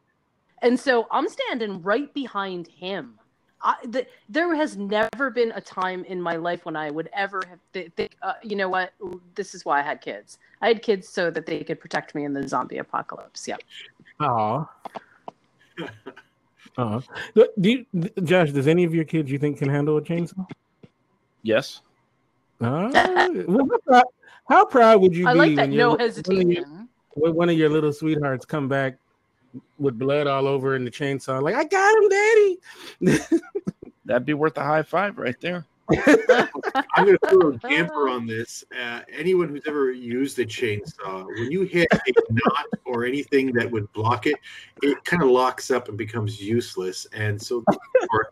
and 0.62 0.78
so 0.78 1.06
i'm 1.12 1.28
standing 1.28 1.80
right 1.82 2.12
behind 2.12 2.66
him 2.66 3.18
I, 3.64 3.76
the, 3.84 4.06
there 4.28 4.52
has 4.56 4.76
never 4.76 5.30
been 5.30 5.52
a 5.54 5.60
time 5.60 6.02
in 6.06 6.20
my 6.20 6.34
life 6.34 6.64
when 6.64 6.74
I 6.74 6.90
would 6.90 7.08
ever 7.14 7.40
have 7.48 7.60
th- 7.72 7.92
think, 7.96 8.16
uh, 8.20 8.32
you 8.42 8.56
know 8.56 8.68
what, 8.68 8.92
this 9.36 9.54
is 9.54 9.64
why 9.64 9.78
I 9.78 9.82
had 9.82 10.00
kids. 10.00 10.38
I 10.60 10.66
had 10.66 10.82
kids 10.82 11.08
so 11.08 11.30
that 11.30 11.46
they 11.46 11.62
could 11.62 11.78
protect 11.78 12.16
me 12.16 12.24
in 12.24 12.32
the 12.32 12.48
zombie 12.48 12.78
apocalypse. 12.78 13.46
Yeah. 13.46 13.58
Aw. 14.20 14.64
Uh, 16.78 17.02
do 17.60 17.70
you, 17.70 17.86
Josh? 18.24 18.50
Does 18.50 18.66
any 18.66 18.84
of 18.84 18.94
your 18.94 19.04
kids 19.04 19.30
you 19.30 19.38
think 19.38 19.58
can 19.58 19.68
handle 19.68 19.98
a 19.98 20.00
chainsaw? 20.00 20.48
Yes. 21.42 21.82
Uh, 22.62 22.88
well, 23.46 23.68
how, 23.70 23.78
proud, 23.86 24.04
how 24.48 24.64
proud 24.64 25.00
would 25.02 25.14
you 25.14 25.26
I 25.28 25.34
be 25.34 25.38
like 25.38 25.56
that 25.56 25.68
when 25.68 25.76
no 25.76 25.90
your- 25.90 25.98
hesitation. 25.98 26.88
when 27.10 27.34
one 27.34 27.50
of 27.50 27.58
your 27.58 27.68
little 27.68 27.92
sweethearts 27.92 28.46
come 28.46 28.68
back 28.70 28.96
with 29.78 29.98
blood 29.98 30.26
all 30.26 30.48
over 30.48 30.74
in 30.74 30.82
the 30.86 30.90
chainsaw? 30.90 31.42
Like, 31.42 31.56
I 31.56 31.64
got 31.64 31.94
him, 32.02 32.08
daddy. 32.08 33.20
That'd 34.06 34.24
be 34.24 34.32
worth 34.32 34.56
a 34.56 34.62
high 34.64 34.82
five 34.82 35.18
right 35.18 35.38
there. 35.42 35.66
I'm 35.90 37.04
going 37.04 37.18
to 37.18 37.28
throw 37.28 37.50
a 37.50 37.56
damper 37.68 38.08
on 38.08 38.26
this. 38.26 38.64
Uh, 38.78 39.00
anyone 39.12 39.48
who's 39.48 39.62
ever 39.66 39.92
used 39.92 40.38
a 40.38 40.46
chainsaw, 40.46 41.26
when 41.26 41.50
you 41.50 41.62
hit 41.62 41.88
a 41.92 42.12
knot 42.30 42.66
or 42.84 43.04
anything 43.04 43.52
that 43.52 43.70
would 43.70 43.92
block 43.92 44.26
it, 44.26 44.36
it 44.82 45.04
kind 45.04 45.22
of 45.22 45.28
locks 45.28 45.70
up 45.70 45.88
and 45.88 45.98
becomes 45.98 46.40
useless. 46.40 47.06
And 47.12 47.40
so, 47.40 47.64
therefore, 47.68 48.30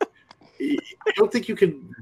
I 0.61 1.13
don't 1.17 1.33
think 1.33 1.49
you 1.49 1.57
can 1.57 1.95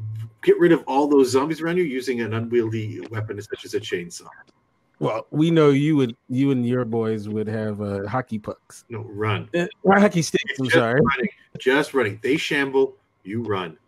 get 0.43 0.59
rid 0.59 0.73
of 0.73 0.85
all 0.87 1.09
those 1.09 1.31
zombies 1.31 1.61
around 1.61 1.77
you 1.79 1.85
using 1.85 2.21
an 2.21 2.35
unwieldy 2.35 3.01
weapon 3.11 3.41
such 3.41 3.65
as 3.65 3.75
a 3.75 3.81
chainsaw. 3.81 4.29
Well, 5.01 5.27
we 5.31 5.51
know 5.51 5.71
you 5.71 5.97
would, 5.97 6.17
you 6.29 6.51
and 6.51 6.67
your 6.67 6.85
boys 6.85 7.29
would 7.29 7.47
have 7.47 7.81
uh, 7.81 8.07
hockey 8.09 8.39
pucks. 8.39 8.85
No, 8.89 9.01
run. 9.01 9.49
Uh, 9.55 9.67
or 9.85 9.99
hockey 9.99 10.23
sticks. 10.23 10.59
I'm 10.59 10.65
Just 10.65 10.75
sorry. 10.75 11.01
running. 11.01 11.31
Just 11.59 11.95
running. 11.95 12.19
They 12.23 12.37
shamble, 12.37 12.95
you 13.23 13.43
run. 13.43 13.79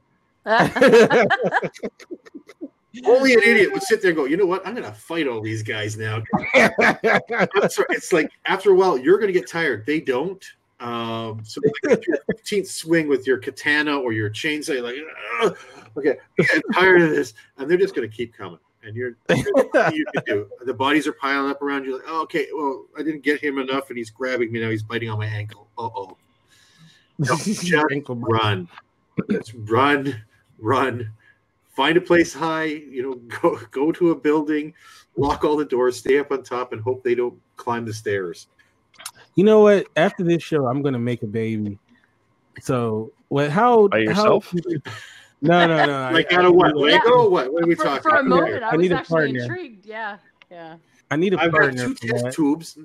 Only 3.05 3.35
an 3.35 3.41
idiot 3.45 3.73
would 3.73 3.83
sit 3.83 4.03
there 4.03 4.11
and 4.11 4.17
go, 4.17 4.25
you 4.25 4.37
know 4.37 4.47
what? 4.47 4.67
I'm 4.67 4.75
going 4.75 4.87
to 4.87 4.93
fight 4.93 5.29
all 5.29 5.41
these 5.41 5.63
guys 5.63 5.97
now. 5.97 6.23
It's 6.55 8.13
like 8.13 8.31
after 8.47 8.71
a 8.71 8.75
while, 8.75 8.99
you're 8.99 9.19
going 9.19 9.33
to 9.33 9.39
get 9.39 9.49
tired. 9.49 9.87
They 9.87 10.01
don't. 10.01 10.45
Um, 10.81 11.43
so 11.45 11.61
like 11.85 12.07
your 12.07 12.19
15th 12.33 12.67
swing 12.67 13.07
with 13.07 13.27
your 13.27 13.39
katana 13.39 13.99
or 13.99 14.13
your 14.13 14.31
chainsaw, 14.31 14.75
you're 14.75 14.83
like, 14.83 14.97
"Ugh, 15.43 15.57
okay, 15.97 16.17
I'm 16.41 16.63
tired 16.73 17.03
of 17.03 17.11
this. 17.11 17.35
And 17.59 17.71
they're 17.71 17.79
just 17.79 17.95
going 17.95 18.09
to 18.09 18.15
keep 18.15 18.35
coming. 18.35 18.59
And 18.83 18.97
you're, 18.97 19.17
you 19.31 20.07
can 20.15 20.25
do. 20.27 20.49
The 20.65 20.73
bodies 20.73 21.07
are 21.07 21.13
piling 21.13 21.51
up 21.51 21.61
around 21.61 21.85
you. 21.85 21.97
Like, 21.97 22.07
oh, 22.09 22.23
okay, 22.23 22.47
well, 22.55 22.87
I 22.99 23.03
didn't 23.03 23.23
get 23.23 23.41
him 23.41 23.59
enough 23.59 23.91
and 23.91 23.99
he's 23.99 24.11
grabbing 24.11 24.51
me 24.51 24.61
now. 24.61 24.71
He's 24.71 24.83
biting 24.83 25.11
on 25.11 25.19
my 25.19 25.27
ankle. 25.27 25.69
Uh 25.77 25.91
oh. 25.95 26.17
Just 27.23 28.09
run. 28.09 28.69
Just 29.31 29.53
run, 29.55 30.23
run. 30.61 31.11
Find 31.77 31.97
a 31.97 32.01
place 32.01 32.33
high. 32.35 32.65
You 32.65 33.03
know, 33.03 33.15
go 33.41 33.59
go 33.71 33.93
to 33.93 34.11
a 34.11 34.15
building, 34.15 34.75
lock 35.17 35.45
all 35.45 35.57
the 35.57 35.65
doors, 35.65 35.99
stay 35.99 36.19
up 36.19 36.31
on 36.33 36.43
top, 36.43 36.73
and 36.73 36.81
hope 36.83 37.03
they 37.05 37.15
don't 37.15 37.39
climb 37.57 37.85
the 37.85 37.95
stairs. 37.95 38.49
You 39.37 39.45
know 39.45 39.61
what? 39.61 39.87
After 39.97 40.25
this 40.25 40.43
show, 40.43 40.67
I'm 40.67 40.83
gonna 40.83 40.99
make 40.99 41.23
a 41.23 41.27
baby. 41.27 41.79
So, 42.61 43.13
what? 43.29 43.51
How? 43.51 43.89
By 43.89 43.99
how- 43.99 44.03
yourself? 44.05 44.55
no, 45.43 45.67
no, 45.67 45.87
no. 45.87 46.11
Like 46.13 46.33
I- 46.33 46.37
out 46.37 46.45
of 46.47 46.55
what? 46.55 46.73
I- 46.73 46.75
Lego? 46.75 47.11
or 47.11 47.31
What? 47.31 47.53
What 47.53 47.63
are 47.65 47.67
we 47.67 47.75
for, 47.75 47.85
talking? 47.85 48.03
for 48.03 48.17
a 48.17 48.21
about? 48.21 48.29
moment, 48.29 48.63
I, 48.65 48.69
I 48.71 48.77
was 48.77 48.83
need 48.83 48.93
a 48.93 48.97
actually 48.99 49.15
partner. 49.17 49.41
intrigued. 49.43 49.87
Yeah, 49.87 50.19
yeah. 50.51 50.77
I 51.11 51.17
need 51.17 51.35
a 51.35 51.41
I've 51.41 51.53
got 51.53 51.77
two 51.77 51.95
test 51.95 52.25
that. 52.25 52.33
tubes. 52.35 52.79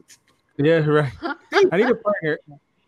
Yeah, 0.58 0.78
right. 0.86 1.12
I 1.72 1.78
need 1.78 1.90
a 1.90 1.96
partner. 1.96 2.40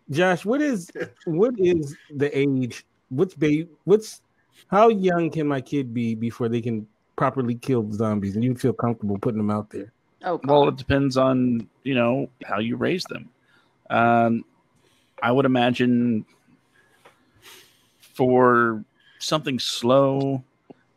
Josh, 0.09 0.45
what 0.45 0.61
is 0.61 0.89
what 1.25 1.53
is 1.59 1.97
the 2.15 2.35
age? 2.37 2.85
What's 3.09 3.33
baby? 3.33 3.67
What's 3.83 4.21
how 4.67 4.89
young 4.89 5.29
can 5.29 5.47
my 5.47 5.61
kid 5.61 5.93
be 5.93 6.15
before 6.15 6.49
they 6.49 6.61
can 6.61 6.87
properly 7.15 7.55
kill 7.55 7.91
zombies 7.91 8.35
and 8.35 8.43
you 8.43 8.55
feel 8.55 8.73
comfortable 8.73 9.17
putting 9.17 9.37
them 9.37 9.51
out 9.51 9.69
there? 9.69 9.91
Oh, 10.23 10.39
Well, 10.43 10.67
it 10.67 10.77
depends 10.77 11.15
on 11.17 11.69
you 11.83 11.93
know 11.95 12.29
how 12.43 12.59
you 12.59 12.75
raise 12.75 13.03
them. 13.05 13.29
Um, 13.89 14.43
I 15.21 15.31
would 15.31 15.45
imagine 15.45 16.25
for 17.99 18.83
something 19.19 19.59
slow, 19.59 20.43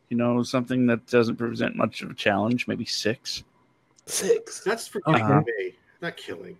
you 0.09 0.17
know, 0.17 0.43
something 0.43 0.85
that 0.87 1.05
doesn't 1.07 1.37
present 1.37 1.75
much 1.75 2.01
of 2.01 2.11
a 2.11 2.13
challenge, 2.13 2.67
maybe 2.67 2.85
six. 2.85 3.43
Six. 4.05 4.61
That's 4.63 4.87
for 4.87 5.01
Uh-huh. 5.05 5.41
killing 5.43 5.73
not 6.01 6.17
killing. 6.17 6.57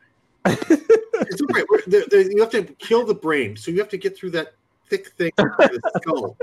it's 0.46 1.40
all 1.40 1.46
right. 1.52 1.64
We're- 1.68 1.82
the- 1.88 2.06
the- 2.10 2.30
you 2.32 2.40
have 2.40 2.50
to 2.50 2.62
kill 2.62 3.04
the 3.04 3.14
brain, 3.14 3.56
so 3.56 3.72
you 3.72 3.78
have 3.78 3.88
to 3.88 3.96
get 3.98 4.16
through 4.16 4.30
that 4.30 4.54
thick 4.96 5.08
thing, 5.16 5.32
the 5.36 5.92
skull. 6.02 6.36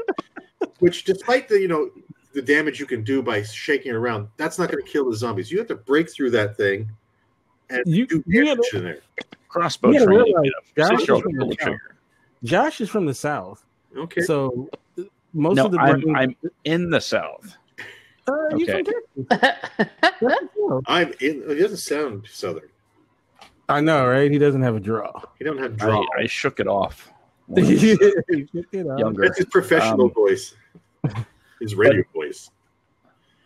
Which, 0.79 1.03
despite 1.05 1.47
the 1.47 1.59
you 1.59 1.67
know 1.67 1.89
the 2.33 2.41
damage 2.41 2.79
you 2.79 2.85
can 2.85 3.03
do 3.03 3.21
by 3.21 3.41
shaking 3.43 3.91
it 3.91 3.95
around, 3.95 4.27
that's 4.37 4.57
not 4.59 4.71
going 4.71 4.83
to 4.83 4.89
kill 4.89 5.09
the 5.09 5.15
zombies. 5.15 5.51
You 5.51 5.57
have 5.59 5.67
to 5.67 5.75
break 5.75 6.09
through 6.11 6.31
that 6.31 6.55
thing 6.57 6.89
and 7.69 7.83
You- 7.85 8.07
do 8.07 8.21
damage 8.23 8.57
gotta- 8.71 8.77
in 8.77 8.83
there. 8.83 8.99
Crossbow 9.49 9.91
You 9.91 10.05
training. 10.05 10.23
realize 10.25 10.45
you 10.45 10.53
Josh 10.77 10.89
six-year-old 10.99 11.25
is 11.25 11.37
from 11.37 11.49
the 11.49 11.55
the. 11.55 11.77
Josh 12.47 12.81
is 12.81 12.89
from 12.89 13.05
the 13.05 13.13
south, 13.13 13.65
Okay. 13.97 14.21
so 14.21 14.69
most 15.33 15.57
No, 15.57 15.65
of 15.65 15.71
the 15.73 15.79
I'm, 15.79 15.99
brain- 16.01 16.15
I'm 16.15 16.35
in 16.63 16.89
the 16.89 17.01
south. 17.01 17.57
Uh, 18.27 18.31
okay. 18.53 18.83
from 18.83 19.25
Texas. 19.25 19.89
I'm 20.87 21.07
in. 21.19 21.43
It 21.49 21.55
doesn't 21.55 21.77
sound 21.77 22.27
southern. 22.31 22.69
I 23.67 23.81
know, 23.81 24.05
right? 24.07 24.31
He 24.31 24.37
doesn't 24.37 24.61
have 24.61 24.75
a 24.75 24.79
draw. 24.79 25.21
He 25.37 25.43
don't 25.45 25.57
have 25.57 25.73
I, 25.73 25.85
draw. 25.85 26.05
I 26.17 26.27
shook 26.27 26.59
it 26.59 26.67
off. 26.67 27.11
When 27.47 27.65
I 27.65 27.69
was, 27.69 27.81
He 27.81 27.95
took 27.97 28.67
it 28.73 28.87
out. 28.87 28.99
younger. 28.99 29.23
That's 29.23 29.37
his 29.37 29.47
professional 29.47 30.05
Um, 30.05 30.13
voice. 30.13 30.55
His 31.59 31.75
radio 31.75 32.03
voice. 32.13 32.49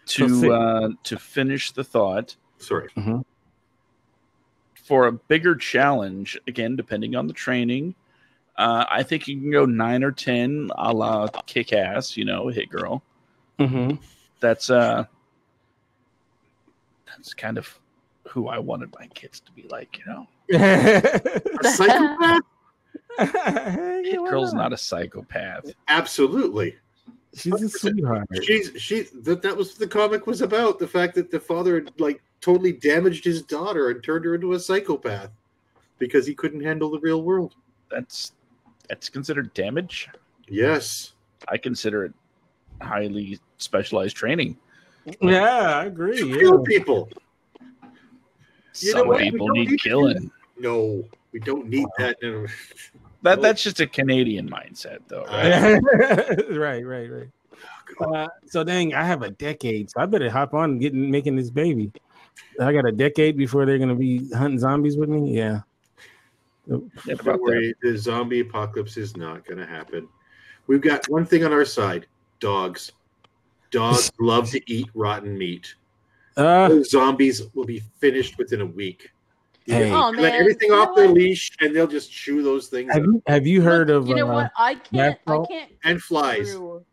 To 0.08 0.54
uh, 0.54 0.90
to 1.04 1.18
finish 1.18 1.72
the 1.72 1.84
thought 1.84 2.36
Sorry. 2.60 2.90
for 4.76 5.08
a 5.08 5.12
bigger 5.12 5.56
challenge 5.56 6.40
again 6.48 6.76
depending 6.76 7.16
on 7.16 7.26
the 7.26 7.34
training 7.34 7.96
uh, 8.58 8.86
i 8.90 9.02
think 9.02 9.28
you 9.28 9.40
can 9.42 9.50
go 9.52 9.66
9 9.66 10.04
or 10.04 10.12
10 10.12 10.70
a 10.78 10.94
la 10.94 11.28
Kick-Ass 11.48 12.16
you 12.16 12.24
know 12.24 12.50
Hit-Girl 12.50 13.02
Mhm. 13.60 13.98
that's 14.40 14.70
uh 14.70 15.06
that's 17.08 17.34
kind 17.34 17.58
of 17.58 17.80
who 18.28 18.48
i 18.48 18.60
wanted 18.60 18.94
my 19.00 19.08
kids 19.08 19.40
to 19.40 19.52
be 19.54 19.64
like 19.70 19.98
you 19.98 20.06
know 20.06 20.28
A 20.54 21.68
psychopath? 21.68 22.42
Hit 23.18 24.20
girl's 24.30 24.54
not 24.54 24.74
a 24.74 24.78
psychopath 24.78 25.72
Absolutely. 25.88 26.76
She's 27.36 27.62
a 27.62 27.68
sweetheart. 27.70 28.28
She's 28.44 28.72
she 28.78 29.02
that 29.24 29.42
that 29.42 29.56
was 29.58 29.72
what 29.72 29.80
the 29.80 29.88
comic 29.88 30.26
was 30.26 30.42
about. 30.42 30.80
The 30.80 30.88
fact 30.88 31.16
that 31.16 31.30
the 31.30 31.40
father 31.40 31.76
had 31.76 31.92
like 32.00 32.22
totally 32.40 32.72
damaged 32.72 33.26
his 33.26 33.42
daughter 33.42 33.90
and 33.90 34.02
turned 34.04 34.24
her 34.24 34.36
into 34.36 34.54
a 34.54 34.60
psychopath 34.60 35.32
because 36.00 36.26
he 36.26 36.34
couldn't 36.34 36.62
handle 36.62 36.90
the 36.90 37.00
real 37.00 37.24
world. 37.24 37.56
that's 37.92 38.32
that's 38.88 39.10
considered 39.10 39.54
damage 39.54 40.08
Yes. 40.48 41.14
i 41.50 41.58
consider 41.58 42.06
it 42.06 42.14
highly 42.82 43.40
specialized 43.58 44.16
training 44.16 44.56
Yeah, 45.22 45.80
I 45.82 45.86
agree. 45.86 46.20
You 46.20 46.28
Yeah. 46.28 46.40
kill 46.40 46.64
people. 46.64 47.10
You 48.80 48.94
know 48.94 49.00
some 49.14 49.18
people 49.18 49.50
need 49.50 49.70
need 49.72 49.80
killing 49.82 50.32
No, 50.58 51.04
we 51.34 51.40
don't 51.40 51.68
need 51.68 51.88
that. 51.98 52.16
No. 53.26 53.32
that 53.32 53.42
that's 53.42 53.64
just 53.64 53.80
a 53.82 53.88
canadian 53.88 54.50
mindset 54.50 55.00
though 55.08 55.26
right? 55.26 55.80
right, 56.52 56.86
right, 56.86 57.12
right. 57.12 57.30
Uh, 58.00 58.28
so 58.48 58.64
dang, 58.64 58.94
I 58.94 59.04
have 59.04 59.22
a 59.22 59.30
decade, 59.30 59.90
so 59.92 60.02
I 60.02 60.06
better 60.06 60.30
hop 60.30 60.54
on 60.54 60.80
getting 60.80 61.10
making 61.12 61.36
this 61.36 61.50
baby. 61.50 61.92
I 62.60 62.72
got 62.74 62.88
a 62.88 62.92
decade 62.92 63.38
before 63.38 63.66
they're 63.66 63.78
gonna 63.78 63.96
be 63.96 64.30
hunting 64.34 64.60
zombies 64.60 64.98
with 64.98 65.10
me. 65.10 65.36
Yeah. 65.36 65.62
Yeah, 66.68 66.78
Don't 66.78 66.92
about 67.20 67.24
that. 67.26 67.42
worry, 67.42 67.76
the 67.84 67.96
zombie 67.96 68.40
apocalypse 68.40 68.98
is 68.98 69.16
not 69.16 69.46
going 69.46 69.60
to 69.60 69.68
happen. 69.68 70.08
We've 70.66 70.82
got 70.82 71.08
one 71.10 71.24
thing 71.24 71.44
on 71.46 71.54
our 71.54 71.64
side: 71.64 72.08
dogs. 72.40 72.92
Dogs 73.70 74.12
love 74.20 74.50
to 74.50 74.60
eat 74.72 74.90
rotten 74.96 75.38
meat. 75.38 75.76
Uh, 76.36 76.70
Those 76.70 76.90
zombies 76.90 77.44
will 77.54 77.66
be 77.66 77.84
finished 78.00 78.40
within 78.40 78.62
a 78.62 78.66
week. 78.66 79.12
You 79.66 79.76
Hey. 79.76 79.92
Oh, 79.92 80.12
let 80.12 80.36
everything 80.36 80.70
You 80.70 80.76
off 80.76 80.96
their 80.96 81.06
what? 81.08 81.16
leash, 81.16 81.52
and 81.60 81.76
they'll 81.76 81.88
just 81.88 82.12
chew 82.12 82.44
those 82.44 82.68
things 82.68 82.94
have 82.94 83.04
you 83.04 83.22
have 83.28 83.48
you 83.48 83.62
heard 83.62 83.88
Look, 83.90 84.04
of? 84.04 84.08
You 84.10 84.16
know 84.16 84.30
uh, 84.30 84.34
what? 84.34 84.52
I 84.58 84.76
can't. 84.76 85.18
I 85.26 85.44
can't. 85.48 85.72
and 85.84 86.02
flies. 86.02 86.52
Through, 86.52 86.86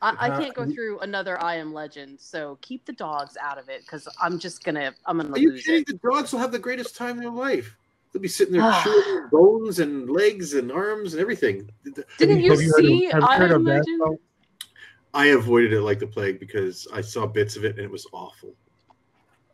I, 0.00 0.10
I 0.18 0.30
Uh, 0.30 0.40
can't 0.40 0.54
go 0.54 0.64
through 0.66 1.00
another 1.00 1.42
I 1.42 1.56
Am 1.56 1.72
Legend. 1.72 2.20
So 2.20 2.58
keep 2.60 2.84
the 2.86 2.92
dogs 2.92 3.36
out 3.40 3.58
of 3.58 3.68
it 3.68 3.80
because 3.80 4.06
I'm 4.20 4.38
just 4.38 4.62
gonna. 4.62 4.94
I'm 5.06 5.16
gonna 5.18 5.32
Are 5.32 5.38
you 5.38 5.50
lose 5.52 5.64
kidding? 5.64 5.80
it. 5.82 5.86
The 6.00 6.10
dogs 6.10 6.32
will 6.32 6.38
have 6.40 6.52
the 6.52 6.58
greatest 6.60 6.96
time 6.96 7.16
of 7.16 7.22
their 7.22 7.30
life. 7.30 7.76
They'll 8.12 8.22
be 8.22 8.28
sitting 8.28 8.52
there 8.54 8.72
chewing 8.84 9.28
bones 9.32 9.80
and 9.80 10.08
legs 10.08 10.54
and 10.54 10.70
arms 10.70 11.14
and 11.14 11.20
everything. 11.20 11.68
Didn't 12.18 12.40
you, 12.40 12.50
have 12.52 12.60
you 12.60 12.70
heard 12.70 12.84
of- 12.84 12.86
see 12.86 13.04
have 13.06 13.24
I 13.24 13.36
heard 13.36 13.50
Am 13.50 13.56
of 13.56 13.62
Legend? 13.64 14.18
I 15.14 15.26
avoided 15.26 15.72
it 15.72 15.80
like 15.82 15.98
the 15.98 16.06
plague 16.06 16.38
because 16.38 16.86
I 16.92 17.00
saw 17.00 17.26
bits 17.26 17.56
of 17.56 17.64
it 17.64 17.76
and 17.76 17.84
it 17.84 17.90
was 17.90 18.06
awful. 18.12 18.54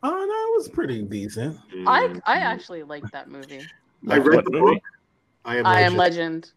Oh, 0.01 0.09
no, 0.09 0.53
it 0.53 0.57
was 0.57 0.69
pretty 0.69 1.03
decent. 1.03 1.57
I 1.85 2.07
Mm. 2.07 2.21
I 2.25 2.37
actually 2.39 2.83
liked 2.83 3.11
that 3.11 3.29
movie. 3.29 3.67
I 4.07 4.17
read 4.17 4.45
the 4.45 4.51
book. 4.51 4.81
I 5.45 5.57
am, 5.57 5.65
I 5.65 5.81
Am 5.81 5.95
Legend. 5.95 5.97
Legend. 5.97 6.51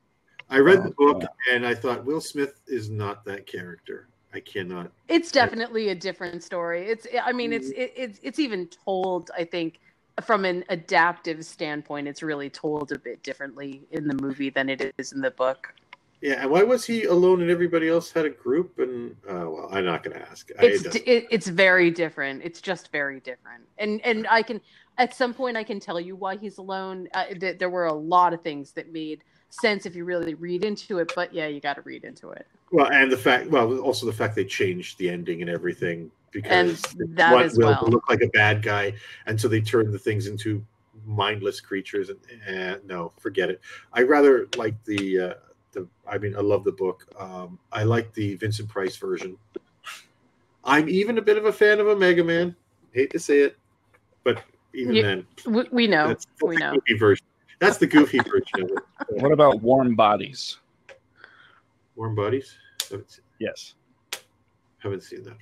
I 0.50 0.58
read 0.58 0.84
the 0.84 0.94
Oh, 0.98 1.14
book 1.14 1.24
and 1.50 1.66
I 1.66 1.74
thought 1.74 2.04
Will 2.04 2.20
Smith 2.20 2.60
is 2.66 2.90
not 2.90 3.24
that 3.24 3.46
character. 3.46 4.08
I 4.34 4.40
cannot. 4.40 4.90
It's 5.08 5.30
definitely 5.32 5.88
a 5.90 5.94
different 5.94 6.42
story. 6.42 6.86
It's. 6.88 7.06
I 7.22 7.32
mean, 7.32 7.52
it's. 7.52 7.68
Mm. 7.68 7.78
It, 7.78 7.92
it's. 7.96 8.20
It's 8.22 8.38
even 8.38 8.68
told. 8.68 9.30
I 9.36 9.44
think 9.44 9.80
from 10.22 10.44
an 10.44 10.64
adaptive 10.68 11.44
standpoint, 11.44 12.06
it's 12.06 12.22
really 12.22 12.50
told 12.50 12.92
a 12.92 12.98
bit 12.98 13.22
differently 13.22 13.82
in 13.90 14.06
the 14.06 14.14
movie 14.14 14.50
than 14.50 14.68
it 14.68 14.92
is 14.98 15.12
in 15.12 15.20
the 15.20 15.30
book. 15.30 15.74
Yeah, 16.22 16.34
and 16.42 16.50
why 16.52 16.62
was 16.62 16.86
he 16.86 17.04
alone 17.04 17.42
and 17.42 17.50
everybody 17.50 17.88
else 17.88 18.12
had 18.12 18.24
a 18.24 18.30
group? 18.30 18.78
And 18.78 19.16
uh, 19.28 19.50
well, 19.50 19.68
I'm 19.72 19.84
not 19.84 20.04
going 20.04 20.16
to 20.16 20.22
ask. 20.22 20.50
I- 20.58 20.66
It's 20.66 20.82
d- 20.84 21.02
it, 21.04 21.26
it's 21.32 21.48
very 21.48 21.90
different. 21.90 22.42
It's 22.44 22.60
just 22.60 22.92
very 22.92 23.18
different. 23.20 23.64
And 23.78 24.00
and 24.04 24.28
I 24.30 24.42
can 24.42 24.60
at 24.98 25.14
some 25.14 25.34
point 25.34 25.56
I 25.56 25.64
can 25.64 25.80
tell 25.80 25.98
you 26.00 26.14
why 26.14 26.36
he's 26.36 26.58
alone. 26.58 27.08
Uh, 27.12 27.24
th- 27.26 27.58
there 27.58 27.70
were 27.70 27.86
a 27.86 27.92
lot 27.92 28.32
of 28.32 28.40
things 28.40 28.70
that 28.72 28.92
made 28.92 29.24
sense 29.50 29.84
if 29.84 29.96
you 29.96 30.04
really 30.04 30.34
read 30.34 30.64
into 30.64 30.98
it. 30.98 31.12
But 31.16 31.34
yeah, 31.34 31.48
you 31.48 31.60
got 31.60 31.74
to 31.74 31.82
read 31.82 32.04
into 32.04 32.30
it. 32.30 32.46
Well, 32.70 32.86
and 32.86 33.10
the 33.10 33.18
fact, 33.18 33.50
well, 33.50 33.80
also 33.80 34.06
the 34.06 34.12
fact 34.12 34.36
they 34.36 34.44
changed 34.44 34.98
the 34.98 35.10
ending 35.10 35.42
and 35.42 35.50
everything 35.50 36.08
because 36.30 36.82
that 37.16 37.32
one 37.32 37.42
as 37.44 37.56
will 37.58 37.66
well. 37.66 37.88
look 37.88 38.08
like 38.08 38.22
a 38.22 38.28
bad 38.28 38.62
guy, 38.62 38.94
and 39.26 39.38
so 39.40 39.48
they 39.48 39.60
turned 39.60 39.92
the 39.92 39.98
things 39.98 40.28
into 40.28 40.64
mindless 41.04 41.60
creatures. 41.60 42.10
And 42.10 42.18
eh, 42.46 42.76
no, 42.86 43.12
forget 43.18 43.50
it. 43.50 43.60
I 43.92 44.02
rather 44.02 44.46
like 44.56 44.82
the 44.84 45.18
uh, 45.18 45.34
the. 45.72 45.86
I 46.06 46.18
mean, 46.18 46.36
I 46.36 46.40
love 46.40 46.64
the 46.64 46.72
book. 46.72 47.06
Um, 47.18 47.58
I 47.72 47.82
like 47.84 48.12
the 48.14 48.36
Vincent 48.36 48.68
Price 48.68 48.96
version. 48.96 49.36
I'm 50.64 50.88
even 50.88 51.18
a 51.18 51.22
bit 51.22 51.36
of 51.36 51.46
a 51.46 51.52
fan 51.52 51.80
of 51.80 51.86
Omega 51.88 52.22
Man. 52.22 52.54
Hate 52.92 53.10
to 53.10 53.18
say 53.18 53.40
it, 53.40 53.56
but 54.22 54.42
even 54.74 54.94
You- 54.94 55.02
then, 55.02 55.26
We, 55.46 55.64
we 55.72 55.86
know. 55.86 56.08
that's, 56.08 56.26
that's 56.26 56.42
we 56.42 56.56
the 56.56 56.60
know. 56.60 56.72
goofy 56.74 56.98
version. 56.98 57.26
That's 57.58 57.78
the 57.78 57.86
goofy 57.86 58.18
version 58.18 58.62
of 58.64 58.70
it. 58.70 58.78
What 59.22 59.32
about 59.32 59.60
Warm 59.62 59.94
Bodies? 59.96 60.58
Warm 61.96 62.14
Bodies. 62.14 62.54
Haven't, 62.90 63.20
Yes. 63.38 63.74
haven't 64.78 65.02
seen 65.02 65.22
that. 65.24 65.36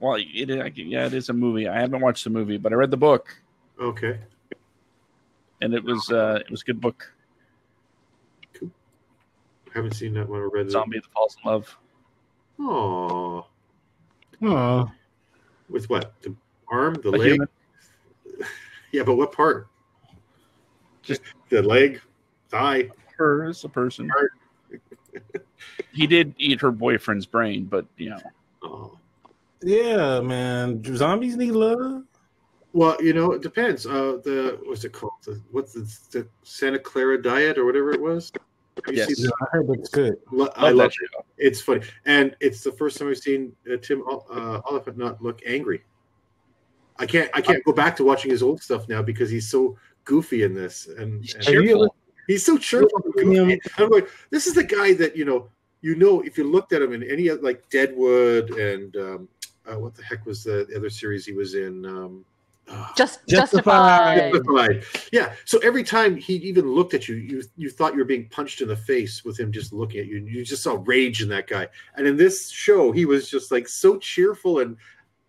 Well, 0.00 0.14
it 0.16 0.50
is, 0.50 0.76
yeah, 0.76 1.06
it 1.06 1.14
is 1.14 1.28
a 1.28 1.32
movie. 1.32 1.66
I 1.68 1.80
haven't 1.80 2.00
watched 2.00 2.24
the 2.24 2.30
movie, 2.30 2.56
but 2.56 2.72
I 2.72 2.76
read 2.76 2.90
the 2.90 2.96
book, 2.96 3.28
Okay. 3.80 4.18
and 5.60 5.74
it 5.74 5.82
was 5.82 6.10
uh, 6.12 6.38
it 6.40 6.50
was 6.50 6.62
a 6.62 6.64
good 6.64 6.80
book. 6.80 7.12
Haven't 9.74 9.94
seen 9.94 10.14
that 10.14 10.28
one 10.28 10.40
or 10.40 10.48
read 10.48 10.66
it. 10.66 10.70
Zombie 10.70 10.98
that 10.98 11.06
falls 11.12 11.36
in 11.44 11.50
love. 11.50 11.78
Oh, 12.60 13.46
Oh, 14.42 14.90
with 15.68 15.88
what? 15.90 16.12
The 16.22 16.34
arm, 16.68 16.94
the 17.02 17.10
A 17.10 17.10
leg? 17.10 17.32
human. 17.32 17.48
Yeah, 18.92 19.02
but 19.02 19.16
what 19.16 19.32
part? 19.32 19.68
Just- 21.02 21.20
the 21.50 21.62
leg, 21.62 22.00
thigh. 22.48 22.88
Her 23.16 23.44
as 23.44 23.62
a 23.64 23.68
person. 23.68 24.08
Heart. 24.08 24.32
He 25.92 26.06
did 26.06 26.34
eat 26.38 26.60
her 26.60 26.70
boyfriend's 26.70 27.26
brain, 27.26 27.64
but 27.64 27.84
you 27.96 28.10
know, 28.10 28.20
Oh. 28.62 28.96
yeah, 29.62 30.20
man. 30.20 30.82
Zombies 30.96 31.36
need 31.36 31.50
love. 31.52 32.04
Well, 32.72 32.96
you 33.02 33.12
know, 33.12 33.32
it 33.32 33.42
depends. 33.42 33.86
Uh, 33.86 34.18
the 34.22 34.58
what's 34.64 34.84
it 34.84 34.92
called? 34.92 35.14
The, 35.24 35.40
what's 35.50 35.72
the, 35.72 35.80
the 36.12 36.28
Santa 36.44 36.78
Clara 36.78 37.20
diet 37.20 37.58
or 37.58 37.64
whatever 37.64 37.90
it 37.90 38.00
was? 38.00 38.30
Have 38.86 38.94
you 38.94 39.00
Yes. 39.00 39.16
seen 39.16 39.30
I 39.42 39.44
heard 39.52 39.70
it's 39.70 39.88
good. 39.88 40.16
Lo- 40.30 40.48
I 40.56 40.66
Love 40.70 40.76
love 40.76 40.92
it. 41.00 41.24
It's 41.38 41.60
funny, 41.60 41.82
and 42.06 42.34
it's 42.40 42.62
the 42.62 42.72
first 42.72 42.98
time 42.98 43.08
I've 43.08 43.18
seen 43.18 43.54
uh, 43.72 43.76
Tim 43.78 44.02
Ol- 44.06 44.26
uh, 44.30 44.60
Olyphant 44.70 44.96
not 44.96 45.22
look 45.22 45.40
angry. 45.46 45.82
I 46.98 47.06
can't. 47.06 47.30
I 47.34 47.40
can't 47.40 47.62
go 47.64 47.72
back 47.72 47.96
to 47.96 48.04
watching 48.04 48.30
his 48.30 48.42
old 48.42 48.62
stuff 48.62 48.88
now 48.88 49.02
because 49.02 49.30
he's 49.30 49.48
so 49.48 49.76
goofy 50.04 50.42
in 50.42 50.54
this, 50.54 50.88
and, 50.88 51.22
He's 51.22 51.34
and 51.34 51.44
cheerful. 51.44 51.94
he's 52.26 52.44
so 52.44 52.58
cheerful. 52.58 53.00
and 53.16 53.32
And 53.36 53.60
I'm 53.78 53.90
like, 53.90 54.08
this 54.30 54.46
is 54.46 54.54
the 54.54 54.64
guy 54.64 54.94
that 54.94 55.16
you 55.16 55.24
know. 55.24 55.48
You 55.80 55.94
know, 55.94 56.22
if 56.22 56.36
you 56.36 56.42
looked 56.42 56.72
at 56.72 56.82
him 56.82 56.92
in 56.92 57.04
any 57.04 57.30
like 57.30 57.68
Deadwood 57.70 58.50
and 58.50 58.96
um, 58.96 59.28
uh, 59.64 59.78
what 59.78 59.94
the 59.94 60.02
heck 60.02 60.26
was 60.26 60.42
the, 60.42 60.66
the 60.68 60.76
other 60.76 60.90
series 60.90 61.24
he 61.24 61.32
was 61.32 61.54
in? 61.54 61.86
Um, 61.86 62.24
Just 62.96 63.26
Justified. 63.26 64.32
justified. 64.32 64.32
Justified. 64.32 64.84
Yeah. 65.12 65.32
So 65.44 65.58
every 65.60 65.82
time 65.82 66.16
he 66.16 66.34
even 66.36 66.70
looked 66.72 66.92
at 66.94 67.08
you, 67.08 67.16
you 67.16 67.42
you 67.56 67.70
thought 67.70 67.92
you 67.92 67.98
were 67.98 68.04
being 68.04 68.28
punched 68.28 68.60
in 68.60 68.68
the 68.68 68.76
face 68.76 69.24
with 69.24 69.38
him 69.38 69.50
just 69.52 69.72
looking 69.72 70.00
at 70.00 70.06
you. 70.06 70.18
You 70.18 70.44
just 70.44 70.62
saw 70.62 70.82
rage 70.84 71.22
in 71.22 71.28
that 71.30 71.46
guy. 71.46 71.68
And 71.96 72.06
in 72.06 72.16
this 72.16 72.50
show, 72.50 72.92
he 72.92 73.06
was 73.06 73.30
just 73.30 73.50
like 73.50 73.68
so 73.68 73.96
cheerful 73.98 74.58
and 74.60 74.76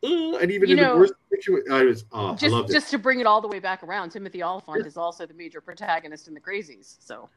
uh, 0.04 0.38
and 0.38 0.52
even 0.52 0.70
You 0.70 0.78
in 0.78 0.82
know, 0.84 0.94
the 0.96 1.00
worst 1.00 1.14
situation, 1.30 1.72
I 1.72 1.84
was 1.84 2.06
oh, 2.12 2.32
I 2.32 2.36
Just 2.36 2.54
loved 2.54 2.70
it. 2.70 2.74
just 2.74 2.90
to 2.92 2.98
bring 2.98 3.20
it 3.20 3.26
all 3.28 3.42
the 3.42 3.48
way 3.50 3.60
back 3.60 3.84
around, 3.84 4.10
Timothy 4.12 4.42
Olyphant 4.44 4.86
is 4.86 4.98
also 4.98 5.26
the 5.26 5.34
major 5.34 5.62
protagonist 5.62 6.28
in 6.28 6.34
the 6.34 6.40
Crazies. 6.42 6.96
So 7.00 7.30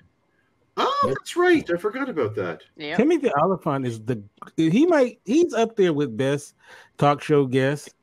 Oh, 0.78 1.04
that's 1.16 1.36
right. 1.36 1.68
I 1.70 1.76
forgot 1.76 2.08
about 2.08 2.34
that. 2.36 2.62
yeah. 2.76 2.96
Timothy 2.96 3.30
Olyphant 3.42 3.86
is 3.86 4.00
the 4.04 4.22
he 4.56 4.86
might 4.86 5.20
he's 5.24 5.52
up 5.54 5.76
there 5.76 5.92
with 5.92 6.16
best 6.16 6.54
talk 6.98 7.22
show 7.22 7.46
guest. 7.46 7.94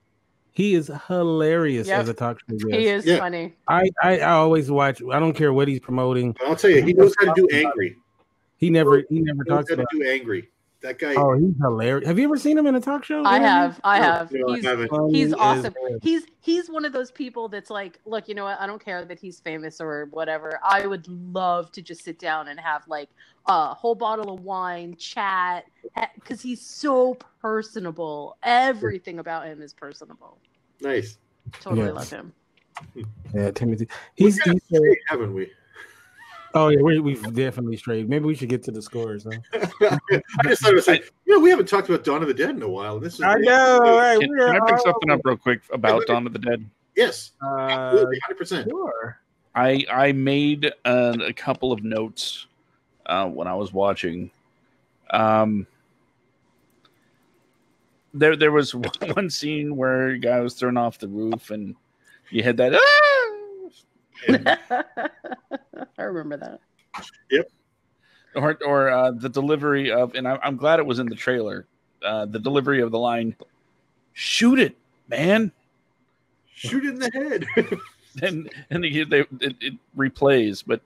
He 0.51 0.73
is 0.75 0.91
hilarious 1.07 1.87
Yep. 1.87 1.99
as 2.01 2.09
a 2.09 2.13
talk 2.13 2.39
show 2.39 2.57
guest. 2.57 2.79
He 2.79 2.87
is 2.87 3.05
Yeah. 3.05 3.17
funny. 3.19 3.55
I, 3.67 3.89
I 4.01 4.19
I 4.19 4.31
always 4.31 4.69
watch. 4.69 5.01
I 5.11 5.19
don't 5.19 5.33
care 5.33 5.53
what 5.53 5.67
he's 5.67 5.79
promoting. 5.79 6.35
I'll 6.45 6.55
tell 6.55 6.69
you, 6.71 6.81
he 6.83 6.93
knows 6.93 7.13
how 7.19 7.33
to 7.33 7.41
do 7.41 7.47
angry. 7.55 7.95
He 8.57 8.69
never 8.69 9.03
he 9.09 9.19
never 9.21 9.43
He 9.45 9.49
knows 9.49 9.59
talks 9.59 9.69
how 9.69 9.75
to 9.77 9.81
about. 9.83 9.91
do 9.91 10.03
angry. 10.03 10.49
That 10.81 10.97
guy. 10.97 11.13
Oh, 11.15 11.37
he's 11.37 11.55
hilarious. 11.59 12.07
Have 12.07 12.17
you 12.17 12.23
ever 12.25 12.37
seen 12.37 12.57
him 12.57 12.65
in 12.65 12.73
a 12.75 12.79
talk 12.79 13.03
show? 13.03 13.25
I 13.25 13.39
have, 13.39 13.81
I 13.83 13.97
have. 13.97 14.31
no, 14.31 14.53
he's 14.53 14.63
haven't. 14.63 14.89
Oh, 14.93 15.11
he's 15.11 15.33
awesome. 15.33 15.73
He's 16.01 16.23
he's 16.39 16.69
one 16.69 16.85
of 16.85 16.93
those 16.93 17.11
people 17.11 17.49
that's 17.49 17.69
like, 17.69 17.99
look, 18.05 18.29
you 18.29 18.35
know 18.35 18.45
what? 18.45 18.61
I 18.61 18.65
don't 18.65 18.83
care 18.83 19.03
that 19.03 19.19
he's 19.19 19.41
famous 19.41 19.81
or 19.81 20.07
whatever. 20.11 20.57
I 20.63 20.87
would 20.87 21.05
love 21.09 21.69
to 21.73 21.81
just 21.81 22.03
sit 22.05 22.17
down 22.17 22.47
and 22.47 22.57
have 22.61 22.87
like 22.87 23.09
a 23.47 23.73
whole 23.73 23.95
bottle 23.95 24.33
of 24.33 24.41
wine, 24.45 24.95
chat, 24.95 25.65
because 26.15 26.41
he's 26.41 26.61
so 26.61 27.17
personable. 27.41 28.37
Everything 28.43 29.19
about 29.19 29.47
him 29.47 29.61
is 29.61 29.73
personable. 29.73 30.37
Nice. 30.79 31.17
Totally 31.59 31.87
Yeah. 31.87 31.91
love 31.91 32.09
him. 32.09 32.33
Yeah, 33.33 33.51
Timothy. 33.51 33.89
He's, 34.15 34.35
We've 34.45 34.53
he's 34.53 34.61
got 34.69 34.77
straight, 34.77 34.99
haven't 35.07 35.33
we? 35.33 35.51
Oh 36.53 36.69
yeah, 36.69 36.81
we, 36.81 36.99
we've 36.99 37.21
definitely 37.33 37.77
strayed. 37.77 38.09
Maybe 38.09 38.25
we 38.25 38.35
should 38.35 38.49
get 38.49 38.63
to 38.63 38.71
the 38.71 38.81
scores. 38.81 39.25
Huh? 39.25 39.39
I 40.09 40.47
just 40.47 40.61
thought 40.61 40.71
it 40.71 40.75
was 40.75 40.87
like, 40.87 41.11
you 41.25 41.33
know, 41.35 41.39
we 41.39 41.49
haven't 41.49 41.67
talked 41.67 41.89
about 41.89 42.03
Dawn 42.03 42.21
of 42.21 42.27
the 42.27 42.33
Dead 42.33 42.51
in 42.51 42.61
a 42.61 42.67
while. 42.69 42.99
This 42.99 43.15
is 43.15 43.21
I 43.21 43.35
know. 43.35 43.79
Right? 43.79 44.19
Can, 44.19 44.29
we 44.29 44.37
can 44.37 44.49
are 44.49 44.55
I 44.55 44.59
bring 44.59 44.77
something 44.79 45.09
up 45.11 45.21
real 45.23 45.37
quick 45.37 45.61
about 45.71 46.05
Dawn 46.07 46.25
of 46.27 46.33
the 46.33 46.39
Dead? 46.39 46.65
Yes, 46.95 47.31
Uh, 47.41 47.57
absolutely, 47.57 48.19
hundred 48.25 48.37
percent. 48.37 48.69
sure. 48.69 49.19
I 49.55 49.85
I 49.91 50.11
made 50.11 50.71
uh, 50.85 51.15
a 51.25 51.33
couple 51.33 51.71
of 51.71 51.83
notes 51.83 52.47
uh, 53.05 53.27
when 53.27 53.47
I 53.47 53.55
was 53.55 53.73
watching. 53.73 54.31
Um, 55.11 55.65
there 58.13 58.35
there 58.35 58.51
was 58.51 58.73
one 59.15 59.29
scene 59.29 59.75
where 59.75 60.09
a 60.09 60.19
guy 60.19 60.39
was 60.39 60.53
thrown 60.55 60.77
off 60.77 60.99
the 60.99 61.07
roof, 61.07 61.51
and 61.51 61.75
you 62.29 62.43
had 62.43 62.57
that. 62.57 62.73
"Ah!" 62.75 63.28
I 64.27 66.03
remember 66.03 66.37
that. 66.37 66.59
Yep. 67.31 67.51
Or 68.35 68.57
or 68.65 68.89
uh, 68.89 69.11
the 69.11 69.29
delivery 69.29 69.91
of, 69.91 70.15
and 70.15 70.27
I, 70.27 70.37
I'm 70.43 70.57
glad 70.57 70.79
it 70.79 70.85
was 70.85 70.99
in 70.99 71.07
the 71.07 71.15
trailer. 71.15 71.65
Uh, 72.03 72.25
the 72.25 72.39
delivery 72.39 72.81
of 72.81 72.91
the 72.91 72.99
line, 72.99 73.35
"Shoot 74.13 74.59
it, 74.59 74.75
man!" 75.07 75.51
Shoot 76.53 76.85
it 76.85 76.89
in 76.89 76.99
the 76.99 77.11
head. 77.11 77.79
and 78.21 78.51
and 78.69 78.83
they, 78.83 79.03
they 79.03 79.19
it, 79.41 79.55
it 79.59 79.73
replays. 79.97 80.63
But 80.65 80.81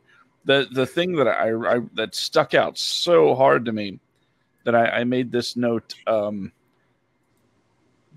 the 0.46 0.68
the 0.72 0.86
thing 0.86 1.16
that 1.18 1.28
I, 1.28 1.54
I 1.54 1.82
that 1.96 2.16
stuck 2.16 2.54
out 2.54 2.78
so 2.78 3.36
hard 3.36 3.66
to 3.66 3.72
me 3.72 4.00
that 4.64 4.76
I, 4.76 4.86
I 4.86 5.04
made 5.04 5.32
this 5.32 5.58
note. 5.58 5.96
Um, 6.08 6.52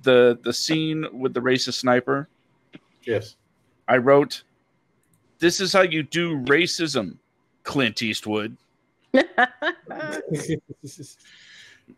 the 0.03 0.39
the 0.43 0.53
scene 0.53 1.07
with 1.13 1.35
the 1.35 1.41
racist 1.41 1.81
sniper. 1.81 2.29
yes. 3.03 3.37
I 3.89 3.99
wrote, 3.99 4.43
"This 5.39 5.61
is 5.61 5.73
how 5.73 5.83
you 5.83 6.03
do 6.03 6.39
racism, 6.45 7.17
Clint 7.63 8.03
Eastwood." 8.03 8.57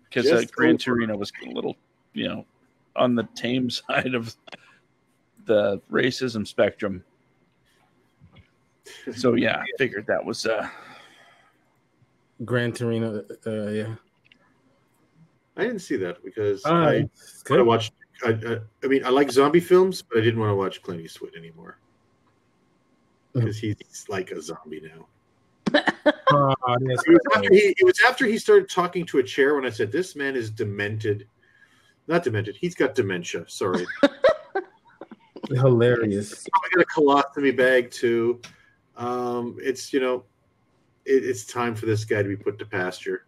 because 0.04 0.26
uh, 0.26 0.40
Just 0.40 0.52
Gran. 0.52 0.78
Torino 0.78 1.16
was 1.16 1.32
a 1.46 1.50
little, 1.50 1.76
you 2.12 2.28
know, 2.28 2.46
on 2.96 3.14
the 3.14 3.28
tame 3.34 3.70
side 3.70 4.14
of 4.14 4.34
the 5.46 5.80
racism 5.90 6.46
spectrum. 6.46 7.02
So 9.14 9.34
yeah, 9.34 9.58
I 9.58 9.66
figured 9.76 10.06
that 10.06 10.24
was 10.24 10.46
uh 10.46 10.68
Gran 12.44 12.72
Torino. 12.72 13.24
Uh, 13.46 13.68
yeah. 13.68 13.94
I 15.56 15.62
didn't 15.62 15.80
see 15.80 15.96
that 15.96 16.24
because 16.24 16.64
All 16.64 16.74
I, 16.74 16.84
right. 16.84 17.04
I 17.04 17.44
Good. 17.44 17.66
watched. 17.66 17.92
I, 18.24 18.30
I, 18.30 18.58
I 18.82 18.86
mean, 18.86 19.04
I 19.04 19.10
like 19.10 19.30
zombie 19.30 19.60
films, 19.60 20.02
but 20.02 20.18
I 20.18 20.20
didn't 20.22 20.40
want 20.40 20.50
to 20.50 20.54
watch 20.56 20.82
Clint 20.82 21.00
Eastwood 21.00 21.34
anymore 21.36 21.78
because 23.32 23.58
he's 23.58 23.76
like 24.08 24.30
a 24.30 24.40
zombie 24.42 24.82
now. 24.82 25.82
Oh, 26.30 26.54
that's 26.80 27.02
It 27.06 27.10
was, 27.10 27.20
after 27.34 27.54
he, 27.54 27.74
it 27.78 27.84
was 27.84 28.00
after 28.06 28.26
he 28.26 28.38
started 28.38 28.68
talking 28.68 29.06
to 29.06 29.18
a 29.18 29.22
chair 29.22 29.54
when 29.54 29.64
I 29.64 29.70
said, 29.70 29.90
"This 29.90 30.14
man 30.14 30.36
is 30.36 30.50
demented." 30.50 31.26
Not 32.06 32.22
demented. 32.22 32.56
He's 32.56 32.74
got 32.74 32.94
dementia. 32.94 33.44
Sorry. 33.48 33.86
hilarious. 35.50 36.46
I 36.54 36.68
got 36.74 36.84
a 36.84 36.86
colostomy 36.86 37.56
bag 37.56 37.90
too. 37.90 38.40
Um, 38.96 39.56
it's 39.62 39.92
you 39.92 40.00
know, 40.00 40.24
it, 41.04 41.24
it's 41.24 41.44
time 41.44 41.74
for 41.74 41.86
this 41.86 42.04
guy 42.04 42.22
to 42.22 42.28
be 42.28 42.36
put 42.36 42.58
to 42.58 42.66
pasture. 42.66 43.26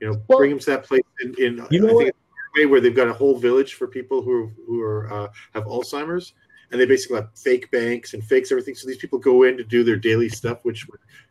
You 0.00 0.08
know, 0.08 0.22
Well- 0.28 0.38
bring 0.38 0.50
him 0.50 0.58
to 0.60 0.66
that 0.66 0.84
place 0.84 1.02
in, 1.22 1.34
in 1.38 1.66
You 1.70 1.80
know 1.80 1.88
I 1.88 2.04
think 2.04 2.08
it's 2.08 2.18
Norway 2.56 2.70
where 2.70 2.80
they've 2.80 2.94
got 2.94 3.08
a 3.08 3.14
whole 3.14 3.38
village 3.38 3.74
for 3.74 3.86
people 3.86 4.22
who 4.22 4.50
who 4.66 4.82
are 4.82 5.12
uh, 5.12 5.28
have 5.54 5.64
Alzheimer's, 5.64 6.34
and 6.70 6.80
they 6.80 6.86
basically 6.86 7.16
have 7.16 7.30
fake 7.34 7.70
banks 7.70 8.14
and 8.14 8.24
fakes 8.24 8.50
everything. 8.50 8.74
So 8.74 8.86
these 8.86 8.98
people 8.98 9.18
go 9.18 9.44
in 9.44 9.56
to 9.56 9.64
do 9.64 9.84
their 9.84 9.96
daily 9.96 10.28
stuff, 10.28 10.64
which 10.64 10.86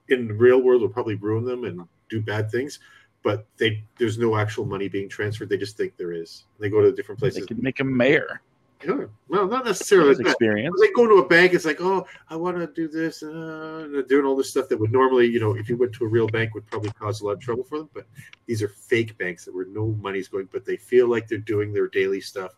in 0.10 0.28
the 0.28 0.34
real 0.34 0.62
world 0.62 0.82
will 0.82 0.90
probably 0.90 1.16
ruin 1.16 1.46
them 1.46 1.66
and 1.66 1.88
do 2.10 2.22
bad 2.22 2.50
things. 2.52 2.80
But 3.24 3.46
they 3.58 3.84
there's 3.98 4.18
no 4.18 4.38
actual 4.38 4.66
money 4.66 4.88
being 4.88 5.10
transferred. 5.10 5.50
They 5.50 5.58
just 5.58 5.78
think 5.78 5.98
there 5.98 6.14
is. 6.14 6.44
They 6.60 6.70
go 6.70 6.82
to 6.82 6.92
the 6.92 6.96
different 6.96 7.20
places. 7.20 7.42
They 7.42 7.48
could 7.48 7.64
make 7.64 7.80
a 7.80 7.84
mayor. 7.84 8.42
Yeah, 8.86 9.06
well, 9.30 9.48
not 9.48 9.66
necessarily. 9.66 10.10
His 10.10 10.20
like 10.20 10.26
that. 10.26 10.32
experience. 10.34 10.80
They 10.80 10.92
go 10.92 11.08
to 11.08 11.16
a 11.16 11.28
bank. 11.28 11.54
It's 11.54 11.66
like, 11.66 11.82
oh, 11.82 12.06
I 12.30 12.36
want 12.36 12.58
to 12.58 12.68
do 12.68 12.88
this. 12.88 13.24
Uh, 13.24 13.82
and 13.84 13.96
they're 13.96 14.04
doing 14.04 14.26
all 14.26 14.36
this 14.36 14.52
stuff 14.52 14.70
that 14.70 14.80
would 14.80 14.92
normally, 14.92 15.26
you 15.26 15.40
know, 15.40 15.56
if 15.56 15.70
you 15.70 15.78
went 15.78 15.94
to 15.94 16.06
a 16.06 16.08
real 16.08 16.28
bank, 16.28 16.54
would 16.54 16.68
probably 16.68 16.92
cause 16.92 17.22
a 17.22 17.26
lot 17.26 17.32
of 17.32 17.40
trouble 17.40 17.64
for 17.64 17.80
them. 17.80 17.90
But 17.94 18.06
these 18.46 18.62
are 18.62 18.68
fake 18.68 19.18
banks 19.18 19.46
that 19.46 19.56
where 19.56 19.66
no 19.66 19.88
money's 20.02 20.28
going, 20.28 20.50
but 20.52 20.66
they 20.66 20.78
feel 20.78 21.10
like 21.10 21.28
they're 21.28 21.40
doing 21.40 21.74
their 21.74 21.88
daily 21.88 22.22
stuff, 22.22 22.52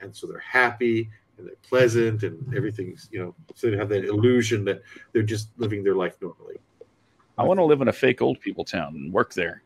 and 0.00 0.14
so 0.14 0.26
they're 0.26 0.38
happy 0.38 1.10
and 1.38 1.46
they're 1.46 1.54
pleasant 1.68 2.22
and 2.22 2.54
everything's, 2.56 3.08
you 3.12 3.18
know, 3.22 3.34
so 3.54 3.70
they 3.70 3.76
have 3.76 3.88
that 3.88 4.04
illusion 4.04 4.64
that 4.64 4.82
they're 5.12 5.22
just 5.22 5.48
living 5.56 5.82
their 5.82 5.94
life 5.94 6.16
normally. 6.20 6.56
I 7.36 7.42
want 7.42 7.58
to 7.58 7.64
live 7.64 7.80
in 7.80 7.88
a 7.88 7.92
fake 7.92 8.22
old 8.22 8.40
people 8.40 8.64
town 8.64 8.94
and 8.94 9.12
work 9.12 9.34
there. 9.34 9.62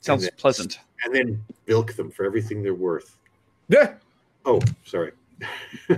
Sounds 0.00 0.22
And 0.22 0.30
then- 0.32 0.36
pleasant. 0.38 0.80
And 1.04 1.14
then 1.14 1.44
bilk 1.66 1.92
them 1.92 2.10
for 2.10 2.24
everything 2.24 2.62
they're 2.62 2.74
worth. 2.74 3.16
Yeah. 3.68 3.94
Oh, 4.44 4.60
sorry. 4.84 5.12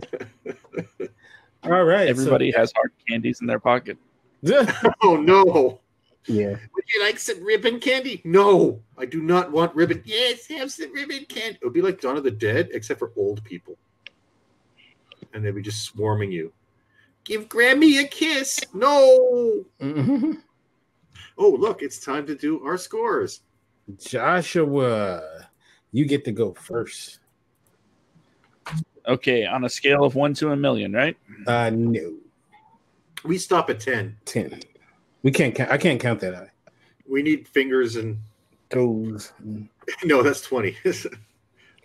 All 1.63 1.85
right. 1.85 2.07
so- 2.07 2.11
Everybody 2.11 2.51
has 2.53 2.73
hard 2.75 2.93
candies 3.09 3.41
in 3.41 3.47
their 3.47 3.61
pocket. 3.61 3.97
oh 5.03 5.17
no. 5.17 5.81
Yeah. 6.31 6.51
Would 6.75 6.85
you 6.95 7.03
like 7.03 7.19
some 7.19 7.43
ribbon 7.45 7.81
candy? 7.81 8.21
No, 8.25 8.81
I 8.99 9.05
do 9.07 9.21
not 9.23 9.51
want 9.53 9.75
ribbon. 9.75 10.03
Yes, 10.05 10.47
have 10.49 10.71
some 10.73 10.93
ribbon 10.93 11.25
candy. 11.27 11.59
It 11.61 11.65
would 11.65 11.73
be 11.75 11.83
like 11.83 12.01
Dawn 12.01 12.17
of 12.17 12.25
the 12.25 12.31
Dead, 12.31 12.69
except 12.73 12.99
for 12.99 13.13
old 13.17 13.43
people. 13.45 13.77
And 15.33 15.45
they'd 15.45 15.55
be 15.55 15.63
just 15.63 15.83
swarming 15.85 16.33
you. 16.33 16.53
Give 17.25 17.49
Grammy 17.49 18.01
a 18.01 18.09
kiss. 18.09 18.59
No. 18.75 19.65
Oh, 21.43 21.49
look, 21.49 21.81
it's 21.83 21.99
time 21.99 22.27
to 22.27 22.35
do 22.35 22.63
our 22.67 22.77
scores. 22.77 23.41
Joshua, 23.99 25.23
you 25.91 26.05
get 26.05 26.23
to 26.27 26.33
go 26.33 26.53
first. 26.53 27.21
Okay, 29.07 29.47
on 29.47 29.65
a 29.65 29.69
scale 29.71 30.05
of 30.05 30.15
one 30.15 30.35
to 30.35 30.51
a 30.51 30.57
million, 30.57 30.93
right? 30.93 31.17
Uh, 31.47 31.71
no, 31.71 32.13
We 33.25 33.39
stop 33.39 33.71
at 33.71 33.81
10. 33.81 34.19
ten. 34.27 34.61
We 35.23 35.31
can't. 35.31 35.55
Count, 35.55 35.71
I 35.71 35.79
can't 35.79 36.01
count 36.01 36.21
that 36.21 36.35
high. 36.35 36.51
We 37.09 37.23
need 37.23 37.47
fingers 37.49 37.97
and 37.97 38.19
Toes. 38.71 39.33
no, 40.05 40.23
that's 40.23 40.41
20. 40.43 40.77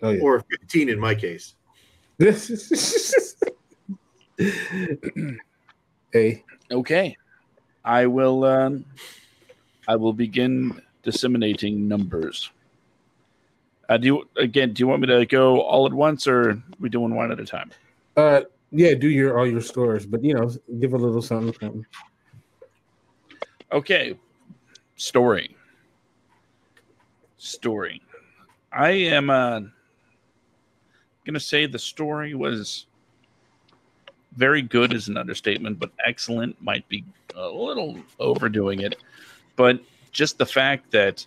Oh 0.02 0.10
yeah. 0.10 0.20
or 0.20 0.44
15 0.50 0.90
in 0.90 1.00
my 1.00 1.14
case. 1.14 1.54
hey. 6.12 6.44
Okay. 6.70 7.16
I 7.82 8.04
will 8.04 8.44
um, 8.44 8.84
I 9.88 9.96
will 9.96 10.12
begin 10.12 10.82
disseminating 11.02 11.88
numbers. 11.88 12.50
Uh, 13.88 13.96
do 13.96 14.06
you 14.06 14.28
again? 14.36 14.74
Do 14.74 14.80
you 14.80 14.86
want 14.86 15.00
me 15.00 15.06
to 15.06 15.24
go 15.24 15.62
all 15.62 15.86
at 15.86 15.94
once, 15.94 16.26
or 16.26 16.50
are 16.50 16.62
we 16.78 16.90
doing 16.90 17.14
one 17.14 17.32
at 17.32 17.40
a 17.40 17.46
time? 17.46 17.70
Uh, 18.18 18.42
yeah. 18.72 18.92
Do 18.92 19.08
your 19.08 19.38
all 19.38 19.46
your 19.46 19.62
scores, 19.62 20.04
but 20.04 20.22
you 20.22 20.34
know, 20.34 20.50
give 20.78 20.92
a 20.92 20.98
little 20.98 21.22
something. 21.22 21.54
something. 21.58 21.86
Okay. 23.72 24.18
Story. 24.96 25.56
Story. 27.36 28.02
I 28.72 28.90
am 28.90 29.30
uh, 29.30 29.60
gonna 31.24 31.40
say 31.40 31.66
the 31.66 31.78
story 31.78 32.34
was 32.34 32.86
very 34.36 34.62
good 34.62 34.92
is 34.92 35.08
an 35.08 35.16
understatement, 35.16 35.78
but 35.78 35.90
excellent 36.04 36.60
might 36.62 36.86
be 36.88 37.04
a 37.34 37.48
little 37.48 37.98
overdoing 38.18 38.80
it. 38.80 38.96
But 39.56 39.80
just 40.12 40.38
the 40.38 40.46
fact 40.46 40.90
that 40.92 41.26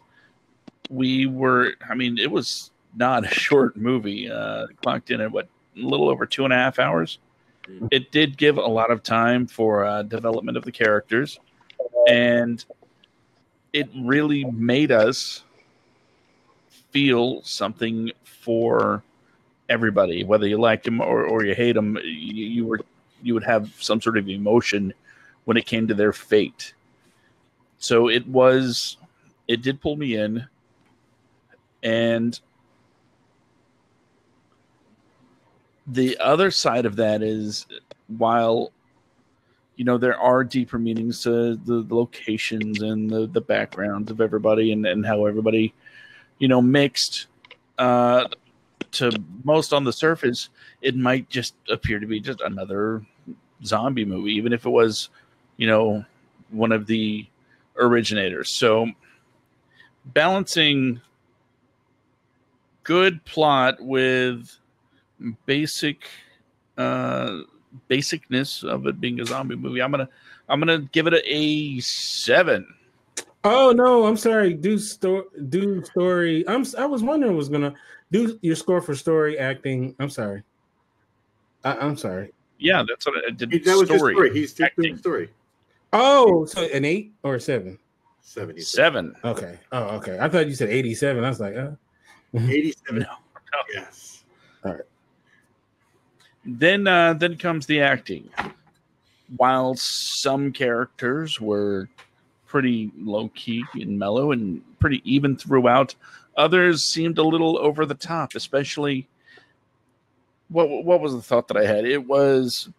we 0.90 1.26
were, 1.26 1.74
I 1.88 1.96
mean, 1.96 2.18
it 2.18 2.30
was 2.30 2.72
not 2.96 3.26
a 3.26 3.30
short 3.34 3.76
movie. 3.76 4.30
Uh, 4.30 4.68
clocked 4.82 5.12
in 5.12 5.22
at 5.22 5.32
what, 5.32 5.48
a 5.76 5.80
little 5.82 6.10
over 6.10 6.26
two 6.26 6.44
and 6.44 6.54
a 6.54 6.56
half 6.56 6.80
hours. 6.80 7.20
It 7.92 8.12
did 8.12 8.36
give 8.36 8.58
a 8.58 8.62
lot 8.62 8.90
of 8.90 9.04
time 9.04 9.46
for 9.46 9.86
uh, 9.86 10.02
development 10.02 10.58
of 10.58 10.66
the 10.66 10.72
characters, 10.72 11.40
and 12.08 12.64
it 13.74 13.90
really 13.96 14.46
made 14.46 14.92
us 14.92 15.44
feel 16.92 17.42
something 17.44 18.12
for 18.24 19.04
everybody, 19.70 20.24
whether 20.24 20.48
you 20.48 20.58
liked 20.58 20.88
him 20.88 21.02
or, 21.02 21.26
or 21.26 21.46
you 21.46 21.54
hate 21.54 21.76
him. 21.76 21.98
You, 22.04 22.46
you 22.46 22.66
were 22.66 22.80
you 23.22 23.34
would 23.34 23.44
have 23.44 23.72
some 23.80 24.02
sort 24.02 24.18
of 24.18 24.30
emotion 24.30 24.94
when 25.46 25.58
it 25.58 25.66
came 25.66 25.88
to 25.88 25.94
their 25.94 26.14
fate. 26.14 26.74
So 27.78 28.10
it 28.10 28.28
was, 28.28 28.98
it 29.48 29.62
did 29.62 29.82
pull 29.82 29.96
me 29.96 30.16
in, 30.16 30.46
and 31.84 32.40
the 35.88 36.18
other 36.20 36.52
side 36.52 36.86
of 36.86 36.98
that 36.98 37.22
is 37.22 37.66
while 38.08 38.72
you 39.80 39.86
know 39.86 39.98
there 39.98 40.20
are 40.20 40.44
deeper 40.44 40.78
meanings 40.78 41.24
to 41.24 41.56
the, 41.56 41.84
the 41.84 41.96
locations 41.96 42.82
and 42.82 43.10
the, 43.10 43.28
the 43.28 43.40
backgrounds 43.40 44.12
of 44.12 44.20
everybody 44.20 44.74
and, 44.74 44.86
and 44.86 45.06
how 45.06 45.26
everybody 45.26 45.74
you 46.38 46.50
know 46.50 46.62
mixed 46.62 47.28
uh 47.78 48.28
to 48.92 49.10
most 49.46 49.72
on 49.72 49.86
the 49.86 49.94
surface 49.94 50.50
it 50.82 50.96
might 50.96 51.30
just 51.30 51.56
appear 51.70 51.98
to 52.00 52.08
be 52.08 52.20
just 52.20 52.42
another 52.42 53.02
zombie 53.64 54.04
movie 54.04 54.34
even 54.34 54.52
if 54.52 54.66
it 54.66 54.70
was 54.70 55.10
you 55.56 55.68
know 55.68 56.04
one 56.52 56.72
of 56.72 56.86
the 56.88 57.26
originators. 57.78 58.50
So 58.50 58.92
balancing 60.06 61.02
good 62.84 63.24
plot 63.26 63.78
with 63.80 64.56
basic 65.46 66.08
uh 66.78 67.40
basicness 67.90 68.64
of 68.64 68.88
it 68.88 69.00
being 69.00 69.20
a 69.20 69.26
zombie 69.26 69.56
movie 69.56 69.82
i'm 69.82 69.92
gonna 69.92 70.10
i'm 70.48 70.60
gonna 70.60 70.80
give 70.92 71.08
it 71.08 71.14
a, 71.14 71.34
a 71.34 71.80
seven 71.80 72.68
Oh 73.46 73.72
no, 73.72 74.06
I'm 74.06 74.18
sorry. 74.18 74.54
Do 74.54 74.78
story. 74.78 75.24
Do 75.48 75.82
story. 75.86 76.46
I'm. 76.46 76.66
I 76.78 76.86
was 76.86 77.04
wondering 77.04 77.38
was 77.38 77.48
gonna 77.48 77.74
do 78.12 78.38
your 78.42 78.56
score 78.58 78.82
for 78.82 78.94
story 78.96 79.40
acting. 79.40 79.96
I'm 80.00 80.10
sorry. 80.10 80.44
I, 81.64 81.78
I'm 81.78 81.96
sorry. 81.98 82.34
yeah 82.58 82.84
that's 82.88 83.06
what 83.06 83.16
i 83.26 83.32
did 83.32 83.52
That 83.52 83.78
was 83.78 83.88
story 83.88 84.14
story. 84.14 84.34
He's 84.34 84.54
doing 84.54 84.68
acting. 84.68 84.98
story. 84.98 85.30
Oh, 85.94 86.46
so 86.46 86.64
an 86.64 86.86
eight 86.86 87.14
or 87.24 87.36
a 87.36 87.40
seven? 87.40 87.80
70. 88.22 88.62
seven 88.62 89.16
Okay. 89.26 89.58
Oh, 89.72 89.96
okay. 89.98 90.20
I 90.20 90.30
thought 90.30 90.48
you 90.48 90.54
said 90.54 90.70
87. 90.70 91.24
I 91.24 91.30
was 91.30 91.40
like, 91.40 91.56
uh. 91.56 91.72
87. 92.36 93.06
No. 93.52 93.62
Yes. 93.74 94.24
Then 96.58 96.88
uh 96.88 97.14
then 97.14 97.38
comes 97.38 97.66
the 97.66 97.82
acting. 97.82 98.30
While 99.38 99.76
some 99.76 100.52
characters 100.52 101.40
were 101.40 101.88
pretty 102.48 102.92
low 102.98 103.30
key 103.36 103.64
and 103.76 104.00
mellow 104.00 104.32
and 104.32 104.62
pretty 104.80 105.02
even 105.04 105.38
throughout 105.38 105.94
others 106.36 106.84
seemed 106.84 107.18
a 107.20 107.24
little 107.24 107.60
over 107.60 107.86
the 107.86 107.94
top 107.94 108.34
especially 108.34 109.08
what 110.48 110.68
what 110.84 111.00
was 111.00 111.14
the 111.14 111.22
thought 111.22 111.48
that 111.48 111.58
i 111.58 111.66
had? 111.66 111.86
It 111.86 112.08
was 112.08 112.70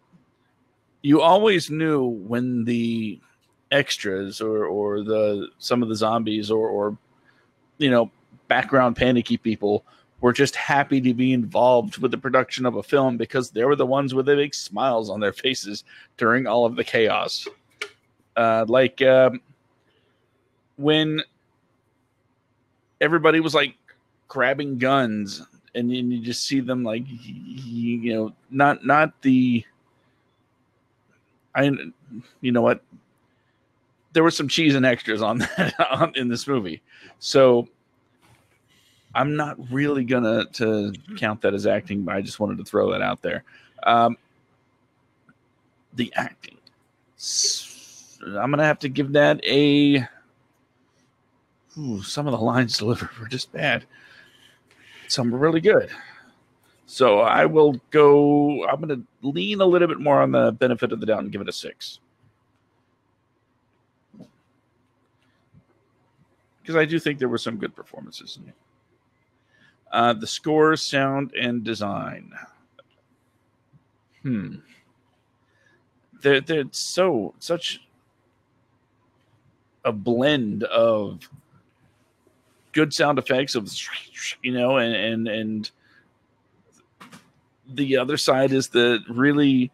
you 1.01 1.21
always 1.21 1.69
knew 1.69 2.03
when 2.05 2.65
the 2.65 3.19
extras 3.71 4.41
or 4.41 4.65
or 4.65 5.03
the 5.03 5.47
some 5.57 5.81
of 5.81 5.89
the 5.89 5.95
zombies 5.95 6.51
or 6.51 6.67
or 6.67 6.97
you 7.77 7.89
know 7.89 8.11
background 8.47 8.97
panicky 8.97 9.37
people 9.37 9.85
were 10.21 10.31
just 10.31 10.55
happy 10.55 11.01
to 11.01 11.13
be 11.13 11.33
involved 11.33 11.97
with 11.97 12.11
the 12.11 12.17
production 12.17 12.65
of 12.65 12.75
a 12.75 12.83
film 12.83 13.17
because 13.17 13.49
they 13.49 13.65
were 13.65 13.75
the 13.75 13.85
ones 13.85 14.13
with 14.13 14.27
the 14.27 14.35
big 14.35 14.53
smiles 14.53 15.09
on 15.09 15.19
their 15.19 15.33
faces 15.43 15.83
during 16.17 16.47
all 16.47 16.65
of 16.65 16.75
the 16.75 16.83
chaos. 16.83 17.47
Uh, 18.37 18.65
like 18.67 19.01
um, 19.01 19.41
when 20.77 21.21
everybody 23.01 23.39
was 23.39 23.53
like 23.53 23.75
grabbing 24.27 24.77
guns, 24.77 25.41
and 25.73 25.89
then 25.89 26.11
you 26.11 26.19
just 26.19 26.45
see 26.45 26.59
them 26.59 26.83
like 26.83 27.03
you 27.07 28.13
know 28.13 28.33
not 28.49 28.85
not 28.85 29.19
the 29.21 29.65
I 31.55 31.71
you 32.41 32.51
know 32.51 32.61
what 32.61 32.83
there 34.13 34.23
was 34.23 34.35
some 34.35 34.47
cheese 34.47 34.75
and 34.75 34.85
extras 34.85 35.21
on 35.21 35.39
that 35.57 35.73
on, 35.91 36.13
in 36.15 36.29
this 36.29 36.47
movie, 36.47 36.81
so. 37.19 37.67
I'm 39.13 39.35
not 39.35 39.57
really 39.71 40.03
gonna 40.03 40.45
to 40.53 40.93
count 41.17 41.41
that 41.41 41.53
as 41.53 41.67
acting, 41.67 42.03
but 42.03 42.15
I 42.15 42.21
just 42.21 42.39
wanted 42.39 42.57
to 42.59 42.63
throw 42.63 42.91
that 42.91 43.01
out 43.01 43.21
there. 43.21 43.43
Um, 43.83 44.17
the 45.93 46.13
acting, 46.15 46.57
I'm 48.21 48.51
gonna 48.51 48.65
have 48.65 48.79
to 48.79 48.89
give 48.89 49.13
that 49.13 49.43
a. 49.45 50.07
Ooh, 51.77 52.01
some 52.03 52.27
of 52.27 52.31
the 52.31 52.39
lines 52.39 52.77
delivered 52.79 53.09
were 53.19 53.27
just 53.27 53.51
bad. 53.51 53.85
Some 55.07 55.31
were 55.31 55.37
really 55.37 55.61
good. 55.61 55.89
So 56.91 57.19
I 57.19 57.45
will 57.45 57.79
go. 57.89 58.65
I'm 58.65 58.81
going 58.81 58.89
to 58.89 59.27
lean 59.27 59.61
a 59.61 59.65
little 59.65 59.87
bit 59.87 60.01
more 60.01 60.21
on 60.21 60.33
the 60.33 60.51
benefit 60.51 60.91
of 60.91 60.99
the 60.99 61.05
doubt 61.05 61.19
and 61.19 61.31
give 61.31 61.39
it 61.39 61.47
a 61.47 61.51
six. 61.53 61.99
Because 66.61 66.75
I 66.75 66.83
do 66.83 66.99
think 66.99 67.17
there 67.17 67.29
were 67.29 67.37
some 67.37 67.55
good 67.55 67.73
performances 67.73 68.37
in 68.41 68.49
it. 68.49 68.55
Uh, 69.91 70.13
the 70.13 70.27
score, 70.27 70.75
sound, 70.77 71.33
and 71.39 71.63
design. 71.63 72.31
Hmm. 74.21 74.55
They're, 76.21 76.39
they're 76.41 76.65
so 76.71 77.33
such 77.39 77.81
a 79.83 79.91
blend 79.91 80.63
of 80.63 81.27
good 82.71 82.93
sound 82.93 83.19
effects 83.19 83.55
of 83.55 83.69
you 84.43 84.51
know 84.51 84.77
and 84.77 84.95
and 84.95 85.27
and 85.27 85.71
the 87.67 87.97
other 87.97 88.17
side 88.17 88.51
is 88.51 88.67
the 88.69 88.99
really 89.09 89.71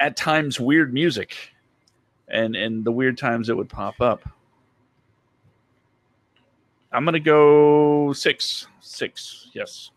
at 0.00 0.16
times 0.16 0.60
weird 0.60 0.92
music 0.92 1.52
and 2.28 2.54
and 2.54 2.84
the 2.84 2.92
weird 2.92 3.16
times 3.16 3.48
it 3.48 3.56
would 3.56 3.68
pop 3.68 4.00
up 4.00 4.28
i'm 6.92 7.04
gonna 7.04 7.20
go 7.20 8.12
six. 8.12 8.66
Six 8.80 9.50
yes. 9.52 9.90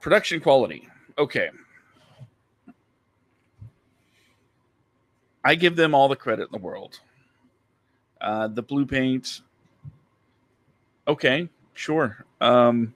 Production 0.00 0.40
quality. 0.40 0.88
Okay. 1.18 1.48
I 5.44 5.54
give 5.54 5.76
them 5.76 5.94
all 5.94 6.08
the 6.08 6.16
credit 6.16 6.42
in 6.42 6.52
the 6.52 6.64
world. 6.64 7.00
Uh 8.20 8.48
the 8.48 8.62
blue 8.62 8.86
paint. 8.86 9.40
Okay 11.08 11.48
sure. 11.74 12.24
Um 12.40 12.94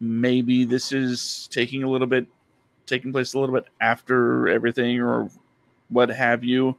maybe 0.00 0.64
this 0.64 0.92
is 0.92 1.48
taking 1.50 1.82
a 1.82 1.88
little 1.90 2.06
bit 2.06 2.26
taking 2.86 3.12
place 3.12 3.34
a 3.34 3.38
little 3.38 3.54
bit 3.54 3.66
after 3.80 4.48
everything 4.48 5.00
or 5.00 5.28
what 5.88 6.08
have 6.08 6.44
you 6.44 6.76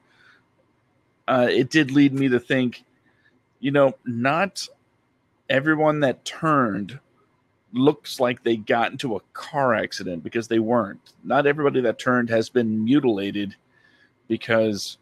uh, 1.30 1.48
it 1.50 1.70
did 1.70 1.92
lead 1.92 2.14
me 2.14 2.28
to 2.28 2.40
think 2.40 2.84
you 3.60 3.72
know 3.72 3.94
not 4.06 4.68
everyone 5.50 6.00
that 6.02 6.24
turned 6.26 7.00
looks 7.72 8.20
like 8.20 8.44
they 8.44 8.58
got 8.58 8.92
into 8.92 9.16
a 9.16 9.22
car 9.34 9.76
accident 9.76 10.24
because 10.24 10.48
they 10.48 10.60
weren't 10.60 11.14
not 11.24 11.46
everybody 11.46 11.82
that 11.82 12.00
turned 12.00 12.30
has 12.30 12.50
been 12.50 12.84
mutilated 12.84 13.56
because 14.28 14.98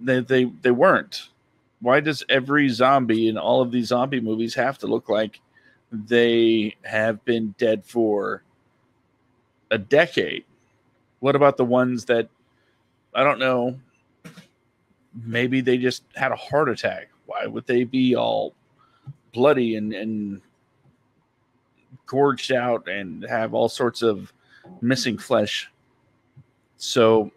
they 0.00 0.20
they, 0.20 0.44
they 0.62 0.70
weren't 0.70 1.30
why 1.80 2.00
does 2.00 2.24
every 2.28 2.68
zombie 2.68 3.28
in 3.28 3.38
all 3.38 3.60
of 3.62 3.70
these 3.70 3.88
zombie 3.88 4.20
movies 4.20 4.54
have 4.54 4.78
to 4.78 4.86
look 4.86 5.08
like 5.08 5.40
they 5.92 6.74
have 6.82 7.24
been 7.24 7.54
dead 7.58 7.84
for 7.84 8.42
a 9.70 9.78
decade. 9.78 10.44
What 11.20 11.36
about 11.36 11.56
the 11.56 11.64
ones 11.64 12.04
that 12.06 12.28
I 13.14 13.22
don't 13.22 13.38
know? 13.38 13.78
Maybe 15.22 15.60
they 15.60 15.78
just 15.78 16.04
had 16.14 16.32
a 16.32 16.36
heart 16.36 16.68
attack. 16.68 17.10
Why 17.26 17.46
would 17.46 17.66
they 17.66 17.84
be 17.84 18.16
all 18.16 18.54
bloody 19.32 19.76
and, 19.76 19.92
and 19.92 20.40
gorged 22.06 22.52
out 22.52 22.88
and 22.88 23.22
have 23.24 23.54
all 23.54 23.68
sorts 23.68 24.02
of 24.02 24.32
missing 24.80 25.16
flesh? 25.18 25.70
So, 26.76 27.30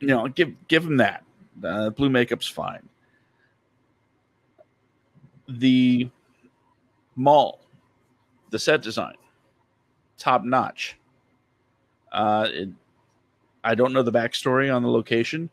you 0.00 0.08
know, 0.08 0.28
give 0.28 0.54
give 0.68 0.84
them 0.84 0.96
that. 0.96 1.24
Uh, 1.62 1.90
blue 1.90 2.08
makeup's 2.08 2.46
fine. 2.46 2.88
The 5.48 6.08
mall, 7.16 7.60
the 8.50 8.58
set 8.58 8.82
design, 8.82 9.16
top 10.16 10.44
notch. 10.44 10.96
Uh, 12.12 12.48
it, 12.50 12.68
I 13.62 13.74
don't 13.74 13.92
know 13.92 14.02
the 14.02 14.12
backstory 14.12 14.74
on 14.74 14.82
the 14.82 14.88
location, 14.88 15.50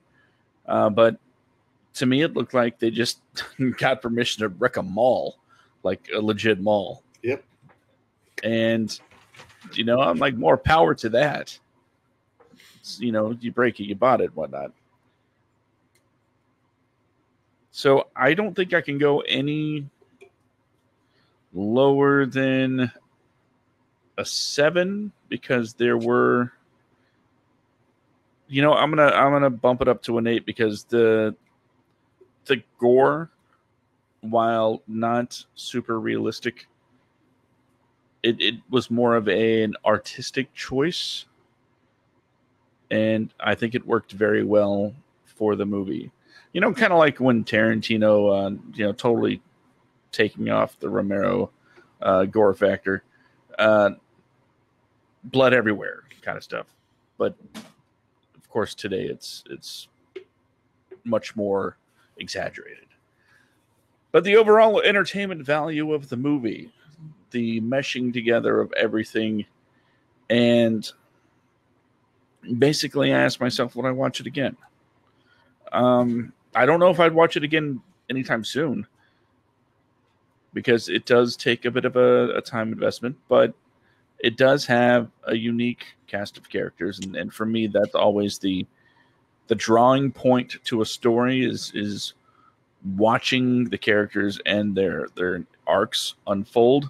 uh, 0.67 0.89
but 0.89 1.17
to 1.95 2.05
me, 2.05 2.21
it 2.21 2.33
looked 2.33 2.53
like 2.53 2.79
they 2.79 2.91
just 2.91 3.19
got 3.77 4.01
permission 4.01 4.41
to 4.41 4.49
wreck 4.49 4.77
a 4.77 4.83
mall, 4.83 5.37
like 5.83 6.07
a 6.13 6.19
legit 6.19 6.59
mall. 6.59 7.03
Yep. 7.23 7.43
And, 8.43 8.99
you 9.73 9.83
know, 9.83 9.99
I'm 9.99 10.17
like, 10.17 10.35
more 10.35 10.57
power 10.57 10.93
to 10.95 11.09
that. 11.09 11.57
It's, 12.79 12.99
you 12.99 13.11
know, 13.11 13.31
you 13.31 13.51
break 13.51 13.79
it, 13.79 13.85
you 13.85 13.95
bought 13.95 14.21
it, 14.21 14.35
whatnot. 14.35 14.71
So 17.71 18.07
I 18.15 18.33
don't 18.33 18.55
think 18.55 18.73
I 18.73 18.81
can 18.81 18.97
go 18.97 19.19
any 19.19 19.85
lower 21.53 22.25
than 22.25 22.91
a 24.17 24.25
seven 24.25 25.11
because 25.29 25.73
there 25.73 25.97
were 25.97 26.51
you 28.47 28.61
know 28.61 28.73
i'm 28.73 28.89
gonna 28.89 29.11
i'm 29.15 29.31
gonna 29.31 29.49
bump 29.49 29.81
it 29.81 29.87
up 29.87 30.01
to 30.01 30.17
an 30.17 30.27
eight 30.27 30.45
because 30.45 30.83
the 30.85 31.35
the 32.45 32.61
gore 32.79 33.29
while 34.21 34.81
not 34.87 35.43
super 35.55 35.99
realistic 35.99 36.67
it, 38.23 38.41
it 38.41 38.55
was 38.69 38.91
more 38.91 39.15
of 39.15 39.27
a, 39.29 39.63
an 39.63 39.75
artistic 39.85 40.53
choice. 40.53 41.25
And 42.89 43.33
i 43.39 43.53
think 43.53 43.75
it 43.75 43.85
worked 43.85 44.13
very 44.13 44.43
well 44.43 44.93
for 45.25 45.55
the 45.55 45.65
movie. 45.65 46.11
You 46.53 46.61
know 46.61 46.73
kind 46.73 46.93
of 46.93 46.99
like 46.99 47.19
when 47.19 47.43
tarantino 47.43 48.47
uh, 48.47 48.57
you 48.73 48.85
know 48.85 48.93
totally 48.93 49.41
taking 50.11 50.49
off 50.49 50.79
the 50.79 50.89
Romero 50.89 51.51
uh, 52.01 52.25
gore 52.25 52.53
factor, 52.53 53.03
uh, 53.59 53.91
blood 55.25 55.53
everywhere 55.53 56.03
kind 56.21 56.37
of 56.37 56.43
stuff. 56.43 56.67
But 57.17 57.35
of 58.47 58.53
course, 58.53 58.73
today 58.73 59.03
it's 59.03 59.43
it's 59.49 59.89
much 61.03 61.35
more 61.35 61.77
exaggerated. 62.17 62.85
But 64.11 64.23
the 64.23 64.37
overall 64.37 64.81
entertainment 64.81 65.45
value 65.45 65.93
of 65.93 66.07
the 66.07 66.15
movie, 66.15 66.71
the 67.31 67.59
meshing 67.61 68.13
together 68.13 68.61
of 68.61 68.71
everything, 68.73 69.45
and 70.29 70.89
basically, 72.57 73.13
I 73.13 73.19
asked 73.19 73.41
myself, 73.41 73.75
would 73.75 73.85
I 73.85 73.91
watch 73.91 74.21
it 74.21 74.27
again? 74.27 74.55
Um, 75.73 76.31
I 76.55 76.65
don't 76.65 76.79
know 76.79 76.89
if 76.89 76.99
I'd 77.01 77.13
watch 77.13 77.35
it 77.35 77.43
again 77.43 77.81
anytime 78.09 78.45
soon 78.45 78.87
because 80.53 80.87
it 80.87 81.05
does 81.05 81.35
take 81.35 81.65
a 81.65 81.71
bit 81.71 81.83
of 81.83 81.97
a, 81.97 82.37
a, 82.37 82.41
time 82.41 82.71
investment, 82.71 83.17
but 83.27 83.53
it 84.19 84.37
does 84.37 84.65
have 84.65 85.09
a 85.23 85.35
unique 85.35 85.85
cast 86.07 86.37
of 86.37 86.49
characters, 86.49 86.99
and, 86.99 87.15
and 87.15 87.33
for 87.33 87.45
me, 87.45 87.67
that's 87.67 87.95
always 87.95 88.37
the 88.39 88.65
the 89.47 89.55
drawing 89.55 90.11
point 90.11 90.57
to 90.65 90.81
a 90.81 90.85
story 90.85 91.45
is 91.45 91.71
is 91.73 92.13
watching 92.95 93.65
the 93.65 93.77
characters 93.77 94.39
and 94.45 94.75
their 94.75 95.07
their 95.15 95.45
arcs 95.65 96.15
unfold. 96.27 96.89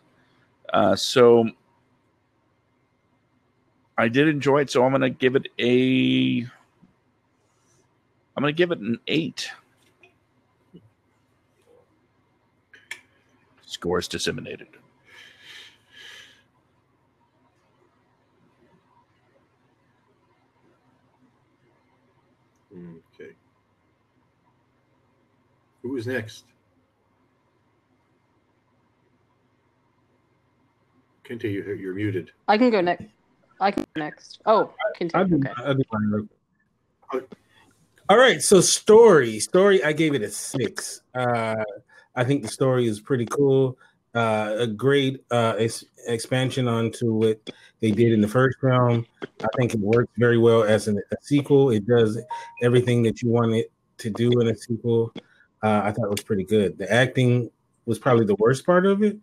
Uh, 0.74 0.96
so 0.96 1.50
I 3.98 4.08
did 4.08 4.28
enjoy 4.28 4.62
it, 4.62 4.70
so 4.70 4.86
I'm 4.86 4.92
gonna 4.92 5.10
give 5.10 5.36
it 5.36 5.48
a 5.60 6.42
I'm 8.36 8.42
gonna 8.44 8.52
give 8.54 8.72
it 8.72 8.80
an 8.80 9.00
eight. 9.08 9.50
Scores 13.66 14.08
disseminated. 14.08 14.68
Okay. 22.72 23.34
Who 25.88 25.96
is 25.96 26.06
next? 26.06 26.44
Kente, 31.24 31.46
you, 31.46 31.64
you're 31.80 31.94
muted. 31.94 32.32
I 32.50 32.58
can 32.58 32.70
go 32.72 32.82
next. 32.82 33.06
I 33.62 33.72
can 33.72 33.86
go 33.96 34.02
next. 34.02 34.42
Oh, 34.46 34.74
continue. 34.98 35.38
Okay. 35.38 35.50
I'll 35.66 35.76
do 35.76 36.30
All 38.10 38.18
right, 38.18 38.42
so 38.42 38.60
story, 38.60 39.40
story. 39.40 39.82
I 39.82 39.94
gave 39.94 40.14
it 40.14 40.22
a 40.24 40.30
six. 40.30 41.04
Uh, 41.16 41.56
I 42.16 42.26
think 42.26 42.42
the 42.42 42.50
story 42.50 42.86
is 42.86 43.00
pretty 43.00 43.26
cool. 43.26 43.78
Uh, 44.14 44.56
a 44.58 44.68
great 44.68 45.24
uh, 45.32 45.56
ex- 45.58 45.86
expansion 46.08 46.68
onto 46.68 47.14
what 47.14 47.50
they 47.80 47.92
did 47.92 48.12
in 48.12 48.20
the 48.20 48.28
first 48.28 48.60
film. 48.60 49.06
I 49.24 49.48
think 49.56 49.74
it 49.74 49.80
works 49.80 50.12
very 50.18 50.38
well 50.38 50.64
as 50.64 50.90
an, 50.90 51.02
a 51.12 51.16
sequel. 51.22 51.70
It 51.70 51.88
does 51.88 52.20
everything 52.62 53.04
that 53.04 53.22
you 53.22 53.30
want 53.30 53.54
it 53.54 53.72
to 54.00 54.10
do 54.10 54.30
in 54.42 54.50
a 54.50 54.56
sequel. 54.58 55.14
Uh, 55.64 55.82
I 55.84 55.92
thought 55.92 56.10
was 56.10 56.24
pretty 56.24 56.44
good. 56.44 56.78
The 56.78 56.92
acting 56.92 57.50
was 57.86 57.98
probably 58.00 58.26
the 58.26 58.36
worst 58.40 58.66
part 58.66 58.86
of 58.86 59.04
it, 59.04 59.18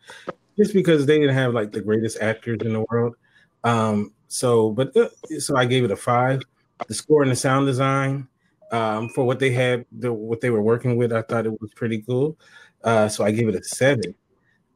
just 0.57 0.73
because 0.73 1.07
they 1.07 1.19
didn't 1.19 1.35
have 1.35 1.55
like 1.55 1.73
the 1.73 1.81
greatest 1.81 2.19
actors 2.21 2.59
in 2.63 2.73
the 2.73 2.85
world. 2.91 3.15
Um, 3.63 4.13
so, 4.29 4.71
but 4.71 4.97
uh, 4.97 5.09
so 5.39 5.57
I 5.57 5.65
gave 5.65 5.85
it 5.85 5.91
a 5.91 5.97
five. 5.97 6.43
The 6.89 6.95
score 6.95 7.23
and 7.23 7.31
the 7.31 7.37
sound 7.37 7.67
design 7.67 8.27
um, 8.73 9.09
for 9.11 9.25
what 9.25 9.39
they 9.39 9.51
had, 9.51 9.87
the, 9.93 10.13
what 10.13 10.41
they 10.41 10.51
were 10.51 10.63
working 10.63 10.97
with, 10.97 11.13
I 11.13 11.23
thought 11.23 11.47
it 11.47 11.61
was 11.61 11.73
pretty 11.75 12.03
cool. 12.03 12.37
Uh, 12.83 13.09
so 13.09 13.25
I 13.25 13.31
gave 13.31 13.49
it 13.49 13.55
a 13.55 13.63
seven. 13.63 14.15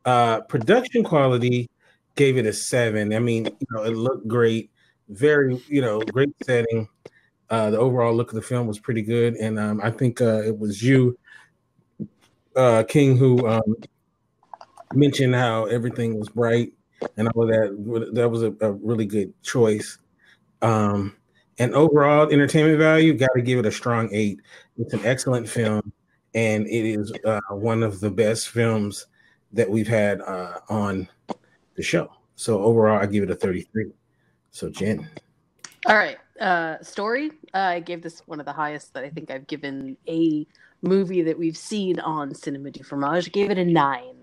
Uh, 0.05 0.41
production 0.43 1.03
quality 1.03 1.69
gave 2.15 2.37
it 2.37 2.47
a 2.47 2.53
seven. 2.53 3.13
I 3.13 3.19
mean, 3.19 3.47
you 3.47 3.67
know, 3.73 3.83
it 3.83 3.97
looked 3.97 4.29
great, 4.29 4.71
very, 5.09 5.63
you 5.69 5.81
know, 5.81 6.01
great 6.01 6.31
setting. 6.45 6.89
Uh, 7.51 7.71
the 7.71 7.79
overall 7.79 8.15
look 8.15 8.29
of 8.29 8.35
the 8.35 8.43
film 8.43 8.67
was 8.67 8.79
pretty 8.79 9.03
good, 9.03 9.35
and 9.37 9.59
um, 9.59 9.81
I 9.83 9.91
think 9.91 10.21
uh, 10.21 10.43
it 10.43 10.59
was 10.59 10.83
you, 10.83 11.19
uh, 12.59 12.83
King, 12.83 13.17
who 13.17 13.47
um, 13.47 13.77
mentioned 14.93 15.35
how 15.35 15.65
everything 15.67 16.19
was 16.19 16.29
bright 16.29 16.73
and 17.17 17.29
all 17.29 17.45
of 17.45 17.49
that. 17.49 18.11
That 18.15 18.29
was 18.29 18.43
a, 18.43 18.53
a 18.61 18.73
really 18.73 19.07
good 19.07 19.33
choice. 19.43 19.99
Um, 20.61 21.17
and 21.59 21.75
overall 21.75 22.31
entertainment 22.31 22.79
value, 22.79 23.15
got 23.15 23.31
to 23.35 23.43
give 23.43 23.59
it 23.59 23.67
a 23.67 23.73
strong 23.73 24.09
eight. 24.13 24.41
It's 24.77 24.93
an 24.93 25.05
excellent 25.05 25.49
film, 25.49 25.93
and 26.35 26.67
it 26.67 26.85
is 26.85 27.13
uh, 27.25 27.41
one 27.51 27.83
of 27.83 28.01
the 28.01 28.11
best 28.11 28.49
films 28.49 29.07
that 29.53 29.69
we've 29.69 29.89
had 29.89 30.21
uh, 30.21 30.59
on 30.69 31.09
the 31.77 31.83
show. 31.83 32.13
So 32.37 32.63
overall, 32.63 33.01
I 33.01 33.07
give 33.07 33.25
it 33.25 33.31
a 33.31 33.35
33. 33.35 33.91
So 34.51 34.69
Jen. 34.69 35.09
All 35.87 35.97
right. 35.97 36.19
Uh, 36.41 36.81
story. 36.83 37.33
I 37.55 37.81
gave 37.81 38.03
this 38.03 38.23
one 38.27 38.39
of 38.39 38.47
the 38.47 38.53
highest 38.53 38.95
that 38.95 39.05
I 39.05 39.11
think 39.11 39.31
I've 39.31 39.47
given 39.47 39.97
a 40.07 40.47
movie 40.83 41.23
that 41.23 41.39
we've 41.39 41.57
seen 41.57 42.01
on 42.01 42.35
Cinema 42.35 42.71
du 42.71 42.83
Fromage. 42.83 43.33
Gave 43.33 43.51
it 43.51 43.59
a 43.59 43.65
nine. 43.65 44.15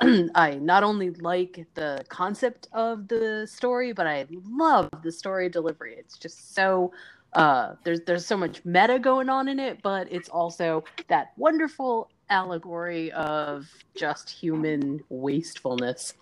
I 0.34 0.58
not 0.60 0.84
only 0.84 1.10
like 1.10 1.66
the 1.74 2.04
concept 2.08 2.68
of 2.72 3.08
the 3.08 3.46
story, 3.50 3.92
but 3.92 4.06
I 4.06 4.26
love 4.30 4.90
the 5.02 5.10
story 5.10 5.48
delivery. 5.48 5.96
It's 5.98 6.16
just 6.18 6.54
so 6.54 6.92
uh, 7.32 7.74
there's 7.84 8.00
there's 8.02 8.26
so 8.26 8.36
much 8.36 8.64
meta 8.64 8.98
going 8.98 9.28
on 9.28 9.48
in 9.48 9.58
it, 9.58 9.82
but 9.82 10.06
it's 10.12 10.28
also 10.28 10.84
that 11.08 11.32
wonderful 11.36 12.10
allegory 12.28 13.12
of 13.12 13.68
just 13.94 14.30
human 14.30 15.00
wastefulness. 15.10 16.14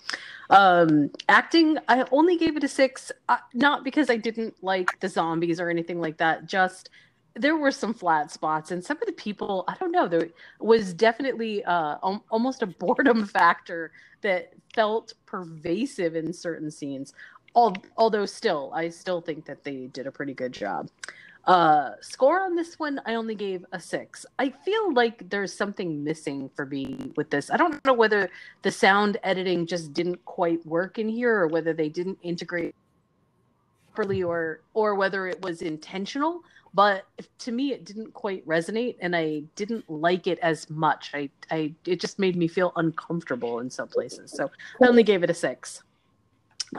Um, 0.51 1.11
acting, 1.29 1.79
I 1.89 2.05
only 2.11 2.37
gave 2.37 2.57
it 2.57 2.65
a 2.65 2.69
six, 2.69 3.13
uh, 3.29 3.39
not 3.55 3.85
because 3.85 4.11
I 4.11 4.17
didn't 4.17 4.63
like 4.63 4.99
the 5.01 5.09
zombies 5.09 5.61
or 5.61 5.71
anything 5.71 6.01
like 6.01 6.17
that. 6.19 6.47
Just 6.47 6.91
there 7.35 7.57
were 7.57 7.71
some 7.71 7.95
flat 7.95 8.31
spots 8.31 8.71
and 8.71 8.85
some 8.85 8.97
of 9.01 9.07
the 9.07 9.13
people 9.13 9.65
i 9.69 9.75
don't 9.79 9.93
know 9.93 10.09
there 10.09 10.29
was 10.61 10.93
definitely 10.95 11.65
uh, 11.65 11.97
almost 12.31 12.63
a 12.63 12.67
boredom 12.67 13.25
factor 13.39 13.93
that 14.23 14.53
felt 14.75 15.15
pervasive 15.27 16.15
in 16.15 16.33
certain 16.33 16.71
scenes. 16.71 17.15
Al- 17.57 17.77
although 17.97 18.27
still 18.27 18.71
i 18.75 18.89
still 18.89 19.21
think 19.21 19.45
that 19.47 19.65
they 19.65 19.87
did 19.89 20.07
a 20.07 20.13
pretty 20.13 20.35
good 20.35 20.53
job. 20.53 20.89
Uh, 21.47 21.93
score 22.01 22.43
on 22.43 22.55
this 22.55 22.79
one 22.79 23.01
i 23.07 23.15
only 23.15 23.35
gave 23.35 23.65
a 23.73 23.81
six. 23.81 24.27
I 24.39 24.51
feel 24.51 24.93
like 24.93 25.29
there's 25.31 25.53
something 25.53 26.05
missing 26.05 26.51
for 26.55 26.67
me 26.67 27.13
with 27.17 27.31
this. 27.31 27.51
I 27.51 27.57
don't 27.57 27.83
know 27.85 27.95
whether 27.95 28.31
the 28.63 28.71
sound 28.71 29.17
editing 29.23 29.67
just 29.67 29.93
didn't 29.93 30.25
quite 30.27 30.65
work 30.67 30.99
in 30.99 31.09
here 31.09 31.35
or 31.41 31.47
whether 31.49 31.73
they 31.73 31.89
didn't 31.89 32.19
integrate 32.23 32.75
properly 34.01 34.23
or 34.23 34.61
or 34.75 34.95
whether 34.95 35.27
it 35.27 35.41
was 35.43 35.63
intentional 35.63 36.43
but 36.75 37.05
to 37.39 37.53
me 37.53 37.73
it 37.73 37.85
didn't 37.85 38.13
quite 38.15 38.47
resonate 38.47 38.97
and 39.01 39.15
i 39.17 39.43
didn't 39.57 39.89
like 39.89 40.27
it 40.27 40.39
as 40.41 40.69
much 40.71 41.11
i 41.15 41.29
i 41.51 41.73
it 41.87 42.01
just 42.01 42.19
made 42.19 42.37
me 42.37 42.47
feel 42.49 42.73
uncomfortable 42.77 43.61
in 43.61 43.71
some 43.71 43.89
places 43.89 44.31
so 44.31 44.51
i 44.83 44.87
only 44.87 45.03
gave 45.03 45.23
it 45.23 45.31
a 45.31 45.35
six 45.35 45.83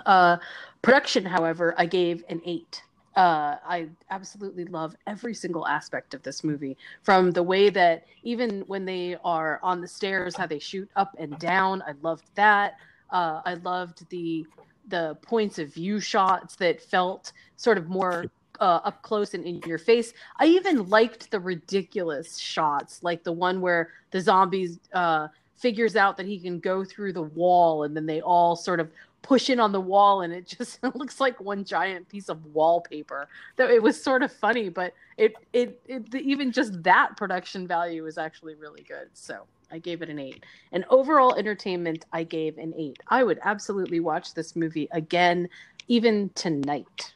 uh 0.05 0.37
production 0.81 1.25
however 1.25 1.73
i 1.77 1.85
gave 1.85 2.23
an 2.29 2.41
eight 2.45 2.83
uh, 3.15 3.57
I 3.65 3.89
absolutely 4.09 4.65
love 4.65 4.95
every 5.05 5.33
single 5.33 5.67
aspect 5.67 6.13
of 6.13 6.23
this 6.23 6.43
movie, 6.43 6.77
from 7.03 7.31
the 7.31 7.43
way 7.43 7.69
that 7.69 8.05
even 8.23 8.61
when 8.67 8.85
they 8.85 9.17
are 9.25 9.59
on 9.61 9.81
the 9.81 9.87
stairs, 9.87 10.35
how 10.35 10.47
they 10.47 10.59
shoot 10.59 10.89
up 10.95 11.13
and 11.19 11.37
down. 11.37 11.81
I 11.85 11.93
loved 12.01 12.23
that. 12.35 12.77
Uh, 13.09 13.41
I 13.45 13.55
loved 13.55 14.09
the 14.09 14.45
the 14.87 15.17
points 15.21 15.59
of 15.59 15.73
view 15.73 15.99
shots 15.99 16.55
that 16.55 16.81
felt 16.81 17.33
sort 17.55 17.77
of 17.77 17.87
more 17.87 18.25
uh, 18.61 18.79
up 18.83 19.01
close 19.01 19.33
and 19.33 19.43
in 19.45 19.59
your 19.65 19.79
face. 19.79 20.13
I 20.39 20.45
even 20.45 20.87
liked 20.87 21.31
the 21.31 21.39
ridiculous 21.39 22.37
shots, 22.37 23.01
like 23.01 23.23
the 23.23 23.31
one 23.31 23.59
where 23.59 23.89
the 24.11 24.21
zombies 24.21 24.79
uh, 24.93 25.27
figures 25.57 25.95
out 25.95 26.15
that 26.17 26.27
he 26.27 26.39
can 26.39 26.59
go 26.59 26.85
through 26.85 27.13
the 27.13 27.23
wall, 27.23 27.83
and 27.83 27.97
then 27.97 28.05
they 28.05 28.21
all 28.21 28.55
sort 28.55 28.79
of 28.79 28.89
push 29.23 29.49
in 29.49 29.59
on 29.59 29.71
the 29.71 29.81
wall, 29.81 30.21
and 30.21 30.31
it 30.31 30.47
just 30.57 30.81
looks 30.95 31.19
like 31.19 31.41
one 31.41 31.65
giant 31.65 32.07
piece 32.07 32.29
of 32.29 32.45
wallpaper. 32.53 33.27
Though 33.57 33.67
it 33.67 33.81
was 33.81 34.01
sort 34.01 34.21
of 34.21 34.31
funny, 34.31 34.69
but 34.69 34.93
it, 35.17 35.33
it 35.51 35.81
it 35.87 36.13
even 36.15 36.51
just 36.51 36.83
that 36.83 37.17
production 37.17 37.67
value 37.67 38.05
is 38.05 38.17
actually 38.17 38.55
really 38.55 38.83
good. 38.83 39.09
So. 39.13 39.41
I 39.73 39.79
gave 39.79 40.01
it 40.01 40.09
an 40.09 40.19
eight. 40.19 40.45
And 40.73 40.83
overall 40.89 41.33
entertainment, 41.35 42.03
I 42.11 42.25
gave 42.25 42.57
an 42.57 42.73
eight. 42.75 42.97
I 43.07 43.23
would 43.23 43.39
absolutely 43.41 44.01
watch 44.01 44.33
this 44.33 44.53
movie 44.53 44.89
again, 44.91 45.47
even 45.87 46.29
tonight 46.35 47.13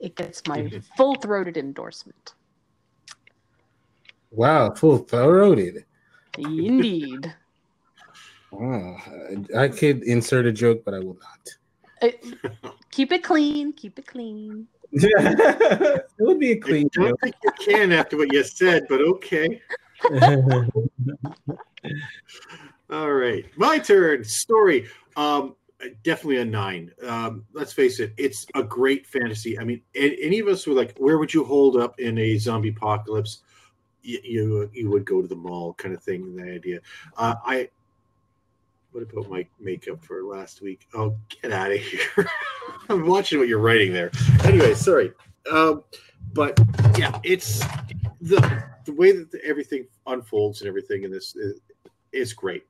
it 0.00 0.16
gets 0.16 0.42
my 0.46 0.70
full 0.96 1.14
throated 1.16 1.56
endorsement. 1.56 2.34
Wow, 4.30 4.74
full 4.74 4.98
throated. 4.98 5.84
Indeed. 6.36 7.34
Oh, 8.50 8.96
I 9.54 9.68
could 9.68 10.02
insert 10.04 10.46
a 10.46 10.52
joke, 10.52 10.82
but 10.82 10.94
I 10.94 11.00
will 11.00 11.18
not. 11.20 11.50
Uh, 12.00 12.70
keep 12.90 13.12
it 13.12 13.22
clean. 13.22 13.74
Keep 13.74 13.98
it 13.98 14.06
clean. 14.06 14.66
it 14.92 16.04
would 16.18 16.38
be 16.38 16.52
a 16.52 16.56
clean 16.56 16.88
I 16.96 17.00
don't 17.00 17.08
joke. 17.10 17.20
think 17.20 17.34
you 17.44 17.52
can 17.60 17.92
after 17.92 18.16
what 18.16 18.32
you 18.32 18.42
said, 18.42 18.86
but 18.88 19.02
okay. 19.02 19.60
All 22.90 23.12
right, 23.12 23.44
my 23.56 23.78
turn. 23.78 24.24
Story. 24.24 24.88
Um, 25.16 25.54
definitely 26.02 26.38
a 26.38 26.44
nine. 26.44 26.92
Um, 27.06 27.44
let's 27.52 27.72
face 27.72 28.00
it, 28.00 28.12
it's 28.16 28.46
a 28.54 28.62
great 28.62 29.06
fantasy. 29.06 29.58
I 29.58 29.64
mean, 29.64 29.82
any 29.94 30.38
of 30.38 30.48
us 30.48 30.66
were 30.66 30.74
like, 30.74 30.96
where 30.98 31.18
would 31.18 31.32
you 31.32 31.44
hold 31.44 31.76
up 31.76 31.98
in 32.00 32.18
a 32.18 32.36
zombie 32.38 32.70
apocalypse? 32.70 33.40
You 34.02 34.20
you, 34.22 34.70
you 34.72 34.90
would 34.90 35.04
go 35.04 35.20
to 35.20 35.28
the 35.28 35.36
mall, 35.36 35.74
kind 35.74 35.94
of 35.94 36.02
thing. 36.02 36.36
The 36.36 36.42
idea. 36.42 36.80
Uh, 37.16 37.34
I. 37.44 37.68
What 38.92 39.02
about 39.02 39.28
my 39.28 39.46
makeup 39.60 40.02
for 40.02 40.22
last 40.24 40.62
week? 40.62 40.88
Oh, 40.94 41.14
get 41.42 41.52
out 41.52 41.70
of 41.70 41.78
here! 41.78 42.00
I'm 42.88 43.06
watching 43.06 43.38
what 43.38 43.46
you're 43.46 43.58
writing 43.58 43.92
there. 43.92 44.10
Anyway, 44.44 44.72
sorry. 44.74 45.12
Um, 45.52 45.84
but 46.32 46.58
yeah, 46.96 47.18
it's 47.22 47.60
the 48.20 48.64
the 48.86 48.92
way 48.92 49.12
that 49.12 49.40
everything 49.44 49.86
unfolds 50.06 50.62
and 50.62 50.68
everything 50.68 51.04
in 51.04 51.10
this 51.10 51.36
is, 52.12 52.32
great. 52.32 52.64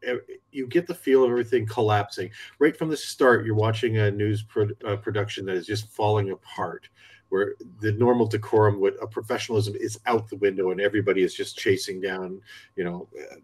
You 0.53 0.67
get 0.67 0.87
the 0.87 0.95
feel 0.95 1.25
of 1.25 1.31
everything 1.31 1.67
collapsing 1.67 2.31
right 2.59 2.77
from 2.77 2.89
the 2.89 2.97
start. 2.97 3.45
You're 3.45 3.55
watching 3.55 3.99
a 3.99 4.11
news 4.11 4.43
pro- 4.43 4.71
uh, 4.87 4.97
production 4.97 5.47
that 5.47 5.57
is 5.57 5.67
just 5.67 5.89
falling 5.93 6.31
apart, 6.31 6.89
where 7.29 7.55
the 7.81 7.93
normal 7.93 8.27
decorum, 8.27 8.81
what 8.81 8.97
a 9.01 9.07
professionalism 9.07 9.75
is 9.77 9.99
out 10.07 10.29
the 10.29 10.37
window, 10.37 10.71
and 10.71 10.81
everybody 10.81 11.23
is 11.23 11.35
just 11.35 11.59
chasing 11.59 12.01
down, 12.01 12.41
you 12.77 12.85
know. 12.85 13.09
Uh, 13.19 13.37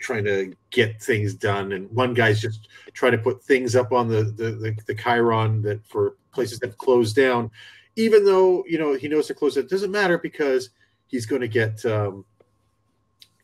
trying 0.00 0.24
to 0.24 0.52
get 0.68 1.00
things 1.00 1.32
done 1.32 1.72
and 1.72 1.90
one 1.90 2.12
guy's 2.12 2.38
just 2.38 2.68
trying 2.92 3.12
to 3.12 3.18
put 3.18 3.42
things 3.42 3.74
up 3.74 3.90
on 3.90 4.06
the 4.06 4.24
the, 4.36 4.50
the, 4.50 4.76
the 4.86 4.94
chiron 4.94 5.62
that 5.62 5.82
for 5.86 6.16
places 6.30 6.58
that 6.58 6.76
closed 6.76 7.16
down 7.16 7.50
even 7.96 8.22
though 8.22 8.62
you 8.68 8.78
know 8.78 8.92
he 8.92 9.08
knows 9.08 9.28
they're 9.28 9.34
closed 9.34 9.56
it 9.56 9.70
doesn't 9.70 9.90
matter 9.90 10.18
because 10.18 10.70
he's 11.06 11.24
going 11.24 11.40
to 11.40 11.48
get 11.48 11.82
um, 11.86 12.24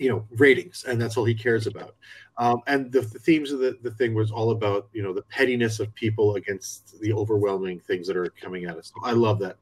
you 0.00 0.08
know 0.08 0.26
ratings 0.32 0.84
and 0.88 1.00
that's 1.00 1.16
all 1.16 1.24
he 1.24 1.34
cares 1.34 1.66
about 1.66 1.94
um, 2.38 2.62
and 2.66 2.90
the, 2.90 3.02
the 3.02 3.18
themes 3.18 3.52
of 3.52 3.58
the, 3.60 3.78
the 3.82 3.90
thing 3.90 4.14
was 4.14 4.30
all 4.30 4.50
about 4.50 4.88
you 4.92 5.02
know 5.02 5.12
the 5.12 5.22
pettiness 5.22 5.78
of 5.78 5.94
people 5.94 6.36
against 6.36 6.98
the 7.00 7.12
overwhelming 7.12 7.78
things 7.80 8.06
that 8.06 8.16
are 8.16 8.30
coming 8.30 8.64
at 8.64 8.76
us 8.76 8.92
i 9.04 9.12
love 9.12 9.38
that 9.38 9.56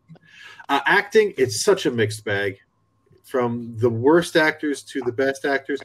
uh, 0.69 0.81
acting 0.87 1.35
it's 1.37 1.63
such 1.63 1.87
a 1.87 1.91
mixed 1.91 2.25
bag 2.25 2.57
from 3.25 3.77
the 3.79 3.91
worst 3.91 4.37
actors 4.37 4.83
to 4.83 5.01
the 5.03 5.13
best 5.13 5.45
actors 5.45 5.81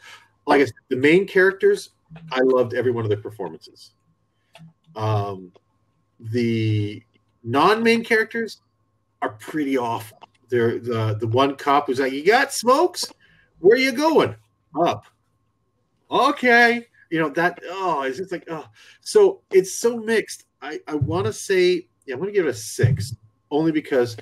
like 0.46 0.62
I 0.62 0.66
said, 0.66 0.74
the 0.90 0.98
main 0.98 1.26
characters 1.26 1.90
i 2.32 2.40
loved 2.42 2.76
every 2.76 2.92
one 2.92 3.04
of 3.04 3.10
their 3.10 3.22
performances 3.22 3.92
um, 4.96 5.52
the 6.20 7.02
non-main 7.44 8.04
characters 8.04 8.62
are 9.22 9.30
pretty 9.30 9.78
awful. 9.78 10.20
They're 10.50 10.80
the 10.80 11.18
the 11.20 11.28
one 11.28 11.56
cop 11.56 11.88
who's 11.88 12.00
like, 12.00 12.14
"You 12.14 12.26
got 12.26 12.54
smokes? 12.54 13.12
Where 13.60 13.76
are 13.76 13.80
you 13.80 13.92
going? 13.92 14.36
Up? 14.80 15.06
Okay." 16.10 16.88
You 17.10 17.20
know 17.20 17.30
that. 17.30 17.60
Oh, 17.66 18.02
it's 18.02 18.18
just 18.18 18.32
like 18.32 18.46
oh. 18.50 18.66
So 19.02 19.42
it's 19.52 19.74
so 19.74 19.98
mixed. 19.98 20.46
I 20.62 20.80
I 20.88 20.96
want 20.96 21.26
to 21.26 21.34
say 21.34 21.88
yeah, 22.06 22.16
I'm 22.16 22.20
going 22.20 22.32
to 22.32 22.38
give 22.38 22.48
it 22.48 22.50
a 22.50 22.54
six, 22.54 23.16
only 23.52 23.72
because 23.72 24.18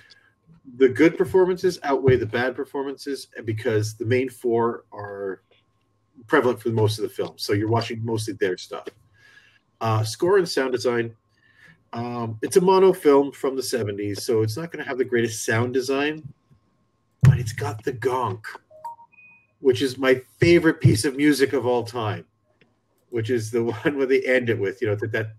the 0.77 0.89
good 0.89 1.17
performances 1.17 1.79
outweigh 1.83 2.17
the 2.17 2.25
bad 2.25 2.55
performances, 2.55 3.27
and 3.37 3.45
because 3.45 3.95
the 3.95 4.05
main 4.05 4.29
four 4.29 4.85
are 4.91 5.41
prevalent 6.27 6.61
for 6.61 6.69
most 6.69 6.99
of 6.99 7.03
the 7.03 7.09
film. 7.09 7.33
So 7.37 7.53
you're 7.53 7.69
watching 7.69 8.03
mostly 8.05 8.33
their 8.33 8.57
stuff. 8.57 8.87
Uh, 9.79 10.03
score 10.03 10.37
and 10.37 10.47
sound 10.47 10.71
design 10.71 11.15
um, 11.93 12.37
it's 12.41 12.55
a 12.55 12.61
mono 12.61 12.93
film 12.93 13.31
from 13.31 13.55
the 13.55 13.61
70s, 13.61 14.21
so 14.21 14.41
it's 14.41 14.55
not 14.55 14.71
going 14.71 14.83
to 14.83 14.87
have 14.87 14.97
the 14.97 15.05
greatest 15.05 15.45
sound 15.45 15.73
design, 15.73 16.23
but 17.23 17.37
it's 17.37 17.51
got 17.51 17.83
the 17.83 17.93
gonk, 17.93 18.43
which 19.61 19.81
is 19.81 19.97
my 19.97 20.21
favorite 20.39 20.81
piece 20.81 21.05
of 21.05 21.15
music 21.15 21.53
of 21.53 21.65
all 21.65 21.83
time, 21.83 22.25
which 23.09 23.29
is 23.29 23.51
the 23.51 23.63
one 23.63 23.97
where 23.97 24.05
they 24.05 24.21
end 24.21 24.49
it 24.49 24.59
with, 24.59 24.81
you 24.81 24.87
know, 24.87 24.95
that 24.95 25.31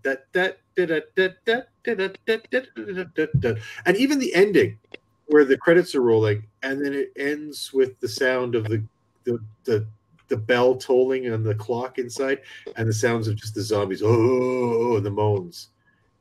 and 3.85 3.97
even 3.97 4.19
the 4.19 4.33
ending 4.33 4.79
where 5.27 5.45
the 5.45 5.57
credits 5.57 5.95
are 5.95 6.01
rolling 6.01 6.45
and 6.63 6.83
then 6.83 6.93
it 6.93 7.11
ends 7.17 7.71
with 7.73 7.99
the 7.99 8.07
sound 8.07 8.55
of 8.55 8.65
the 8.65 8.83
the 9.23 9.39
the, 9.63 9.85
the 10.27 10.37
bell 10.37 10.75
tolling 10.75 11.27
and 11.27 11.45
the 11.45 11.55
clock 11.55 11.97
inside 11.97 12.39
and 12.75 12.87
the 12.89 12.93
sounds 12.93 13.27
of 13.27 13.35
just 13.35 13.55
the 13.55 13.61
zombies 13.61 14.01
oh 14.03 14.97
and 14.97 15.05
the 15.05 15.11
moans 15.11 15.69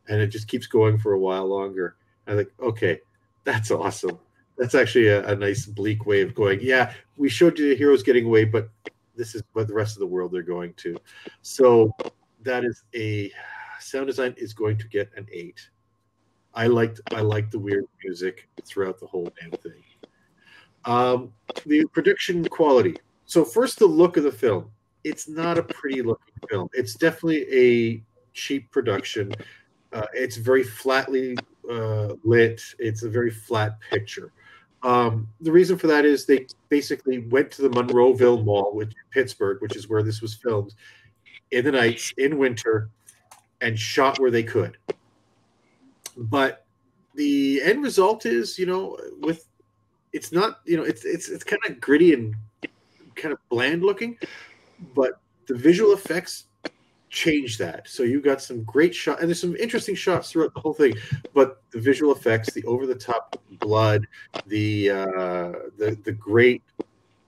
and 0.09 0.21
it 0.21 0.29
just 0.29 0.49
keeps 0.49 0.67
going 0.67 0.99
for 0.99 1.13
a 1.13 1.19
while 1.19 1.47
longer. 1.47 1.97
I 2.27 2.37
think, 2.37 2.49
okay, 2.61 3.01
that's 3.45 3.71
awesome 3.71 4.19
that's 4.63 4.75
actually 4.75 5.09
a, 5.09 5.27
a 5.27 5.37
nice 5.37 5.67
bleak 5.67 6.07
way 6.07 6.23
of 6.23 6.35
going 6.35 6.59
yeah 6.63 6.93
we 7.17 7.29
showed 7.29 7.59
you 7.59 7.69
the 7.69 7.75
heroes 7.75 8.03
getting 8.03 8.27
away 8.27 8.45
but 8.45 8.69
this 9.17 9.35
is 9.35 9.43
what 9.53 9.67
the 9.67 9.75
rest 9.75 9.97
of 9.97 10.01
the 10.01 10.07
world 10.07 10.31
they're 10.33 10.43
going 10.43 10.73
to 10.75 10.97
so 11.43 11.91
that 12.43 12.65
is 12.65 12.85
a 12.95 13.31
sound 13.81 14.07
design 14.07 14.35
is 14.37 14.53
going 14.53 14.79
to 14.79 14.87
get 14.89 15.11
an 15.17 15.27
eight 15.33 15.69
i 16.55 16.67
liked 16.67 17.01
i 17.15 17.21
liked 17.21 17.51
the 17.51 17.59
weird 17.59 17.85
music 18.05 18.49
throughout 18.65 18.99
the 19.01 19.07
whole 19.07 19.31
damn 19.41 19.51
thing 19.51 19.83
um, 20.85 21.33
the 21.67 21.85
production 21.93 22.45
quality. 22.49 22.97
So 23.27 23.45
first, 23.45 23.79
the 23.79 23.87
look 23.87 24.17
of 24.17 24.25
the 24.25 24.33
film. 24.33 24.71
It's 25.05 25.29
not 25.29 25.59
a 25.59 25.63
pretty 25.63 26.03
looking 26.03 26.35
film. 26.49 26.69
It's 26.73 26.95
definitely 26.95 27.47
a 27.53 28.03
cheap 28.33 28.71
production. 28.71 29.33
Uh, 29.93 30.07
it's 30.13 30.37
very 30.37 30.63
flatly 30.63 31.37
uh, 31.71 32.15
lit. 32.25 32.63
It's 32.79 33.03
a 33.03 33.11
very 33.11 33.31
flat 33.31 33.79
picture. 33.91 34.33
Um, 34.83 35.29
the 35.41 35.53
reason 35.53 35.79
for 35.79 35.87
that 35.87 36.05
is 36.05 36.27
they 36.27 36.47
basically 36.69 37.19
went 37.29 37.51
to 37.53 37.63
the 37.63 37.71
Monroeville 37.71 38.45
Mall, 38.45 38.75
which 38.75 38.93
Pittsburgh, 39.11 39.61
which 39.63 39.77
is 39.77 39.89
where 39.89 40.03
this 40.03 40.21
was 40.21 40.35
filmed, 40.35 40.75
in 41.53 41.65
the 41.65 41.73
nights 41.73 42.13
in 42.17 42.39
winter, 42.39 42.91
and 43.61 43.79
shot 43.79 44.19
where 44.19 44.31
they 44.31 44.43
could. 44.43 44.77
But 46.17 46.67
the 47.15 47.63
end 47.63 47.83
result 47.83 48.27
is, 48.27 48.59
you 48.59 48.67
know, 48.67 48.99
with 49.21 49.47
it's 50.13 50.33
not 50.33 50.61
you 50.65 50.77
know 50.77 50.83
it's 50.83 51.05
it's 51.05 51.29
it's 51.29 51.45
kind 51.45 51.63
of 51.69 51.81
gritty 51.81 52.13
and 52.13 52.35
kind 53.15 53.33
of 53.33 53.39
bland 53.49 53.83
looking, 53.83 54.19
but 54.95 55.21
the 55.47 55.55
visual 55.55 55.93
effects 55.93 56.47
change 57.13 57.59
that. 57.59 57.87
So 57.87 58.03
you've 58.03 58.25
got 58.25 58.43
some 58.43 58.65
great 58.65 58.95
shots, 58.95 59.21
and 59.21 59.29
there's 59.29 59.41
some 59.41 59.55
interesting 59.57 59.95
shots 59.95 60.33
throughout 60.33 60.55
the 60.55 60.61
whole 60.61 60.73
thing. 60.73 60.95
But 61.35 61.63
the 61.71 61.79
visual 61.79 62.13
effects, 62.13 62.53
the 62.53 62.65
over 62.65 62.87
the 62.87 62.95
top 62.95 63.41
blood, 63.61 64.07
the 64.47 64.91
uh, 64.91 65.53
the 65.79 65.97
the 66.03 66.13
great 66.13 66.63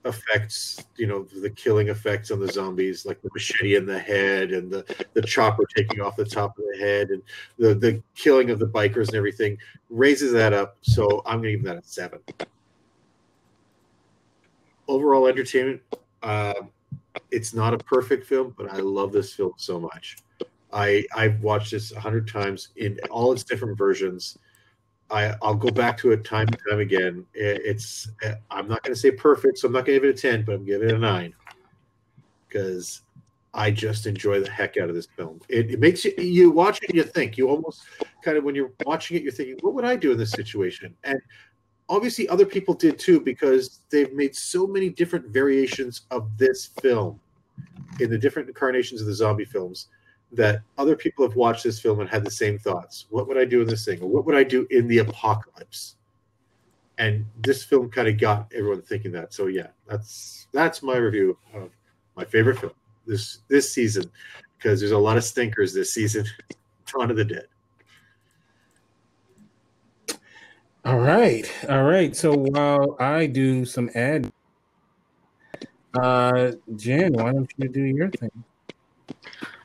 effects, 0.03 0.85
you 0.97 1.07
know, 1.07 1.23
the 1.23 1.49
killing 1.49 1.87
effects 1.87 2.31
on 2.31 2.39
the 2.39 2.51
zombies, 2.51 3.05
like 3.05 3.21
the 3.21 3.29
machete 3.33 3.75
in 3.75 3.85
the 3.85 3.97
head 3.97 4.51
and 4.51 4.69
the 4.69 5.05
the 5.13 5.21
chopper 5.21 5.63
taking 5.75 6.01
off 6.01 6.15
the 6.15 6.25
top 6.25 6.57
of 6.57 6.65
the 6.73 6.79
head, 6.79 7.11
and 7.11 7.21
the 7.59 7.75
the 7.75 8.01
killing 8.15 8.49
of 8.49 8.59
the 8.59 8.67
bikers 8.67 9.07
and 9.07 9.15
everything 9.15 9.57
raises 9.89 10.33
that 10.33 10.51
up. 10.51 10.77
So 10.81 11.21
I'm 11.25 11.37
gonna 11.37 11.51
give 11.51 11.63
that 11.63 11.77
a 11.77 11.83
seven 11.83 12.19
overall 14.87 15.27
entertainment. 15.27 15.81
Uh, 16.23 16.53
it's 17.31 17.53
not 17.53 17.73
a 17.73 17.77
perfect 17.77 18.25
film, 18.25 18.53
but 18.57 18.71
I 18.71 18.77
love 18.77 19.11
this 19.11 19.33
film 19.33 19.53
so 19.57 19.79
much. 19.79 20.17
I 20.73 21.05
I've 21.15 21.41
watched 21.41 21.71
this 21.71 21.91
a 21.91 21.99
hundred 21.99 22.27
times 22.27 22.69
in 22.75 22.99
all 23.09 23.31
its 23.31 23.43
different 23.43 23.77
versions. 23.77 24.37
I 25.09 25.35
I'll 25.41 25.55
go 25.55 25.69
back 25.69 25.97
to 25.99 26.11
it 26.11 26.23
time 26.23 26.47
and 26.47 26.57
time 26.69 26.79
again. 26.79 27.25
It, 27.33 27.61
it's 27.63 28.09
I'm 28.51 28.67
not 28.67 28.83
going 28.83 28.93
to 28.93 28.99
say 28.99 29.11
perfect, 29.11 29.59
so 29.59 29.67
I'm 29.67 29.73
not 29.73 29.85
going 29.85 29.99
to 29.99 30.07
give 30.07 30.09
it 30.09 30.17
a 30.17 30.21
ten, 30.21 30.43
but 30.43 30.55
I'm 30.55 30.65
giving 30.65 30.89
it 30.89 30.95
a 30.95 30.99
nine 30.99 31.33
because 32.47 33.01
I 33.53 33.71
just 33.71 34.05
enjoy 34.05 34.41
the 34.41 34.49
heck 34.49 34.75
out 34.77 34.89
of 34.89 34.95
this 34.95 35.07
film. 35.15 35.39
It, 35.47 35.71
it 35.71 35.79
makes 35.79 36.03
you 36.03 36.13
you 36.17 36.51
watch 36.51 36.81
it 36.83 36.89
and 36.89 36.97
you 36.97 37.03
think 37.03 37.37
you 37.37 37.47
almost 37.49 37.83
kind 38.21 38.37
of 38.37 38.43
when 38.43 38.55
you're 38.55 38.71
watching 38.85 39.17
it, 39.17 39.23
you're 39.23 39.31
thinking, 39.31 39.57
what 39.61 39.73
would 39.73 39.85
I 39.85 39.95
do 39.95 40.11
in 40.11 40.17
this 40.17 40.31
situation? 40.31 40.95
And 41.03 41.19
obviously 41.89 42.27
other 42.29 42.45
people 42.45 42.73
did 42.73 42.97
too 42.97 43.19
because 43.19 43.81
they've 43.89 44.13
made 44.13 44.35
so 44.35 44.65
many 44.65 44.89
different 44.89 45.27
variations 45.27 46.01
of 46.11 46.29
this 46.37 46.67
film 46.81 47.19
in 47.99 48.09
the 48.09 48.17
different 48.17 48.47
incarnations 48.47 49.01
of 49.01 49.07
the 49.07 49.13
zombie 49.13 49.45
films 49.45 49.87
that 50.31 50.61
other 50.77 50.95
people 50.95 51.25
have 51.25 51.35
watched 51.35 51.63
this 51.63 51.79
film 51.79 51.99
and 51.99 52.09
had 52.09 52.25
the 52.25 52.31
same 52.31 52.57
thoughts. 52.57 53.05
What 53.09 53.27
would 53.27 53.37
i 53.37 53.45
do 53.45 53.61
in 53.61 53.67
this 53.67 53.85
thing? 53.85 54.01
Or 54.01 54.09
what 54.09 54.25
would 54.25 54.35
i 54.35 54.43
do 54.43 54.67
in 54.71 54.87
the 54.87 54.99
apocalypse? 54.99 55.95
And 56.97 57.25
this 57.41 57.63
film 57.63 57.89
kind 57.89 58.07
of 58.07 58.17
got 58.17 58.51
everyone 58.55 58.81
thinking 58.81 59.11
that. 59.13 59.33
So 59.33 59.47
yeah 59.47 59.67
that's 59.87 60.47
that's 60.51 60.81
my 60.81 60.97
review 60.97 61.37
of 61.53 61.69
my 62.15 62.25
favorite 62.25 62.59
film 62.59 62.73
this 63.05 63.39
this 63.49 63.71
season 63.71 64.09
because 64.57 64.79
there's 64.79 64.91
a 64.91 64.97
lot 64.97 65.17
of 65.17 65.23
stinkers 65.23 65.73
this 65.73 65.93
season. 65.93 66.25
Dawn 66.91 67.09
of 67.09 67.17
the 67.17 67.25
Dead 67.25 67.47
All 70.85 70.99
right, 70.99 71.51
all 71.67 71.83
right. 71.83 72.15
So 72.15 72.31
while 72.35 72.95
I 72.99 73.25
do 73.25 73.65
some 73.65 73.89
ad, 73.95 74.31
uh, 75.95 76.51
Jen, 76.75 77.13
why 77.13 77.31
don't 77.31 77.51
you 77.57 77.69
do 77.69 77.81
your 77.81 78.11
thing? 78.11 78.43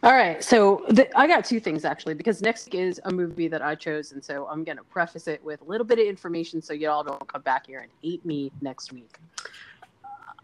All 0.02 0.14
right, 0.14 0.42
so 0.42 0.82
the, 0.88 1.14
I 1.18 1.26
got 1.26 1.44
two 1.44 1.60
things 1.60 1.84
actually 1.84 2.14
because 2.14 2.40
next 2.40 2.74
is 2.74 3.02
a 3.04 3.12
movie 3.12 3.48
that 3.48 3.60
I 3.60 3.74
chose, 3.74 4.12
and 4.12 4.24
so 4.24 4.48
I'm 4.50 4.64
gonna 4.64 4.82
preface 4.84 5.28
it 5.28 5.44
with 5.44 5.60
a 5.60 5.64
little 5.64 5.86
bit 5.86 5.98
of 5.98 6.06
information 6.06 6.62
so 6.62 6.72
y'all 6.72 7.04
don't 7.04 7.28
come 7.28 7.42
back 7.42 7.66
here 7.66 7.80
and 7.80 7.90
hate 8.02 8.24
me 8.24 8.50
next 8.62 8.90
week. 8.90 9.18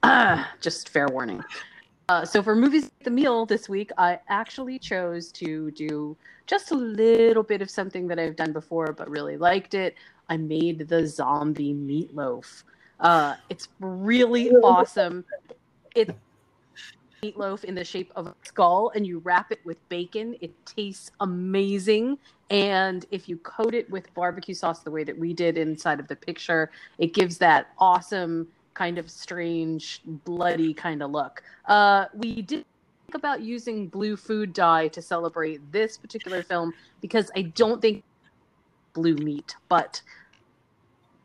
Uh, 0.03 0.45
just 0.61 0.91
fair 0.91 1.09
warning. 1.09 1.43
Uh, 2.09 2.25
so 2.25 2.41
for 2.41 2.55
movies 2.55 2.93
the 3.03 3.11
meal 3.11 3.45
this 3.45 3.69
week, 3.69 3.91
I 3.99 4.21
actually 4.29 4.79
chose 4.79 5.33
to 5.33 5.73
do 5.73 6.17
just 6.47 6.71
a 6.71 6.75
little 6.75 7.43
bit 7.43 7.61
of 7.61 7.69
something 7.69 8.07
that 8.07 8.19
I've 8.19 8.37
done 8.37 8.53
before, 8.53 8.93
but 8.93 9.11
really 9.11 9.37
liked 9.37 9.75
it. 9.75 9.97
I 10.29 10.37
made 10.37 10.89
the 10.89 11.07
zombie 11.07 11.75
meatloaf. 11.75 12.63
Uh, 13.01 13.35
it's 13.49 13.69
really 13.81 14.51
awesome. 14.51 15.25
It's 15.97 16.13
meatloaf 17.25 17.65
in 17.65 17.75
the 17.75 17.85
shape 17.85 18.13
of 18.15 18.29
a 18.29 18.35
skull, 18.45 18.93
and 18.95 19.05
you 19.05 19.19
wrap 19.19 19.51
it 19.51 19.59
with 19.65 19.77
bacon. 19.89 20.37
It 20.41 20.53
tastes 20.65 21.11
amazing. 21.19 22.19
And 22.51 23.05
if 23.11 23.29
you 23.29 23.37
coat 23.39 23.75
it 23.75 23.91
with 23.91 24.15
barbecue 24.15 24.55
sauce 24.55 24.81
the 24.81 24.93
way 24.93 25.03
that 25.03 25.19
we 25.19 25.35
did 25.35 25.59
inside 25.59 25.99
of 25.99 26.07
the 26.07 26.15
picture, 26.15 26.71
it 26.99 27.13
gives 27.15 27.39
that 27.39 27.69
awesome 27.79 28.47
kind 28.77 28.99
of 28.99 29.11
strange, 29.11 30.03
bloody 30.07 30.75
kind 30.75 31.03
of 31.03 31.11
look. 31.11 31.43
Uh, 31.65 32.05
we 32.15 32.43
did 32.43 32.65
think 33.07 33.15
about 33.15 33.41
using 33.41 33.89
blue 33.89 34.17
food 34.17 34.53
dye 34.53 34.87
to 34.89 35.01
celebrate 35.01 35.61
this 35.73 35.97
particular 35.97 36.43
film 36.43 36.73
because 37.01 37.31
I 37.35 37.43
don't 37.43 37.81
think 37.81 38.05
blue 38.93 39.17
meat, 39.17 39.57
but 39.69 40.03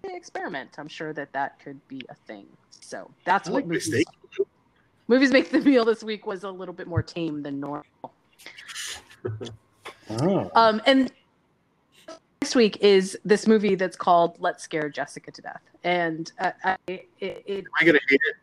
experiment. 0.04 0.78
I'm 0.78 0.88
sure 0.88 1.14
that 1.14 1.32
that 1.34 1.60
could 1.60 1.86
be 1.88 2.02
a 2.10 2.16
thing. 2.16 2.48
So 2.70 3.12
that's 3.26 3.50
I 3.50 3.52
what 3.52 3.58
like 3.60 3.68
movies, 3.68 4.06
movies 5.08 5.32
make 5.32 5.52
the 5.52 5.60
meal 5.60 5.86
this 5.86 6.04
week 6.04 6.26
was 6.26 6.44
a 6.44 6.50
little 6.50 6.74
bit 6.74 6.88
more 6.88 7.04
tame 7.04 7.44
than 7.44 7.60
normal. 7.60 7.86
Oh. 8.04 8.10
Um, 10.56 10.82
and 10.86 11.10
next 12.42 12.56
week 12.56 12.78
is 12.82 13.18
this 13.24 13.48
movie 13.48 13.76
that's 13.76 13.96
called 13.96 14.36
"Let's 14.40 14.64
Scare 14.64 14.90
Jessica 14.90 15.32
to 15.32 15.42
Death," 15.44 15.62
and 15.84 16.32
uh, 16.40 16.52
I, 16.64 16.76
it, 16.88 17.08
it, 17.20 17.66
i'm 17.80 17.86
gonna 17.86 18.00
hate 18.10 18.20
it 18.26 18.36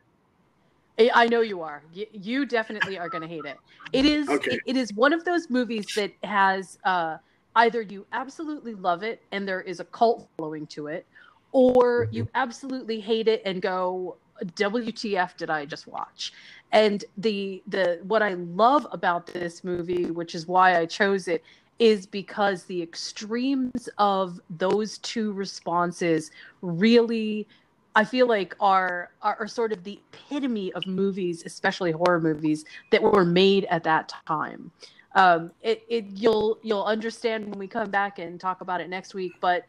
I- 1.00 1.24
I 1.24 1.26
know 1.28 1.42
you 1.42 1.62
are. 1.62 1.82
You, 1.92 2.06
you 2.12 2.46
definitely 2.46 2.98
are 2.98 3.08
going 3.08 3.22
to 3.22 3.28
hate 3.28 3.44
it. 3.44 3.56
It 3.92 4.04
is. 4.04 4.28
Okay. 4.28 4.54
It, 4.56 4.62
it 4.66 4.76
is 4.76 4.92
one 4.94 5.12
of 5.12 5.24
those 5.24 5.48
movies 5.48 5.86
that 5.94 6.10
has 6.24 6.76
uh, 6.84 7.18
either 7.54 7.82
you 7.82 8.04
absolutely 8.10 8.74
love 8.74 9.04
it 9.04 9.22
and 9.30 9.46
there 9.46 9.60
is 9.60 9.78
a 9.78 9.84
cult 9.84 10.28
following 10.36 10.66
to 10.68 10.88
it, 10.88 11.06
or 11.52 12.08
you 12.10 12.28
absolutely 12.34 12.98
hate 13.00 13.28
it 13.28 13.42
and 13.44 13.62
go, 13.62 14.16
"WTF 14.56 15.36
did 15.36 15.50
I 15.50 15.64
just 15.66 15.86
watch?" 15.86 16.32
And 16.72 17.04
the 17.16 17.62
the 17.68 18.00
what 18.02 18.22
I 18.22 18.34
love 18.34 18.86
about 18.90 19.26
this 19.26 19.62
movie, 19.62 20.10
which 20.10 20.34
is 20.34 20.46
why 20.48 20.78
I 20.80 20.86
chose 20.86 21.28
it, 21.28 21.44
is 21.78 22.06
because 22.06 22.64
the 22.64 22.82
extremes 22.82 23.88
of 23.98 24.40
those 24.50 24.98
two 24.98 25.32
responses 25.32 26.30
really 26.62 27.46
I 27.94 28.04
feel 28.04 28.28
like 28.28 28.54
are, 28.60 29.10
are 29.22 29.36
are 29.40 29.48
sort 29.48 29.72
of 29.72 29.82
the 29.82 30.00
epitome 30.12 30.72
of 30.74 30.86
movies, 30.86 31.42
especially 31.44 31.90
horror 31.90 32.20
movies 32.20 32.64
that 32.92 33.02
were 33.02 33.24
made 33.24 33.64
at 33.70 33.82
that 33.84 34.12
time. 34.26 34.70
Um, 35.16 35.50
it, 35.62 35.82
it 35.88 36.04
you'll 36.14 36.58
you'll 36.62 36.84
understand 36.84 37.48
when 37.48 37.58
we 37.58 37.66
come 37.66 37.90
back 37.90 38.18
and 38.20 38.38
talk 38.38 38.60
about 38.60 38.80
it 38.80 38.88
next 38.88 39.14
week, 39.14 39.32
but 39.40 39.64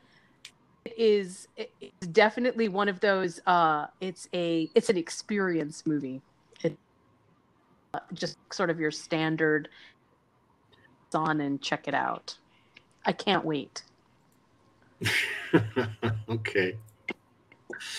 it 0.85 0.93
is 0.97 1.47
it- 1.55 1.71
it's 1.81 2.07
definitely 2.07 2.69
one 2.69 2.89
of 2.89 2.99
those. 2.99 3.39
Uh, 3.47 3.87
it's 4.01 4.27
a 4.33 4.69
it's 4.75 4.89
an 4.89 4.97
experience 4.97 5.83
movie. 5.87 6.21
It 6.63 6.77
uh, 7.93 7.99
just 8.13 8.37
sort 8.53 8.69
of 8.69 8.79
your 8.79 8.91
standard. 8.91 9.69
It's 11.09 11.15
on 11.15 11.41
and 11.41 11.59
check 11.59 11.87
it 11.87 11.95
out. 11.95 12.37
I 13.03 13.13
can't 13.13 13.43
wait. 13.43 13.81
okay 16.29 16.77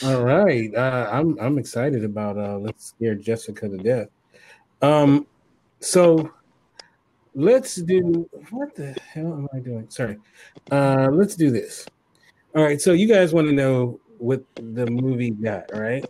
All 0.05 0.23
right, 0.23 0.73
uh, 0.73 1.09
I'm 1.11 1.37
I'm 1.41 1.59
excited 1.59 2.05
about 2.05 2.39
uh, 2.39 2.57
Let's 2.59 2.91
Scare 2.91 3.17
Jessica 3.17 3.69
to 3.69 3.77
Death. 3.79 4.07
Um, 4.81 5.27
so 5.81 6.31
let's 7.35 7.75
do 7.83 8.31
what 8.51 8.77
the 8.77 8.93
hell 9.13 9.35
am 9.35 9.49
I 9.53 9.59
doing? 9.59 9.91
Sorry. 9.91 10.17
Uh 10.71 11.09
let's 11.11 11.35
do 11.35 11.51
this. 11.51 11.87
All 12.55 12.63
right, 12.63 12.81
so 12.81 12.93
you 12.93 13.09
guys 13.09 13.35
want 13.35 13.49
to 13.49 13.53
know 13.53 13.99
what 14.19 14.45
the 14.55 14.87
movie 14.87 15.31
got, 15.31 15.65
right? 15.75 16.05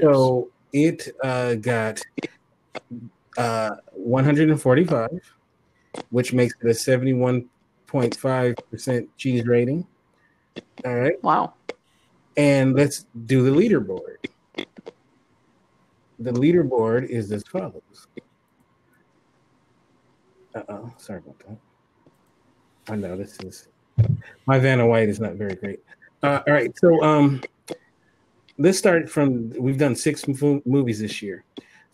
So 0.00 0.48
it 0.72 1.14
uh 1.22 1.56
got 1.56 2.00
uh 3.38 3.76
145, 3.92 5.08
which 6.10 6.34
makes 6.34 6.54
it 6.60 6.66
a 6.66 6.70
71.5% 6.70 9.08
cheese 9.16 9.46
rating. 9.46 9.86
All 10.84 10.96
right. 10.96 11.22
Wow. 11.22 11.54
And 12.36 12.74
let's 12.74 13.06
do 13.26 13.42
the 13.42 13.50
leaderboard. 13.50 14.16
The 16.18 16.32
leaderboard 16.32 17.08
is 17.08 17.32
as 17.32 17.42
follows. 17.44 18.06
Uh 20.54 20.62
oh, 20.68 20.92
sorry 20.98 21.20
about 21.20 21.38
that. 21.40 21.56
I 22.92 22.96
know 22.96 23.16
this 23.16 23.38
is 23.40 23.68
my 24.46 24.58
Vanna 24.58 24.86
White 24.86 25.08
is 25.08 25.20
not 25.20 25.34
very 25.34 25.54
great. 25.54 25.80
Uh, 26.22 26.40
all 26.46 26.52
right, 26.52 26.76
so 26.78 27.02
um, 27.02 27.40
let's 28.58 28.78
start 28.78 29.08
from. 29.08 29.50
We've 29.50 29.78
done 29.78 29.94
six 29.94 30.26
movies 30.26 31.00
this 31.00 31.22
year. 31.22 31.44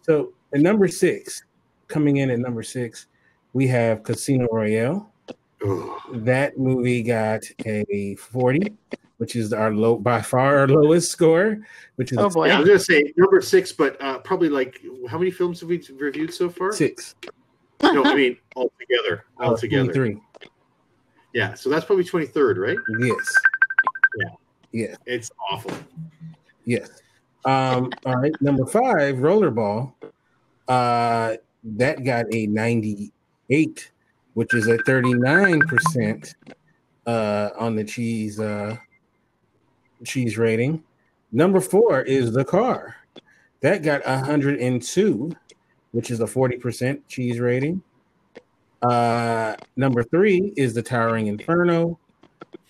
So 0.02 0.32
at 0.54 0.60
number 0.60 0.88
six, 0.88 1.42
coming 1.88 2.18
in 2.18 2.30
at 2.30 2.38
number 2.38 2.62
six, 2.62 3.06
we 3.52 3.66
have 3.68 4.02
Casino 4.02 4.46
Royale. 4.50 5.10
That 6.12 6.58
movie 6.58 7.02
got 7.02 7.42
a 7.64 8.14
forty, 8.16 8.72
which 9.18 9.34
is 9.36 9.52
our 9.52 9.72
low 9.72 9.96
by 9.96 10.20
far 10.20 10.58
our 10.58 10.68
lowest 10.68 11.10
score. 11.10 11.58
Which 11.96 12.12
is 12.12 12.18
Oh, 12.18 12.28
boy. 12.28 12.48
Yeah, 12.48 12.56
I 12.56 12.60
was 12.60 12.68
gonna 12.68 12.78
say 12.78 13.12
number 13.16 13.40
six, 13.40 13.72
but 13.72 14.00
uh, 14.02 14.18
probably 14.18 14.48
like 14.50 14.80
how 15.08 15.16
many 15.18 15.30
films 15.30 15.60
have 15.60 15.68
we 15.70 15.82
reviewed 15.98 16.32
so 16.34 16.50
far? 16.50 16.72
six. 16.72 17.14
No, 17.82 18.04
I 18.04 18.14
mean 18.16 18.36
altogether. 18.56 19.24
Uh, 19.40 19.44
Altogether. 19.44 19.92
23. 19.92 20.20
Yeah, 21.32 21.54
so 21.54 21.68
that's 21.70 21.84
probably 21.84 22.04
twenty 22.04 22.26
third, 22.26 22.58
right? 22.58 22.78
Yes. 23.00 23.34
Yeah. 24.18 24.28
Yeah. 24.72 24.94
It's 25.06 25.30
awful. 25.50 25.72
Yes. 26.66 27.00
Um, 27.46 27.90
all 28.06 28.16
right. 28.16 28.32
Number 28.40 28.66
five, 28.66 29.16
Rollerball. 29.16 29.93
Uh, 30.68 31.34
that 31.64 32.04
got 32.04 32.26
a 32.32 32.46
98, 32.46 33.90
which 34.34 34.54
is 34.54 34.66
a 34.66 34.78
39% 34.78 36.34
uh, 37.06 37.50
on 37.58 37.74
the 37.76 37.84
cheese 37.84 38.40
uh, 38.40 38.76
cheese 40.04 40.38
rating. 40.38 40.82
Number 41.32 41.60
four 41.60 42.02
is 42.02 42.32
The 42.32 42.44
Car. 42.44 42.96
That 43.60 43.82
got 43.82 44.04
102, 44.04 45.32
which 45.92 46.10
is 46.10 46.20
a 46.20 46.26
40% 46.26 47.00
cheese 47.08 47.40
rating. 47.40 47.82
Uh, 48.82 49.56
number 49.76 50.02
three 50.02 50.52
is 50.56 50.74
The 50.74 50.82
Towering 50.82 51.28
Inferno, 51.28 51.98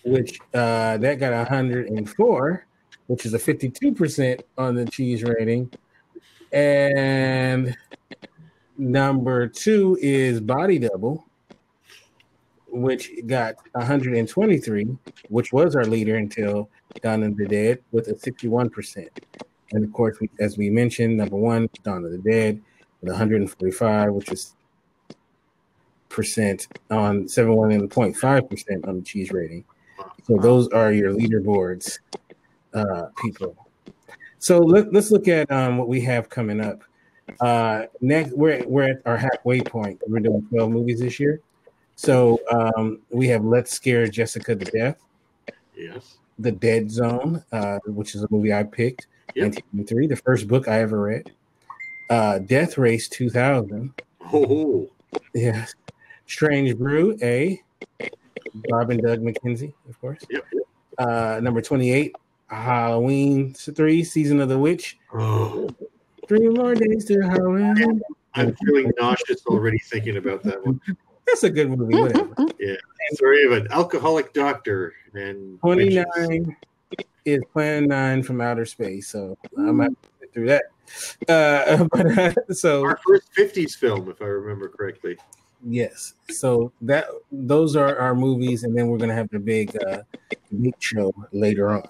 which 0.05 0.39
uh, 0.53 0.97
that 0.97 1.19
got 1.19 1.33
104, 1.33 2.65
which 3.07 3.25
is 3.25 3.33
a 3.33 3.39
52% 3.39 4.41
on 4.57 4.75
the 4.75 4.85
cheese 4.85 5.23
rating. 5.23 5.69
And 6.53 7.75
number 8.77 9.47
two 9.47 9.97
is 10.01 10.39
Body 10.41 10.79
Double, 10.79 11.25
which 12.67 13.11
got 13.27 13.55
123, 13.73 14.97
which 15.29 15.53
was 15.53 15.75
our 15.75 15.85
leader 15.85 16.15
until 16.15 16.69
Dawn 17.01 17.23
of 17.23 17.37
the 17.37 17.47
Dead 17.47 17.79
with 17.91 18.07
a 18.07 18.13
61%. 18.13 19.07
And 19.71 19.83
of 19.83 19.93
course, 19.93 20.17
as 20.39 20.57
we 20.57 20.69
mentioned, 20.69 21.17
number 21.17 21.37
one, 21.37 21.69
Dawn 21.83 22.05
of 22.05 22.11
the 22.11 22.17
Dead 22.17 22.61
with 23.01 23.09
145, 23.09 24.11
which 24.11 24.31
is 24.31 24.55
percent 26.09 26.67
on 26.89 27.25
71.5 27.25 28.49
percent 28.49 28.85
on 28.85 28.97
the 28.97 29.01
cheese 29.01 29.31
rating. 29.31 29.65
So 30.23 30.37
those 30.37 30.67
are 30.69 30.91
your 30.91 31.13
leaderboards, 31.13 31.99
uh, 32.73 33.07
people. 33.21 33.55
So 34.39 34.59
let, 34.59 34.93
let's 34.93 35.11
look 35.11 35.27
at 35.27 35.51
um, 35.51 35.77
what 35.77 35.87
we 35.87 36.01
have 36.01 36.29
coming 36.29 36.61
up. 36.61 36.83
Uh, 37.39 37.83
next, 38.01 38.33
we're 38.33 38.63
we're 38.67 38.89
at 38.91 39.01
our 39.05 39.17
halfway 39.17 39.61
point. 39.61 39.99
We're 40.07 40.19
doing 40.19 40.45
12 40.49 40.71
movies 40.71 40.99
this 40.99 41.19
year. 41.19 41.41
So 41.95 42.39
um, 42.51 42.99
we 43.09 43.27
have 43.29 43.43
Let's 43.43 43.71
Scare 43.71 44.07
Jessica 44.07 44.55
to 44.55 44.65
Death, 44.65 44.97
Yes. 45.75 46.17
The 46.39 46.51
Dead 46.51 46.91
Zone, 46.91 47.43
uh, 47.53 47.79
which 47.85 48.15
is 48.15 48.23
a 48.23 48.27
movie 48.29 48.53
I 48.53 48.63
picked, 48.63 49.07
Yep. 49.35 49.45
1983, 49.55 50.07
the 50.07 50.15
first 50.17 50.47
book 50.47 50.67
I 50.67 50.81
ever 50.81 50.99
read. 51.01 51.31
Uh, 52.09 52.39
Death 52.39 52.77
Race 52.77 53.07
2000. 53.09 53.93
Oh, 54.33 54.89
Yes. 55.33 55.73
Strange 56.27 56.77
Brew, 56.77 57.17
A. 57.21 57.61
Bob 58.69 58.89
and 58.89 59.01
Doug 59.01 59.21
McKenzie, 59.21 59.73
of 59.89 59.99
course. 60.01 60.21
Yep. 60.29 60.45
Uh, 60.97 61.39
number 61.41 61.61
28, 61.61 62.13
Halloween 62.47 63.53
3, 63.53 64.03
Season 64.03 64.39
of 64.41 64.49
the 64.49 64.59
Witch. 64.59 64.97
oh. 65.13 65.69
Three 66.27 66.49
more 66.49 66.75
days 66.75 67.05
to 67.05 67.21
Halloween. 67.21 68.01
I'm 68.33 68.55
feeling 68.55 68.91
nauseous 68.99 69.45
already 69.47 69.79
thinking 69.79 70.17
about 70.17 70.43
that 70.43 70.65
one. 70.65 70.81
That's 71.25 71.43
a 71.43 71.49
good 71.49 71.69
movie, 71.69 71.95
whatever. 71.95 72.35
Yeah. 72.59 72.75
Story 73.13 73.45
of 73.45 73.51
an 73.51 73.67
alcoholic 73.71 74.33
doctor 74.33 74.93
and 75.13 75.59
witches. 75.63 76.05
29 76.15 76.57
is 77.25 77.41
Plan 77.51 77.87
9 77.87 78.23
from 78.23 78.41
Outer 78.41 78.65
Space, 78.65 79.09
so 79.09 79.37
I'm 79.57 79.79
have 79.79 79.89
to 79.89 79.95
get 80.19 80.33
through 80.33 80.47
that. 80.47 80.63
Uh, 81.27 81.83
but 81.91 82.17
uh, 82.17 82.53
so 82.53 82.83
Our 82.83 82.99
first 83.07 83.33
50s 83.33 83.73
film, 83.73 84.09
if 84.09 84.21
I 84.21 84.25
remember 84.25 84.69
correctly. 84.69 85.17
Yes. 85.67 86.13
So 86.29 86.71
that 86.81 87.07
those 87.31 87.75
are 87.75 87.97
our 87.97 88.13
movies, 88.13 88.63
and 88.63 88.77
then 88.77 88.87
we're 88.87 88.99
gonna 88.99 89.15
have 89.15 89.29
the 89.29 89.39
big 89.39 89.75
uh 89.87 90.01
big 90.61 90.75
show 90.79 91.13
later 91.31 91.71
on. 91.71 91.87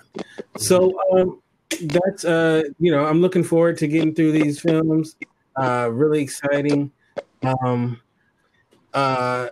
So 0.58 0.94
um 1.12 1.42
that's 1.82 2.26
uh 2.26 2.64
you 2.80 2.92
know, 2.92 3.06
I'm 3.06 3.22
looking 3.22 3.44
forward 3.44 3.78
to 3.78 3.88
getting 3.88 4.14
through 4.14 4.32
these 4.32 4.60
films. 4.60 5.18
Uh 5.56 5.90
really 5.92 6.22
exciting. 6.22 6.92
Um 7.44 8.02
uh 8.94 9.50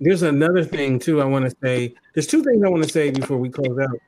there's 0.00 0.22
another 0.22 0.64
thing 0.64 0.98
too 0.98 1.22
I 1.22 1.24
want 1.24 1.44
to 1.48 1.56
say. 1.62 1.94
There's 2.14 2.26
two 2.26 2.42
things 2.42 2.62
I 2.64 2.68
want 2.68 2.82
to 2.82 2.88
say 2.88 3.10
before 3.10 3.38
we 3.38 3.48
close 3.48 3.78
out. 3.78 3.98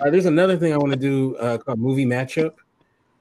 Uh, 0.00 0.10
there's 0.10 0.26
another 0.26 0.58
thing 0.58 0.72
I 0.74 0.76
want 0.76 0.92
to 0.92 0.98
do 0.98 1.36
uh, 1.36 1.56
called 1.56 1.78
movie 1.78 2.04
matchup, 2.04 2.52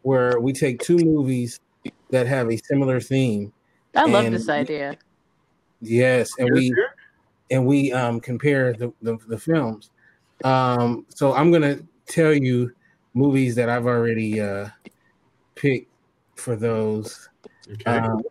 where 0.01 0.39
we 0.41 0.51
take 0.51 0.79
two 0.79 0.97
movies 0.97 1.61
that 2.09 2.27
have 2.27 2.49
a 2.49 2.57
similar 2.57 2.99
theme. 2.99 3.53
I 3.95 4.05
love 4.05 4.29
this 4.31 4.49
idea. 4.49 4.97
Yes, 5.79 6.31
and 6.37 6.53
we 6.53 6.75
and 7.51 7.65
we 7.65 7.93
um 7.93 8.19
compare 8.19 8.73
the, 8.73 8.91
the, 9.01 9.17
the 9.27 9.37
films. 9.37 9.91
Um, 10.43 11.05
so 11.09 11.33
I'm 11.33 11.51
gonna 11.51 11.79
tell 12.07 12.33
you 12.33 12.73
movies 13.15 13.55
that 13.55 13.69
I've 13.69 13.87
already 13.87 14.39
uh 14.39 14.69
picked 15.55 15.91
for 16.35 16.55
those. 16.55 17.29
Okay. 17.71 17.91
Um, 17.91 18.21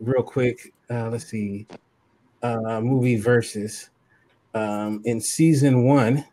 real 0.00 0.22
quick, 0.22 0.72
uh, 0.88 1.10
let's 1.10 1.26
see. 1.26 1.66
Uh, 2.42 2.80
movie 2.80 3.16
versus. 3.16 3.90
Um, 4.54 5.02
in 5.04 5.20
season 5.20 5.84
one, 5.84 6.24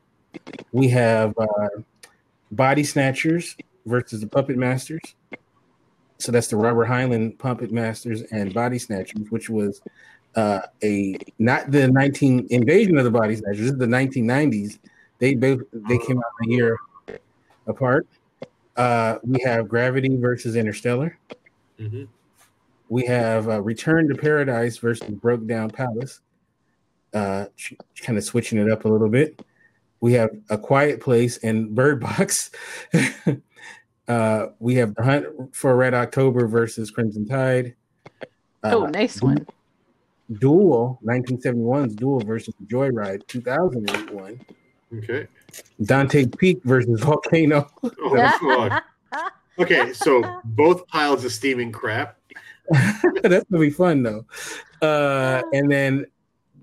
we 0.72 0.88
have 0.90 1.34
uh, 1.38 1.82
Body 2.52 2.84
Snatchers 2.84 3.58
versus 3.86 4.22
the 4.22 4.28
Puppet 4.28 4.58
Masters. 4.58 5.02
So 6.20 6.32
that's 6.32 6.48
the 6.48 6.56
Robert 6.56 6.88
Heinlein 6.88 7.38
Puppet 7.40 7.72
Masters 7.72 8.22
and 8.32 8.54
Body 8.54 8.78
Snatchers, 8.78 9.26
which 9.32 9.50
was 9.50 9.82
uh, 10.36 10.62
a 10.84 11.18
not 11.40 11.72
the 11.72 11.88
19 11.88 12.48
invasion 12.52 12.98
of 13.00 13.06
the 13.06 13.12
Body 13.12 13.36
Snatchers. 13.36 13.62
This 13.62 13.72
is 13.72 13.78
the 13.80 13.88
1990s. 13.88 14.78
They 15.18 15.34
both 15.34 15.62
they 15.74 15.98
came 15.98 16.20
out 16.20 16.26
a 16.46 16.48
year 16.48 16.78
apart. 17.68 18.08
Uh, 18.76 19.18
we 19.24 19.42
have 19.42 19.68
Gravity 19.68 20.16
versus 20.18 20.56
Interstellar. 20.56 21.18
Mhm. 21.80 22.08
We 22.90 23.06
have 23.06 23.48
uh, 23.48 23.62
Return 23.62 24.08
to 24.10 24.16
Paradise 24.16 24.78
versus 24.78 25.10
Broke 25.10 25.46
Down 25.48 25.70
Palace. 25.70 26.22
Uh, 27.14 27.46
kind 28.02 28.18
of 28.18 28.24
switching 28.24 28.60
it 28.60 28.70
up 28.70 28.86
a 28.86 28.88
little 28.88 29.10
bit. 29.10 29.42
We 30.00 30.14
have 30.14 30.32
A 30.50 30.58
Quiet 30.58 31.00
Place 31.00 31.38
and 31.38 31.76
Bird 31.76 32.00
Box. 32.00 32.52
uh, 34.08 34.48
we 34.60 34.76
have 34.76 34.96
The 34.96 35.04
Hunt 35.04 35.56
for 35.56 35.76
Red 35.76 35.94
October 35.94 36.48
versus 36.48 36.90
Crimson 36.90 37.28
Tide. 37.28 37.76
Uh, 38.64 38.72
oh, 38.74 38.86
nice 38.88 39.22
one. 39.22 39.46
Duel, 40.40 41.00
1971's 41.04 41.96
Duel 41.96 42.20
versus 42.22 42.54
Joyride, 42.68 43.26
2001. 43.28 44.40
Okay. 44.98 45.28
Dante 45.84 46.28
Peak 46.28 46.62
versus 46.64 47.00
Volcano. 47.02 47.70
Oh, 48.04 48.38
God. 48.42 48.82
Okay, 49.60 49.94
so 49.94 50.42
both 50.44 50.88
piles 50.88 51.26
of 51.26 51.32
steaming 51.32 51.72
crap. 51.72 52.18
That's 53.22 53.46
gonna 53.50 53.60
be 53.60 53.70
fun 53.70 54.02
though. 54.02 54.26
Uh, 54.82 55.42
and 55.54 55.70
then 55.72 56.06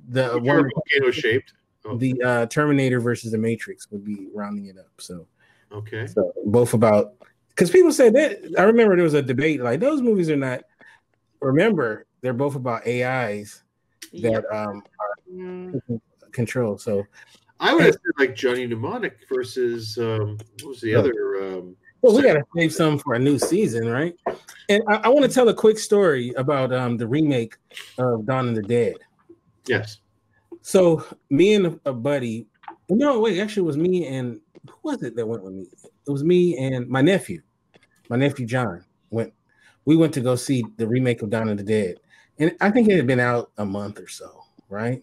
the 0.08 0.34
Which 0.34 0.44
one 0.44 0.70
volcano 0.74 1.10
shaped. 1.10 1.52
Oh, 1.84 1.96
the 1.96 2.20
uh, 2.22 2.46
Terminator 2.46 2.98
versus 3.00 3.30
the 3.30 3.38
Matrix 3.38 3.90
would 3.90 4.04
be 4.04 4.28
rounding 4.34 4.66
it 4.66 4.78
up. 4.78 4.90
So, 4.98 5.26
okay. 5.70 6.06
so 6.06 6.32
both 6.46 6.74
about 6.74 7.14
because 7.50 7.70
people 7.70 7.92
said 7.92 8.14
that 8.14 8.38
I 8.58 8.62
remember 8.62 8.96
there 8.96 9.04
was 9.04 9.14
a 9.14 9.22
debate 9.22 9.60
like 9.60 9.80
those 9.80 10.00
movies 10.00 10.30
are 10.30 10.36
not. 10.36 10.62
Remember, 11.40 12.06
they're 12.20 12.32
both 12.32 12.56
about 12.56 12.86
AIs 12.86 13.62
that 14.14 14.44
um 14.50 14.82
are 14.98 16.00
control. 16.32 16.78
So 16.78 17.06
I 17.60 17.74
would 17.74 17.84
have 17.84 17.94
said 17.94 18.12
like 18.18 18.36
Johnny 18.36 18.66
Mnemonic 18.66 19.18
versus 19.28 19.98
um, 19.98 20.38
what 20.60 20.70
was 20.70 20.80
the 20.80 20.90
Yeah. 20.90 20.98
other? 20.98 21.12
Um, 21.42 21.76
Well, 22.02 22.14
we 22.14 22.22
gotta 22.22 22.44
save 22.56 22.72
some 22.72 22.98
for 22.98 23.14
a 23.14 23.18
new 23.18 23.38
season, 23.38 23.88
right? 23.88 24.14
And 24.68 24.82
I, 24.88 24.96
I 24.96 25.08
want 25.08 25.24
to 25.24 25.32
tell 25.32 25.48
a 25.48 25.54
quick 25.54 25.78
story 25.78 26.32
about 26.36 26.72
um 26.72 26.96
the 26.96 27.06
remake 27.08 27.56
of 27.98 28.26
Dawn 28.26 28.48
of 28.50 28.54
the 28.54 28.62
Dead. 28.62 28.96
yes. 29.66 29.98
So 30.62 31.04
me 31.30 31.54
and 31.54 31.66
a, 31.66 31.80
a 31.86 31.92
buddy, 31.92 32.46
no, 32.90 33.20
wait, 33.20 33.40
actually, 33.40 33.62
it 33.62 33.66
was 33.66 33.76
me 33.78 34.06
and 34.06 34.40
who 34.68 34.76
was 34.82 35.02
it 35.02 35.16
that 35.16 35.26
went 35.26 35.42
with 35.42 35.54
me? 35.54 35.66
It 36.06 36.10
was 36.10 36.22
me 36.24 36.56
and 36.58 36.86
my 36.88 37.00
nephew, 37.00 37.42
my 38.08 38.16
nephew 38.16 38.46
John 38.46 38.84
went. 39.10 39.32
We 39.84 39.96
went 39.96 40.12
to 40.14 40.20
go 40.20 40.36
see 40.36 40.66
the 40.76 40.86
remake 40.86 41.22
of 41.22 41.30
Dawn 41.30 41.48
of 41.48 41.56
the 41.56 41.62
Dead, 41.64 41.96
and 42.38 42.54
I 42.60 42.70
think 42.70 42.88
it 42.88 42.96
had 42.96 43.06
been 43.06 43.20
out 43.20 43.50
a 43.56 43.64
month 43.64 43.98
or 43.98 44.08
so, 44.08 44.44
right? 44.68 45.02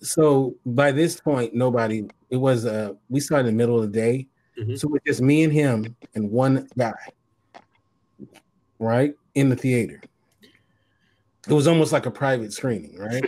So 0.00 0.54
by 0.64 0.92
this 0.92 1.20
point, 1.20 1.54
nobody. 1.54 2.08
It 2.30 2.36
was 2.36 2.66
uh, 2.66 2.92
we 3.08 3.20
started 3.20 3.48
in 3.48 3.54
the 3.54 3.58
middle 3.58 3.76
of 3.82 3.90
the 3.90 3.98
day, 4.00 4.26
Mhm. 4.58 4.78
so 4.78 4.88
it 4.88 4.92
was 4.92 5.00
just 5.06 5.20
me 5.20 5.44
and 5.44 5.52
him 5.52 5.96
and 6.14 6.30
one 6.30 6.68
guy, 6.76 6.92
right, 8.78 9.14
in 9.34 9.48
the 9.48 9.56
theater. 9.56 10.00
It 11.48 11.52
was 11.52 11.66
almost 11.66 11.92
like 11.92 12.06
a 12.06 12.10
private 12.10 12.52
screening, 12.52 12.96
right? 12.98 13.24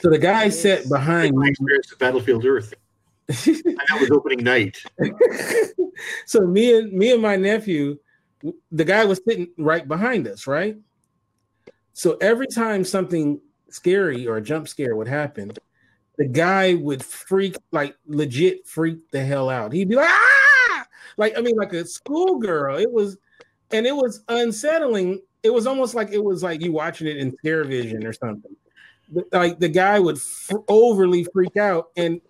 So 0.00 0.08
the 0.08 0.18
guy 0.18 0.48
sat 0.48 0.88
behind 0.88 1.36
My 1.36 1.44
me. 1.44 1.50
experience 1.50 1.90
with 1.90 1.98
Battlefield 1.98 2.44
Earth. 2.46 2.72
that 3.28 3.98
was 4.00 4.10
opening 4.10 4.42
night. 4.42 4.82
so 6.26 6.40
me 6.46 6.78
and 6.78 6.92
me 6.92 7.12
and 7.12 7.20
my 7.20 7.36
nephew, 7.36 7.98
the 8.72 8.84
guy 8.84 9.04
was 9.04 9.20
sitting 9.28 9.48
right 9.58 9.86
behind 9.86 10.26
us, 10.26 10.46
right? 10.46 10.76
So 11.92 12.16
every 12.22 12.46
time 12.46 12.82
something 12.84 13.40
scary 13.74 14.26
or 14.26 14.36
a 14.36 14.42
jump 14.42 14.68
scare 14.68 14.96
would 14.96 15.08
happen, 15.08 15.52
the 16.16 16.26
guy 16.26 16.74
would 16.74 17.04
freak 17.04 17.56
like 17.72 17.96
legit 18.06 18.66
freak 18.66 19.10
the 19.10 19.24
hell 19.24 19.48
out. 19.48 19.72
He'd 19.72 19.88
be 19.88 19.96
like, 19.96 20.08
ah, 20.08 20.86
like 21.16 21.36
I 21.36 21.40
mean, 21.40 21.56
like 21.56 21.72
a 21.72 21.86
schoolgirl. 21.86 22.78
It 22.78 22.90
was, 22.90 23.16
and 23.70 23.86
it 23.86 23.94
was 23.96 24.22
unsettling. 24.28 25.20
It 25.42 25.50
was 25.50 25.66
almost 25.66 25.94
like 25.94 26.10
it 26.12 26.22
was 26.22 26.42
like 26.42 26.60
you 26.60 26.72
watching 26.72 27.06
it 27.06 27.16
in 27.16 27.36
television 27.44 28.06
or 28.06 28.12
something. 28.12 28.54
Like 29.32 29.58
the 29.58 29.68
guy 29.68 29.98
would 29.98 30.16
f- 30.16 30.50
overly 30.68 31.24
freak 31.32 31.56
out, 31.56 31.88
and 31.96 32.20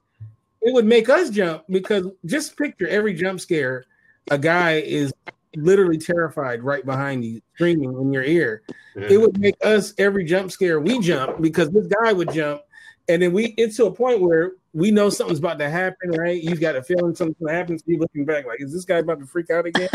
it 0.62 0.72
would 0.72 0.86
make 0.86 1.08
us 1.08 1.30
jump 1.30 1.64
because 1.68 2.06
just 2.26 2.56
picture 2.56 2.86
every 2.86 3.14
jump 3.14 3.40
scare, 3.40 3.84
a 4.30 4.38
guy 4.38 4.74
is 4.74 5.12
literally 5.56 5.98
terrified 5.98 6.62
right 6.62 6.84
behind 6.84 7.24
you, 7.24 7.40
screaming 7.54 7.92
in 7.92 8.12
your 8.12 8.22
ear. 8.22 8.62
It 8.96 9.20
would 9.20 9.38
make 9.38 9.56
us 9.62 9.94
every 9.98 10.24
jump 10.24 10.50
scare 10.50 10.80
we 10.80 11.00
jump 11.00 11.40
because 11.40 11.70
this 11.70 11.86
guy 11.86 12.12
would 12.12 12.32
jump, 12.32 12.62
and 13.08 13.22
then 13.22 13.32
we 13.32 13.54
it's 13.56 13.76
to 13.76 13.86
a 13.86 13.92
point 13.92 14.20
where 14.20 14.52
we 14.72 14.90
know 14.90 15.10
something's 15.10 15.38
about 15.38 15.58
to 15.58 15.68
happen, 15.68 16.10
right? 16.12 16.40
You've 16.40 16.60
got 16.60 16.76
a 16.76 16.82
feeling 16.82 17.14
something 17.14 17.48
happens. 17.48 17.82
You 17.86 17.98
looking 17.98 18.24
back 18.24 18.46
like, 18.46 18.60
is 18.60 18.72
this 18.72 18.84
guy 18.84 18.98
about 18.98 19.20
to 19.20 19.26
freak 19.26 19.50
out 19.50 19.66
again? 19.66 19.88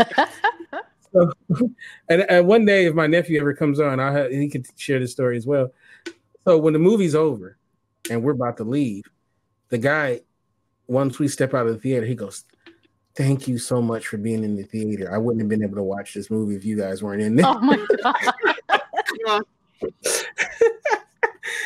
so, 1.12 1.32
and, 2.08 2.22
and 2.28 2.46
one 2.46 2.64
day, 2.64 2.86
if 2.86 2.94
my 2.94 3.06
nephew 3.06 3.40
ever 3.40 3.54
comes 3.54 3.80
on, 3.80 4.00
I 4.00 4.12
have, 4.12 4.30
he 4.30 4.48
could 4.48 4.66
share 4.76 4.98
this 4.98 5.12
story 5.12 5.36
as 5.36 5.46
well. 5.46 5.72
So 6.44 6.58
when 6.58 6.72
the 6.72 6.78
movie's 6.78 7.14
over 7.14 7.56
and 8.10 8.22
we're 8.22 8.32
about 8.32 8.58
to 8.58 8.64
leave, 8.64 9.04
the 9.68 9.78
guy, 9.78 10.20
once 10.86 11.18
we 11.18 11.28
step 11.28 11.54
out 11.54 11.66
of 11.66 11.72
the 11.72 11.80
theater, 11.80 12.06
he 12.06 12.14
goes, 12.14 12.44
"Thank 13.16 13.48
you 13.48 13.58
so 13.58 13.80
much 13.82 14.06
for 14.06 14.16
being 14.16 14.44
in 14.44 14.56
the 14.56 14.62
theater. 14.62 15.12
I 15.12 15.18
wouldn't 15.18 15.40
have 15.40 15.48
been 15.48 15.62
able 15.62 15.76
to 15.76 15.82
watch 15.82 16.14
this 16.14 16.30
movie 16.30 16.54
if 16.54 16.64
you 16.64 16.76
guys 16.76 17.02
weren't 17.02 17.22
in 17.22 17.36
there." 17.36 17.46
Oh 17.46 17.60
my 17.60 17.86
god. 19.24 19.42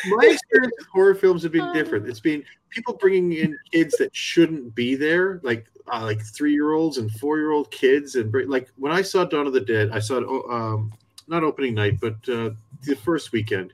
My 0.05 0.25
experience 0.25 0.73
with 0.77 0.87
horror 0.87 1.15
films 1.15 1.43
have 1.43 1.51
been 1.51 1.71
different. 1.73 2.07
It's 2.07 2.19
been 2.19 2.43
people 2.69 2.95
bringing 2.95 3.33
in 3.33 3.57
kids 3.71 3.95
that 3.97 4.15
shouldn't 4.15 4.73
be 4.73 4.95
there, 4.95 5.39
like 5.43 5.67
uh, 5.91 6.01
like 6.03 6.21
three 6.21 6.53
year 6.53 6.73
olds 6.73 6.97
and 6.97 7.11
four 7.11 7.37
year 7.37 7.51
old 7.51 7.69
kids, 7.71 8.15
and 8.15 8.31
bring, 8.31 8.49
like 8.49 8.69
when 8.77 8.91
I 8.91 9.01
saw 9.01 9.25
Dawn 9.25 9.47
of 9.47 9.53
the 9.53 9.61
Dead, 9.61 9.91
I 9.91 9.99
saw 9.99 10.17
it 10.17 10.25
oh, 10.27 10.49
um, 10.51 10.93
not 11.27 11.43
opening 11.43 11.75
night, 11.75 11.99
but 11.99 12.15
uh, 12.29 12.51
the 12.83 12.95
first 12.95 13.31
weekend, 13.31 13.73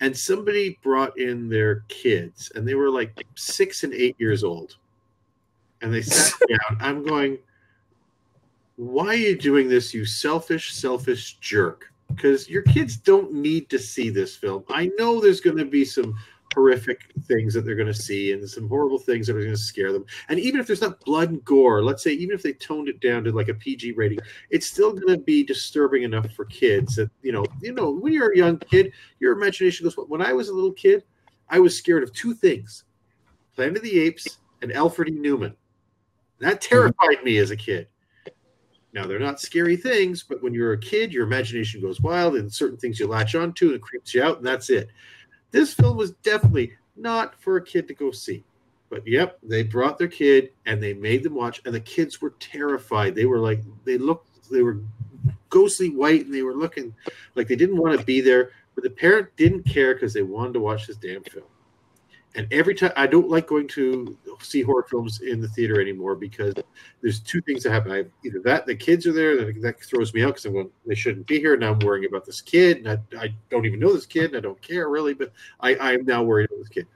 and 0.00 0.16
somebody 0.16 0.78
brought 0.82 1.18
in 1.18 1.48
their 1.48 1.84
kids, 1.88 2.50
and 2.54 2.66
they 2.66 2.74
were 2.74 2.90
like 2.90 3.24
six 3.36 3.84
and 3.84 3.94
eight 3.94 4.16
years 4.18 4.42
old, 4.42 4.76
and 5.82 5.92
they 5.92 6.02
sat 6.02 6.38
down. 6.48 6.78
I'm 6.80 7.04
going, 7.04 7.38
why 8.76 9.08
are 9.08 9.14
you 9.14 9.36
doing 9.36 9.68
this, 9.68 9.92
you 9.92 10.04
selfish, 10.04 10.72
selfish 10.72 11.38
jerk? 11.38 11.92
Because 12.08 12.48
your 12.48 12.62
kids 12.62 12.96
don't 12.96 13.32
need 13.32 13.70
to 13.70 13.78
see 13.78 14.10
this 14.10 14.36
film. 14.36 14.64
I 14.68 14.90
know 14.98 15.20
there's 15.20 15.40
going 15.40 15.56
to 15.56 15.64
be 15.64 15.84
some 15.84 16.14
horrific 16.54 17.12
things 17.26 17.54
that 17.54 17.64
they're 17.64 17.74
going 17.74 17.86
to 17.86 17.94
see 17.94 18.32
and 18.32 18.48
some 18.48 18.68
horrible 18.68 18.98
things 18.98 19.26
that 19.26 19.36
are 19.36 19.40
going 19.40 19.52
to 19.52 19.56
scare 19.56 19.92
them. 19.92 20.04
And 20.28 20.38
even 20.38 20.60
if 20.60 20.66
there's 20.66 20.80
not 20.80 21.00
blood 21.00 21.30
and 21.30 21.44
gore, 21.44 21.82
let's 21.82 22.02
say 22.02 22.12
even 22.12 22.34
if 22.34 22.42
they 22.42 22.52
toned 22.52 22.88
it 22.88 23.00
down 23.00 23.24
to 23.24 23.32
like 23.32 23.48
a 23.48 23.54
PG 23.54 23.92
rating, 23.92 24.18
it's 24.50 24.66
still 24.66 24.92
going 24.92 25.08
to 25.08 25.18
be 25.18 25.42
disturbing 25.42 26.02
enough 26.02 26.30
for 26.32 26.44
kids 26.46 26.96
that 26.96 27.10
you 27.22 27.32
know, 27.32 27.44
you 27.60 27.72
know, 27.72 27.90
when 27.90 28.12
you're 28.12 28.32
a 28.32 28.36
young 28.36 28.58
kid, 28.58 28.92
your 29.20 29.32
imagination 29.32 29.84
goes. 29.84 29.94
When 29.94 30.22
I 30.22 30.32
was 30.32 30.48
a 30.48 30.54
little 30.54 30.72
kid, 30.72 31.04
I 31.48 31.58
was 31.58 31.76
scared 31.76 32.02
of 32.02 32.12
two 32.12 32.34
things: 32.34 32.84
Planet 33.54 33.78
of 33.78 33.82
the 33.82 34.00
Apes 34.00 34.38
and 34.60 34.72
Alfred 34.72 35.08
E. 35.08 35.12
Newman. 35.12 35.54
That 36.42 36.60
mm-hmm. 36.60 36.74
terrified 36.74 37.24
me 37.24 37.38
as 37.38 37.52
a 37.52 37.56
kid. 37.56 37.86
Now 38.92 39.06
they're 39.06 39.18
not 39.18 39.40
scary 39.40 39.76
things, 39.76 40.22
but 40.22 40.42
when 40.42 40.52
you're 40.52 40.72
a 40.72 40.78
kid, 40.78 41.12
your 41.12 41.24
imagination 41.24 41.80
goes 41.80 42.00
wild, 42.00 42.34
and 42.34 42.52
certain 42.52 42.76
things 42.76 43.00
you 43.00 43.06
latch 43.06 43.34
onto 43.34 43.68
and 43.68 43.76
it 43.76 43.82
creeps 43.82 44.12
you 44.12 44.22
out, 44.22 44.38
and 44.38 44.46
that's 44.46 44.68
it. 44.68 44.90
This 45.50 45.72
film 45.72 45.96
was 45.96 46.10
definitely 46.22 46.72
not 46.96 47.40
for 47.40 47.56
a 47.56 47.64
kid 47.64 47.88
to 47.88 47.94
go 47.94 48.10
see. 48.10 48.44
But 48.90 49.06
yep, 49.06 49.38
they 49.42 49.62
brought 49.62 49.96
their 49.96 50.08
kid 50.08 50.50
and 50.66 50.82
they 50.82 50.92
made 50.92 51.22
them 51.22 51.34
watch, 51.34 51.62
and 51.64 51.74
the 51.74 51.80
kids 51.80 52.20
were 52.20 52.34
terrified. 52.40 53.14
They 53.14 53.24
were 53.24 53.38
like, 53.38 53.62
they 53.84 53.96
looked, 53.96 54.50
they 54.50 54.62
were 54.62 54.80
ghostly 55.48 55.90
white, 55.90 56.26
and 56.26 56.34
they 56.34 56.42
were 56.42 56.56
looking 56.56 56.94
like 57.34 57.48
they 57.48 57.56
didn't 57.56 57.78
want 57.78 57.98
to 57.98 58.04
be 58.04 58.20
there. 58.20 58.50
But 58.74 58.84
the 58.84 58.90
parent 58.90 59.28
didn't 59.36 59.62
care 59.62 59.94
because 59.94 60.12
they 60.12 60.22
wanted 60.22 60.54
to 60.54 60.60
watch 60.60 60.86
this 60.86 60.96
damn 60.96 61.22
film. 61.22 61.46
And 62.34 62.50
every 62.50 62.74
time 62.74 62.92
I 62.96 63.06
don't 63.06 63.28
like 63.28 63.46
going 63.46 63.68
to 63.68 64.16
see 64.40 64.62
horror 64.62 64.86
films 64.88 65.20
in 65.20 65.40
the 65.40 65.48
theater 65.48 65.80
anymore 65.80 66.14
because 66.14 66.54
there's 67.02 67.20
two 67.20 67.42
things 67.42 67.62
that 67.62 67.72
happen. 67.72 67.92
I 67.92 68.04
either 68.24 68.40
that 68.44 68.64
the 68.64 68.74
kids 68.74 69.06
are 69.06 69.12
there, 69.12 69.36
that, 69.36 69.60
that 69.60 69.80
throws 69.82 70.14
me 70.14 70.22
out 70.22 70.28
because 70.28 70.46
I'm 70.46 70.54
going, 70.54 70.70
they 70.86 70.94
shouldn't 70.94 71.26
be 71.26 71.40
here. 71.40 71.56
Now 71.58 71.72
I'm 71.72 71.78
worrying 71.80 72.06
about 72.06 72.24
this 72.24 72.40
kid, 72.40 72.78
and 72.78 72.88
I, 72.88 73.22
I 73.22 73.34
don't 73.50 73.66
even 73.66 73.80
know 73.80 73.92
this 73.92 74.06
kid, 74.06 74.30
and 74.30 74.36
I 74.36 74.40
don't 74.40 74.60
care 74.62 74.88
really, 74.88 75.12
but 75.12 75.30
I, 75.60 75.76
I'm 75.76 76.06
now 76.06 76.22
worried 76.22 76.48
about 76.50 76.60
this 76.60 76.68
kid. 76.68 76.86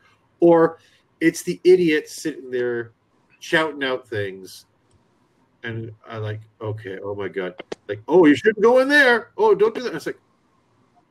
Or 0.41 0.79
it's 1.21 1.43
the 1.43 1.61
idiot 1.65 2.09
sitting 2.09 2.51
there 2.51 2.93
shouting 3.41 3.85
out 3.85 4.09
things, 4.09 4.65
and 5.63 5.93
I 6.09 6.17
like, 6.17 6.41
okay, 6.63 6.99
oh 7.03 7.15
my 7.15 7.29
god, 7.29 7.55
like, 7.89 8.01
oh, 8.09 8.25
you 8.25 8.35
shouldn't 8.35 8.63
go 8.63 8.79
in 8.79 8.89
there. 8.89 9.33
Oh, 9.37 9.55
don't 9.55 9.75
do 9.75 9.83
that. 9.83 9.89
And 9.89 9.97
it's 9.97 10.07
like, 10.07 10.19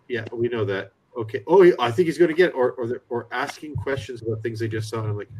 yeah, 0.07 0.25
we 0.31 0.47
know 0.47 0.65
that. 0.65 0.93
Okay. 1.17 1.43
Oh, 1.47 1.61
he- 1.61 1.73
I 1.79 1.91
think 1.91 2.07
he's 2.07 2.17
going 2.17 2.29
to 2.29 2.35
get, 2.35 2.49
it. 2.49 2.55
or 2.55 2.71
or 2.73 3.01
or 3.09 3.27
asking 3.31 3.75
questions 3.75 4.21
about 4.21 4.43
things 4.43 4.59
they 4.59 4.67
just 4.67 4.89
saw, 4.89 4.99
and 5.01 5.09
I'm 5.11 5.17
like, 5.17 5.31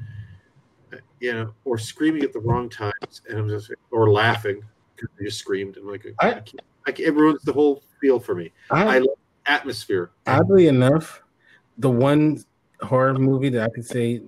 uh, 0.93 0.97
you 1.19 1.33
know, 1.33 1.53
or 1.65 1.77
screaming 1.77 2.23
at 2.23 2.33
the 2.33 2.39
wrong 2.39 2.69
times, 2.69 3.21
and 3.29 3.37
I'm 3.39 3.49
just, 3.49 3.71
or 3.91 4.09
laughing 4.11 4.63
because 4.95 5.09
they 5.17 5.25
just 5.25 5.39
screamed, 5.39 5.75
and 5.77 5.85
I'm 5.85 5.91
like, 5.91 6.05
I, 6.19 6.31
can't, 6.33 6.61
I 6.87 6.91
can't, 6.91 7.07
it 7.09 7.11
ruins 7.15 7.41
the 7.43 7.53
whole 7.53 7.83
feel 7.99 8.19
for 8.19 8.35
me. 8.35 8.51
I- 8.71 8.95
I, 8.95 8.99
love 8.99 9.17
atmosphere. 9.45 10.11
Oddly 10.27 10.67
enough, 10.67 11.21
the 11.77 11.89
one 11.89 12.43
horror 12.81 13.13
movie 13.13 13.49
that 13.49 13.63
I 13.63 13.69
could 13.69 13.85
say 13.85 14.21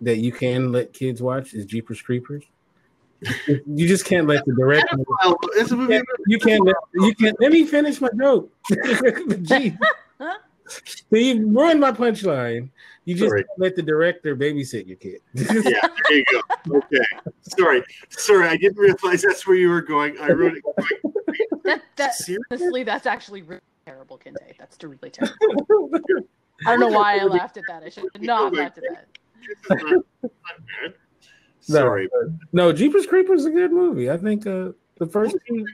that 0.00 0.18
you 0.18 0.32
can 0.32 0.72
let 0.72 0.92
kids 0.92 1.22
watch 1.22 1.54
is 1.54 1.66
Jeepers 1.66 2.02
Creepers. 2.02 2.44
you 3.66 3.88
just 3.88 4.04
can't 4.04 4.28
let 4.28 4.44
the 4.44 4.54
director. 4.54 4.96
It's 5.54 5.72
a 5.72 5.76
movie. 5.76 5.94
You 5.94 6.04
can't, 6.04 6.18
you 6.26 6.38
can't 6.38 6.64
let 6.64 6.76
you 6.94 7.14
can't 7.14 7.40
let 7.40 7.52
me 7.52 7.64
finish 7.64 8.00
my 8.00 8.10
joke. 8.16 8.52
Gee. 9.42 9.76
So 10.68 11.16
you 11.16 11.46
ruined 11.46 11.80
my 11.80 11.92
punchline. 11.92 12.70
You 13.04 13.14
just 13.14 13.30
Sorry. 13.30 13.44
let 13.56 13.74
the 13.74 13.82
director 13.82 14.36
babysit 14.36 14.86
your 14.86 14.96
kid. 14.96 15.20
yeah, 15.34 15.80
there 15.80 16.18
you 16.18 16.24
go. 16.30 16.76
Okay. 16.76 16.98
Sorry. 17.40 17.82
Sorry, 18.10 18.48
I 18.48 18.56
didn't 18.56 18.76
realize 18.76 19.22
that's 19.22 19.46
where 19.46 19.56
you 19.56 19.70
were 19.70 19.80
going. 19.80 20.18
I 20.20 20.32
wrote 20.32 20.54
it. 20.56 20.64
That, 21.64 21.82
that 21.96 22.14
honestly, 22.50 22.82
that's 22.82 23.06
actually 23.06 23.42
really 23.42 23.62
terrible, 23.86 24.18
Kente. 24.18 24.56
That's 24.58 24.76
really 24.82 25.10
terrible. 25.10 25.90
I 26.66 26.76
don't 26.76 26.80
know 26.80 26.98
why 26.98 27.18
I 27.18 27.24
laughed 27.24 27.56
at 27.56 27.64
that. 27.68 27.82
I 27.82 27.88
should 27.88 28.04
not 28.20 28.44
have 28.44 28.52
laughed 28.52 28.78
at 28.78 28.84
that. 29.70 30.32
Sorry. 31.60 32.08
No, 32.52 32.72
Jeepers 32.72 33.06
Creepers 33.06 33.40
is 33.40 33.46
a 33.46 33.50
good 33.50 33.72
movie. 33.72 34.10
I 34.10 34.16
think 34.16 34.46
uh, 34.46 34.70
the 34.98 35.06
first 35.06 35.36
two 35.46 35.64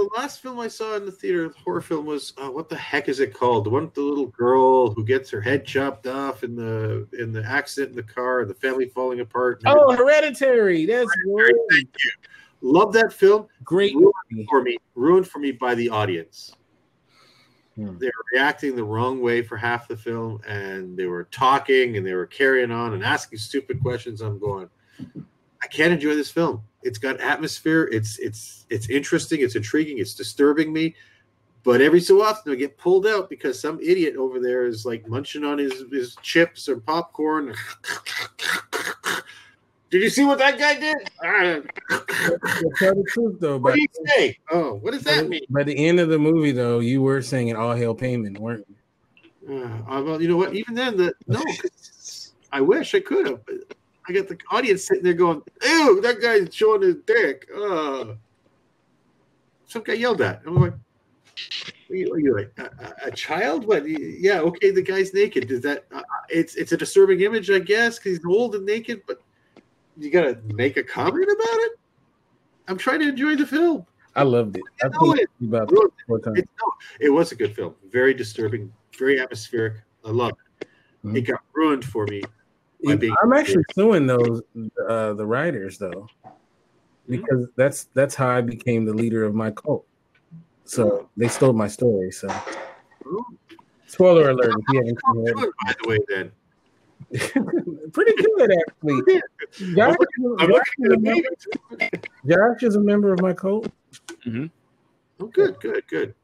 The 0.00 0.08
last 0.16 0.40
film 0.40 0.58
I 0.58 0.68
saw 0.68 0.96
in 0.96 1.04
the 1.04 1.12
theater, 1.12 1.52
horror 1.62 1.82
film, 1.82 2.06
was 2.06 2.32
uh, 2.38 2.48
what 2.48 2.70
the 2.70 2.76
heck 2.76 3.10
is 3.10 3.20
it 3.20 3.34
called? 3.34 3.64
The 3.64 3.70
one 3.70 3.84
with 3.84 3.92
the 3.92 4.00
little 4.00 4.28
girl 4.28 4.90
who 4.90 5.04
gets 5.04 5.28
her 5.28 5.42
head 5.42 5.66
chopped 5.66 6.06
off 6.06 6.42
in 6.42 6.56
the 6.56 7.06
in 7.18 7.32
the 7.32 7.44
accident 7.44 7.90
in 7.90 7.96
the 7.96 8.02
car, 8.02 8.46
the 8.46 8.54
family 8.54 8.86
falling 8.86 9.20
apart. 9.20 9.60
Oh. 9.66 9.94
Hereditary. 9.94 10.86
That's 10.86 11.10
great. 11.26 11.54
Thank 11.70 11.88
you. 12.02 12.10
Love 12.62 12.94
that 12.94 13.12
film. 13.12 13.46
Great 13.62 13.94
ruined 13.94 14.48
for 14.48 14.62
me. 14.62 14.78
Ruined 14.94 15.28
for 15.28 15.38
me 15.38 15.52
by 15.52 15.74
the 15.74 15.90
audience. 15.90 16.54
they 17.76 18.06
were 18.06 18.24
reacting 18.32 18.76
the 18.76 18.84
wrong 18.84 19.20
way 19.20 19.42
for 19.42 19.58
half 19.58 19.86
the 19.86 19.96
film, 19.98 20.40
and 20.46 20.96
they 20.96 21.06
were 21.06 21.24
talking 21.24 21.98
and 21.98 22.06
they 22.06 22.14
were 22.14 22.26
carrying 22.26 22.70
on 22.70 22.94
and 22.94 23.04
asking 23.04 23.38
stupid 23.38 23.82
questions. 23.82 24.22
I'm 24.22 24.38
going, 24.38 24.70
I 25.62 25.66
can't 25.66 25.92
enjoy 25.92 26.14
this 26.14 26.30
film. 26.30 26.62
It's 26.82 26.98
got 26.98 27.20
atmosphere. 27.20 27.88
It's 27.92 28.18
it's 28.18 28.66
it's 28.70 28.88
interesting. 28.88 29.40
It's 29.42 29.56
intriguing. 29.56 29.98
It's 29.98 30.14
disturbing 30.14 30.72
me. 30.72 30.94
But 31.62 31.82
every 31.82 32.00
so 32.00 32.22
often 32.22 32.52
I 32.52 32.56
get 32.56 32.78
pulled 32.78 33.06
out 33.06 33.28
because 33.28 33.60
some 33.60 33.78
idiot 33.80 34.16
over 34.16 34.40
there 34.40 34.64
is 34.64 34.86
like 34.86 35.06
munching 35.06 35.44
on 35.44 35.58
his, 35.58 35.84
his 35.92 36.16
chips 36.22 36.68
or 36.70 36.78
popcorn. 36.80 37.54
Did 39.90 40.02
you 40.02 40.08
see 40.08 40.24
what 40.24 40.38
that 40.38 40.58
guy 40.58 40.78
did? 40.78 40.96
Tell 42.78 42.94
the 42.94 43.04
truth, 43.08 43.40
though, 43.40 43.58
What 43.58 43.74
do 43.74 43.80
you 43.80 43.88
say? 44.06 44.38
Oh, 44.50 44.74
what 44.76 44.92
does 44.92 45.02
that 45.02 45.28
mean? 45.28 45.42
by 45.50 45.64
the 45.64 45.76
end 45.76 45.98
of 45.98 46.08
the 46.08 46.18
movie, 46.18 46.52
though, 46.52 46.78
you 46.78 47.02
were 47.02 47.20
singing 47.20 47.56
"All 47.56 47.74
Hail 47.74 47.94
Paimon," 47.94 48.38
weren't 48.38 48.64
you? 48.68 48.76
Uh, 49.56 49.82
uh, 49.90 50.02
well, 50.02 50.22
you 50.22 50.28
know 50.28 50.36
what? 50.36 50.54
Even 50.54 50.74
then, 50.76 50.96
the 50.96 51.12
no, 51.26 51.42
I 52.52 52.60
wish 52.60 52.94
I 52.94 53.00
could 53.00 53.26
have. 53.26 53.40
I 54.10 54.12
got 54.12 54.26
the 54.28 54.38
audience 54.50 54.84
sitting 54.86 55.04
there 55.04 55.14
going, 55.14 55.40
"Ew, 55.62 56.00
that 56.00 56.20
guy's 56.20 56.52
showing 56.54 56.82
his 56.82 56.96
dick." 57.06 57.48
Uh. 57.56 58.14
Some 59.66 59.82
guy 59.82 59.92
yelled 59.92 60.20
at. 60.20 60.42
I'm 60.44 60.56
like, 60.56 60.72
are 60.72 61.94
you're 61.94 62.18
you 62.18 62.36
like 62.36 62.52
a, 62.58 63.06
a- 63.06 63.10
child? 63.12 63.64
What? 63.64 63.88
Yeah, 63.88 64.40
okay, 64.40 64.72
the 64.72 64.82
guy's 64.82 65.14
naked. 65.14 65.46
Does 65.46 65.60
that? 65.60 65.84
Uh, 65.94 66.02
it's 66.28 66.56
it's 66.56 66.72
a 66.72 66.76
disturbing 66.76 67.20
image, 67.20 67.50
I 67.50 67.60
guess, 67.60 67.98
because 67.98 68.18
he's 68.18 68.26
old 68.26 68.56
and 68.56 68.66
naked. 68.66 69.02
But 69.06 69.20
you 69.96 70.10
gotta 70.10 70.40
make 70.54 70.76
a 70.76 70.82
comment 70.82 71.24
about 71.24 71.58
it. 71.60 71.72
I'm 72.66 72.78
trying 72.78 72.98
to 72.98 73.08
enjoy 73.08 73.36
the 73.36 73.46
film. 73.46 73.86
I 74.16 74.24
loved 74.24 74.56
it. 74.56 74.62
I 74.82 74.88
know 74.88 75.12
it. 75.14 75.28
about 75.40 75.70
it. 75.72 75.92
It, 76.36 76.48
no, 76.60 76.72
it 76.98 77.10
was 77.10 77.30
a 77.30 77.36
good 77.36 77.54
film. 77.54 77.76
Very 77.92 78.12
disturbing, 78.12 78.72
very 78.98 79.20
atmospheric. 79.20 79.74
I 80.04 80.10
love 80.10 80.32
it. 80.60 80.68
It 81.16 81.20
got 81.22 81.42
ruined 81.52 81.84
for 81.84 82.06
me. 82.06 82.22
By 82.84 82.96
being- 82.96 83.14
I'm 83.22 83.32
actually 83.32 83.64
suing 83.74 84.06
those 84.06 84.42
uh, 84.88 85.12
the 85.14 85.26
writers 85.26 85.78
though, 85.78 86.08
because 87.08 87.46
that's 87.56 87.84
that's 87.94 88.14
how 88.14 88.28
I 88.28 88.40
became 88.40 88.84
the 88.84 88.94
leader 88.94 89.24
of 89.24 89.34
my 89.34 89.50
cult. 89.50 89.86
So 90.64 91.08
they 91.16 91.28
stole 91.28 91.52
my 91.52 91.68
story. 91.68 92.10
So 92.12 92.28
spoiler 93.86 94.30
alert 94.30 94.54
if 94.56 94.64
you 94.72 94.78
haven't 94.80 94.98
seen 95.14 95.26
it. 95.28 95.52
By 95.66 95.74
the 95.82 95.88
way, 95.88 95.98
then. 96.08 96.32
Pretty 97.92 98.12
good 98.22 98.52
actually. 98.52 99.20
Josh, 99.74 99.96
I'm 100.38 100.48
Josh 100.50 100.62
is 100.78 100.92
a 100.92 100.98
member, 100.98 101.28
Josh 102.26 102.62
is 102.62 102.76
a 102.76 102.80
member 102.80 103.12
of 103.12 103.20
my 103.20 103.32
cult. 103.32 103.66
Oh, 104.26 105.26
good, 105.26 105.58
good, 105.60 105.82
good. 105.88 106.14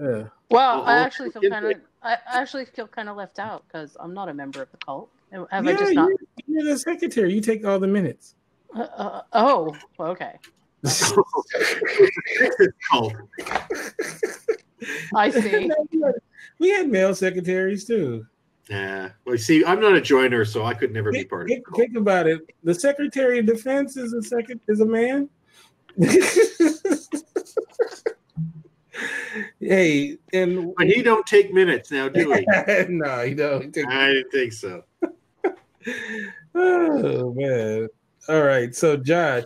Yeah. 0.00 0.24
Well, 0.50 0.82
I 0.84 0.98
actually 0.98 1.30
feel 1.30 1.42
kind 1.50 1.66
of 1.66 1.80
I 2.02 2.12
I 2.14 2.40
actually 2.40 2.64
feel 2.64 2.86
kind 2.86 3.08
of 3.10 3.16
left 3.16 3.38
out 3.38 3.64
because 3.66 3.96
I'm 4.00 4.14
not 4.14 4.28
a 4.30 4.34
member 4.34 4.62
of 4.62 4.70
the 4.70 4.78
cult. 4.78 5.10
Have 5.32 5.46
I 5.50 5.70
yeah, 5.70 5.76
just 5.76 5.92
not? 5.94 6.08
you're, 6.08 6.18
you're 6.62 6.72
the 6.72 6.78
secretary. 6.78 7.32
You 7.32 7.40
take 7.40 7.64
all 7.64 7.78
the 7.78 7.86
minutes. 7.86 8.34
Uh, 8.74 8.80
uh, 8.80 9.22
oh, 9.32 9.76
okay. 9.98 10.34
Cult. 12.90 13.14
I 15.14 15.30
see. 15.30 15.70
we 16.58 16.70
had 16.70 16.88
male 16.88 17.14
secretaries 17.14 17.84
too. 17.84 18.26
Nah. 18.68 19.10
Well, 19.24 19.36
see, 19.36 19.64
I'm 19.64 19.80
not 19.80 19.94
a 19.94 20.00
joiner, 20.00 20.44
so 20.44 20.64
I 20.64 20.74
could 20.74 20.92
never 20.92 21.10
be 21.10 21.24
part 21.24 21.50
of 21.50 21.56
it. 21.56 21.62
think 21.74 21.96
about 21.96 22.28
it. 22.28 22.40
The 22.62 22.74
Secretary 22.74 23.40
of 23.40 23.46
Defense 23.46 23.96
is 23.96 24.12
a 24.12 24.22
second 24.22 24.60
is 24.68 24.80
a 24.80 24.86
man. 24.86 25.28
hey, 29.58 30.18
and 30.32 30.72
But 30.76 30.86
he 30.86 31.02
don't 31.02 31.26
take 31.26 31.52
minutes 31.52 31.90
now, 31.90 32.08
do 32.08 32.32
he? 32.32 32.46
no, 32.88 33.24
he 33.24 33.34
don't. 33.34 33.74
He 33.74 33.82
I 33.82 34.12
didn't 34.12 34.30
think 34.30 34.52
so. 34.52 34.84
Oh 36.54 37.32
man. 37.34 37.88
All 38.28 38.42
right. 38.42 38.74
So 38.74 38.96
Josh, 38.96 39.44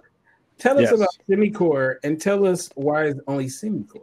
tell 0.59 0.79
us 0.79 0.91
about 0.91 1.09
Semicore 1.29 1.97
and 2.05 2.21
tell 2.21 2.47
us 2.47 2.71
why 2.75 3.05
it's 3.07 3.21
only 3.27 3.47
Semicore. 3.47 4.01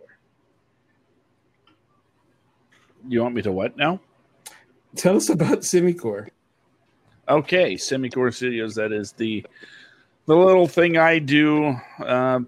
You 3.08 3.22
want 3.22 3.36
me 3.36 3.42
to 3.42 3.52
what 3.52 3.76
now? 3.78 4.00
Tell 4.96 5.18
us 5.18 5.30
about 5.30 5.60
Semicore. 5.60 6.30
Okay, 7.28 7.76
Semicore 7.76 8.34
Studios. 8.34 8.76
That 8.76 8.92
is 8.92 9.14
the 9.14 9.46
the 10.26 10.36
little 10.36 10.68
thing 10.68 10.98
I 10.98 11.20
do. 11.20 11.76
Um, 12.06 12.48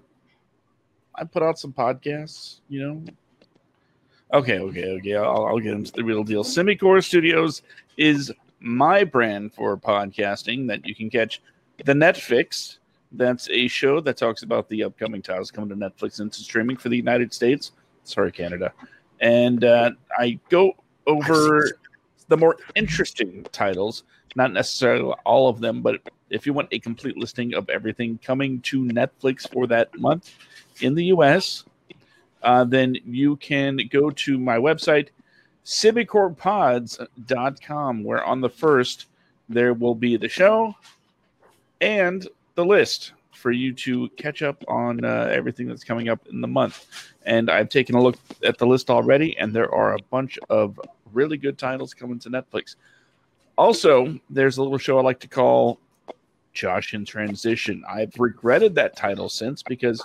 I 1.14 1.24
put 1.24 1.42
out 1.42 1.58
some 1.58 1.72
podcasts. 1.72 2.60
You 2.68 2.82
know. 2.82 3.04
Okay, 4.32 4.58
okay, 4.58 4.90
okay. 4.90 5.14
I'll, 5.14 5.46
I'll 5.46 5.58
get 5.58 5.74
into 5.74 5.92
the 5.92 6.02
real 6.02 6.24
deal. 6.24 6.44
Semicore 6.44 7.02
Studios 7.02 7.62
is 7.96 8.32
my 8.64 9.04
brand 9.04 9.52
for 9.52 9.76
podcasting 9.76 10.66
that 10.68 10.86
you 10.86 10.94
can 10.94 11.10
catch. 11.10 11.40
The 11.84 11.92
Netflix. 11.92 12.78
That's 13.16 13.48
a 13.50 13.68
show 13.68 14.00
that 14.00 14.16
talks 14.16 14.42
about 14.42 14.68
the 14.68 14.82
upcoming 14.82 15.22
titles 15.22 15.52
coming 15.52 15.70
to 15.70 15.76
Netflix 15.76 16.20
into 16.20 16.40
streaming 16.40 16.76
for 16.76 16.88
the 16.88 16.96
United 16.96 17.32
States. 17.32 17.70
Sorry, 18.02 18.32
Canada. 18.32 18.72
And 19.20 19.62
uh, 19.62 19.92
I 20.18 20.40
go 20.48 20.72
over 21.06 21.78
the 22.26 22.36
more 22.36 22.56
interesting 22.74 23.46
titles, 23.52 24.02
not 24.34 24.52
necessarily 24.52 25.14
all 25.24 25.48
of 25.48 25.60
them, 25.60 25.80
but 25.80 26.00
if 26.30 26.44
you 26.44 26.52
want 26.52 26.68
a 26.72 26.80
complete 26.80 27.16
listing 27.16 27.54
of 27.54 27.68
everything 27.68 28.18
coming 28.24 28.60
to 28.62 28.84
Netflix 28.84 29.48
for 29.48 29.68
that 29.68 29.96
month 29.98 30.32
in 30.80 30.94
the 30.94 31.04
US, 31.06 31.64
uh, 32.42 32.64
then 32.64 32.96
you 33.04 33.36
can 33.36 33.78
go 33.90 34.10
to 34.10 34.38
my 34.38 34.56
website, 34.56 35.08
civicorpods.com, 35.64 38.04
where 38.04 38.24
on 38.24 38.40
the 38.40 38.50
first 38.50 39.06
there 39.48 39.74
will 39.74 39.94
be 39.94 40.16
the 40.16 40.28
show 40.28 40.74
and 41.80 42.28
the 42.54 42.64
list 42.64 43.12
for 43.32 43.50
you 43.50 43.74
to 43.74 44.08
catch 44.10 44.42
up 44.42 44.62
on 44.68 45.04
uh, 45.04 45.28
everything 45.30 45.66
that's 45.66 45.84
coming 45.84 46.08
up 46.08 46.26
in 46.28 46.40
the 46.40 46.48
month. 46.48 46.86
And 47.26 47.50
I've 47.50 47.68
taken 47.68 47.94
a 47.94 48.02
look 48.02 48.16
at 48.42 48.58
the 48.58 48.66
list 48.66 48.90
already, 48.90 49.36
and 49.36 49.52
there 49.52 49.72
are 49.74 49.94
a 49.94 50.02
bunch 50.10 50.38
of 50.48 50.80
really 51.12 51.36
good 51.36 51.58
titles 51.58 51.92
coming 51.92 52.18
to 52.20 52.30
Netflix. 52.30 52.76
Also, 53.56 54.18
there's 54.30 54.56
a 54.56 54.62
little 54.62 54.78
show 54.78 54.98
I 54.98 55.02
like 55.02 55.20
to 55.20 55.28
call 55.28 55.78
Josh 56.54 56.94
in 56.94 57.04
Transition. 57.04 57.84
I've 57.88 58.18
regretted 58.18 58.74
that 58.76 58.96
title 58.96 59.28
since 59.28 59.62
because 59.62 60.02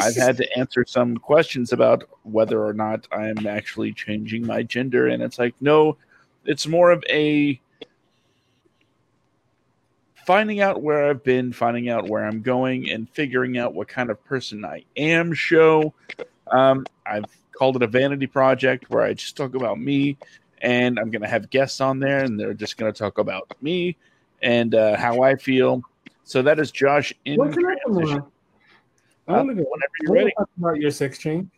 I've 0.00 0.16
had 0.16 0.36
to 0.38 0.58
answer 0.58 0.84
some 0.86 1.16
questions 1.16 1.72
about 1.72 2.04
whether 2.22 2.64
or 2.64 2.72
not 2.72 3.06
I'm 3.12 3.46
actually 3.46 3.92
changing 3.92 4.46
my 4.46 4.62
gender. 4.62 5.08
And 5.08 5.22
it's 5.22 5.38
like, 5.38 5.54
no, 5.60 5.96
it's 6.44 6.66
more 6.66 6.90
of 6.92 7.04
a 7.10 7.60
finding 10.24 10.60
out 10.60 10.82
where 10.82 11.08
I've 11.08 11.24
been, 11.24 11.52
finding 11.52 11.88
out 11.88 12.08
where 12.08 12.24
I'm 12.24 12.42
going, 12.42 12.90
and 12.90 13.08
figuring 13.10 13.58
out 13.58 13.74
what 13.74 13.88
kind 13.88 14.10
of 14.10 14.24
person 14.24 14.64
I 14.64 14.84
am 14.96 15.32
show. 15.32 15.92
Um, 16.50 16.86
I've 17.04 17.24
called 17.52 17.76
it 17.76 17.82
a 17.82 17.86
vanity 17.86 18.26
project 18.26 18.88
where 18.88 19.02
I 19.02 19.14
just 19.14 19.36
talk 19.36 19.54
about 19.54 19.80
me, 19.80 20.16
and 20.62 20.98
I'm 20.98 21.10
going 21.10 21.22
to 21.22 21.28
have 21.28 21.50
guests 21.50 21.80
on 21.80 21.98
there, 21.98 22.24
and 22.24 22.38
they're 22.38 22.54
just 22.54 22.76
going 22.76 22.92
to 22.92 22.98
talk 22.98 23.18
about 23.18 23.50
me 23.60 23.96
and 24.42 24.74
uh, 24.74 24.96
how 24.96 25.22
I 25.22 25.36
feel. 25.36 25.82
So 26.24 26.42
that 26.42 26.58
is 26.58 26.70
Josh 26.70 27.12
in 27.24 27.36
What 27.36 27.52
can 27.52 27.66
I 27.66 27.76
come 27.84 27.94
transition. 27.94 28.20
on? 28.20 28.32
I 29.28 29.32
want 29.42 29.48
to 29.50 29.54
go. 29.54 29.70
Whenever 29.70 29.92
you're 30.02 30.14
ready. 30.14 30.32
about 30.58 30.76
your 30.76 30.90
sex 30.90 31.18
change. 31.18 31.48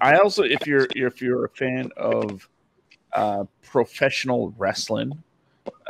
I 0.00 0.16
also, 0.16 0.42
if 0.44 0.66
you're 0.66 0.86
if 0.96 1.20
you're 1.20 1.44
a 1.44 1.48
fan 1.50 1.90
of 1.96 2.48
uh, 3.12 3.44
professional 3.62 4.54
wrestling, 4.56 5.12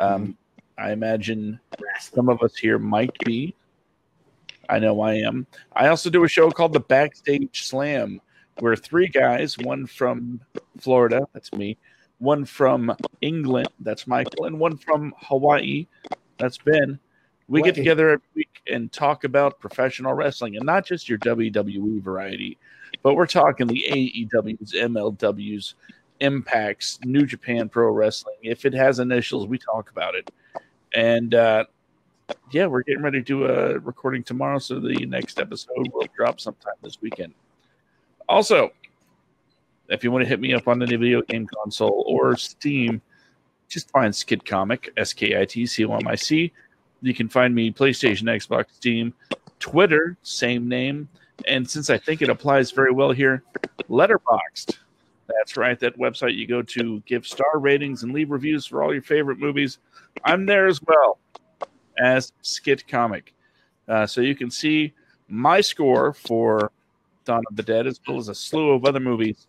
um, 0.01 0.37
I 0.79 0.93
imagine 0.93 1.61
some 2.01 2.29
of 2.29 2.43
us 2.43 2.57
here 2.57 2.79
might 2.79 3.17
be. 3.25 3.55
I 4.69 4.79
know 4.79 5.01
I 5.01 5.15
am. 5.15 5.47
I 5.75 5.89
also 5.89 6.11
do 6.11 6.25
a 6.25 6.29
show 6.29 6.51
called 6.51 6.73
the 6.73 6.81
Backstage 6.81 7.65
Slam, 7.67 8.21
where 8.61 8.77
three 8.77 9.09
guys, 9.09 9.59
one 9.59 9.87
from 9.87 10.41
Florida, 10.79 11.27
that's 11.33 11.53
me, 11.53 11.77
one 12.21 12.45
from 12.45 12.95
England, 13.23 13.69
that's 13.81 14.07
Michael, 14.07 14.45
and 14.45 14.61
one 14.61 14.77
from 14.77 15.13
Hawaii, 15.19 15.87
that's 16.39 16.59
Ben. 16.59 16.99
We 17.49 17.63
get 17.63 17.75
together 17.75 18.11
every 18.11 18.29
week 18.37 18.63
and 18.71 18.93
talk 18.93 19.25
about 19.25 19.59
professional 19.59 20.15
wrestling, 20.15 20.57
and 20.57 20.65
not 20.65 20.87
just 20.87 21.09
your 21.09 21.19
WWE 21.19 22.01
variety, 22.01 22.59
but 23.03 23.15
we're 23.15 23.27
talking 23.27 23.67
the 23.67 23.85
AEWs, 23.91 24.75
MLWs, 24.75 25.75
Impacts, 26.21 27.01
New 27.05 27.27
Japan 27.27 27.69
Pro 27.69 27.91
Wrestling. 27.91 28.37
If 28.43 28.65
it 28.65 28.75
has 28.75 29.01
initials, 29.01 29.49
we 29.49 29.59
talk 29.59 29.91
about 29.91 30.15
it. 30.15 30.31
And 30.95 31.35
uh, 31.35 31.65
yeah, 32.53 32.67
we're 32.67 32.83
getting 32.83 33.03
ready 33.03 33.19
to 33.19 33.25
do 33.25 33.47
a 33.47 33.79
recording 33.79 34.23
tomorrow, 34.23 34.59
so 34.59 34.79
the 34.79 35.07
next 35.07 35.41
episode 35.41 35.89
will 35.93 36.07
drop 36.15 36.39
sometime 36.41 36.75
this 36.83 37.01
weekend. 37.01 37.35
Also, 38.29 38.71
if 39.91 40.05
you 40.05 40.11
want 40.11 40.23
to 40.23 40.29
hit 40.29 40.41
me 40.41 40.55
up 40.55 40.69
on 40.69 40.83
any 40.83 40.97
video 40.97 41.21
game 41.23 41.47
console 41.47 42.05
or 42.07 42.37
Steam, 42.37 43.03
just 43.69 43.91
find 43.91 44.15
Skit 44.15 44.45
Comic, 44.45 44.91
S 44.97 45.13
K 45.13 45.41
I 45.41 45.45
T 45.45 45.67
C 45.67 45.85
O 45.85 45.95
M 45.95 46.07
I 46.07 46.15
C. 46.15 46.53
You 47.03 47.15
can 47.15 47.29
find 47.29 47.55
me 47.55 47.73
PlayStation, 47.73 48.25
Xbox, 48.25 48.67
Steam, 48.75 49.13
Twitter, 49.59 50.17
same 50.23 50.69
name. 50.69 51.09
And 51.47 51.69
since 51.69 51.91
I 51.91 51.99
think 51.99 52.23
it 52.23 52.29
applies 52.29 52.71
very 52.71 52.93
well 52.93 53.13
here, 53.13 53.43
Letterboxd. 53.89 54.79
That's 55.27 55.57
right. 55.57 55.79
That 55.81 55.99
website 55.99 56.37
you 56.37 56.47
go 56.47 56.63
to 56.63 57.01
give 57.07 57.27
star 57.27 57.59
ratings 57.59 58.03
and 58.03 58.13
leave 58.13 58.31
reviews 58.31 58.67
for 58.67 58.83
all 58.83 58.93
your 58.93 59.03
favorite 59.03 59.39
movies. 59.39 59.79
I'm 60.25 60.45
there 60.45 60.67
as 60.67 60.81
well 60.83 61.19
as 61.99 62.33
Skit 62.43 62.87
Comic. 62.87 63.33
Uh, 63.89 64.07
so 64.07 64.21
you 64.21 64.35
can 64.35 64.51
see 64.51 64.93
my 65.29 65.61
score 65.61 66.13
for 66.13 66.71
Dawn 67.25 67.43
of 67.49 67.57
the 67.57 67.63
Dead 67.63 67.87
as 67.87 68.01
well 68.07 68.19
as 68.19 68.29
a 68.29 68.35
slew 68.35 68.71
of 68.71 68.85
other 68.85 69.01
movies 69.01 69.47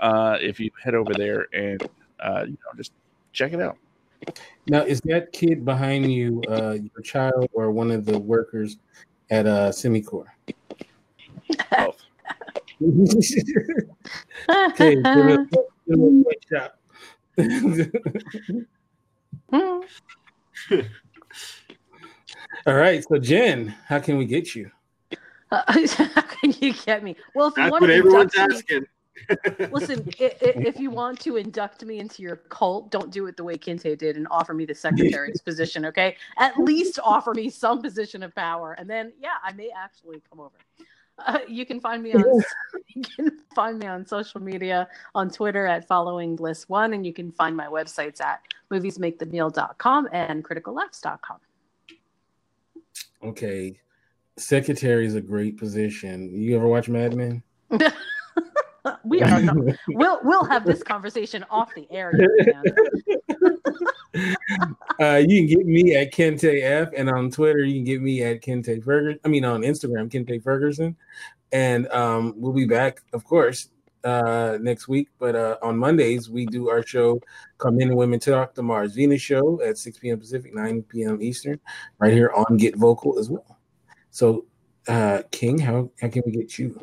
uh, 0.00 0.38
if 0.40 0.58
you 0.60 0.70
head 0.82 0.94
over 0.94 1.12
there 1.14 1.46
and 1.52 1.82
uh, 2.20 2.44
you 2.46 2.52
know 2.52 2.72
just 2.76 2.92
check 3.32 3.52
it 3.52 3.60
out. 3.60 3.76
Now, 4.68 4.82
is 4.82 5.00
that 5.02 5.32
kid 5.32 5.64
behind 5.64 6.12
you 6.12 6.42
uh, 6.48 6.72
your 6.80 7.02
child 7.02 7.48
or 7.52 7.70
one 7.72 7.90
of 7.90 8.04
the 8.04 8.18
workers 8.18 8.78
at 9.30 9.46
uh, 9.46 9.70
Semicore? 9.70 10.26
Both. 11.76 12.00
okay, 14.48 14.94
give 14.94 15.26
it 15.28 15.40
a- 15.40 15.46
give 15.88 15.98
it 15.98 15.98
a 15.98 16.22
quick 16.24 16.42
shot. 16.50 16.74
All 22.66 22.74
right, 22.74 23.04
so 23.08 23.18
Jen, 23.18 23.74
how 23.86 23.98
can 23.98 24.16
we 24.18 24.24
get 24.24 24.54
you? 24.54 24.70
Uh, 25.50 25.62
how 25.88 26.22
can 26.22 26.54
you 26.60 26.72
get 26.72 27.02
me? 27.02 27.16
Well, 27.34 27.48
if 27.48 27.56
you 27.56 27.64
That's 27.64 27.72
want 27.72 27.82
what 27.82 27.86
to 27.88 27.94
everyone's 27.94 28.34
induct 28.34 28.50
me- 28.50 28.56
asking. 28.56 28.86
Listen, 29.70 30.04
if 30.18 30.78
you 30.78 30.90
want 30.90 31.20
to 31.20 31.36
induct 31.36 31.84
me 31.84 31.98
into 31.98 32.22
your 32.22 32.36
cult, 32.36 32.90
don't 32.90 33.10
do 33.10 33.26
it 33.26 33.36
the 33.36 33.44
way 33.44 33.56
Kente 33.56 33.96
did 33.96 34.16
and 34.16 34.26
offer 34.30 34.54
me 34.54 34.64
the 34.64 34.74
secretary's 34.74 35.40
position, 35.44 35.84
okay? 35.86 36.16
At 36.38 36.56
least 36.58 36.98
offer 37.02 37.34
me 37.34 37.50
some 37.50 37.82
position 37.82 38.22
of 38.22 38.34
power, 38.34 38.74
and 38.74 38.88
then 38.88 39.12
yeah, 39.20 39.34
I 39.44 39.52
may 39.52 39.70
actually 39.76 40.22
come 40.28 40.40
over. 40.40 40.56
Uh, 41.18 41.38
you 41.46 41.66
can 41.66 41.78
find 41.78 42.02
me 42.02 42.14
on 42.14 42.24
you 42.88 43.02
can 43.02 43.38
find 43.54 43.78
me 43.78 43.86
on 43.86 44.04
social 44.06 44.40
media 44.40 44.88
on 45.14 45.30
Twitter 45.30 45.66
at 45.66 45.86
following 45.86 46.34
bliss 46.34 46.68
one, 46.68 46.94
and 46.94 47.06
you 47.06 47.12
can 47.12 47.30
find 47.30 47.56
my 47.56 47.66
websites 47.66 48.20
at 48.20 48.40
moviesmakethemeal.com 48.70 50.08
and 50.12 50.44
criticallaughs.com. 50.44 51.38
Okay, 53.22 53.78
secretary 54.36 55.06
is 55.06 55.14
a 55.14 55.20
great 55.20 55.56
position. 55.56 56.34
You 56.34 56.56
ever 56.56 56.66
watch 56.66 56.88
Mad 56.88 57.14
Men? 57.14 57.42
we 59.04 59.22
are 59.22 59.40
not, 59.40 59.56
we'll 59.88 60.20
we'll 60.22 60.44
have 60.44 60.64
this 60.64 60.82
conversation 60.82 61.44
off 61.50 61.74
the 61.74 61.86
air. 61.90 62.12
Uh, 65.00 65.16
you 65.26 65.38
can 65.38 65.46
get 65.46 65.66
me 65.66 65.96
at 65.96 66.12
Kente 66.12 66.62
F, 66.62 66.90
and 66.94 67.08
on 67.08 67.30
Twitter 67.30 67.60
you 67.60 67.76
can 67.76 67.84
get 67.84 68.02
me 68.02 68.22
at 68.22 68.42
Kente 68.42 68.84
Ferguson. 68.84 69.18
I 69.24 69.28
mean, 69.28 69.44
on 69.44 69.62
Instagram, 69.62 70.10
Kente 70.10 70.42
Ferguson, 70.42 70.94
and 71.50 71.88
um, 71.88 72.34
we'll 72.36 72.52
be 72.52 72.66
back, 72.66 73.00
of 73.14 73.24
course, 73.24 73.70
uh, 74.04 74.58
next 74.60 74.86
week. 74.86 75.08
But 75.18 75.34
uh, 75.34 75.56
on 75.62 75.78
Mondays 75.78 76.28
we 76.28 76.44
do 76.44 76.68
our 76.68 76.86
show, 76.86 77.20
"Come 77.56 77.78
Men 77.78 77.88
and 77.88 77.96
Women 77.96 78.20
Talk," 78.20 78.54
the 78.54 78.62
Mars 78.62 78.94
Venus 78.94 79.22
show 79.22 79.62
at 79.62 79.78
6 79.78 79.98
p.m. 79.98 80.20
Pacific, 80.20 80.54
9 80.54 80.82
p.m. 80.82 81.22
Eastern, 81.22 81.58
right 81.98 82.12
here 82.12 82.30
on 82.36 82.58
Get 82.58 82.76
Vocal 82.76 83.18
as 83.18 83.30
well. 83.30 83.58
So, 84.10 84.44
uh, 84.88 85.22
King, 85.30 85.58
how 85.58 85.90
how 86.02 86.08
can 86.08 86.22
we 86.26 86.32
get 86.32 86.58
you? 86.58 86.78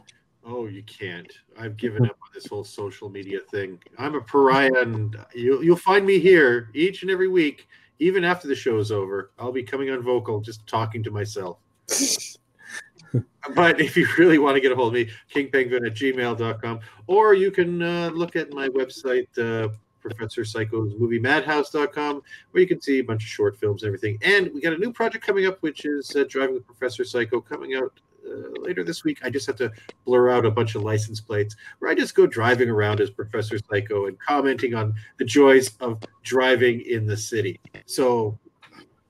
Oh, 0.51 0.65
you 0.65 0.81
can't. 0.84 1.31
I've 1.59 1.77
given 1.77 2.05
up 2.05 2.17
on 2.23 2.30
this 2.34 2.47
whole 2.47 2.63
social 2.63 3.07
media 3.07 3.39
thing. 3.51 3.77
I'm 3.99 4.15
a 4.15 4.21
pariah, 4.21 4.81
and 4.81 5.15
you'll 5.35 5.63
you'll 5.63 5.76
find 5.76 6.07
me 6.07 6.17
here 6.17 6.71
each 6.73 7.03
and 7.03 7.11
every 7.11 7.27
week, 7.27 7.67
even 7.99 8.23
after 8.23 8.47
the 8.47 8.55
show 8.55 8.80
is 8.80 8.91
over. 8.91 9.30
I'll 9.38 9.51
be 9.51 9.61
coming 9.61 9.91
on 9.91 10.01
vocal, 10.01 10.41
just 10.41 10.65
talking 10.65 11.03
to 11.03 11.11
myself. 11.11 11.59
but 13.53 13.80
if 13.80 13.95
you 13.95 14.07
really 14.17 14.39
want 14.39 14.55
to 14.55 14.61
get 14.61 14.71
a 14.71 14.76
hold 14.76 14.88
of 14.88 14.93
me, 14.95 15.11
kingpenguin 15.31 15.85
at 15.85 15.93
gmail.com, 15.93 16.80
or 17.05 17.35
you 17.35 17.51
can 17.51 17.84
uh, 17.84 18.09
look 18.11 18.35
at 18.35 18.51
my 18.51 18.69
website, 18.69 19.27
uh, 19.38 19.69
Professor 20.01 20.43
Psycho's 20.43 20.95
movie 20.97 21.19
madhouse.com, 21.19 22.23
where 22.51 22.61
you 22.61 22.67
can 22.67 22.81
see 22.81 22.97
a 22.97 23.03
bunch 23.03 23.21
of 23.23 23.30
short 23.30 23.59
films 23.59 23.84
and 23.84 23.89
everything. 23.89 24.17
And 24.23 24.51
we 24.51 24.61
got 24.61 24.73
a 24.73 24.77
new 24.77 24.91
project 24.91 25.23
coming 25.23 25.45
up, 25.45 25.61
which 25.61 25.85
is 25.85 26.15
uh, 26.15 26.23
Driving 26.27 26.55
with 26.55 26.65
Professor 26.65 27.03
Psycho, 27.03 27.39
coming 27.39 27.76
out 27.76 27.99
uh, 28.27 28.61
later 28.61 28.83
this 28.83 29.03
week. 29.03 29.19
I 29.23 29.29
just 29.29 29.47
have 29.47 29.55
to 29.57 29.71
blur 30.05 30.29
out 30.29 30.45
a 30.45 30.51
bunch 30.51 30.75
of 30.75 30.83
license 30.83 31.21
plates 31.21 31.55
where 31.79 31.91
I 31.91 31.95
just 31.95 32.15
go 32.15 32.25
driving 32.25 32.69
around 32.69 33.01
as 33.01 33.09
Professor 33.09 33.57
Psycho 33.69 34.07
and 34.07 34.17
commenting 34.19 34.75
on 34.75 34.93
the 35.17 35.25
joys 35.25 35.75
of 35.79 36.01
driving 36.23 36.81
in 36.81 37.05
the 37.05 37.17
city. 37.17 37.59
So 37.85 38.37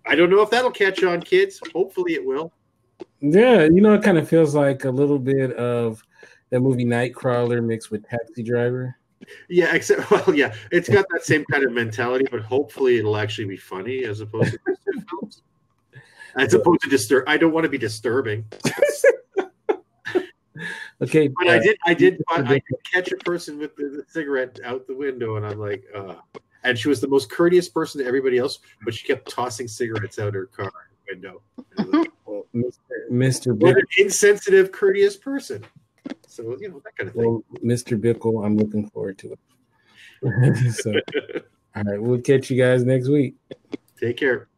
I 0.06 0.16
don't 0.16 0.30
know 0.30 0.42
if 0.42 0.50
that'll 0.50 0.72
catch 0.72 1.04
on, 1.04 1.22
kids. 1.22 1.60
Hopefully 1.74 2.14
it 2.14 2.26
will. 2.26 2.52
Yeah, 3.22 3.64
you 3.64 3.82
know, 3.82 3.94
it 3.94 4.04
kind 4.04 4.18
of 4.18 4.28
feels 4.28 4.56
like 4.56 4.86
a 4.86 4.90
little 4.90 5.20
bit 5.20 5.54
of 5.54 6.04
that 6.50 6.62
movie 6.62 6.86
Nightcrawler 6.86 7.64
mixed 7.64 7.92
with 7.92 8.08
Taxi 8.08 8.44
Driver. 8.44 8.96
Yeah, 9.50 9.74
except 9.76 10.10
well, 10.28 10.34
yeah, 10.34 10.54
it's 10.72 10.90
got 10.90 11.06
that 11.12 11.24
same 11.24 11.46
kind 11.52 11.64
of 11.64 11.72
mentality, 11.72 12.26
but 12.32 12.42
hopefully 12.42 12.98
it'll 12.98 13.18
actually 13.18 13.48
be 13.48 13.58
funny 13.58 14.06
as 14.06 14.22
opposed 14.22 14.54
to 14.54 14.60
films. 15.10 15.44
As 16.36 16.54
opposed 16.54 16.82
to 16.82 16.90
disturb. 16.90 17.24
I 17.28 17.38
don't 17.38 17.52
want 17.52 17.64
to 17.64 17.70
be 17.70 17.78
disturbing. 17.78 18.46
Okay, 21.02 21.30
But 21.30 21.48
I 21.48 21.58
uh, 21.58 21.62
did, 21.62 21.78
I 21.86 21.94
did, 21.94 22.22
I, 22.30 22.36
I 22.42 22.42
did 22.42 22.64
catch 22.92 23.12
a 23.12 23.18
person 23.18 23.58
with 23.58 23.76
the, 23.76 23.84
the 23.84 24.04
cigarette 24.08 24.60
out 24.66 24.88
the 24.88 24.96
window, 24.96 25.38
and 25.38 25.46
I'm 25.46 25.60
like, 25.60 25.84
uh, 25.96 26.16
and 26.64 26.78
she 26.78 26.90
was 26.90 27.00
the 27.00 27.08
most 27.08 27.32
courteous 27.32 27.70
person 27.70 28.02
to 28.02 28.08
everybody 28.08 28.38
else, 28.38 28.60
but 28.84 28.94
she 28.94 29.08
kept 29.08 29.30
tossing 29.30 29.68
cigarettes 29.68 30.20
out 30.20 30.34
her 30.34 30.48
car 30.48 30.72
window. 31.10 31.42
Well, 32.26 32.46
Mr. 32.56 32.72
Mr. 33.10 33.56
What 33.58 33.78
an 33.78 33.86
insensitive, 33.98 34.72
courteous 34.72 35.16
person. 35.16 35.64
So 36.28 36.58
you 36.60 36.70
know 36.70 36.82
that 36.84 36.96
kind 36.98 37.10
of 37.10 37.16
thing. 37.16 37.24
well, 37.24 37.44
Mr. 37.64 38.00
Bickle, 38.00 38.46
I'm 38.46 38.58
looking 38.58 38.90
forward 38.90 39.18
to 39.20 39.34
it. 39.34 40.74
so, 40.74 40.92
all 41.76 41.84
right, 41.84 42.02
we'll 42.02 42.20
catch 42.20 42.50
you 42.50 42.62
guys 42.62 42.84
next 42.84 43.08
week. 43.08 43.36
Take 43.98 44.18
care. 44.18 44.49